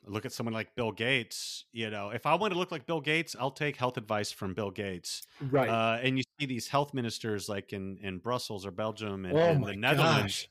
look 0.06 0.24
at 0.24 0.32
someone 0.32 0.54
like 0.54 0.74
Bill 0.74 0.92
Gates. 0.92 1.64
You 1.72 1.90
know, 1.90 2.10
if 2.10 2.26
I 2.26 2.34
want 2.34 2.52
to 2.52 2.58
look 2.58 2.72
like 2.72 2.86
Bill 2.86 3.00
Gates, 3.00 3.36
I'll 3.38 3.50
take 3.50 3.76
health 3.76 3.96
advice 3.96 4.32
from 4.32 4.54
Bill 4.54 4.70
Gates. 4.70 5.22
Right. 5.40 5.68
Uh, 5.68 5.98
and 6.02 6.18
you 6.18 6.24
see 6.38 6.46
these 6.46 6.68
health 6.68 6.94
ministers 6.94 7.48
like 7.48 7.72
in 7.72 7.98
in 8.02 8.18
Brussels 8.18 8.66
or 8.66 8.70
Belgium 8.70 9.24
and, 9.24 9.36
oh 9.36 9.40
and 9.40 9.64
the 9.64 9.76
Netherlands. 9.76 10.22
gosh. 10.22 10.48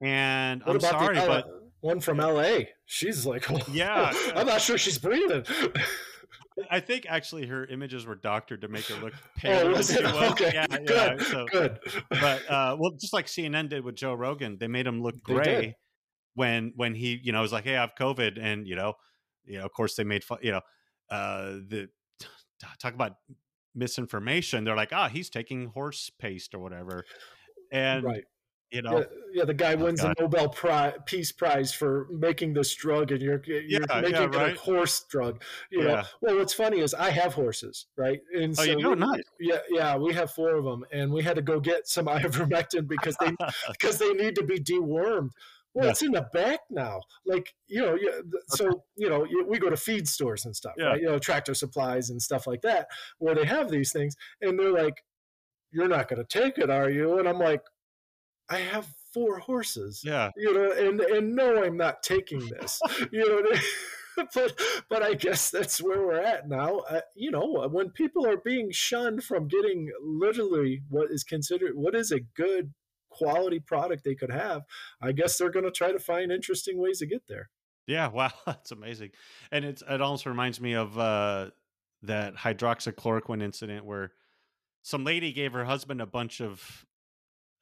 And 0.00 0.62
What 0.62 0.76
I'm 0.76 0.80
sorry, 0.80 1.16
the 1.16 1.22
uh, 1.24 1.26
but 1.26 1.46
one 1.80 2.00
from 2.00 2.18
LA? 2.18 2.58
She's 2.86 3.26
like, 3.26 3.50
oh, 3.50 3.60
Yeah. 3.72 4.12
I'm 4.34 4.46
not 4.46 4.60
sure 4.60 4.78
she's 4.78 4.98
breathing. 4.98 5.44
I 6.70 6.80
think 6.80 7.06
actually 7.08 7.46
her 7.46 7.64
images 7.66 8.04
were 8.04 8.16
doctored 8.16 8.62
to 8.62 8.68
make 8.68 8.84
her 8.86 8.96
look 8.96 9.12
oh, 9.14 9.28
paler 9.36 9.70
was 9.70 9.88
than 9.88 10.06
it? 10.06 10.10
she. 10.10 10.16
Okay. 10.30 10.50
Yeah, 10.54 10.66
good. 10.66 10.90
yeah. 10.90 11.24
So, 11.24 11.46
good. 11.50 11.78
but 12.10 12.50
uh, 12.50 12.76
well, 12.80 12.92
just 12.98 13.12
like 13.12 13.26
CNN 13.26 13.68
did 13.68 13.84
with 13.84 13.94
Joe 13.94 14.14
Rogan, 14.14 14.58
they 14.58 14.66
made 14.66 14.86
him 14.86 15.02
look 15.02 15.22
gray. 15.22 15.76
When 16.34 16.72
when 16.76 16.94
he 16.94 17.20
you 17.22 17.32
know 17.32 17.42
was 17.42 17.52
like, 17.52 17.64
"Hey, 17.64 17.76
I 17.76 17.80
have 17.80 17.94
COVID," 17.98 18.38
and 18.40 18.66
you 18.66 18.76
know, 18.76 18.94
you 19.44 19.58
know, 19.58 19.64
of 19.64 19.72
course 19.72 19.96
they 19.96 20.04
made 20.04 20.24
fun. 20.24 20.38
You 20.42 20.52
know, 20.52 20.60
uh, 21.10 21.50
the 21.68 21.88
talk 22.78 22.94
about 22.94 23.16
misinformation. 23.74 24.64
They're 24.64 24.76
like, 24.76 24.92
"Ah, 24.92 25.08
he's 25.08 25.30
taking 25.30 25.66
horse 25.68 26.10
paste 26.10 26.54
or 26.54 26.58
whatever," 26.58 27.04
and 27.70 28.04
right. 28.04 28.24
you 28.70 28.82
know, 28.82 28.98
Yeah, 28.98 29.04
yeah, 29.32 29.44
the 29.44 29.54
guy 29.54 29.74
Oh, 29.74 29.84
wins 29.84 30.00
God. 30.00 30.14
the 30.16 30.22
Nobel 30.22 30.48
Pri- 30.50 30.94
Peace 31.06 31.32
Prize 31.32 31.72
for 31.72 32.06
making 32.10 32.52
this 32.54 32.74
drug, 32.74 33.12
and 33.12 33.22
you're 33.22 33.42
you're 33.46 33.62
Yeah, 33.62 34.00
making 34.00 34.12
yeah, 34.12 34.26
right. 34.26 34.56
a 34.56 34.60
horse 34.60 35.04
drug. 35.04 35.42
You 35.70 35.84
know, 35.84 35.90
Yeah. 35.94 36.04
well, 36.20 36.36
what's 36.36 36.54
funny 36.54 36.80
is 36.80 36.94
I 36.94 37.10
have 37.10 37.34
horses, 37.34 37.86
right? 37.96 38.20
And 38.34 38.58
oh, 38.58 38.62
you 38.62 38.76
we- 38.76 38.82
know, 38.82 38.94
nice. 38.94 39.22
Yeah, 39.40 39.60
yeah, 39.70 39.96
we 39.96 40.12
have 40.14 40.32
four 40.32 40.56
of 40.56 40.64
them, 40.64 40.84
and 40.92 41.12
we 41.12 41.22
had 41.22 41.36
to 41.36 41.42
go 41.42 41.60
get 41.60 41.86
some 41.88 42.06
ivermectin 42.08 42.86
because 42.88 43.16
they 43.18 43.30
because 43.72 43.98
they 43.98 44.12
need 44.12 44.34
to 44.36 44.42
be 44.44 44.58
dewormed. 44.58 45.30
Well, 45.78 45.86
Yeah. 45.86 45.90
it's 45.92 46.02
in 46.02 46.10
the 46.10 46.28
back 46.32 46.58
now. 46.70 47.00
Like 47.24 47.54
you 47.68 47.80
know, 47.80 47.96
so 48.48 48.82
you 48.96 49.08
know, 49.08 49.24
you, 49.24 49.46
we 49.48 49.60
go 49.60 49.70
to 49.70 49.76
feed 49.76 50.08
stores 50.08 50.44
and 50.44 50.54
stuff, 50.56 50.74
Yeah. 50.76 50.86
right? 50.86 51.00
You 51.00 51.06
know, 51.06 51.18
tractor 51.20 51.54
supplies 51.54 52.10
and 52.10 52.20
stuff 52.20 52.48
like 52.48 52.62
that, 52.62 52.88
where 53.18 53.36
they 53.36 53.44
have 53.44 53.70
these 53.70 53.92
things, 53.92 54.16
and 54.40 54.58
they're 54.58 54.72
like, 54.72 55.04
"You're 55.70 55.86
not 55.88 56.08
going 56.08 56.24
to 56.24 56.38
take 56.40 56.58
it, 56.58 56.68
are 56.68 56.90
you?" 56.90 57.18
And 57.20 57.28
I'm 57.28 57.38
like, 57.38 57.62
"I 58.50 58.58
have 58.58 58.88
four 59.14 59.38
horses." 59.38 60.02
yeah, 60.04 60.30
you 60.36 60.52
know, 60.52 60.72
and 60.72 61.00
and 61.00 61.36
no, 61.36 61.62
I'm 61.62 61.76
not 61.76 62.02
taking 62.02 62.40
this, 62.48 62.80
you 63.12 63.28
know. 63.28 63.38
I 63.38 63.42
mean? 63.54 63.62
But 64.34 64.60
but 64.90 65.00
I 65.00 65.14
guess 65.14 65.48
that's 65.48 65.80
where 65.80 66.04
we're 66.04 66.20
at 66.20 66.48
now. 66.48 66.78
Uh, 66.90 67.02
you 67.14 67.30
know, 67.30 67.68
when 67.70 67.90
people 67.90 68.26
are 68.26 68.38
being 68.38 68.72
shunned 68.72 69.22
from 69.22 69.46
getting 69.46 69.92
literally 70.02 70.82
what 70.88 71.12
is 71.12 71.22
considered 71.22 71.76
what 71.76 71.94
is 71.94 72.10
a 72.10 72.18
good 72.34 72.74
quality 73.18 73.58
product 73.58 74.04
they 74.04 74.14
could 74.14 74.30
have, 74.30 74.62
I 75.00 75.12
guess 75.12 75.36
they're 75.36 75.50
going 75.50 75.64
to 75.64 75.70
try 75.70 75.92
to 75.92 75.98
find 75.98 76.30
interesting 76.30 76.78
ways 76.78 76.98
to 77.00 77.06
get 77.06 77.26
there. 77.28 77.50
yeah. 77.86 78.08
Wow, 78.12 78.30
that's 78.46 78.70
amazing. 78.70 79.10
And 79.50 79.64
it's 79.64 79.82
it 79.88 80.00
also 80.00 80.30
reminds 80.30 80.60
me 80.60 80.74
of 80.74 80.98
uh, 80.98 81.50
that 82.02 82.36
hydroxychloroquine 82.36 83.42
incident 83.42 83.84
where 83.84 84.12
some 84.82 85.04
lady 85.04 85.32
gave 85.32 85.52
her 85.52 85.64
husband 85.64 86.00
a 86.00 86.06
bunch 86.06 86.40
of 86.40 86.86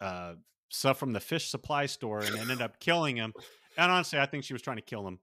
uh, 0.01 0.35
stuff 0.69 0.99
from 0.99 1.13
the 1.13 1.21
fish 1.21 1.49
supply 1.49 1.87
store 1.87 2.21
and 2.21 2.37
ended 2.39 2.61
up 2.61 2.79
killing 2.81 3.17
him. 3.17 3.33
And 3.79 3.91
honestly, 3.91 4.19
I 4.19 4.27
think 4.27 4.45
she 4.45 4.53
was 4.53 4.63
trying 4.63 4.77
to 4.77 4.83
kill 4.83 5.07
him. 5.07 5.19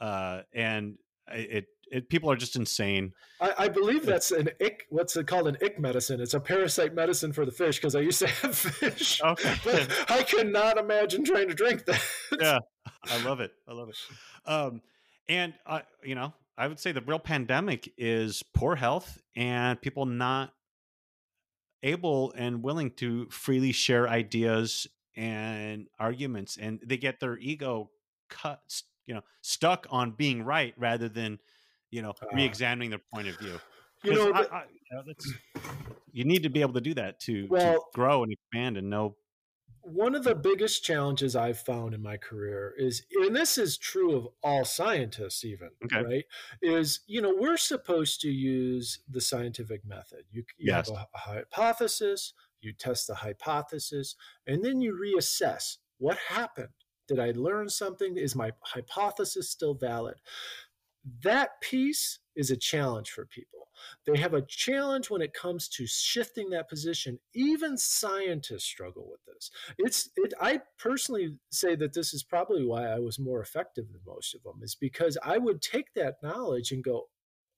Uh, 0.00 0.42
and 0.52 0.98
it 1.32 1.66
it, 1.90 2.08
people 2.08 2.30
are 2.30 2.36
just 2.36 2.56
insane. 2.56 3.12
I, 3.40 3.54
I, 3.58 3.68
believe 3.68 4.06
that's 4.06 4.30
an 4.30 4.48
ick. 4.60 4.86
What's 4.90 5.16
it 5.16 5.26
called? 5.26 5.48
An 5.48 5.56
ick 5.62 5.78
medicine. 5.78 6.20
It's 6.20 6.34
a 6.34 6.40
parasite 6.40 6.94
medicine 6.94 7.32
for 7.32 7.44
the 7.44 7.52
fish 7.52 7.76
because 7.78 7.94
I 7.94 8.00
used 8.00 8.20
to 8.20 8.26
have 8.42 8.56
fish. 8.56 9.20
Okay. 9.22 9.54
But 9.64 10.04
I 10.08 10.22
could 10.22 10.52
not 10.52 10.78
imagine 10.78 11.24
trying 11.24 11.48
to 11.48 11.54
drink 11.54 11.84
that. 11.86 12.02
yeah, 12.40 12.58
I 13.04 13.22
love 13.24 13.40
it. 13.40 13.52
I 13.68 13.72
love 13.72 13.88
it. 13.88 13.96
Um, 14.46 14.82
and 15.28 15.54
uh, 15.66 15.80
you 16.04 16.14
know, 16.14 16.32
I 16.56 16.68
would 16.68 16.78
say 16.78 16.92
the 16.92 17.00
real 17.00 17.18
pandemic 17.18 17.92
is 17.96 18.42
poor 18.54 18.76
health 18.76 19.20
and 19.34 19.80
people 19.80 20.06
not 20.06 20.52
able 21.82 22.32
and 22.36 22.62
willing 22.62 22.90
to 22.90 23.26
freely 23.30 23.72
share 23.72 24.08
ideas 24.08 24.86
and 25.16 25.86
arguments, 25.98 26.56
and 26.56 26.80
they 26.84 26.96
get 26.96 27.20
their 27.20 27.36
ego 27.38 27.90
cut, 28.28 28.82
you 29.06 29.14
know, 29.14 29.22
stuck 29.40 29.86
on 29.90 30.12
being 30.12 30.42
right 30.42 30.74
rather 30.76 31.08
than 31.08 31.38
you 31.90 32.02
know, 32.02 32.10
uh, 32.10 32.26
re-examining 32.32 32.90
their 32.90 33.00
point 33.12 33.28
of 33.28 33.38
view. 33.38 33.58
You 34.02 34.14
know, 34.14 34.32
I, 34.32 34.40
I, 34.40 34.64
you, 34.90 34.96
know 34.96 35.02
you 36.12 36.24
need 36.24 36.42
to 36.42 36.48
be 36.48 36.60
able 36.60 36.74
to 36.74 36.80
do 36.80 36.94
that 36.94 37.20
to, 37.20 37.46
well, 37.50 37.74
to 37.74 37.80
grow 37.94 38.22
and 38.22 38.32
expand 38.32 38.76
and 38.76 38.88
know. 38.90 39.16
One 39.82 40.14
of 40.14 40.24
the 40.24 40.34
biggest 40.34 40.84
challenges 40.84 41.34
I've 41.34 41.58
found 41.58 41.94
in 41.94 42.02
my 42.02 42.18
career 42.18 42.74
is, 42.76 43.02
and 43.22 43.34
this 43.34 43.56
is 43.56 43.78
true 43.78 44.14
of 44.14 44.28
all 44.42 44.64
scientists, 44.64 45.44
even 45.44 45.70
okay. 45.84 46.02
right, 46.02 46.24
is 46.60 47.00
you 47.06 47.22
know 47.22 47.34
we're 47.36 47.56
supposed 47.56 48.20
to 48.22 48.28
use 48.28 49.00
the 49.08 49.20
scientific 49.22 49.84
method. 49.86 50.24
You, 50.30 50.44
you 50.58 50.72
yes. 50.72 50.90
have 50.90 50.98
a, 50.98 51.06
a 51.14 51.18
hypothesis, 51.18 52.34
you 52.60 52.74
test 52.74 53.06
the 53.06 53.14
hypothesis, 53.14 54.16
and 54.46 54.62
then 54.62 54.82
you 54.82 54.92
reassess 54.92 55.78
what 55.98 56.18
happened. 56.28 56.68
Did 57.08 57.18
I 57.18 57.32
learn 57.34 57.68
something? 57.68 58.16
Is 58.16 58.36
my 58.36 58.52
hypothesis 58.60 59.50
still 59.50 59.74
valid? 59.74 60.16
That 61.22 61.60
piece 61.60 62.18
is 62.36 62.50
a 62.50 62.56
challenge 62.56 63.10
for 63.10 63.26
people. 63.26 63.60
They 64.06 64.18
have 64.18 64.34
a 64.34 64.42
challenge 64.42 65.10
when 65.10 65.22
it 65.22 65.34
comes 65.34 65.68
to 65.70 65.86
shifting 65.86 66.50
that 66.50 66.68
position. 66.68 67.18
Even 67.34 67.76
scientists 67.76 68.64
struggle 68.64 69.08
with 69.10 69.20
this. 69.26 69.50
It's 69.78 70.10
it 70.16 70.34
I 70.40 70.60
personally 70.78 71.36
say 71.50 71.76
that 71.76 71.94
this 71.94 72.12
is 72.12 72.22
probably 72.22 72.64
why 72.64 72.86
I 72.86 72.98
was 72.98 73.18
more 73.18 73.40
effective 73.40 73.86
than 73.90 74.00
most 74.06 74.34
of 74.34 74.42
them 74.42 74.60
is 74.62 74.74
because 74.74 75.16
I 75.22 75.38
would 75.38 75.62
take 75.62 75.94
that 75.94 76.16
knowledge 76.22 76.72
and 76.72 76.84
go, 76.84 77.04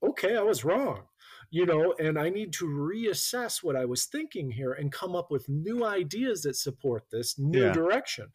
okay, 0.02 0.36
I 0.36 0.43
was 0.43 0.64
wrong. 0.64 1.02
You 1.51 1.66
know, 1.66 1.94
and 1.98 2.19
I 2.19 2.31
need 2.31 2.52
to 2.55 2.66
reassess 2.66 3.62
what 3.62 3.77
I 3.77 3.85
was 3.85 4.06
thinking 4.06 4.51
here 4.51 4.73
and 4.73 4.90
come 4.90 5.14
up 5.14 5.31
with 5.31 5.48
new 5.48 5.85
ideas 5.85 6.43
that 6.43 6.56
support 6.56 7.05
this 7.10 7.39
new 7.39 7.66
yeah. 7.66 7.73
direction. 7.73 8.28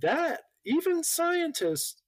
That 0.00 0.42
even 0.64 1.04
scientists 1.04 2.02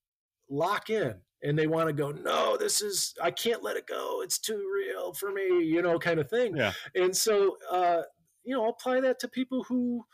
lock 0.48 0.90
in 0.90 1.20
and 1.42 1.58
they 1.58 1.66
want 1.66 1.86
to 1.86 1.92
go 1.92 2.10
no 2.10 2.56
this 2.56 2.80
is 2.80 3.14
i 3.22 3.30
can't 3.30 3.62
let 3.62 3.76
it 3.76 3.86
go 3.86 4.20
it's 4.22 4.38
too 4.38 4.70
real 4.74 5.12
for 5.12 5.30
me 5.32 5.64
you 5.64 5.82
know 5.82 5.98
kind 5.98 6.18
of 6.18 6.28
thing 6.28 6.56
yeah. 6.56 6.72
and 6.94 7.16
so 7.16 7.56
uh 7.70 8.02
you 8.44 8.54
know 8.54 8.68
apply 8.68 9.00
that 9.00 9.18
to 9.18 9.28
people 9.28 9.64
who 9.64 10.04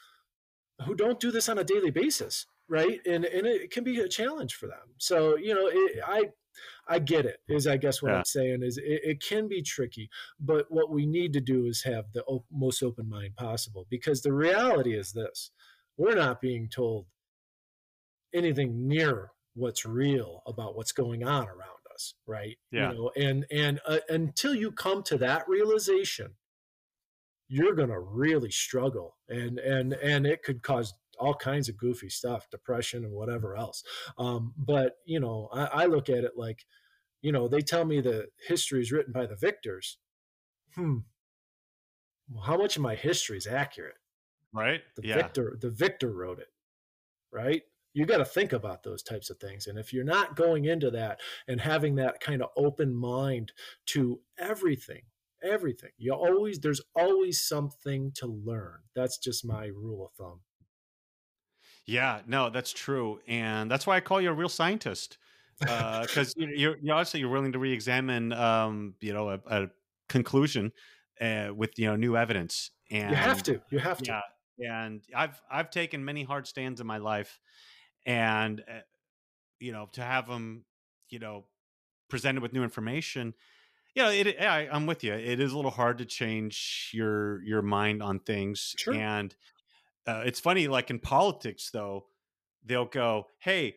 who 0.84 0.94
don't 0.94 1.20
do 1.20 1.30
this 1.30 1.48
on 1.48 1.58
a 1.58 1.64
daily 1.64 1.90
basis 1.90 2.46
right 2.68 3.00
and 3.06 3.24
and 3.24 3.46
it 3.46 3.70
can 3.70 3.84
be 3.84 4.00
a 4.00 4.08
challenge 4.08 4.54
for 4.54 4.66
them 4.66 4.94
so 4.98 5.36
you 5.36 5.54
know 5.54 5.68
it, 5.72 6.00
i 6.06 6.24
I 6.88 6.98
get 6.98 7.24
it. 7.24 7.38
Is 7.48 7.66
I 7.66 7.76
guess 7.76 8.02
what 8.02 8.10
yeah. 8.10 8.18
I'm 8.18 8.24
saying 8.24 8.62
is 8.62 8.76
it, 8.76 9.00
it, 9.04 9.22
can 9.22 9.48
be 9.48 9.62
tricky, 9.62 10.10
but 10.40 10.66
what 10.70 10.90
we 10.90 11.06
need 11.06 11.32
to 11.34 11.40
do 11.40 11.66
is 11.66 11.82
have 11.84 12.12
the 12.12 12.22
op- 12.24 12.44
most 12.52 12.82
open 12.82 13.08
mind 13.08 13.36
possible 13.36 13.86
because 13.88 14.20
the 14.22 14.32
reality 14.32 14.94
is 14.94 15.12
this: 15.12 15.50
we're 15.96 16.16
not 16.16 16.40
being 16.40 16.68
told 16.68 17.06
anything 18.34 18.88
near 18.88 19.30
what's 19.54 19.84
real 19.84 20.42
about 20.46 20.76
what's 20.76 20.92
going 20.92 21.24
on 21.24 21.46
around 21.48 21.82
us 21.92 22.14
right? 22.26 22.56
Yeah. 22.70 22.92
you 22.92 22.98
know 22.98 23.10
and 23.16 23.46
and 23.50 23.80
uh, 23.86 23.98
until 24.08 24.54
you 24.54 24.72
come 24.72 25.02
to 25.04 25.18
that 25.18 25.48
realization 25.48 26.34
you're 27.48 27.74
going 27.74 27.90
to 27.90 28.00
really 28.00 28.50
struggle 28.50 29.16
and 29.28 29.58
and 29.58 29.92
and 29.92 30.26
it 30.26 30.42
could 30.42 30.62
cause 30.62 30.94
all 31.18 31.34
kinds 31.34 31.68
of 31.68 31.76
goofy 31.76 32.08
stuff 32.08 32.48
depression 32.50 33.04
and 33.04 33.12
whatever 33.12 33.56
else. 33.56 33.84
Um, 34.18 34.54
but 34.56 34.94
you 35.04 35.20
know 35.20 35.48
I, 35.52 35.64
I 35.64 35.86
look 35.86 36.08
at 36.08 36.24
it 36.24 36.32
like 36.34 36.64
you 37.20 37.30
know 37.30 37.48
they 37.48 37.60
tell 37.60 37.84
me 37.84 38.00
the 38.00 38.28
history 38.48 38.80
is 38.80 38.90
written 38.90 39.12
by 39.12 39.26
the 39.26 39.36
victors. 39.36 39.98
Hmm. 40.74 40.98
How 42.46 42.56
much 42.56 42.76
of 42.76 42.82
my 42.82 42.94
history 42.94 43.36
is 43.36 43.46
accurate? 43.46 43.96
Right 44.54 44.80
the 44.96 45.08
yeah. 45.08 45.16
victor 45.16 45.58
the 45.60 45.70
victor 45.70 46.12
wrote 46.12 46.38
it 46.38 46.48
right 47.32 47.62
you 47.94 48.06
got 48.06 48.18
to 48.18 48.24
think 48.24 48.52
about 48.52 48.82
those 48.82 49.02
types 49.02 49.30
of 49.30 49.38
things 49.38 49.66
and 49.66 49.78
if 49.78 49.92
you're 49.92 50.04
not 50.04 50.36
going 50.36 50.64
into 50.64 50.90
that 50.90 51.20
and 51.48 51.60
having 51.60 51.94
that 51.96 52.20
kind 52.20 52.42
of 52.42 52.48
open 52.56 52.94
mind 52.94 53.52
to 53.86 54.20
everything 54.38 55.02
everything 55.42 55.90
you 55.98 56.12
always 56.12 56.58
there's 56.60 56.80
always 56.94 57.40
something 57.40 58.12
to 58.14 58.26
learn. 58.26 58.78
That's 58.94 59.18
just 59.18 59.44
my 59.44 59.66
rule 59.66 60.06
of 60.06 60.12
thumb. 60.12 60.40
Yeah 61.86 62.20
no 62.26 62.50
that's 62.50 62.72
true 62.72 63.20
and 63.26 63.70
that's 63.70 63.86
why 63.86 63.96
i 63.96 64.00
call 64.00 64.20
you 64.20 64.30
a 64.30 64.34
real 64.34 64.48
scientist 64.48 65.18
because 65.58 66.34
uh, 66.40 66.46
you're, 66.54 66.76
you're 66.78 66.94
obviously 66.94 67.20
you're 67.20 67.28
willing 67.28 67.52
to 67.52 67.58
re-examine 67.58 68.32
um, 68.32 68.94
you 69.00 69.12
know 69.12 69.30
a, 69.30 69.40
a 69.46 69.68
conclusion 70.08 70.72
uh, 71.20 71.48
with 71.54 71.78
you 71.78 71.86
know 71.86 71.96
new 71.96 72.16
evidence 72.16 72.70
and 72.90 73.10
you 73.10 73.16
have 73.16 73.42
to 73.42 73.60
you 73.70 73.78
have 73.78 73.98
to. 73.98 74.20
yeah 74.58 74.84
and 74.84 75.02
i've 75.14 75.40
i've 75.50 75.70
taken 75.70 76.04
many 76.04 76.22
hard 76.22 76.46
stands 76.46 76.80
in 76.80 76.86
my 76.86 76.98
life 76.98 77.40
and 78.06 78.60
uh, 78.60 78.80
you 79.60 79.72
know 79.72 79.88
to 79.92 80.02
have 80.02 80.26
them 80.26 80.64
you 81.08 81.18
know 81.18 81.44
presented 82.08 82.42
with 82.42 82.52
new 82.52 82.62
information 82.62 83.34
you 83.94 84.02
know 84.02 84.10
it, 84.10 84.40
I, 84.40 84.68
i'm 84.70 84.86
with 84.86 85.04
you 85.04 85.14
it 85.14 85.40
is 85.40 85.52
a 85.52 85.56
little 85.56 85.70
hard 85.70 85.98
to 85.98 86.04
change 86.04 86.90
your 86.92 87.42
your 87.44 87.62
mind 87.62 88.02
on 88.02 88.18
things 88.18 88.74
sure. 88.78 88.94
and 88.94 89.34
uh, 90.06 90.22
it's 90.26 90.40
funny 90.40 90.66
like 90.66 90.90
in 90.90 90.98
politics 90.98 91.70
though 91.72 92.06
they'll 92.64 92.86
go 92.86 93.26
hey 93.38 93.76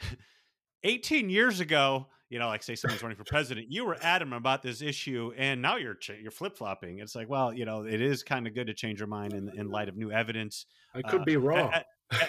18 0.84 1.30
years 1.30 1.60
ago 1.60 2.06
you 2.28 2.38
know 2.38 2.46
like 2.46 2.62
say 2.62 2.74
someone's 2.74 3.02
running 3.02 3.16
for 3.16 3.24
president 3.24 3.66
you 3.70 3.84
were 3.84 3.96
adamant 4.02 4.40
about 4.40 4.62
this 4.62 4.82
issue 4.82 5.32
and 5.36 5.60
now 5.60 5.76
you're 5.76 5.96
you're 6.20 6.30
flip-flopping 6.30 6.98
it's 6.98 7.14
like 7.14 7.28
well 7.28 7.52
you 7.52 7.64
know 7.64 7.84
it 7.84 8.00
is 8.00 8.22
kind 8.22 8.46
of 8.46 8.54
good 8.54 8.66
to 8.66 8.74
change 8.74 8.98
your 8.98 9.08
mind 9.08 9.32
in, 9.32 9.50
in 9.56 9.70
light 9.70 9.88
of 9.88 9.96
new 9.96 10.10
evidence 10.10 10.66
i 10.94 11.02
could 11.02 11.22
uh, 11.22 11.24
be 11.24 11.36
wrong 11.36 11.72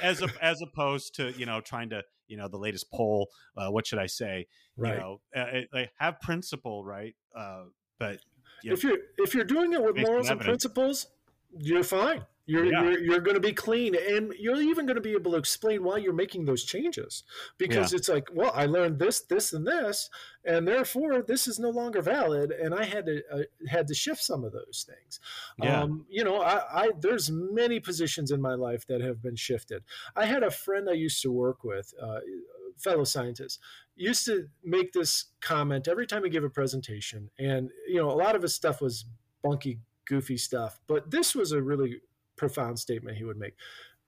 as 0.02 0.22
a, 0.22 0.28
as 0.42 0.62
opposed 0.62 1.16
to 1.16 1.32
you 1.38 1.46
know 1.46 1.62
trying 1.62 1.90
to 1.90 2.02
you 2.28 2.38
know 2.38 2.48
the 2.48 2.58
latest 2.58 2.92
poll. 2.92 3.28
Uh, 3.58 3.70
what 3.70 3.88
should 3.88 4.00
I 4.00 4.08
say? 4.08 4.48
Right. 4.78 4.96
You 4.96 5.00
know, 5.00 5.22
uh, 5.36 5.62
like 5.74 5.92
have 5.98 6.20
principle, 6.22 6.84
right? 6.84 7.16
Uh, 7.36 7.66
but 8.00 8.20
you 8.64 8.74
if 8.74 8.84
you're 8.84 8.98
if 9.18 9.34
you're 9.34 9.44
doing 9.46 9.74
it 9.74 9.84
with 9.84 9.98
morals 9.98 10.30
and 10.30 10.40
principles, 10.40 11.08
you're 11.58 11.84
fine. 11.84 12.26
You're, 12.48 12.66
yeah. 12.66 12.84
you're, 12.84 13.00
you're 13.00 13.20
going 13.22 13.36
to 13.36 13.42
be 13.42 13.54
clean, 13.54 13.96
and 13.96 14.32
you're 14.40 14.62
even 14.62 14.86
going 14.86 14.96
to 14.96 15.02
be 15.02 15.14
able 15.14 15.32
to 15.32 15.38
explain 15.38 15.84
why 15.84 15.98
you're 15.98 16.14
making 16.14 16.46
those 16.46 16.64
changes 16.64 17.24
because 17.58 17.92
yeah. 17.92 17.98
it's 17.98 18.10
like, 18.10 18.28
well, 18.34 18.52
I 18.54 18.66
learned 18.66 19.00
this, 19.00 19.22
this, 19.22 19.54
and 19.54 19.66
this, 19.66 20.10
and 20.46 20.68
therefore 20.68 21.24
this 21.24 21.48
is 21.48 21.60
no 21.60 21.70
longer 21.70 22.02
valid, 22.02 22.52
and 22.52 22.74
I 22.74 22.86
had 22.86 23.08
to 23.08 23.24
uh, 23.32 23.40
had 23.68 23.88
to 23.88 23.96
shift 23.96 24.24
some 24.24 24.44
of 24.44 24.52
those 24.52 24.86
things. 24.88 25.20
Yeah. 25.62 25.82
Um, 25.82 26.06
you 26.08 26.24
know, 26.24 26.42
I, 26.42 26.86
I 26.86 26.92
there's 27.00 27.32
many 27.32 27.80
positions 27.80 28.32
in 28.32 28.42
my 28.42 28.54
life 28.54 28.86
that 28.88 29.02
have 29.02 29.22
been 29.24 29.36
shifted. 29.36 29.84
I 30.16 30.26
had 30.26 30.44
a 30.44 30.52
friend 30.52 30.88
I 30.88 30.94
used 30.94 31.22
to 31.24 31.32
work 31.32 31.64
with, 31.64 31.94
uh, 32.02 32.20
fellow 32.78 33.06
scientist, 33.06 33.60
used 33.96 34.26
to 34.26 34.48
make 34.64 34.94
this 34.94 35.26
comment 35.42 35.88
every 35.88 36.06
time 36.06 36.24
he 36.24 36.30
gave 36.30 36.44
a 36.44 36.50
presentation, 36.50 37.32
and 37.40 37.72
you 37.88 37.96
know, 37.96 38.12
a 38.12 38.14
lot 38.14 38.36
of 38.36 38.44
his 38.44 38.54
stuff 38.54 38.82
was 38.82 39.06
bunky 39.44 39.80
goofy 40.08 40.38
stuff. 40.38 40.80
But 40.88 41.12
this 41.12 41.36
was 41.36 41.52
a 41.52 41.62
really 41.62 42.02
profound 42.38 42.80
statement 42.80 43.18
he 43.18 43.24
would 43.24 43.38
make 43.38 43.54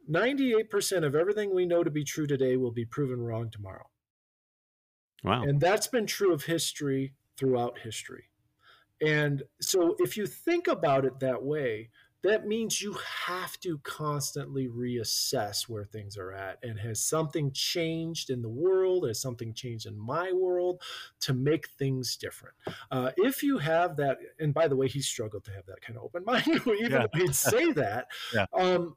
98% 0.09 1.05
of 1.05 1.15
everything 1.15 1.53
we 1.53 1.65
know 1.65 1.83
to 1.83 1.91
be 1.91 2.03
true 2.03 2.27
today 2.27 2.57
will 2.57 2.71
be 2.71 2.85
proven 2.85 3.19
wrong 3.19 3.49
tomorrow. 3.49 3.85
Wow. 5.23 5.43
And 5.43 5.59
that's 5.59 5.87
been 5.87 6.05
true 6.05 6.33
of 6.33 6.43
history 6.43 7.13
throughout 7.37 7.79
history. 7.79 8.25
And 9.01 9.43
so 9.61 9.95
if 9.99 10.17
you 10.17 10.25
think 10.25 10.67
about 10.67 11.05
it 11.05 11.19
that 11.19 11.43
way, 11.43 11.89
that 12.23 12.47
means 12.47 12.81
you 12.81 12.97
have 13.25 13.59
to 13.59 13.77
constantly 13.79 14.67
reassess 14.67 15.69
where 15.69 15.85
things 15.85 16.17
are 16.17 16.31
at 16.31 16.57
and 16.63 16.79
has 16.79 16.99
something 16.99 17.51
changed 17.51 18.29
in 18.29 18.41
the 18.41 18.49
world 18.49 19.07
has 19.07 19.21
something 19.21 19.53
changed 19.53 19.85
in 19.85 19.97
my 19.97 20.31
world 20.31 20.81
to 21.19 21.33
make 21.33 21.69
things 21.77 22.15
different 22.17 22.55
uh, 22.91 23.11
if 23.17 23.43
you 23.43 23.57
have 23.57 23.95
that 23.97 24.17
and 24.39 24.53
by 24.53 24.67
the 24.67 24.75
way 24.75 24.87
he 24.87 25.01
struggled 25.01 25.43
to 25.43 25.51
have 25.51 25.65
that 25.65 25.81
kind 25.81 25.97
of 25.97 26.03
open 26.03 26.23
mind 26.25 26.47
even 26.47 26.91
yeah. 26.91 27.05
he'd 27.13 27.35
say 27.35 27.71
that 27.73 28.07
yeah. 28.33 28.45
um, 28.53 28.95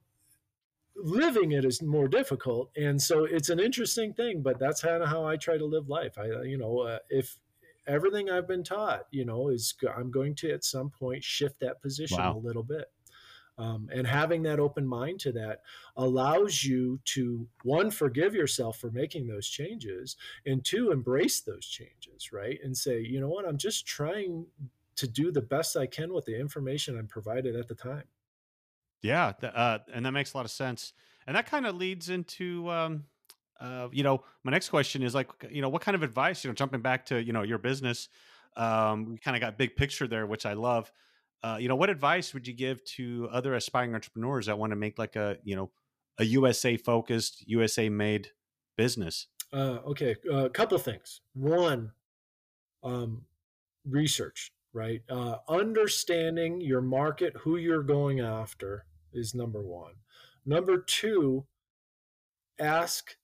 living 0.96 1.52
it 1.52 1.64
is 1.64 1.82
more 1.82 2.08
difficult 2.08 2.70
and 2.76 3.00
so 3.00 3.24
it's 3.24 3.48
an 3.48 3.60
interesting 3.60 4.12
thing 4.12 4.42
but 4.42 4.58
that's 4.58 4.82
kind 4.82 5.02
of 5.02 5.08
how 5.08 5.24
i 5.24 5.36
try 5.36 5.56
to 5.56 5.64
live 5.64 5.88
life 5.88 6.18
i 6.18 6.26
you 6.42 6.58
know 6.58 6.80
uh, 6.80 6.98
if 7.08 7.38
everything 7.86 8.28
i've 8.28 8.46
been 8.46 8.62
taught 8.62 9.06
you 9.10 9.24
know 9.24 9.48
is 9.48 9.74
i'm 9.96 10.10
going 10.10 10.34
to 10.34 10.50
at 10.50 10.62
some 10.62 10.90
point 10.90 11.24
shift 11.24 11.58
that 11.60 11.80
position 11.80 12.18
wow. 12.18 12.36
a 12.36 12.38
little 12.38 12.62
bit 12.62 12.86
Um, 13.60 13.90
and 13.92 14.06
having 14.06 14.42
that 14.44 14.58
open 14.58 14.86
mind 14.86 15.20
to 15.20 15.32
that 15.32 15.60
allows 15.96 16.64
you 16.64 16.98
to 17.06 17.46
one 17.62 17.90
forgive 17.90 18.34
yourself 18.34 18.78
for 18.78 18.90
making 18.90 19.26
those 19.26 19.46
changes 19.46 20.16
and 20.46 20.64
two 20.64 20.90
embrace 20.90 21.40
those 21.40 21.66
changes 21.66 22.32
right? 22.32 22.58
And 22.64 22.76
say 22.76 23.00
you 23.00 23.20
know 23.20 23.28
what? 23.28 23.46
I'm 23.46 23.58
just 23.58 23.86
trying 23.86 24.46
to 24.96 25.06
do 25.06 25.30
the 25.30 25.40
best 25.40 25.76
i 25.76 25.86
can 25.86 26.12
with 26.12 26.26
the 26.26 26.38
information 26.38 26.98
i'm 26.98 27.06
provided 27.06 27.54
at 27.54 27.68
the 27.68 27.74
time. 27.74 28.04
Yeah 29.02 29.32
uh, 29.42 29.78
and 29.92 30.04
that 30.06 30.12
makes 30.12 30.34
a 30.34 30.36
lot 30.36 30.44
of 30.44 30.50
sense. 30.50 30.92
And 31.26 31.36
that 31.36 31.46
kind 31.46 31.66
of 31.66 31.76
leads 31.76 32.08
into 32.08 32.68
um, 32.70 33.04
uh, 33.60 33.88
you 33.92 34.02
know 34.02 34.24
my 34.42 34.50
next 34.50 34.70
question 34.70 35.02
is 35.02 35.14
like 35.14 35.28
you 35.50 35.60
know 35.60 35.68
what 35.68 35.82
kind 35.82 35.94
of 35.94 36.02
advice 36.02 36.42
you 36.42 36.48
know 36.50 36.54
jumping 36.54 36.80
back 36.80 37.04
to 37.06 37.22
you 37.22 37.32
know 37.32 37.42
your 37.42 37.58
business 37.58 38.08
um, 38.56 39.10
we 39.10 39.18
kind 39.18 39.36
of 39.36 39.40
got 39.40 39.58
big 39.58 39.76
picture 39.76 40.08
there 40.08 40.26
which 40.26 40.46
i 40.46 40.54
love 40.54 40.90
uh, 41.42 41.56
you 41.58 41.68
know, 41.68 41.76
what 41.76 41.90
advice 41.90 42.34
would 42.34 42.46
you 42.46 42.54
give 42.54 42.84
to 42.84 43.28
other 43.32 43.54
aspiring 43.54 43.94
entrepreneurs 43.94 44.46
that 44.46 44.58
want 44.58 44.72
to 44.72 44.76
make 44.76 44.98
like 44.98 45.16
a, 45.16 45.38
you 45.42 45.56
know, 45.56 45.70
a 46.18 46.24
USA 46.24 46.76
focused, 46.76 47.42
USA 47.46 47.88
made 47.88 48.28
business? 48.76 49.26
Uh, 49.52 49.78
okay, 49.86 50.16
a 50.30 50.48
couple 50.50 50.78
things. 50.78 51.22
One, 51.34 51.92
um, 52.82 53.22
research, 53.88 54.52
right? 54.72 55.00
Uh, 55.08 55.36
understanding 55.48 56.60
your 56.60 56.82
market, 56.82 57.34
who 57.38 57.56
you're 57.56 57.82
going 57.82 58.20
after, 58.20 58.84
is 59.12 59.34
number 59.34 59.62
one. 59.62 59.94
Number 60.46 60.78
two, 60.78 61.46
ask 62.58 63.16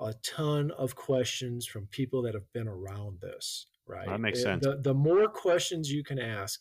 a 0.00 0.14
ton 0.22 0.70
of 0.72 0.94
questions 0.94 1.66
from 1.66 1.86
people 1.86 2.22
that 2.22 2.34
have 2.34 2.50
been 2.52 2.68
around 2.68 3.20
this, 3.20 3.66
right? 3.86 4.06
That 4.06 4.20
makes 4.20 4.42
sense. 4.42 4.64
The, 4.64 4.78
the 4.80 4.94
more 4.94 5.28
questions 5.28 5.90
you 5.90 6.04
can 6.04 6.18
ask, 6.18 6.60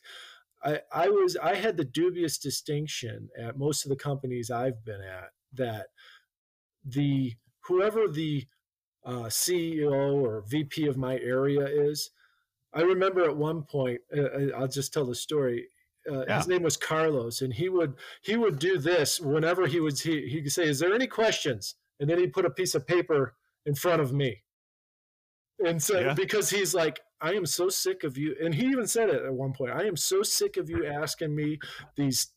I, 0.66 0.80
I 0.92 1.10
was 1.10 1.38
I 1.38 1.56
had 1.56 1.78
the 1.78 1.86
dubious 1.86 2.38
distinction 2.38 3.30
at 3.38 3.58
most 3.58 3.86
of 3.86 3.90
the 3.90 3.96
companies 3.96 4.50
I've 4.50 4.84
been 4.84 5.02
at 5.02 5.30
that 5.54 5.88
the 6.84 7.34
whoever 7.62 8.08
the 8.08 8.46
uh, 9.06 9.26
CEO 9.26 10.16
or 10.16 10.44
VP 10.48 10.88
of 10.88 10.98
my 10.98 11.20
area 11.20 11.66
is, 11.66 12.10
I 12.74 12.82
remember 12.82 13.24
at 13.24 13.38
one 13.38 13.64
point 13.64 14.02
uh, 14.16 14.22
uh, 14.22 14.48
I'll 14.58 14.68
just 14.68 14.92
tell 14.92 15.06
the 15.06 15.16
story. 15.16 15.68
Uh, 16.12 16.24
yeah. 16.28 16.38
His 16.38 16.48
name 16.48 16.64
was 16.64 16.78
Carlos, 16.78 17.42
and 17.42 17.54
he 17.54 17.70
would 17.70 17.96
he 18.22 18.36
would 18.36 18.60
do 18.60 18.78
this 18.78 19.20
whenever 19.20 19.68
he 19.68 19.80
would 19.80 20.00
he 20.00 20.28
he 20.28 20.42
could 20.42 20.52
say, 20.52 20.64
"Is 20.68 20.80
there 20.80 20.94
any 20.94 21.08
questions?" 21.08 21.76
And 22.00 22.10
then 22.10 22.20
he'd 22.20 22.34
put 22.34 22.46
a 22.46 22.50
piece 22.50 22.76
of 22.76 22.86
paper 22.86 23.36
in 23.66 23.74
front 23.74 24.02
of 24.02 24.14
me, 24.14 24.44
and 25.66 25.82
so 25.82 26.00
yeah. 26.00 26.14
because 26.14 26.50
he's 26.50 26.76
like, 26.76 27.00
I 27.22 27.34
am 27.34 27.46
so 27.46 27.70
sick 27.70 28.04
of 28.04 28.18
you. 28.18 28.36
And 28.42 28.54
he 28.54 28.68
even 28.68 28.88
said 28.88 29.10
it 29.10 29.24
at 29.24 29.34
one 29.34 29.54
point. 29.54 29.72
I 29.72 29.84
am 29.86 29.96
so 29.96 30.24
sick 30.24 30.58
of 30.58 30.70
you 30.70 30.86
asking 30.86 31.36
me 31.36 31.60
these 31.96 32.28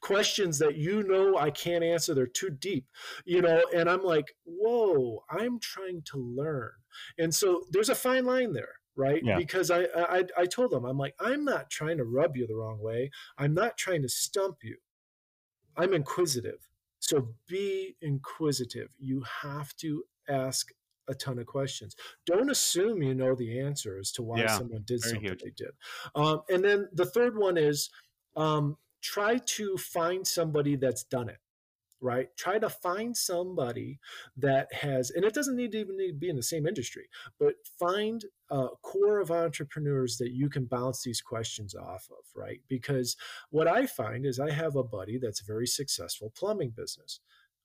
questions 0.00 0.58
that 0.58 0.76
you 0.76 1.02
know 1.02 1.38
I 1.38 1.50
can't 1.50 1.84
answer. 1.84 2.14
They're 2.14 2.26
too 2.26 2.50
deep, 2.50 2.86
you 3.24 3.40
know. 3.40 3.62
And 3.74 3.88
I'm 3.88 4.02
like, 4.02 4.34
whoa, 4.44 5.24
I'm 5.30 5.58
trying 5.60 6.02
to 6.06 6.18
learn. 6.18 6.70
And 7.18 7.34
so 7.34 7.62
there's 7.70 7.88
a 7.88 7.94
fine 7.94 8.26
line 8.26 8.52
there, 8.52 8.74
right? 8.96 9.22
Yeah. 9.24 9.36
Because 9.38 9.70
I, 9.70 9.84
I 9.96 10.24
I 10.36 10.46
told 10.46 10.72
them 10.72 10.84
I'm 10.84 10.98
like, 10.98 11.14
I'm 11.20 11.44
not 11.44 11.70
trying 11.70 11.98
to 11.98 12.04
rub 12.04 12.36
you 12.36 12.46
the 12.46 12.56
wrong 12.56 12.80
way. 12.80 13.10
I'm 13.38 13.54
not 13.54 13.76
trying 13.78 14.02
to 14.02 14.08
stump 14.08 14.58
you. 14.62 14.76
I'm 15.76 15.94
inquisitive. 15.94 16.68
So 16.98 17.34
be 17.48 17.96
inquisitive. 18.00 18.88
You 18.98 19.24
have 19.42 19.74
to 19.76 20.04
ask 20.28 20.68
a 21.12 21.14
ton 21.14 21.38
of 21.38 21.46
questions. 21.46 21.94
Don't 22.26 22.50
assume 22.50 23.02
you 23.02 23.14
know 23.14 23.34
the 23.34 23.60
answer 23.60 23.98
as 23.98 24.10
to 24.12 24.22
why 24.22 24.40
yeah, 24.40 24.58
someone 24.58 24.82
did 24.84 25.00
something 25.00 25.22
huge. 25.22 25.42
they 25.42 25.52
did. 25.56 25.70
Um, 26.14 26.42
and 26.48 26.64
then 26.64 26.88
the 26.92 27.06
third 27.06 27.36
one 27.36 27.56
is 27.56 27.90
um, 28.36 28.76
try 29.00 29.38
to 29.38 29.76
find 29.76 30.26
somebody 30.26 30.76
that's 30.76 31.04
done 31.04 31.28
it. 31.28 31.38
Right? 32.04 32.36
Try 32.36 32.58
to 32.58 32.68
find 32.68 33.16
somebody 33.16 34.00
that 34.36 34.72
has, 34.74 35.10
and 35.10 35.24
it 35.24 35.34
doesn't 35.34 35.54
need 35.54 35.70
to 35.70 35.78
even 35.78 35.96
need 35.96 36.08
to 36.08 36.14
be 36.14 36.30
in 36.30 36.34
the 36.34 36.42
same 36.42 36.66
industry, 36.66 37.08
but 37.38 37.54
find 37.78 38.24
a 38.50 38.66
core 38.82 39.20
of 39.20 39.30
entrepreneurs 39.30 40.16
that 40.16 40.32
you 40.32 40.50
can 40.50 40.64
bounce 40.64 41.04
these 41.04 41.20
questions 41.20 41.76
off 41.76 42.08
of, 42.10 42.24
right? 42.34 42.60
Because 42.68 43.16
what 43.50 43.68
I 43.68 43.86
find 43.86 44.26
is 44.26 44.40
I 44.40 44.50
have 44.50 44.74
a 44.74 44.82
buddy 44.82 45.16
that's 45.16 45.42
a 45.42 45.46
very 45.46 45.68
successful 45.68 46.32
plumbing 46.36 46.72
business. 46.76 47.20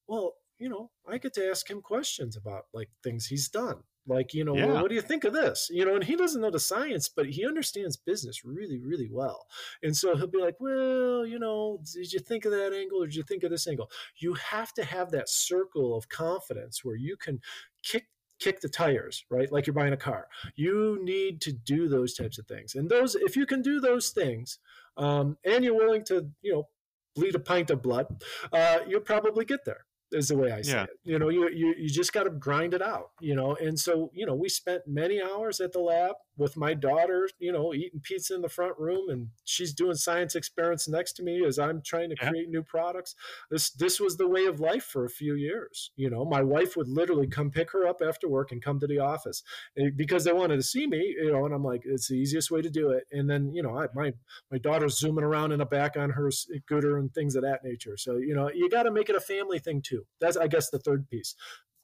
Well, 0.07 0.35
you 0.59 0.69
know, 0.69 0.89
I 1.07 1.17
get 1.17 1.33
to 1.35 1.49
ask 1.49 1.69
him 1.69 1.81
questions 1.81 2.35
about 2.35 2.63
like 2.73 2.89
things 3.03 3.27
he's 3.27 3.49
done. 3.49 3.83
Like, 4.07 4.33
you 4.33 4.45
know, 4.45 4.55
yeah. 4.55 4.67
well, 4.67 4.81
what 4.81 4.89
do 4.89 4.95
you 4.95 5.01
think 5.01 5.25
of 5.25 5.33
this? 5.33 5.67
You 5.69 5.85
know, 5.85 5.95
and 5.95 6.03
he 6.03 6.15
doesn't 6.15 6.41
know 6.41 6.49
the 6.49 6.59
science, 6.59 7.09
but 7.09 7.25
he 7.25 7.45
understands 7.45 7.97
business 7.97 8.45
really, 8.45 8.79
really 8.79 9.09
well. 9.11 9.47
And 9.83 9.95
so 9.95 10.15
he'll 10.15 10.27
be 10.27 10.41
like, 10.41 10.55
well, 10.59 11.25
you 11.25 11.37
know, 11.39 11.79
did 11.93 12.13
you 12.13 12.19
think 12.19 12.45
of 12.45 12.51
that 12.51 12.73
angle 12.73 13.03
or 13.03 13.07
did 13.07 13.15
you 13.15 13.23
think 13.23 13.43
of 13.43 13.51
this 13.51 13.67
angle? 13.67 13.91
You 14.17 14.33
have 14.35 14.73
to 14.75 14.85
have 14.85 15.11
that 15.11 15.29
circle 15.29 15.95
of 15.95 16.07
confidence 16.07 16.85
where 16.85 16.95
you 16.95 17.17
can 17.17 17.41
kick 17.83 18.07
kick 18.39 18.61
the 18.61 18.69
tires, 18.69 19.25
right? 19.31 19.51
Like 19.51 19.65
you're 19.65 19.73
buying 19.73 19.93
a 19.93 19.97
car. 19.97 20.27
You 20.55 20.99
need 21.01 21.41
to 21.41 21.51
do 21.51 21.89
those 21.89 22.13
types 22.13 22.37
of 22.37 22.45
things. 22.45 22.75
And 22.75 22.87
those, 22.87 23.15
if 23.15 23.35
you 23.35 23.47
can 23.47 23.63
do 23.63 23.79
those 23.79 24.11
things, 24.11 24.59
um, 24.95 25.37
and 25.43 25.63
you're 25.63 25.75
willing 25.75 26.05
to, 26.05 26.29
you 26.43 26.53
know, 26.53 26.67
bleed 27.15 27.33
a 27.33 27.39
pint 27.39 27.71
of 27.71 27.81
blood, 27.81 28.23
uh, 28.53 28.79
you'll 28.87 29.01
probably 29.01 29.43
get 29.43 29.65
there 29.65 29.87
is 30.11 30.29
the 30.29 30.37
way 30.37 30.51
I 30.51 30.61
say 30.61 30.73
yeah. 30.73 30.83
it. 30.83 30.89
You 31.03 31.19
know, 31.19 31.29
you, 31.29 31.49
you, 31.49 31.75
you 31.77 31.89
just 31.89 32.13
got 32.13 32.23
to 32.23 32.29
grind 32.29 32.73
it 32.73 32.81
out, 32.81 33.11
you 33.19 33.35
know? 33.35 33.55
And 33.55 33.79
so, 33.79 34.11
you 34.13 34.25
know, 34.25 34.35
we 34.35 34.49
spent 34.49 34.83
many 34.87 35.21
hours 35.21 35.59
at 35.59 35.73
the 35.73 35.79
lab 35.79 36.15
with 36.37 36.55
my 36.55 36.73
daughter, 36.73 37.27
you 37.39 37.51
know, 37.51 37.73
eating 37.73 37.99
pizza 37.99 38.35
in 38.35 38.41
the 38.41 38.49
front 38.49 38.77
room 38.77 39.09
and 39.09 39.29
she's 39.43 39.73
doing 39.73 39.95
science 39.95 40.35
experiments 40.35 40.87
next 40.87 41.13
to 41.13 41.23
me 41.23 41.43
as 41.45 41.57
I'm 41.57 41.81
trying 41.81 42.09
to 42.09 42.15
yeah. 42.21 42.29
create 42.29 42.49
new 42.49 42.63
products. 42.63 43.15
This, 43.49 43.71
this 43.71 43.99
was 43.99 44.17
the 44.17 44.27
way 44.27 44.45
of 44.45 44.59
life 44.59 44.83
for 44.83 45.03
a 45.03 45.09
few 45.09 45.33
years. 45.35 45.91
You 45.95 46.09
know, 46.09 46.23
my 46.23 46.41
wife 46.41 46.77
would 46.77 46.87
literally 46.87 47.27
come 47.27 47.49
pick 47.49 47.71
her 47.71 47.87
up 47.87 48.01
after 48.07 48.29
work 48.29 48.51
and 48.51 48.61
come 48.61 48.79
to 48.79 48.87
the 48.87 48.99
office 48.99 49.43
eh, 49.77 49.89
because 49.95 50.23
they 50.23 50.33
wanted 50.33 50.57
to 50.57 50.63
see 50.63 50.85
me, 50.85 51.15
you 51.17 51.31
know, 51.31 51.45
and 51.45 51.53
I'm 51.53 51.63
like, 51.63 51.81
it's 51.85 52.07
the 52.07 52.15
easiest 52.15 52.51
way 52.51 52.61
to 52.61 52.69
do 52.69 52.91
it. 52.91 53.05
And 53.11 53.29
then, 53.29 53.53
you 53.53 53.63
know, 53.63 53.77
I, 53.77 53.87
my, 53.95 54.13
my 54.51 54.59
daughter's 54.59 54.99
zooming 54.99 55.23
around 55.23 55.51
in 55.51 55.59
the 55.59 55.65
back 55.65 55.97
on 55.97 56.11
her 56.11 56.29
scooter 56.29 56.97
and 56.97 57.11
things 57.13 57.35
of 57.35 57.41
that 57.43 57.63
nature. 57.63 57.97
So, 57.97 58.17
you 58.17 58.35
know, 58.35 58.51
you 58.53 58.69
got 58.69 58.83
to 58.83 58.91
make 58.91 59.09
it 59.09 59.15
a 59.15 59.21
family 59.21 59.59
thing 59.59 59.81
too. 59.81 60.05
That's, 60.21 60.37
I 60.37 60.47
guess, 60.47 60.69
the 60.69 60.79
third 60.79 61.09
piece. 61.09 61.35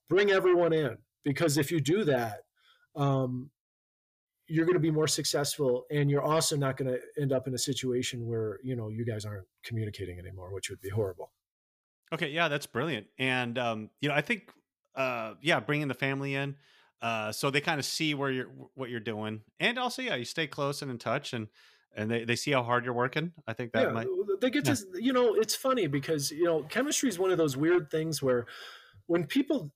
Bring 0.09 0.29
everyone 0.29 0.73
in 0.73 0.97
because 1.23 1.57
if 1.57 1.71
you 1.71 1.79
do 1.79 2.03
that, 2.03 2.41
um, 2.95 3.49
you're 4.47 4.65
going 4.65 4.75
to 4.75 4.79
be 4.79 4.91
more 4.91 5.07
successful 5.07 5.85
and 5.89 6.09
you're 6.09 6.21
also 6.21 6.55
not 6.55 6.77
going 6.77 6.91
to 6.91 6.99
end 7.21 7.31
up 7.31 7.47
in 7.47 7.53
a 7.53 7.57
situation 7.57 8.27
where 8.27 8.59
you 8.63 8.75
know 8.75 8.89
you 8.89 9.05
guys 9.05 9.25
aren't 9.25 9.45
communicating 9.63 10.19
anymore 10.19 10.53
which 10.53 10.69
would 10.69 10.81
be 10.81 10.89
horrible. 10.89 11.31
Okay 12.13 12.29
yeah 12.29 12.47
that's 12.47 12.67
brilliant. 12.67 13.07
And 13.17 13.57
um, 13.57 13.89
you 14.01 14.09
know 14.09 14.15
i 14.15 14.21
think 14.21 14.51
uh, 14.95 15.33
yeah 15.41 15.59
bringing 15.59 15.87
the 15.87 15.93
family 15.93 16.35
in 16.35 16.55
uh, 17.01 17.33
so 17.33 17.51
they 17.51 17.59
kind 17.59 17.79
of 17.79 17.85
see 17.85 18.13
where 18.13 18.31
you're 18.31 18.47
what 18.75 18.89
you're 18.89 18.99
doing. 18.99 19.41
And 19.59 19.77
also 19.77 20.01
yeah 20.01 20.15
you 20.15 20.25
stay 20.25 20.47
close 20.47 20.81
and 20.81 20.89
in 20.89 20.97
touch 20.97 21.33
and 21.33 21.47
and 21.95 22.09
they, 22.09 22.23
they 22.23 22.35
see 22.35 22.51
how 22.51 22.63
hard 22.63 22.85
you're 22.85 22.93
working. 22.93 23.33
I 23.45 23.53
think 23.53 23.73
that 23.73 23.87
yeah, 23.87 23.91
might 23.91 24.07
they 24.41 24.49
get 24.49 24.67
yeah. 24.67 24.73
to 24.73 25.03
you 25.03 25.13
know 25.13 25.33
it's 25.35 25.55
funny 25.55 25.87
because 25.87 26.31
you 26.31 26.45
know 26.45 26.63
chemistry 26.63 27.09
is 27.09 27.19
one 27.19 27.31
of 27.31 27.37
those 27.37 27.57
weird 27.57 27.91
things 27.91 28.21
where 28.21 28.45
when 29.07 29.25
people 29.25 29.71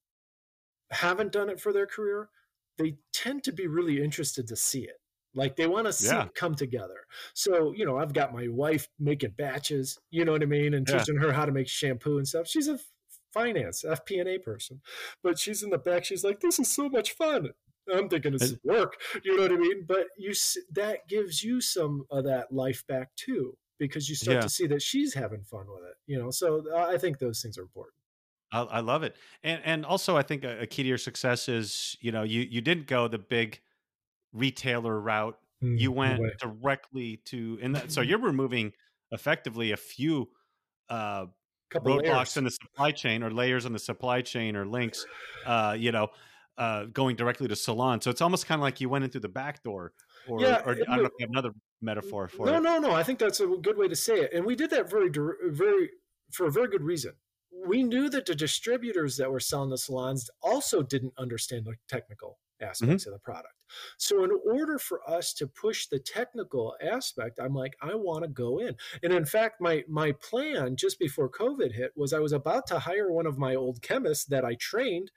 haven't 0.92 1.32
done 1.32 1.50
it 1.50 1.60
for 1.60 1.74
their 1.74 1.86
career 1.86 2.30
they 2.78 2.96
tend 3.14 3.44
to 3.44 3.52
be 3.52 3.68
really 3.68 4.02
interested 4.04 4.48
to 4.48 4.56
see 4.56 4.82
it. 4.82 5.00
Like 5.34 5.56
they 5.56 5.68
want 5.68 5.86
to 5.86 5.94
see 5.94 6.08
yeah. 6.08 6.24
it 6.24 6.36
come 6.36 6.56
together. 6.56 7.06
So, 7.34 7.72
you 7.76 7.86
know, 7.86 7.98
I've 7.98 8.14
got 8.14 8.34
my 8.34 8.48
wife 8.48 8.88
making 9.00 9.36
batches, 9.38 10.00
you 10.10 10.26
know 10.26 10.32
what 10.32 10.42
I 10.42 10.48
mean, 10.48 10.74
and 10.74 10.88
yeah. 10.88 10.98
teaching 10.98 11.18
her 11.18 11.32
how 11.32 11.46
to 11.46 11.52
make 11.52 11.68
shampoo 11.68 12.18
and 12.18 12.28
stuff. 12.28 12.48
She's 12.48 12.68
a 12.68 12.80
finance 13.34 13.86
FP&A 13.88 14.40
person, 14.40 14.82
but 15.22 15.38
she's 15.38 15.62
in 15.62 15.70
the 15.70 15.78
back. 15.78 16.06
She's 16.06 16.24
like, 16.24 16.40
"This 16.40 16.60
is 16.60 16.72
so 16.72 16.90
much 16.90 17.12
fun." 17.12 17.50
I'm 17.94 18.10
thinking 18.10 18.34
it's 18.34 18.56
work, 18.64 18.98
you 19.24 19.36
know 19.38 19.44
what 19.44 19.52
I 19.52 19.58
mean? 19.58 19.86
But 19.88 20.08
you 20.18 20.34
that 20.74 21.08
gives 21.08 21.44
you 21.44 21.62
some 21.62 22.06
of 22.12 22.26
that 22.26 22.52
life 22.52 22.84
back 22.88 23.16
too, 23.16 23.58
because 23.80 24.10
you 24.10 24.16
start 24.16 24.36
yeah. 24.36 24.42
to 24.42 24.50
see 24.50 24.68
that 24.68 24.82
she's 24.82 25.14
having 25.14 25.44
fun 25.44 25.68
with 25.68 25.84
it, 25.84 25.96
you 26.06 26.20
know. 26.20 26.32
So 26.32 26.64
I 26.76 26.98
think 26.98 27.20
those 27.20 27.42
things 27.42 27.58
are 27.58 27.62
important. 27.62 27.94
I, 28.52 28.62
I 28.62 28.80
love 28.80 29.04
it, 29.04 29.16
and 29.44 29.62
and 29.66 29.86
also 29.86 30.16
I 30.16 30.22
think 30.22 30.44
a, 30.44 30.62
a, 30.62 30.68
key 30.68 30.84
to 30.84 30.90
your 30.90 30.98
success 30.98 31.50
is 31.50 31.98
you 32.00 32.12
know 32.12 32.24
you 32.24 32.42
you 32.42 32.62
didn't 32.62 32.88
go 32.88 33.08
the 33.08 33.18
big 33.18 33.60
retailer 34.34 35.00
route. 35.00 35.38
Mm, 35.64 35.80
you 35.80 35.92
went 35.92 36.22
no 36.22 36.30
directly 36.40 37.18
to, 37.26 37.60
and 37.62 37.76
that, 37.76 37.92
so 37.92 38.02
you're 38.02 38.20
removing 38.20 38.74
effectively 39.12 39.72
a 39.72 39.78
few 39.78 40.30
uh, 40.90 41.26
roadblocks 41.74 42.04
layers. 42.04 42.38
in 42.38 42.44
the 42.46 42.52
supply 42.52 42.92
chain 42.92 43.24
or 43.24 43.32
layers 43.32 43.66
in 43.66 43.74
the 43.74 43.80
supply 43.80 44.22
chain 44.22 44.56
or 44.56 44.66
links. 44.66 45.06
Uh, 45.46 45.76
you 45.78 45.92
know, 45.92 46.10
uh, 46.58 46.86
going 46.86 47.16
directly 47.16 47.48
to 47.48 47.56
salon. 47.56 48.02
So 48.02 48.10
it's 48.10 48.22
almost 48.22 48.48
kind 48.48 48.60
of 48.60 48.64
like 48.64 48.82
you 48.82 48.90
went 48.90 49.04
in 49.04 49.10
through 49.10 49.22
the 49.22 49.30
back 49.30 49.64
door. 49.64 49.94
Or, 50.28 50.42
yeah, 50.42 50.62
or 50.66 50.72
I 50.72 50.76
don't 50.76 50.98
know 50.98 51.06
if 51.06 51.12
you 51.20 51.26
have 51.26 51.30
another 51.30 51.52
metaphor 51.82 52.28
for 52.28 52.46
no, 52.46 52.56
it. 52.56 52.62
No, 52.62 52.80
no, 52.80 52.90
no. 52.90 52.96
I 52.96 53.04
think 53.04 53.20
that's 53.20 53.40
a 53.40 53.48
good 53.48 53.78
way 53.78 53.88
to 53.88 53.96
say 53.96 54.22
it, 54.22 54.34
and 54.34 54.46
we 54.46 54.56
did 54.56 54.70
that 54.72 54.90
very, 54.90 55.10
very 55.10 55.90
for 56.32 56.48
a 56.48 56.52
very 56.52 56.68
good 56.68 56.84
reason 56.84 57.14
we 57.66 57.84
knew 57.84 58.10
that 58.10 58.26
the 58.26 58.36
distributors 58.36 59.18
that 59.18 59.32
were 59.32 59.40
selling 59.40 59.70
the 59.70 59.78
salons 59.78 60.30
also 60.42 60.82
didn't 60.82 61.14
understand 61.18 61.66
the 61.66 61.76
technical 61.88 62.40
aspects 62.62 63.04
mm-hmm. 63.04 63.10
of 63.10 63.14
the 63.14 63.24
product. 63.24 63.54
So, 63.98 64.24
in 64.24 64.32
order 64.46 64.80
for 64.80 65.08
us 65.10 65.34
to 65.34 65.48
push 65.48 65.88
the 65.88 66.00
technical 66.00 66.76
aspect, 66.82 67.40
I'm 67.42 67.54
like, 67.54 67.76
I 67.82 67.96
want 67.96 68.24
to 68.24 68.30
go 68.30 68.60
in. 68.60 68.76
And 69.04 69.14
in 69.14 69.26
fact, 69.26 69.60
my 69.60 69.84
my 69.88 70.14
plan 70.14 70.76
just 70.76 71.00
before 71.00 71.30
COVID 71.30 71.74
hit 71.74 71.92
was 71.96 72.14
I 72.14 72.20
was 72.20 72.32
about 72.32 72.68
to 72.68 72.80
hire 72.80 73.12
one 73.12 73.26
of 73.26 73.38
my 73.38 73.56
old 73.56 73.82
chemists 73.82 74.26
that 74.26 74.46
I 74.46 74.56
trained 74.56 75.12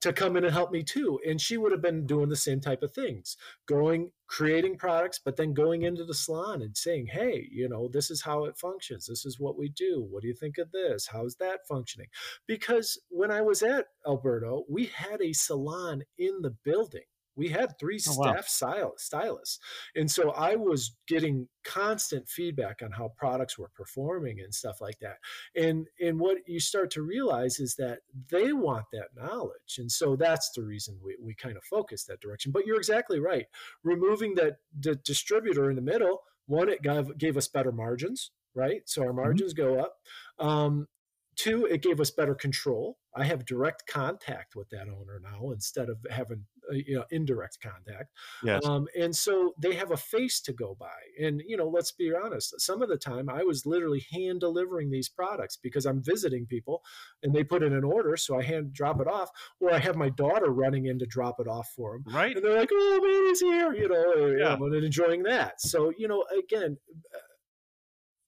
to 0.00 0.12
come 0.12 0.36
in 0.36 0.44
and 0.44 0.52
help 0.52 0.70
me 0.72 0.82
too. 0.82 1.18
And 1.26 1.40
she 1.40 1.56
would 1.56 1.72
have 1.72 1.82
been 1.82 2.06
doing 2.06 2.28
the 2.28 2.36
same 2.36 2.60
type 2.60 2.82
of 2.82 2.92
things, 2.92 3.36
going, 3.66 4.10
creating 4.26 4.76
products, 4.76 5.20
but 5.24 5.36
then 5.36 5.54
going 5.54 5.82
into 5.82 6.04
the 6.04 6.14
salon 6.14 6.62
and 6.62 6.76
saying, 6.76 7.08
hey, 7.10 7.48
you 7.50 7.68
know, 7.68 7.88
this 7.88 8.10
is 8.10 8.22
how 8.22 8.44
it 8.44 8.58
functions. 8.58 9.06
This 9.06 9.24
is 9.24 9.38
what 9.38 9.58
we 9.58 9.68
do. 9.68 10.06
What 10.08 10.22
do 10.22 10.28
you 10.28 10.34
think 10.34 10.58
of 10.58 10.72
this? 10.72 11.08
How's 11.10 11.36
that 11.36 11.60
functioning? 11.68 12.08
Because 12.46 13.00
when 13.08 13.30
I 13.30 13.42
was 13.42 13.62
at 13.62 13.86
Alberto, 14.06 14.64
we 14.68 14.86
had 14.86 15.20
a 15.22 15.32
salon 15.32 16.02
in 16.16 16.42
the 16.42 16.54
building. 16.64 17.02
We 17.38 17.48
had 17.48 17.78
three 17.78 18.00
oh, 18.08 18.12
staff 18.12 18.60
wow. 18.60 18.92
stylists. 18.96 19.58
And 19.94 20.10
so 20.10 20.30
I 20.32 20.56
was 20.56 20.96
getting 21.06 21.48
constant 21.64 22.28
feedback 22.28 22.80
on 22.82 22.90
how 22.90 23.12
products 23.16 23.56
were 23.56 23.70
performing 23.74 24.40
and 24.40 24.52
stuff 24.52 24.80
like 24.80 24.98
that. 25.00 25.16
And 25.56 25.86
and 26.00 26.18
what 26.18 26.38
you 26.46 26.60
start 26.60 26.90
to 26.92 27.02
realize 27.02 27.60
is 27.60 27.76
that 27.76 28.00
they 28.30 28.52
want 28.52 28.86
that 28.92 29.08
knowledge. 29.16 29.78
And 29.78 29.90
so 29.90 30.16
that's 30.16 30.50
the 30.54 30.64
reason 30.64 30.98
we, 31.02 31.16
we 31.22 31.34
kind 31.34 31.56
of 31.56 31.64
focus 31.64 32.04
that 32.04 32.20
direction. 32.20 32.52
But 32.52 32.66
you're 32.66 32.76
exactly 32.76 33.20
right. 33.20 33.46
Removing 33.84 34.34
that 34.34 34.56
the 34.78 34.96
distributor 34.96 35.70
in 35.70 35.76
the 35.76 35.82
middle, 35.82 36.22
one, 36.46 36.68
it 36.68 36.82
gave, 36.82 37.16
gave 37.18 37.36
us 37.36 37.46
better 37.46 37.72
margins, 37.72 38.32
right? 38.54 38.82
So 38.86 39.02
our 39.02 39.08
mm-hmm. 39.08 39.16
margins 39.16 39.54
mm-hmm. 39.54 39.74
go 39.74 39.80
up. 39.80 39.94
Um, 40.38 40.88
two, 41.36 41.66
it 41.66 41.82
gave 41.82 42.00
us 42.00 42.10
better 42.10 42.34
control. 42.34 42.98
I 43.14 43.24
have 43.24 43.46
direct 43.46 43.86
contact 43.86 44.56
with 44.56 44.68
that 44.70 44.88
owner 44.88 45.20
now 45.22 45.50
instead 45.50 45.88
of 45.88 45.98
having 46.10 46.44
you 46.70 46.96
know 46.96 47.04
indirect 47.10 47.58
contact. 47.62 48.12
Yes. 48.42 48.64
Um, 48.64 48.86
and 48.98 49.14
so 49.14 49.54
they 49.58 49.74
have 49.74 49.90
a 49.90 49.96
face 49.96 50.40
to 50.42 50.52
go 50.52 50.76
by. 50.78 50.86
And 51.22 51.42
you 51.46 51.56
know, 51.56 51.68
let's 51.68 51.92
be 51.92 52.12
honest. 52.14 52.60
Some 52.60 52.82
of 52.82 52.88
the 52.88 52.96
time, 52.96 53.28
I 53.28 53.42
was 53.42 53.66
literally 53.66 54.04
hand 54.10 54.40
delivering 54.40 54.90
these 54.90 55.08
products 55.08 55.56
because 55.56 55.86
I'm 55.86 56.02
visiting 56.02 56.46
people, 56.46 56.82
and 57.22 57.34
they 57.34 57.44
put 57.44 57.62
in 57.62 57.72
an 57.72 57.84
order, 57.84 58.16
so 58.16 58.38
I 58.38 58.42
hand 58.42 58.72
drop 58.72 59.00
it 59.00 59.08
off, 59.08 59.30
or 59.60 59.72
I 59.72 59.78
have 59.78 59.96
my 59.96 60.10
daughter 60.10 60.50
running 60.50 60.86
in 60.86 60.98
to 60.98 61.06
drop 61.06 61.40
it 61.40 61.48
off 61.48 61.70
for 61.74 61.92
them. 61.92 62.14
Right. 62.14 62.36
And 62.36 62.44
they're 62.44 62.58
like, 62.58 62.70
"Oh 62.72 63.00
man, 63.02 63.28
he's 63.28 63.40
here," 63.40 63.74
you 63.74 63.88
know, 63.88 64.26
yeah. 64.38 64.54
and 64.54 64.74
enjoying 64.84 65.22
that. 65.24 65.60
So 65.60 65.92
you 65.96 66.08
know, 66.08 66.24
again, 66.38 66.76
uh, 67.14 67.18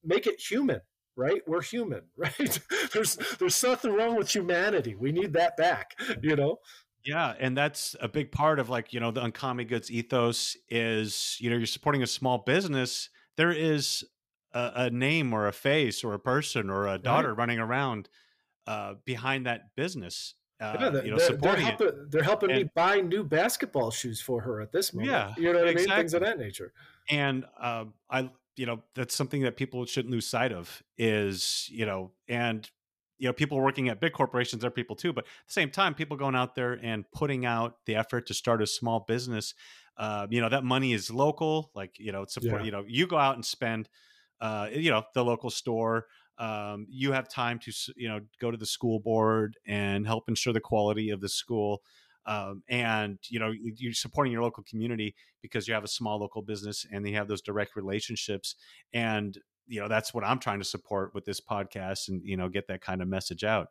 make 0.04 0.26
it 0.26 0.40
human 0.40 0.80
right 1.16 1.42
we're 1.46 1.62
human 1.62 2.02
right 2.16 2.60
there's 2.92 3.16
there's 3.38 3.62
nothing 3.62 3.92
wrong 3.92 4.16
with 4.16 4.34
humanity 4.34 4.94
we 4.94 5.12
need 5.12 5.32
that 5.32 5.56
back 5.56 5.98
you 6.22 6.36
know 6.36 6.58
yeah 7.04 7.34
and 7.38 7.56
that's 7.56 7.96
a 8.00 8.08
big 8.08 8.30
part 8.30 8.58
of 8.58 8.68
like 8.68 8.92
you 8.92 9.00
know 9.00 9.10
the 9.10 9.22
uncommon 9.22 9.66
goods 9.66 9.90
ethos 9.90 10.56
is 10.68 11.36
you 11.40 11.50
know 11.50 11.56
you're 11.56 11.66
supporting 11.66 12.02
a 12.02 12.06
small 12.06 12.38
business 12.38 13.08
there 13.36 13.52
is 13.52 14.04
a, 14.52 14.72
a 14.74 14.90
name 14.90 15.32
or 15.32 15.46
a 15.46 15.52
face 15.52 16.04
or 16.04 16.14
a 16.14 16.18
person 16.18 16.68
or 16.70 16.88
a 16.88 16.98
daughter 16.98 17.28
right. 17.28 17.38
running 17.38 17.58
around 17.58 18.08
uh, 18.66 18.94
behind 19.04 19.46
that 19.46 19.74
business 19.76 20.34
uh, 20.60 20.76
yeah, 20.78 21.02
you 21.02 21.10
know, 21.10 21.16
they're, 21.16 21.26
supporting 21.26 21.64
they're 21.64 21.70
helping, 21.70 21.86
it. 21.86 22.10
They're 22.10 22.22
helping 22.22 22.50
and, 22.50 22.58
me 22.64 22.70
buy 22.74 23.00
new 23.00 23.24
basketball 23.24 23.90
shoes 23.90 24.20
for 24.20 24.42
her 24.42 24.60
at 24.60 24.72
this 24.72 24.92
moment. 24.92 25.10
Yeah, 25.10 25.32
you 25.38 25.54
know 25.54 25.60
what 25.60 25.68
exactly. 25.68 25.92
I 25.92 25.96
mean? 25.96 26.02
Things 26.02 26.14
of 26.14 26.20
that 26.20 26.38
nature. 26.38 26.74
And 27.08 27.46
uh, 27.58 27.86
I, 28.10 28.28
you 28.56 28.66
know 28.66 28.82
that's 28.94 29.14
something 29.14 29.40
that 29.42 29.56
people 29.56 29.86
shouldn't 29.86 30.12
lose 30.12 30.26
sight 30.26 30.52
of 30.52 30.82
is 30.98 31.66
you 31.72 31.86
know 31.86 32.10
and 32.28 32.70
you 33.20 33.28
know 33.28 33.32
people 33.32 33.60
working 33.60 33.88
at 33.88 34.00
big 34.00 34.12
corporations 34.12 34.64
are 34.64 34.70
people 34.70 34.96
too 34.96 35.12
but 35.12 35.24
at 35.24 35.46
the 35.46 35.52
same 35.52 35.70
time 35.70 35.94
people 35.94 36.16
going 36.16 36.34
out 36.34 36.54
there 36.54 36.78
and 36.82 37.04
putting 37.12 37.46
out 37.46 37.76
the 37.86 37.94
effort 37.94 38.26
to 38.26 38.34
start 38.34 38.62
a 38.62 38.66
small 38.66 39.04
business 39.06 39.54
uh, 39.98 40.26
you 40.30 40.40
know 40.40 40.48
that 40.48 40.64
money 40.64 40.92
is 40.92 41.10
local 41.10 41.70
like 41.74 41.94
you 41.98 42.10
know 42.10 42.24
support 42.26 42.62
yeah. 42.62 42.64
you 42.64 42.72
know 42.72 42.84
you 42.88 43.06
go 43.06 43.18
out 43.18 43.36
and 43.36 43.44
spend 43.44 43.88
uh, 44.40 44.66
you 44.72 44.90
know 44.90 45.04
the 45.14 45.24
local 45.24 45.50
store 45.50 46.06
um, 46.38 46.86
you 46.88 47.12
have 47.12 47.28
time 47.28 47.58
to 47.58 47.72
you 47.96 48.08
know 48.08 48.20
go 48.40 48.50
to 48.50 48.56
the 48.56 48.66
school 48.66 48.98
board 48.98 49.56
and 49.66 50.06
help 50.06 50.28
ensure 50.28 50.54
the 50.54 50.60
quality 50.60 51.10
of 51.10 51.20
the 51.20 51.28
school 51.28 51.82
um, 52.26 52.62
and 52.68 53.18
you 53.28 53.38
know 53.38 53.52
you're 53.52 53.92
supporting 53.92 54.32
your 54.32 54.42
local 54.42 54.64
community 54.64 55.14
because 55.42 55.68
you 55.68 55.74
have 55.74 55.84
a 55.84 55.88
small 55.88 56.18
local 56.18 56.40
business 56.42 56.86
and 56.90 57.04
they 57.04 57.12
have 57.12 57.28
those 57.28 57.42
direct 57.42 57.76
relationships 57.76 58.56
and 58.94 59.38
you 59.70 59.80
know 59.80 59.88
that's 59.88 60.12
what 60.12 60.24
i'm 60.24 60.38
trying 60.38 60.58
to 60.58 60.64
support 60.64 61.14
with 61.14 61.24
this 61.24 61.40
podcast 61.40 62.08
and 62.08 62.20
you 62.24 62.36
know 62.36 62.48
get 62.48 62.66
that 62.68 62.80
kind 62.80 63.00
of 63.00 63.08
message 63.08 63.44
out 63.44 63.68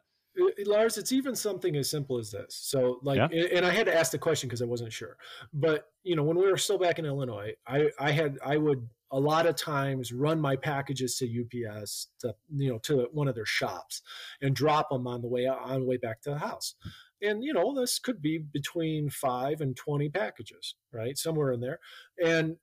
Lars, 0.66 0.98
it's 0.98 1.12
even 1.12 1.36
something 1.36 1.76
as 1.76 1.90
simple 1.90 2.18
as 2.18 2.32
this. 2.32 2.56
So, 2.56 3.00
like, 3.02 3.18
yeah. 3.18 3.46
and 3.54 3.66
I 3.66 3.72
had 3.72 3.88
to 3.88 3.96
ask 3.96 4.12
the 4.12 4.18
question 4.18 4.48
because 4.48 4.62
I 4.62 4.66
wasn't 4.66 4.94
sure. 4.94 5.18
But 5.54 5.86
you 6.04 6.16
know, 6.16 6.24
when 6.24 6.38
we 6.38 6.50
were 6.50 6.56
still 6.56 6.78
back 6.78 6.98
in 6.98 7.06
Illinois, 7.06 7.54
I 7.68 7.90
I 8.00 8.12
had 8.12 8.38
I 8.46 8.56
would 8.56 8.88
a 9.12 9.20
lot 9.20 9.46
of 9.46 9.56
times 9.56 10.14
run 10.14 10.40
my 10.40 10.56
packages 10.56 11.18
to 11.18 11.26
UPS 11.26 12.08
to 12.20 12.36
you 12.56 12.70
know 12.70 12.78
to 12.80 13.08
one 13.12 13.28
of 13.28 13.36
their 13.36 13.46
shops 13.46 14.02
and 14.42 14.56
drop 14.56 14.90
them 14.90 15.08
on 15.08 15.22
the 15.22 15.28
way 15.28 15.48
on 15.48 15.82
the 15.82 15.86
way 15.86 15.98
back 15.98 16.22
to 16.22 16.30
the 16.30 16.38
house 16.38 16.76
and 17.22 17.44
you 17.44 17.54
know 17.54 17.74
this 17.74 18.00
could 18.00 18.22
be 18.22 18.38
between 18.38 19.10
five 19.10 19.62
and 19.62 19.76
20 19.76 20.10
packages 20.10 20.76
right 20.94 21.18
somewhere 21.18 21.52
in 21.52 21.60
there 21.60 21.80
and 22.24 22.56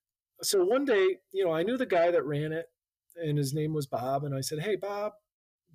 so 0.43 0.65
one 0.65 0.85
day 0.85 1.17
you 1.33 1.45
know 1.45 1.53
i 1.53 1.63
knew 1.63 1.77
the 1.77 1.87
guy 1.87 2.11
that 2.11 2.25
ran 2.25 2.53
it 2.53 2.67
and 3.23 3.39
his 3.39 3.55
name 3.55 3.73
was 3.73 3.87
bob 3.87 4.25
and 4.25 4.35
i 4.35 4.41
said 4.41 4.61
hey 4.61 4.77
bob 4.77 5.13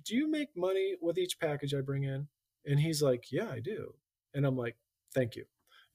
do 0.04 0.16
you 0.16 0.30
make 0.30 0.48
money 0.56 0.94
with 1.00 1.18
each 1.18 1.38
package 1.38 1.74
i 1.74 1.80
bring 1.80 2.04
in? 2.04 2.28
And 2.66 2.78
he's 2.78 3.02
like 3.02 3.26
yeah 3.30 3.50
i 3.50 3.60
do. 3.60 3.94
And 4.34 4.46
i'm 4.46 4.56
like 4.56 4.76
thank 5.14 5.36
you. 5.36 5.44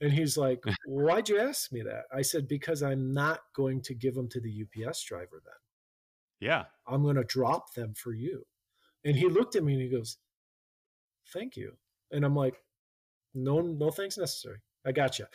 And 0.02 0.12
he's 0.12 0.38
like 0.38 0.64
why'd 0.86 1.30
you 1.30 1.40
ask 1.40 1.72
me 1.72 1.82
that? 1.84 2.04
I 2.14 2.22
said 2.22 2.48
because 2.48 2.84
i'm 2.84 3.14
not 3.14 3.40
going 3.56 3.82
to 3.84 3.94
give 3.94 4.16
them 4.16 4.30
to 4.30 4.42
the 4.42 4.66
ups 4.86 5.04
driver 5.04 5.42
then. 5.44 5.54
Yeah. 6.40 6.66
I'm 6.88 7.04
going 7.04 7.16
to 7.16 7.24
drop 7.24 7.74
them 7.74 7.94
for 7.96 8.14
you. 8.14 8.46
And 9.04 9.16
he 9.16 9.28
looked 9.28 9.56
at 9.56 9.64
me 9.64 9.74
and 9.74 9.82
he 9.82 9.90
goes 9.90 10.18
thank 11.34 11.56
you. 11.56 11.74
And 12.12 12.26
i'm 12.26 12.36
like 12.36 12.56
no, 13.34 13.62
no 13.62 13.92
thanks 13.92 14.18
necessary. 14.18 14.58
I 14.86 14.92
got 14.92 15.20
you. 15.20 15.26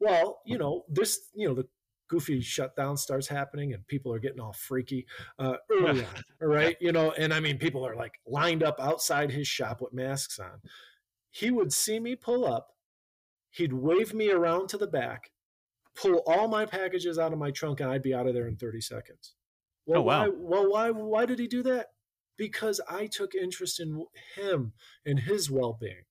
Well, 0.00 0.40
you 0.46 0.58
know, 0.62 0.84
this, 0.88 1.18
you 1.34 1.48
know, 1.48 1.54
the 1.54 1.66
goofy 2.08 2.40
shutdown 2.40 2.96
starts 2.96 3.28
happening 3.28 3.72
and 3.72 3.86
people 3.86 4.12
are 4.12 4.18
getting 4.18 4.40
all 4.40 4.52
freaky 4.52 5.06
uh, 5.38 5.56
early 5.70 6.04
on, 6.04 6.48
right? 6.48 6.76
You 6.80 6.92
know, 6.92 7.12
and 7.12 7.32
I 7.32 7.40
mean, 7.40 7.58
people 7.58 7.86
are 7.86 7.96
like 7.96 8.14
lined 8.26 8.62
up 8.62 8.76
outside 8.80 9.30
his 9.30 9.46
shop 9.46 9.80
with 9.80 9.92
masks 9.92 10.38
on. 10.38 10.60
He 11.30 11.50
would 11.50 11.72
see 11.72 12.00
me 12.00 12.16
pull 12.16 12.46
up, 12.46 12.68
he'd 13.50 13.72
wave 13.72 14.14
me 14.14 14.30
around 14.30 14.68
to 14.70 14.78
the 14.78 14.86
back, 14.86 15.30
pull 15.94 16.22
all 16.26 16.48
my 16.48 16.64
packages 16.64 17.18
out 17.18 17.32
of 17.32 17.38
my 17.38 17.50
trunk, 17.50 17.80
and 17.80 17.90
I'd 17.90 18.02
be 18.02 18.14
out 18.14 18.26
of 18.26 18.34
there 18.34 18.48
in 18.48 18.56
30 18.56 18.80
seconds. 18.80 19.34
Well, 19.86 20.00
oh, 20.00 20.04
wow. 20.04 20.20
why, 20.22 20.30
well, 20.36 20.70
why, 20.70 20.90
why 20.90 21.26
did 21.26 21.38
he 21.38 21.46
do 21.46 21.62
that? 21.64 21.88
Because 22.36 22.80
I 22.88 23.06
took 23.06 23.34
interest 23.34 23.80
in 23.80 24.04
him 24.36 24.72
and 25.04 25.20
his 25.20 25.50
well 25.50 25.76
being 25.78 26.04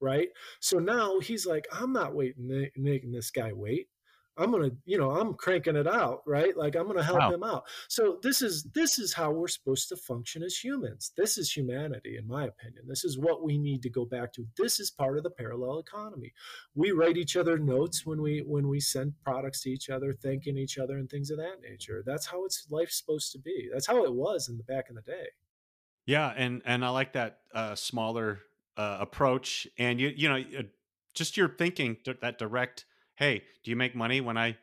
right? 0.00 0.28
So 0.60 0.78
now 0.78 1.18
he's 1.20 1.46
like, 1.46 1.66
I'm 1.72 1.92
not 1.92 2.14
waiting, 2.14 2.68
making 2.76 3.12
this 3.12 3.30
guy 3.30 3.52
wait. 3.54 3.88
I'm 4.36 4.50
gonna, 4.50 4.70
you 4.84 4.98
know, 4.98 5.10
I'm 5.10 5.34
cranking 5.34 5.76
it 5.76 5.86
out, 5.86 6.22
right? 6.26 6.56
Like 6.56 6.76
I'm 6.76 6.86
gonna 6.86 7.02
help 7.02 7.20
wow. 7.20 7.32
him 7.32 7.42
out. 7.42 7.64
So 7.88 8.18
this 8.22 8.42
is 8.42 8.64
this 8.74 8.98
is 8.98 9.12
how 9.12 9.30
we're 9.30 9.48
supposed 9.48 9.88
to 9.90 9.96
function 9.96 10.42
as 10.42 10.56
humans. 10.56 11.12
This 11.16 11.38
is 11.38 11.52
humanity, 11.52 12.16
in 12.16 12.26
my 12.26 12.46
opinion. 12.46 12.84
This 12.86 13.04
is 13.04 13.18
what 13.18 13.42
we 13.44 13.58
need 13.58 13.82
to 13.82 13.90
go 13.90 14.04
back 14.04 14.32
to. 14.34 14.46
This 14.56 14.80
is 14.80 14.90
part 14.90 15.16
of 15.16 15.22
the 15.22 15.30
parallel 15.30 15.78
economy. 15.78 16.32
We 16.74 16.90
write 16.90 17.16
each 17.16 17.36
other 17.36 17.58
notes 17.58 18.04
when 18.04 18.20
we 18.20 18.42
when 18.46 18.68
we 18.68 18.80
send 18.80 19.14
products 19.22 19.62
to 19.62 19.70
each 19.70 19.90
other, 19.90 20.12
thanking 20.12 20.58
each 20.58 20.78
other, 20.78 20.96
and 20.96 21.08
things 21.08 21.30
of 21.30 21.38
that 21.38 21.60
nature. 21.62 22.02
That's 22.04 22.26
how 22.26 22.44
it's 22.44 22.66
life's 22.70 22.98
supposed 22.98 23.32
to 23.32 23.38
be. 23.38 23.68
That's 23.72 23.86
how 23.86 24.04
it 24.04 24.14
was 24.14 24.48
in 24.48 24.56
the 24.56 24.64
back 24.64 24.86
in 24.88 24.96
the 24.96 25.02
day. 25.02 25.28
Yeah, 26.06 26.32
and 26.36 26.62
and 26.64 26.84
I 26.84 26.90
like 26.90 27.12
that 27.12 27.38
uh, 27.54 27.74
smaller 27.74 28.40
uh, 28.76 28.98
approach 29.00 29.66
and 29.78 30.00
you 30.00 30.12
you 30.14 30.28
know 30.28 30.36
uh, 30.36 30.62
just 31.14 31.36
your 31.36 31.48
thinking 31.48 31.96
that 32.20 32.38
direct 32.38 32.86
hey 33.16 33.42
do 33.62 33.70
you 33.70 33.76
make 33.76 33.94
money 33.94 34.20
when 34.20 34.36
i 34.36 34.56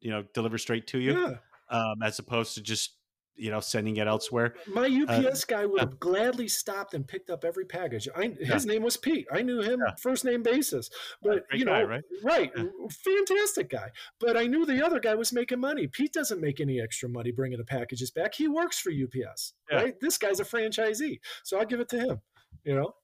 you 0.00 0.10
know 0.10 0.24
deliver 0.34 0.58
straight 0.58 0.86
to 0.88 0.98
you? 0.98 1.20
Yeah. 1.20 1.34
um, 1.70 2.02
as 2.02 2.18
opposed 2.18 2.54
to 2.54 2.62
just 2.62 2.92
you 3.34 3.50
know 3.50 3.60
sending 3.60 3.96
it 3.96 4.06
elsewhere. 4.06 4.54
My 4.66 4.86
ups 4.86 5.42
uh, 5.42 5.46
guy 5.46 5.66
would 5.66 5.80
have 5.80 5.92
uh, 5.92 5.96
gladly 5.98 6.48
stopped 6.48 6.94
and 6.94 7.06
picked 7.06 7.28
up 7.28 7.44
every 7.44 7.64
package. 7.66 8.08
I, 8.16 8.28
his 8.28 8.64
yeah. 8.64 8.72
name 8.72 8.82
was 8.82 8.96
pete. 8.96 9.26
I 9.30 9.42
knew 9.42 9.60
him 9.60 9.82
yeah. 9.84 9.94
first 10.00 10.24
name 10.24 10.42
basis. 10.42 10.90
But 11.22 11.44
you 11.52 11.64
know 11.64 11.72
guy, 11.72 11.82
right, 11.82 12.04
right 12.22 12.52
fantastic 12.90 13.68
guy. 13.68 13.90
But 14.20 14.36
i 14.36 14.46
knew 14.46 14.64
the 14.64 14.84
other 14.84 15.00
guy 15.00 15.14
was 15.14 15.32
making 15.32 15.60
money. 15.60 15.86
Pete 15.86 16.12
doesn't 16.12 16.40
make 16.40 16.60
any 16.60 16.80
extra 16.80 17.08
money 17.08 17.30
bringing 17.30 17.58
the 17.58 17.64
packages 17.64 18.10
back. 18.10 18.34
He 18.34 18.48
works 18.48 18.78
for 18.78 18.90
ups 18.90 19.54
right? 19.70 19.98
This 20.00 20.18
guy's 20.18 20.40
a 20.40 20.44
franchisee 20.44 21.18
so 21.42 21.58
i'll 21.58 21.66
give 21.66 21.80
it 21.80 21.88
to 21.88 21.98
him 21.98 22.20
you 22.64 22.74
know? 22.74 22.94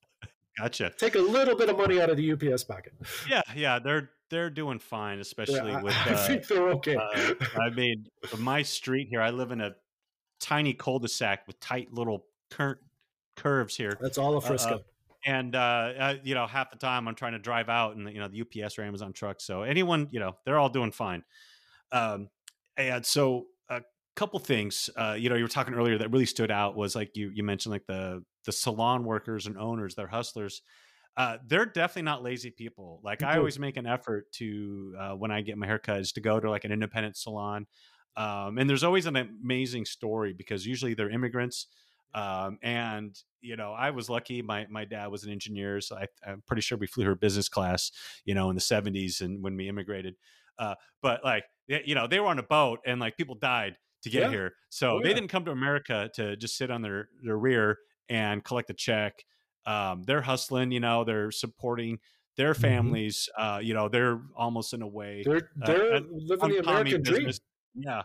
Gotcha. 0.58 0.92
Take 0.98 1.14
a 1.14 1.20
little 1.20 1.56
bit 1.56 1.70
of 1.70 1.78
money 1.78 2.00
out 2.00 2.10
of 2.10 2.18
the 2.18 2.32
UPS 2.32 2.64
pocket. 2.64 2.92
Yeah, 3.28 3.40
yeah, 3.56 3.78
they're 3.78 4.10
they're 4.32 4.50
doing 4.50 4.78
fine, 4.78 5.20
especially 5.20 5.70
yeah, 5.70 5.82
with. 5.82 5.94
I, 6.06 6.14
uh, 6.14 6.26
think 6.26 6.46
they're 6.48 6.70
okay. 6.70 6.96
uh, 6.96 7.34
I 7.60 7.70
mean, 7.70 8.06
my 8.38 8.62
street 8.62 9.08
here. 9.08 9.20
I 9.20 9.30
live 9.30 9.52
in 9.52 9.60
a 9.60 9.74
tiny 10.40 10.72
cul-de-sac 10.72 11.46
with 11.46 11.60
tight 11.60 11.92
little 11.92 12.24
cur- 12.50 12.80
curves 13.36 13.76
here. 13.76 13.96
That's 14.00 14.18
all 14.18 14.36
of 14.36 14.44
uh, 14.44 14.46
uh, 14.46 14.48
Frisco. 14.48 14.80
and 15.26 15.54
uh, 15.54 15.58
uh, 15.58 16.14
you 16.24 16.34
know, 16.34 16.46
half 16.46 16.70
the 16.70 16.78
time 16.78 17.06
I'm 17.06 17.14
trying 17.14 17.32
to 17.32 17.38
drive 17.38 17.68
out, 17.68 17.94
and 17.94 18.10
you 18.10 18.20
know, 18.20 18.28
the 18.28 18.40
UPS 18.40 18.78
or 18.78 18.82
Amazon 18.82 19.12
truck. 19.12 19.40
So 19.40 19.62
anyone, 19.62 20.08
you 20.10 20.18
know, 20.18 20.34
they're 20.46 20.58
all 20.58 20.70
doing 20.70 20.92
fine. 20.92 21.22
Um, 21.92 22.30
and 22.78 23.04
so 23.04 23.48
a 23.68 23.82
couple 24.16 24.38
things, 24.38 24.88
uh, 24.96 25.14
you 25.18 25.28
know, 25.28 25.36
you 25.36 25.44
were 25.44 25.48
talking 25.48 25.74
earlier 25.74 25.98
that 25.98 26.10
really 26.10 26.26
stood 26.26 26.50
out 26.50 26.74
was 26.74 26.96
like 26.96 27.16
you 27.16 27.30
you 27.34 27.44
mentioned 27.44 27.70
like 27.70 27.86
the 27.86 28.24
the 28.46 28.52
salon 28.52 29.04
workers 29.04 29.46
and 29.46 29.58
owners, 29.58 29.94
they're 29.94 30.06
hustlers. 30.06 30.62
Uh, 31.16 31.36
they're 31.46 31.66
definitely 31.66 32.02
not 32.02 32.22
lazy 32.22 32.50
people. 32.50 33.00
Like 33.04 33.22
I 33.22 33.36
always 33.36 33.58
make 33.58 33.76
an 33.76 33.86
effort 33.86 34.32
to 34.32 34.94
uh, 34.98 35.12
when 35.12 35.30
I 35.30 35.42
get 35.42 35.58
my 35.58 35.66
haircut 35.66 36.00
is 36.00 36.12
to 36.12 36.20
go 36.20 36.40
to 36.40 36.50
like 36.50 36.64
an 36.64 36.72
independent 36.72 37.16
salon, 37.16 37.66
um, 38.16 38.58
and 38.58 38.68
there's 38.68 38.84
always 38.84 39.06
an 39.06 39.16
amazing 39.16 39.84
story 39.84 40.32
because 40.32 40.66
usually 40.66 40.94
they're 40.94 41.10
immigrants 41.10 41.66
um, 42.14 42.58
and 42.62 43.18
you 43.40 43.56
know, 43.56 43.72
I 43.72 43.90
was 43.90 44.10
lucky. 44.10 44.42
My 44.42 44.66
my 44.70 44.84
dad 44.84 45.08
was 45.08 45.24
an 45.24 45.32
engineer, 45.32 45.80
so 45.80 45.96
I, 45.96 46.30
am 46.30 46.42
pretty 46.46 46.62
sure 46.62 46.78
we 46.78 46.86
flew 46.86 47.04
her 47.04 47.14
business 47.14 47.48
class. 47.48 47.90
You 48.24 48.34
know, 48.34 48.50
in 48.50 48.56
the 48.56 48.60
'70s 48.62 49.20
and 49.20 49.42
when 49.42 49.56
we 49.56 49.68
immigrated. 49.68 50.16
Uh, 50.58 50.74
but 51.00 51.24
like, 51.24 51.44
you 51.66 51.94
know, 51.94 52.06
they 52.06 52.20
were 52.20 52.26
on 52.26 52.38
a 52.38 52.42
boat 52.42 52.80
and 52.84 53.00
like 53.00 53.16
people 53.16 53.34
died 53.34 53.76
to 54.02 54.10
get 54.10 54.24
yeah. 54.24 54.30
here, 54.30 54.52
so 54.68 54.98
oh, 54.98 55.00
they 55.02 55.14
didn't 55.14 55.28
come 55.28 55.44
to 55.46 55.50
America 55.50 56.10
to 56.14 56.36
just 56.36 56.56
sit 56.56 56.70
on 56.70 56.82
their 56.82 57.08
their 57.22 57.38
rear 57.38 57.78
and 58.08 58.44
collect 58.44 58.68
a 58.70 58.74
check. 58.74 59.24
Um, 59.66 60.02
they're 60.04 60.22
hustling. 60.22 60.72
You 60.72 60.80
know, 60.80 61.04
they're 61.04 61.30
supporting 61.30 61.98
their 62.36 62.52
mm-hmm. 62.52 62.62
families. 62.62 63.28
Mm-hmm. 63.38 63.56
Uh, 63.56 63.58
you 63.60 63.74
know, 63.74 63.88
they're 63.88 64.20
almost 64.36 64.72
in 64.72 64.82
a 64.82 64.88
way 64.88 65.22
they're 65.24 65.50
they're 65.56 65.94
uh, 65.94 66.00
living 66.10 66.50
the 66.50 66.58
American 66.58 67.02
dream. 67.02 67.30
Yeah, 67.74 68.02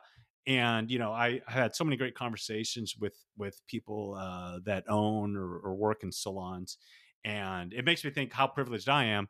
and 0.47 0.89
you 0.89 0.97
know 0.97 1.11
I, 1.11 1.41
had 1.45 1.75
so 1.75 1.83
many 1.83 1.97
great 1.97 2.15
conversations 2.15 2.95
with 2.97 3.15
with 3.37 3.61
people 3.67 4.15
uh, 4.17 4.59
that 4.65 4.85
own 4.87 5.35
or, 5.35 5.57
or, 5.57 5.75
work 5.75 6.03
in 6.03 6.11
salons 6.11 6.77
and 7.23 7.73
it 7.73 7.85
makes 7.85 8.03
me 8.03 8.09
think 8.09 8.31
how 8.31 8.47
privileged 8.47 8.89
i 8.89 9.03
am 9.03 9.27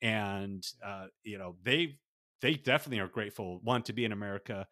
and 0.00 0.64
uh, 0.84 1.06
you 1.24 1.36
know 1.36 1.56
they 1.62 1.98
they 2.40 2.54
definitely 2.54 3.00
are 3.00 3.08
grateful 3.08 3.60
one 3.64 3.82
to 3.82 3.92
be 3.92 4.04
in 4.04 4.12
america 4.12 4.66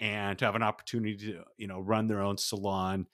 and 0.00 0.38
to 0.38 0.44
have 0.44 0.56
an 0.56 0.62
opportunity 0.62 1.16
to 1.16 1.42
you 1.58 1.66
know 1.66 1.78
run 1.78 2.08
their 2.08 2.22
own 2.22 2.38
salon 2.38 3.06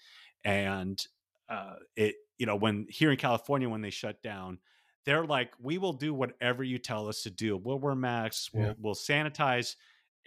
and 0.45 1.05
uh, 1.51 1.75
it 1.97 2.15
you 2.39 2.47
know 2.47 2.57
when 2.57 2.87
here 2.89 3.11
in 3.11 3.17
california 3.17 3.69
when 3.69 3.83
they 3.83 3.91
shut 3.91 4.23
down 4.23 4.59
they're 5.05 5.25
like 5.25 5.53
we 5.61 5.79
will 5.79 5.93
do 5.93 6.15
whatever 6.15 6.63
you 6.63 6.79
tell 6.79 7.09
us 7.09 7.23
to 7.23 7.31
do 7.31 7.57
we'll 7.57 7.79
wear 7.79 7.95
masks 7.95 8.51
we'll, 8.53 8.67
yeah. 8.67 8.73
we'll 8.81 8.95
sanitize 8.95 9.77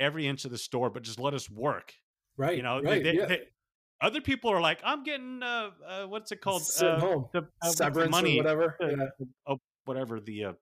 every 0.01 0.27
inch 0.27 0.43
of 0.43 0.51
the 0.51 0.57
store, 0.57 0.89
but 0.89 1.03
just 1.03 1.19
let 1.19 1.33
us 1.33 1.49
work. 1.49 1.93
Right. 2.35 2.57
You 2.57 2.63
know, 2.63 2.81
right, 2.81 3.03
they, 3.03 3.13
yeah. 3.13 3.25
they, 3.25 3.41
other 4.01 4.19
people 4.19 4.51
are 4.51 4.59
like, 4.59 4.79
I'm 4.83 5.03
getting 5.03 5.41
uh, 5.43 5.69
uh 5.87 6.05
what's 6.07 6.31
it 6.31 6.41
called? 6.41 6.63
Sit 6.63 6.87
uh, 6.87 6.99
home. 6.99 7.25
The, 7.31 7.47
uh, 7.61 7.69
Severance 7.69 8.11
money, 8.11 8.39
or 8.39 8.43
whatever. 8.43 8.77
yeah. 8.81 9.25
Oh, 9.47 9.57
whatever 9.85 10.19
the 10.19 10.45
uh, 10.45 10.53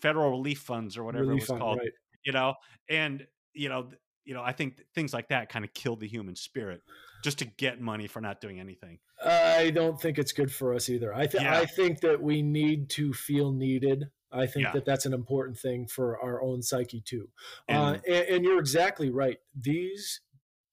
federal 0.00 0.30
relief 0.30 0.60
funds 0.60 0.96
or 0.96 1.04
whatever 1.04 1.24
relief 1.24 1.42
it 1.42 1.44
was 1.44 1.48
fund, 1.48 1.60
called. 1.60 1.78
Right. 1.78 1.92
You 2.24 2.32
know, 2.32 2.54
and 2.90 3.26
you 3.54 3.68
know, 3.68 3.88
you 4.24 4.34
know, 4.34 4.42
I 4.42 4.52
think 4.52 4.80
things 4.94 5.12
like 5.12 5.28
that 5.28 5.48
kind 5.48 5.64
of 5.64 5.74
kill 5.74 5.96
the 5.96 6.06
human 6.06 6.36
spirit 6.36 6.82
just 7.22 7.38
to 7.38 7.44
get 7.44 7.80
money 7.80 8.06
for 8.06 8.20
not 8.20 8.40
doing 8.40 8.60
anything. 8.60 8.98
I 9.24 9.70
don't 9.70 10.00
think 10.00 10.18
it's 10.18 10.32
good 10.32 10.52
for 10.52 10.74
us 10.74 10.88
either. 10.88 11.14
I 11.14 11.26
think 11.26 11.44
yeah. 11.44 11.58
I 11.58 11.66
think 11.66 12.00
that 12.00 12.22
we 12.22 12.42
need 12.42 12.90
to 12.90 13.12
feel 13.12 13.52
needed. 13.52 14.06
I 14.32 14.46
think 14.46 14.66
yeah. 14.66 14.72
that 14.72 14.84
that's 14.84 15.06
an 15.06 15.12
important 15.12 15.58
thing 15.58 15.86
for 15.86 16.18
our 16.22 16.42
own 16.42 16.62
psyche 16.62 17.02
too. 17.04 17.28
And, 17.68 17.96
uh, 17.96 17.98
and, 18.08 18.28
and 18.28 18.44
you're 18.44 18.58
exactly 18.58 19.10
right. 19.10 19.38
These 19.54 20.20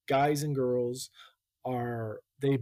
guys 0.07 0.43
and 0.43 0.55
girls 0.55 1.09
are 1.65 2.21
they 2.41 2.59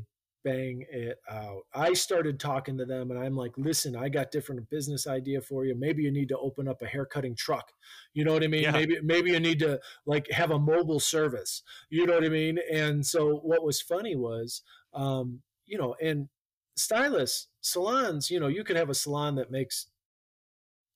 bang 0.47 0.85
it 0.89 1.19
out. 1.29 1.63
I 1.73 1.93
started 1.93 2.39
talking 2.39 2.77
to 2.77 2.85
them 2.85 3.11
and 3.11 3.19
I'm 3.19 3.35
like, 3.35 3.51
listen, 3.57 3.95
I 3.95 4.07
got 4.07 4.31
different 4.31 4.69
business 4.69 5.05
idea 5.05 5.41
for 5.41 5.65
you. 5.65 5.75
Maybe 5.75 6.03
you 6.03 6.11
need 6.11 6.29
to 6.29 6.37
open 6.37 6.67
up 6.69 6.81
a 6.81 6.87
haircutting 6.87 7.35
truck. 7.35 7.71
You 8.13 8.23
know 8.23 8.33
what 8.33 8.43
I 8.43 8.47
mean? 8.47 8.63
Yeah. 8.63 8.71
Maybe 8.71 8.97
maybe 9.03 9.31
you 9.31 9.39
need 9.39 9.59
to 9.59 9.79
like 10.05 10.29
have 10.31 10.51
a 10.51 10.59
mobile 10.59 11.01
service. 11.01 11.63
You 11.89 12.05
know 12.05 12.13
what 12.13 12.23
I 12.23 12.29
mean? 12.29 12.59
And 12.71 13.05
so 13.05 13.37
what 13.37 13.63
was 13.63 13.81
funny 13.81 14.15
was 14.15 14.61
um, 14.93 15.41
you 15.65 15.77
know, 15.77 15.95
and 16.01 16.29
stylists, 16.75 17.47
salons, 17.61 18.31
you 18.31 18.39
know, 18.39 18.47
you 18.47 18.63
could 18.63 18.77
have 18.77 18.89
a 18.89 18.95
salon 18.95 19.35
that 19.35 19.51
makes 19.51 19.87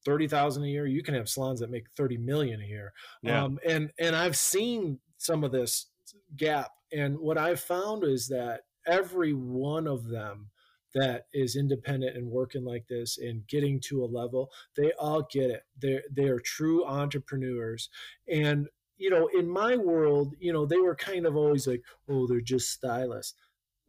thirty 0.06 0.28
thousand 0.28 0.64
a 0.64 0.68
year. 0.68 0.88
You 0.88 1.04
can 1.04 1.14
have 1.14 1.28
salons 1.28 1.60
that 1.60 1.70
make 1.70 1.88
thirty 1.98 2.18
million 2.18 2.62
a 2.62 2.66
year. 2.66 2.94
Yeah. 3.22 3.44
Um, 3.44 3.60
and 3.68 3.92
and 4.00 4.16
I've 4.16 4.38
seen 4.38 5.00
some 5.18 5.44
of 5.44 5.52
this 5.52 5.88
gap, 6.38 6.72
and 6.94 7.20
what 7.20 7.38
I've 7.38 7.60
found 7.60 8.06
is 8.06 8.30
that 8.30 8.62
every 8.86 9.34
one 9.34 9.88
of 9.88 10.08
them 10.08 10.50
that 10.94 11.28
is 11.34 11.56
independent 11.56 12.18
and 12.18 12.30
working 12.30 12.66
like 12.66 12.86
this 12.88 13.18
and 13.18 13.48
getting 13.48 13.80
to 13.80 14.04
a 14.04 14.06
level, 14.06 14.52
they 14.76 14.92
all 14.94 15.28
get 15.32 15.50
it. 15.50 15.64
They 15.82 16.02
they 16.12 16.28
are 16.28 16.40
true 16.40 16.86
entrepreneurs, 16.86 17.90
and 18.28 18.68
you 18.98 19.10
know, 19.10 19.28
in 19.34 19.50
my 19.50 19.78
world, 19.78 20.36
you 20.40 20.54
know, 20.54 20.66
they 20.66 20.78
were 20.78 20.96
kind 20.96 21.26
of 21.26 21.36
always 21.36 21.66
like, 21.66 21.82
oh, 22.08 22.28
they're 22.28 22.42
just 22.42 22.70
stylists 22.70 23.36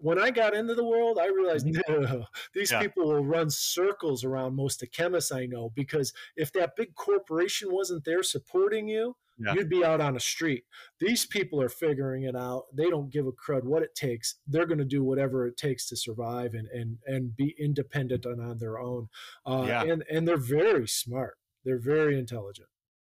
when 0.02 0.18
I 0.18 0.30
got 0.30 0.54
into 0.54 0.74
the 0.74 0.84
world, 0.84 1.18
I 1.20 1.26
realized 1.26 1.64
mm-hmm. 1.64 2.02
no, 2.02 2.24
these 2.54 2.72
yeah. 2.72 2.80
people 2.80 3.04
will 3.04 3.24
run 3.24 3.48
circles 3.48 4.24
around 4.24 4.56
most 4.56 4.76
of 4.76 4.80
the 4.80 4.86
chemists 4.88 5.30
I 5.30 5.46
know 5.46 5.70
because 5.74 6.12
if 6.36 6.52
that 6.52 6.74
big 6.76 6.94
corporation 6.96 7.68
wasn't 7.72 8.04
there 8.04 8.24
supporting 8.24 8.88
you, 8.88 9.16
yeah. 9.38 9.54
you'd 9.54 9.68
be 9.68 9.84
out 9.84 10.00
on 10.00 10.14
the 10.14 10.20
street. 10.20 10.64
These 11.00 11.26
people 11.26 11.60
are 11.60 11.68
figuring 11.68 12.24
it 12.24 12.36
out. 12.36 12.64
They 12.74 12.90
don't 12.90 13.10
give 13.10 13.26
a 13.26 13.32
crud 13.32 13.64
what 13.64 13.82
it 13.82 13.94
takes. 13.94 14.36
They're 14.46 14.66
going 14.66 14.78
to 14.78 14.84
do 14.84 15.02
whatever 15.02 15.46
it 15.46 15.56
takes 15.56 15.88
to 15.88 15.96
survive 15.96 16.54
and 16.54 16.68
and 16.68 16.98
and 17.06 17.36
be 17.36 17.54
independent 17.58 18.24
and 18.24 18.40
on 18.40 18.58
their 18.58 18.78
own. 18.78 19.08
Uh, 19.46 19.64
yeah. 19.66 19.82
and 19.82 20.04
and 20.10 20.26
they're 20.26 20.36
very 20.36 20.88
smart. 20.88 21.38
They're 21.64 21.80
very 21.80 22.18
intelligent. 22.18 22.68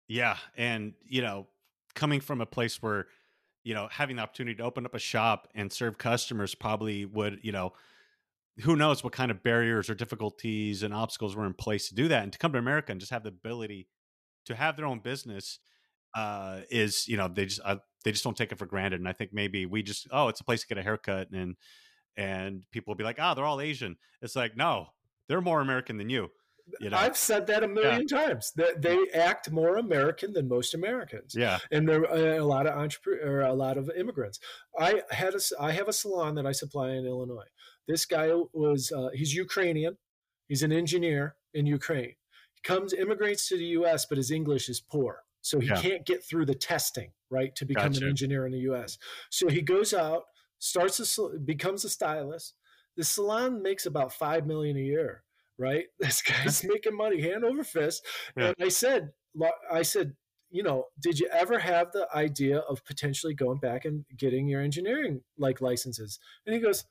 Yeah, 0.09 0.37
and 0.57 0.95
you 1.05 1.23
know, 1.23 1.47
coming 1.95 2.21
from 2.21 2.41
a 2.41 2.47
place 2.47 2.83
where 2.83 3.07
you 3.65 3.75
know, 3.75 3.89
having 3.91 4.17
the 4.17 4.23
opportunity 4.23 4.57
to 4.57 4.63
open 4.63 4.85
up 4.85 4.95
a 4.95 4.99
shop 4.99 5.49
and 5.55 5.73
serve 5.73 5.99
customers 5.99 6.55
probably 6.55 7.05
would, 7.05 7.39
you 7.43 7.53
know, 7.53 7.73
who 8.61 8.77
knows 8.77 9.03
what 9.03 9.13
kind 9.13 9.31
of 9.31 9.43
barriers 9.43 9.89
or 9.89 9.95
difficulties 9.95 10.83
and 10.83 10.93
obstacles 10.93 11.37
were 11.37 11.47
in 11.47 11.55
place 11.55 11.89
to 11.89 11.95
do 11.95 12.09
that. 12.09 12.25
And 12.25 12.33
to 12.33 12.39
come 12.39 12.53
to 12.53 12.59
America 12.59 12.93
and 12.93 13.01
just 13.01 13.13
have 13.13 13.23
the 13.23 13.29
ability 13.29 13.89
to 14.47 14.55
have 14.55 14.77
their 14.77 14.87
own 14.87 14.99
business 14.99 15.61
uh, 16.15 16.61
is, 16.71 17.07
you 17.09 17.17
know, 17.17 17.29
they 17.29 17.47
just 17.47 17.61
uh, 17.65 17.77
they 18.05 18.13
just 18.13 18.25
don't 18.25 18.37
take 18.37 18.53
it 18.53 18.59
for 18.59 18.67
granted. 18.67 19.01
And 19.01 19.09
I 19.09 19.13
think 19.13 19.33
maybe 19.33 19.67
we 19.67 19.83
just, 19.83 20.07
oh, 20.11 20.29
it's 20.29 20.41
a 20.41 20.45
place 20.45 20.63
to 20.63 20.67
get 20.67 20.79
a 20.79 20.83
haircut, 20.83 21.31
and 21.31 21.57
and 22.17 22.65
people 22.71 22.93
will 22.93 22.99
be 22.99 23.05
like, 23.05 23.19
ah, 23.21 23.33
oh, 23.33 23.35
they're 23.35 23.45
all 23.45 23.61
Asian. 23.61 23.97
It's 24.21 24.37
like, 24.37 24.57
no, 24.57 24.89
they're 25.29 25.41
more 25.41 25.61
American 25.61 25.97
than 25.97 26.11
you. 26.11 26.31
You 26.81 26.91
know? 26.91 26.97
I've 26.97 27.17
said 27.17 27.49
that 27.49 27.65
a 27.65 27.69
million 27.69 28.07
yeah. 28.09 28.27
times. 28.27 28.53
That 28.57 28.83
they 28.83 28.99
act 29.15 29.51
more 29.51 29.77
American 29.77 30.33
than 30.33 30.49
most 30.49 30.75
Americans. 30.75 31.35
Yeah, 31.37 31.59
and 31.71 31.89
there 31.89 32.03
are 32.03 32.39
a 32.39 32.45
lot 32.45 32.67
of 32.67 32.79
entrepreneur, 32.79 33.41
a 33.41 33.53
lot 33.53 33.77
of 33.77 33.91
immigrants. 33.97 34.39
I 34.79 35.03
had 35.11 35.35
a, 35.35 35.41
I 35.61 35.73
have 35.73 35.89
a 35.89 35.93
salon 35.93 36.35
that 36.37 36.47
I 36.47 36.53
supply 36.53 36.91
in 36.91 37.05
Illinois. 37.05 37.49
This 37.89 38.05
guy 38.05 38.31
was 38.53 38.93
uh, 38.93 39.09
he's 39.13 39.35
Ukrainian. 39.35 39.99
He's 40.49 40.63
an 40.63 40.73
engineer 40.73 41.37
in 41.53 41.67
Ukraine. 41.67 42.15
He 42.55 42.61
comes 42.63 42.93
immigrates 42.93 43.49
to 43.49 43.57
the 43.57 43.65
U.S., 43.65 44.07
but 44.07 44.19
his 44.19 44.31
English 44.31 44.69
is 44.69 44.81
poor, 44.81 45.25
so 45.43 45.61
he 45.61 45.69
yeah. 45.69 45.81
can't 45.81 46.07
get 46.07 46.25
through 46.25 46.47
the 46.47 46.55
testing 46.55 47.11
right 47.31 47.55
to 47.57 47.67
become 47.67 47.93
gotcha. 47.93 48.05
an 48.05 48.11
engineer 48.11 48.47
in 48.47 48.53
the 48.53 48.61
U.S. 48.61 48.99
So 49.31 49.49
he 49.49 49.61
goes 49.61 49.93
out, 49.93 50.25
starts 50.59 51.19
a, 51.19 51.39
becomes 51.39 51.85
a 51.85 51.91
stylist. 51.91 52.55
The 52.97 53.05
salon 53.05 53.63
makes 53.63 53.87
about 53.87 54.13
five 54.13 54.47
million 54.47 54.77
a 54.77 54.81
year 54.81 55.25
right? 55.59 55.87
This 55.99 56.23
guy's 56.23 56.65
making 56.65 56.97
money 56.97 57.21
hand 57.21 57.45
over 57.45 57.65
fist. 57.65 58.05
Yeah. 58.37 58.47
And 58.49 58.57
I 58.61 58.69
said, 58.69 59.13
I 59.71 59.83
said, 59.83 60.15
you 60.51 60.63
know, 60.63 60.87
did 61.01 61.19
you 61.19 61.29
ever 61.33 61.59
have 61.59 61.93
the 61.93 62.07
idea 62.15 62.59
of 62.59 62.85
potentially 62.85 63.35
going 63.35 63.59
back 63.59 63.85
and 63.85 64.05
getting 64.19 64.49
your 64.49 64.61
engineering 64.61 65.23
like 65.39 65.61
licenses? 65.61 66.19
And 66.45 66.55
he 66.55 66.61
goes, 66.61 66.85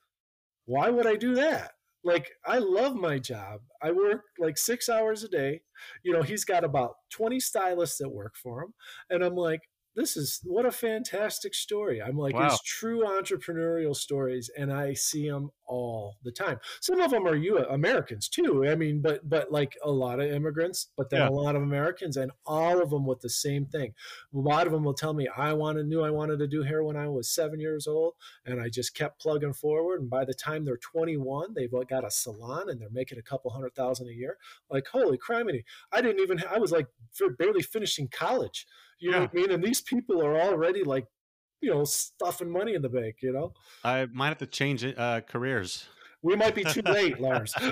why 0.65 0.89
would 0.89 1.05
I 1.05 1.15
do 1.15 1.35
that? 1.35 1.73
Like, 2.03 2.31
I 2.45 2.57
love 2.57 2.95
my 2.95 3.19
job. 3.19 3.61
I 3.81 3.91
work 3.91 4.21
like 4.39 4.57
six 4.57 4.89
hours 4.89 5.23
a 5.23 5.29
day. 5.29 5.61
You 6.03 6.13
know, 6.13 6.23
he's 6.23 6.45
got 6.45 6.63
about 6.63 6.95
20 7.11 7.39
stylists 7.39 7.97
that 7.99 8.09
work 8.09 8.35
for 8.35 8.63
him. 8.63 8.73
And 9.09 9.23
I'm 9.23 9.35
like, 9.35 9.61
this 9.95 10.15
is 10.15 10.39
what 10.43 10.65
a 10.65 10.71
fantastic 10.71 11.53
story. 11.53 12.01
I'm 12.01 12.17
like, 12.17 12.33
wow. 12.33 12.47
it's 12.47 12.61
true 12.63 13.03
entrepreneurial 13.03 13.95
stories, 13.95 14.49
and 14.57 14.71
I 14.71 14.93
see 14.93 15.29
them 15.29 15.49
all 15.71 16.17
the 16.23 16.31
time. 16.31 16.59
Some 16.81 16.99
of 16.99 17.11
them 17.11 17.25
are 17.25 17.35
you 17.35 17.57
Americans 17.57 18.27
too. 18.27 18.67
I 18.67 18.75
mean, 18.75 19.01
but 19.01 19.27
but 19.27 19.51
like 19.51 19.77
a 19.83 19.89
lot 19.89 20.19
of 20.19 20.29
immigrants, 20.29 20.89
but 20.97 21.09
then 21.09 21.21
yeah. 21.21 21.29
a 21.29 21.31
lot 21.31 21.55
of 21.55 21.63
Americans, 21.63 22.17
and 22.17 22.31
all 22.45 22.81
of 22.81 22.89
them 22.89 23.05
with 23.05 23.21
the 23.21 23.29
same 23.29 23.65
thing. 23.65 23.93
A 24.33 24.37
lot 24.37 24.67
of 24.67 24.73
them 24.73 24.83
will 24.83 24.93
tell 24.93 25.13
me, 25.13 25.29
I 25.35 25.53
wanted 25.53 25.87
knew 25.87 26.01
I 26.01 26.11
wanted 26.11 26.39
to 26.39 26.47
do 26.47 26.63
hair 26.63 26.83
when 26.83 26.97
I 26.97 27.07
was 27.07 27.33
seven 27.33 27.59
years 27.59 27.87
old, 27.87 28.13
and 28.45 28.59
I 28.59 28.67
just 28.67 28.93
kept 28.93 29.21
plugging 29.21 29.53
forward. 29.53 30.01
And 30.01 30.09
by 30.09 30.25
the 30.25 30.33
time 30.33 30.65
they're 30.65 30.77
21, 30.77 31.53
they've 31.55 31.71
got 31.87 32.05
a 32.05 32.11
salon 32.11 32.69
and 32.69 32.81
they're 32.81 32.89
making 32.91 33.17
a 33.17 33.23
couple 33.23 33.51
hundred 33.51 33.73
thousand 33.73 34.09
a 34.09 34.13
year. 34.13 34.37
Like, 34.69 34.87
holy 34.87 35.17
criminy! 35.17 35.63
I 35.91 36.01
didn't 36.01 36.21
even. 36.21 36.43
I 36.51 36.59
was 36.59 36.73
like 36.73 36.87
barely 37.39 37.61
finishing 37.61 38.09
college 38.09 38.67
you 39.01 39.09
know 39.09 39.21
what 39.21 39.31
I 39.33 39.35
mean? 39.35 39.51
And 39.51 39.63
these 39.63 39.81
people 39.81 40.23
are 40.23 40.39
already 40.39 40.83
like, 40.83 41.07
you 41.61 41.71
know, 41.71 41.83
stuffing 41.83 42.49
money 42.49 42.73
in 42.73 42.81
the 42.81 42.89
bank. 42.89 43.17
You 43.21 43.33
know, 43.33 43.53
I 43.83 44.07
might 44.11 44.29
have 44.29 44.39
to 44.39 44.47
change 44.47 44.83
uh, 44.83 45.21
careers. 45.21 45.87
We 46.21 46.35
might 46.35 46.55
be 46.55 46.63
too 46.63 46.81
late, 46.83 47.19
Lars. 47.21 47.53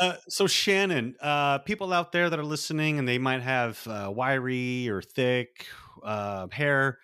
uh, 0.00 0.14
so 0.28 0.46
Shannon, 0.46 1.16
uh, 1.20 1.58
people 1.58 1.92
out 1.92 2.12
there 2.12 2.30
that 2.30 2.38
are 2.38 2.44
listening 2.44 2.98
and 2.98 3.06
they 3.06 3.18
might 3.18 3.42
have 3.42 3.86
uh, 3.86 4.10
wiry 4.14 4.88
or 4.88 5.02
thick 5.02 5.66
uh, 6.02 6.46
hair, 6.50 6.98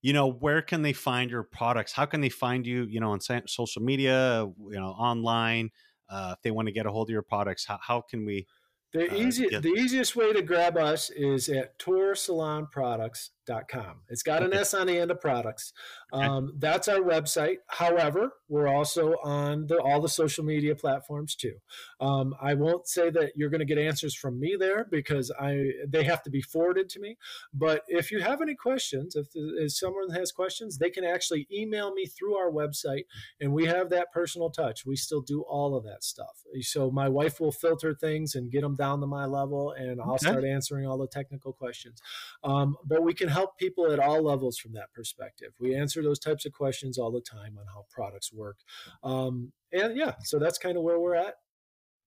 you 0.00 0.12
know, 0.12 0.30
where 0.30 0.62
can 0.62 0.82
they 0.82 0.92
find 0.92 1.30
your 1.30 1.42
products? 1.42 1.92
How 1.92 2.06
can 2.06 2.20
they 2.20 2.28
find 2.28 2.66
you, 2.66 2.84
you 2.84 3.00
know, 3.00 3.10
on 3.12 3.20
social 3.20 3.82
media, 3.82 4.46
you 4.70 4.78
know, 4.78 4.90
online? 4.90 5.70
Uh, 6.08 6.34
if 6.36 6.42
they 6.42 6.50
want 6.50 6.66
to 6.66 6.72
get 6.72 6.86
a 6.86 6.90
hold 6.90 7.08
of 7.08 7.12
your 7.12 7.22
products, 7.22 7.66
how, 7.66 7.78
how 7.82 8.00
can 8.00 8.24
we? 8.24 8.46
The, 8.92 9.10
uh, 9.10 9.14
easy, 9.14 9.48
the 9.48 9.74
easiest 9.76 10.16
way 10.16 10.32
to 10.32 10.42
grab 10.42 10.76
us 10.76 11.10
is 11.10 11.48
at 11.48 11.78
torsalonproducts.com 11.78 13.37
Com. 13.48 14.00
It's 14.08 14.22
got 14.22 14.42
an 14.42 14.52
S 14.52 14.74
on 14.74 14.86
the 14.86 14.98
end 14.98 15.10
of 15.10 15.20
products. 15.20 15.72
Um, 16.12 16.54
that's 16.58 16.88
our 16.88 17.00
website. 17.00 17.56
However, 17.66 18.32
we're 18.48 18.68
also 18.68 19.14
on 19.22 19.66
the, 19.66 19.78
all 19.78 20.00
the 20.00 20.08
social 20.08 20.44
media 20.44 20.74
platforms 20.74 21.34
too. 21.34 21.54
Um, 22.00 22.34
I 22.40 22.54
won't 22.54 22.88
say 22.88 23.10
that 23.10 23.32
you're 23.36 23.50
going 23.50 23.60
to 23.60 23.64
get 23.64 23.78
answers 23.78 24.14
from 24.14 24.38
me 24.38 24.56
there 24.58 24.86
because 24.90 25.32
I 25.38 25.70
they 25.86 26.04
have 26.04 26.22
to 26.24 26.30
be 26.30 26.42
forwarded 26.42 26.88
to 26.90 27.00
me. 27.00 27.16
But 27.52 27.82
if 27.88 28.10
you 28.10 28.20
have 28.20 28.40
any 28.40 28.54
questions, 28.54 29.16
if, 29.16 29.28
if 29.34 29.72
someone 29.72 30.10
has 30.10 30.32
questions, 30.32 30.78
they 30.78 30.90
can 30.90 31.04
actually 31.04 31.46
email 31.52 31.92
me 31.94 32.06
through 32.06 32.36
our 32.36 32.50
website, 32.50 33.04
and 33.40 33.52
we 33.52 33.66
have 33.66 33.90
that 33.90 34.12
personal 34.12 34.50
touch. 34.50 34.86
We 34.86 34.96
still 34.96 35.20
do 35.20 35.42
all 35.42 35.76
of 35.76 35.84
that 35.84 36.04
stuff. 36.04 36.42
So 36.60 36.90
my 36.90 37.08
wife 37.08 37.40
will 37.40 37.52
filter 37.52 37.94
things 37.94 38.34
and 38.34 38.50
get 38.50 38.62
them 38.62 38.76
down 38.76 39.00
to 39.00 39.06
my 39.06 39.26
level, 39.26 39.72
and 39.72 40.00
I'll 40.00 40.12
okay. 40.12 40.30
start 40.30 40.44
answering 40.44 40.86
all 40.86 40.98
the 40.98 41.06
technical 41.06 41.52
questions. 41.52 42.00
Um, 42.44 42.76
but 42.84 43.02
we 43.02 43.14
can 43.14 43.28
help 43.38 43.58
people 43.58 43.92
at 43.92 43.98
all 43.98 44.22
levels 44.22 44.58
from 44.58 44.72
that 44.74 44.92
perspective. 44.92 45.52
We 45.60 45.74
answer 45.74 46.02
those 46.02 46.18
types 46.18 46.44
of 46.46 46.52
questions 46.52 46.98
all 46.98 47.10
the 47.10 47.20
time 47.20 47.56
on 47.58 47.66
how 47.66 47.86
products 47.90 48.32
work. 48.32 48.56
Um, 49.02 49.52
and 49.72 49.96
yeah, 49.96 50.14
so 50.24 50.38
that's 50.38 50.58
kind 50.58 50.76
of 50.76 50.82
where 50.82 50.98
we're 50.98 51.14
at. 51.14 51.34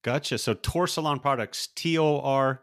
Gotcha. 0.03 0.37
So 0.37 0.53
Tor 0.53 0.87
Salon 0.87 1.19
Products, 1.19 1.67
T 1.75 1.97
O 1.97 2.19
R 2.19 2.61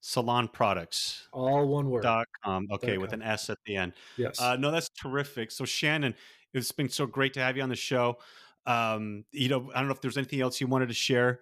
Salon 0.00 0.48
Products. 0.48 1.28
All 1.32 1.66
one 1.66 1.88
word. 1.88 2.02
Dot 2.02 2.26
com. 2.44 2.66
Okay, 2.72 2.94
dot 2.94 3.00
with 3.00 3.12
an 3.12 3.22
S 3.22 3.48
at 3.48 3.58
the 3.64 3.76
end. 3.76 3.92
Yes. 4.16 4.40
Uh, 4.40 4.56
no, 4.56 4.70
that's 4.70 4.90
terrific. 4.90 5.50
So 5.50 5.64
Shannon, 5.64 6.14
it's 6.52 6.72
been 6.72 6.88
so 6.88 7.06
great 7.06 7.32
to 7.34 7.40
have 7.40 7.56
you 7.56 7.62
on 7.62 7.68
the 7.68 7.76
show. 7.76 8.18
Um, 8.66 9.24
you 9.30 9.48
know, 9.48 9.70
I 9.74 9.78
don't 9.78 9.88
know 9.88 9.94
if 9.94 10.00
there's 10.00 10.16
anything 10.16 10.40
else 10.40 10.60
you 10.60 10.66
wanted 10.66 10.88
to 10.88 10.94
share. 10.94 11.40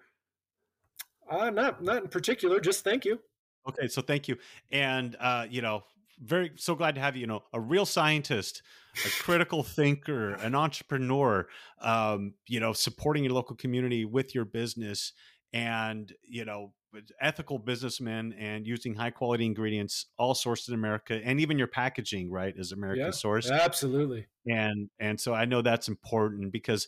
Uh, 1.29 1.49
not 1.49 1.83
not 1.83 2.03
in 2.03 2.09
particular. 2.09 2.59
Just 2.59 2.83
thank 2.83 3.05
you. 3.05 3.19
Okay, 3.67 3.87
so 3.87 4.01
thank 4.01 4.27
you, 4.27 4.37
and 4.71 5.15
uh, 5.19 5.47
you 5.49 5.61
know, 5.61 5.83
very 6.23 6.51
so 6.55 6.75
glad 6.75 6.95
to 6.95 7.01
have 7.01 7.15
you. 7.15 7.21
You 7.21 7.27
know, 7.27 7.43
a 7.53 7.59
real 7.59 7.85
scientist, 7.85 8.61
a 9.05 9.09
critical 9.21 9.63
thinker, 9.63 10.33
an 10.35 10.55
entrepreneur. 10.55 11.47
Um, 11.81 12.33
you 12.47 12.59
know, 12.59 12.73
supporting 12.73 13.23
your 13.23 13.33
local 13.33 13.55
community 13.55 14.05
with 14.05 14.33
your 14.33 14.45
business, 14.45 15.13
and 15.51 16.11
you 16.23 16.45
know, 16.45 16.73
ethical 17.21 17.59
businessman, 17.59 18.33
and 18.37 18.65
using 18.65 18.95
high 18.95 19.11
quality 19.11 19.45
ingredients, 19.45 20.07
all 20.17 20.33
sourced 20.33 20.67
in 20.67 20.73
America, 20.73 21.19
and 21.23 21.39
even 21.39 21.57
your 21.57 21.67
packaging, 21.67 22.31
right, 22.31 22.53
is 22.57 22.71
American 22.71 23.05
yeah, 23.05 23.11
sourced. 23.11 23.51
Absolutely. 23.51 24.27
And 24.47 24.89
and 24.99 25.19
so 25.19 25.33
I 25.33 25.45
know 25.45 25.61
that's 25.61 25.87
important 25.87 26.51
because, 26.51 26.87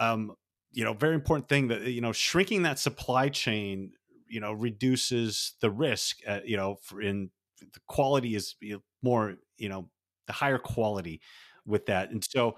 um, 0.00 0.32
you 0.72 0.84
know, 0.84 0.92
very 0.92 1.14
important 1.14 1.48
thing 1.48 1.68
that 1.68 1.82
you 1.82 2.00
know, 2.00 2.12
shrinking 2.12 2.62
that 2.62 2.78
supply 2.78 3.28
chain 3.28 3.92
you 4.30 4.40
know 4.40 4.52
reduces 4.52 5.54
the 5.60 5.70
risk 5.70 6.18
uh, 6.26 6.40
you 6.44 6.56
know 6.56 6.76
for 6.82 7.00
in 7.00 7.30
the 7.60 7.80
quality 7.86 8.34
is 8.34 8.54
more 9.02 9.36
you 9.56 9.68
know 9.68 9.88
the 10.26 10.32
higher 10.32 10.58
quality 10.58 11.20
with 11.66 11.86
that. 11.86 12.10
And 12.10 12.24
so 12.24 12.56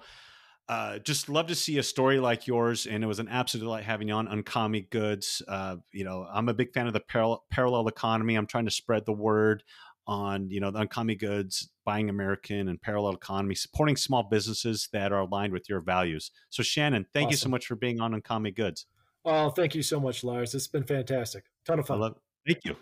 uh, 0.69 0.99
just 0.99 1.27
love 1.27 1.47
to 1.47 1.55
see 1.55 1.77
a 1.79 1.83
story 1.83 2.19
like 2.19 2.47
yours 2.47 2.85
and 2.85 3.03
it 3.03 3.07
was 3.07 3.19
an 3.19 3.27
absolute 3.27 3.65
delight 3.65 3.83
having 3.83 4.07
you 4.07 4.13
on 4.13 4.27
unkami 4.27 4.89
goods. 4.89 5.41
Uh, 5.47 5.77
you 5.91 6.03
know 6.03 6.25
i'm 6.31 6.47
a 6.49 6.53
big 6.53 6.71
fan 6.73 6.87
of 6.87 6.93
the 6.93 6.99
parallel, 6.99 7.43
parallel 7.51 7.87
economy. 7.87 8.35
I'm 8.35 8.47
trying 8.47 8.65
to 8.65 8.71
spread 8.71 9.05
the 9.05 9.13
word 9.13 9.63
on 10.07 10.49
you 10.49 10.59
know 10.59 10.71
the 10.71 10.79
unkami 10.85 11.17
goods 11.17 11.69
buying 11.85 12.09
american 12.09 12.67
and 12.69 12.81
parallel 12.81 13.13
economy 13.13 13.53
supporting 13.53 13.95
small 13.95 14.23
businesses 14.23 14.89
that 14.91 15.11
are 15.11 15.21
aligned 15.21 15.53
with 15.53 15.67
your 15.67 15.81
values. 15.81 16.31
So 16.49 16.63
shannon 16.63 17.05
thank 17.13 17.27
awesome. 17.27 17.31
you 17.31 17.37
so 17.37 17.49
much 17.49 17.65
for 17.65 17.75
being 17.75 17.99
on 17.99 18.13
unkami 18.13 18.55
goods. 18.55 18.85
Oh 19.25 19.49
thank 19.49 19.75
you 19.75 19.83
so 19.83 19.99
much 19.99 20.23
lars. 20.23 20.55
It's 20.55 20.67
been 20.67 20.85
fantastic. 20.85 21.43
Ton 21.65 21.79
of 21.79 21.87
fun. 21.87 22.13
thank 22.45 22.63
you 22.63 22.75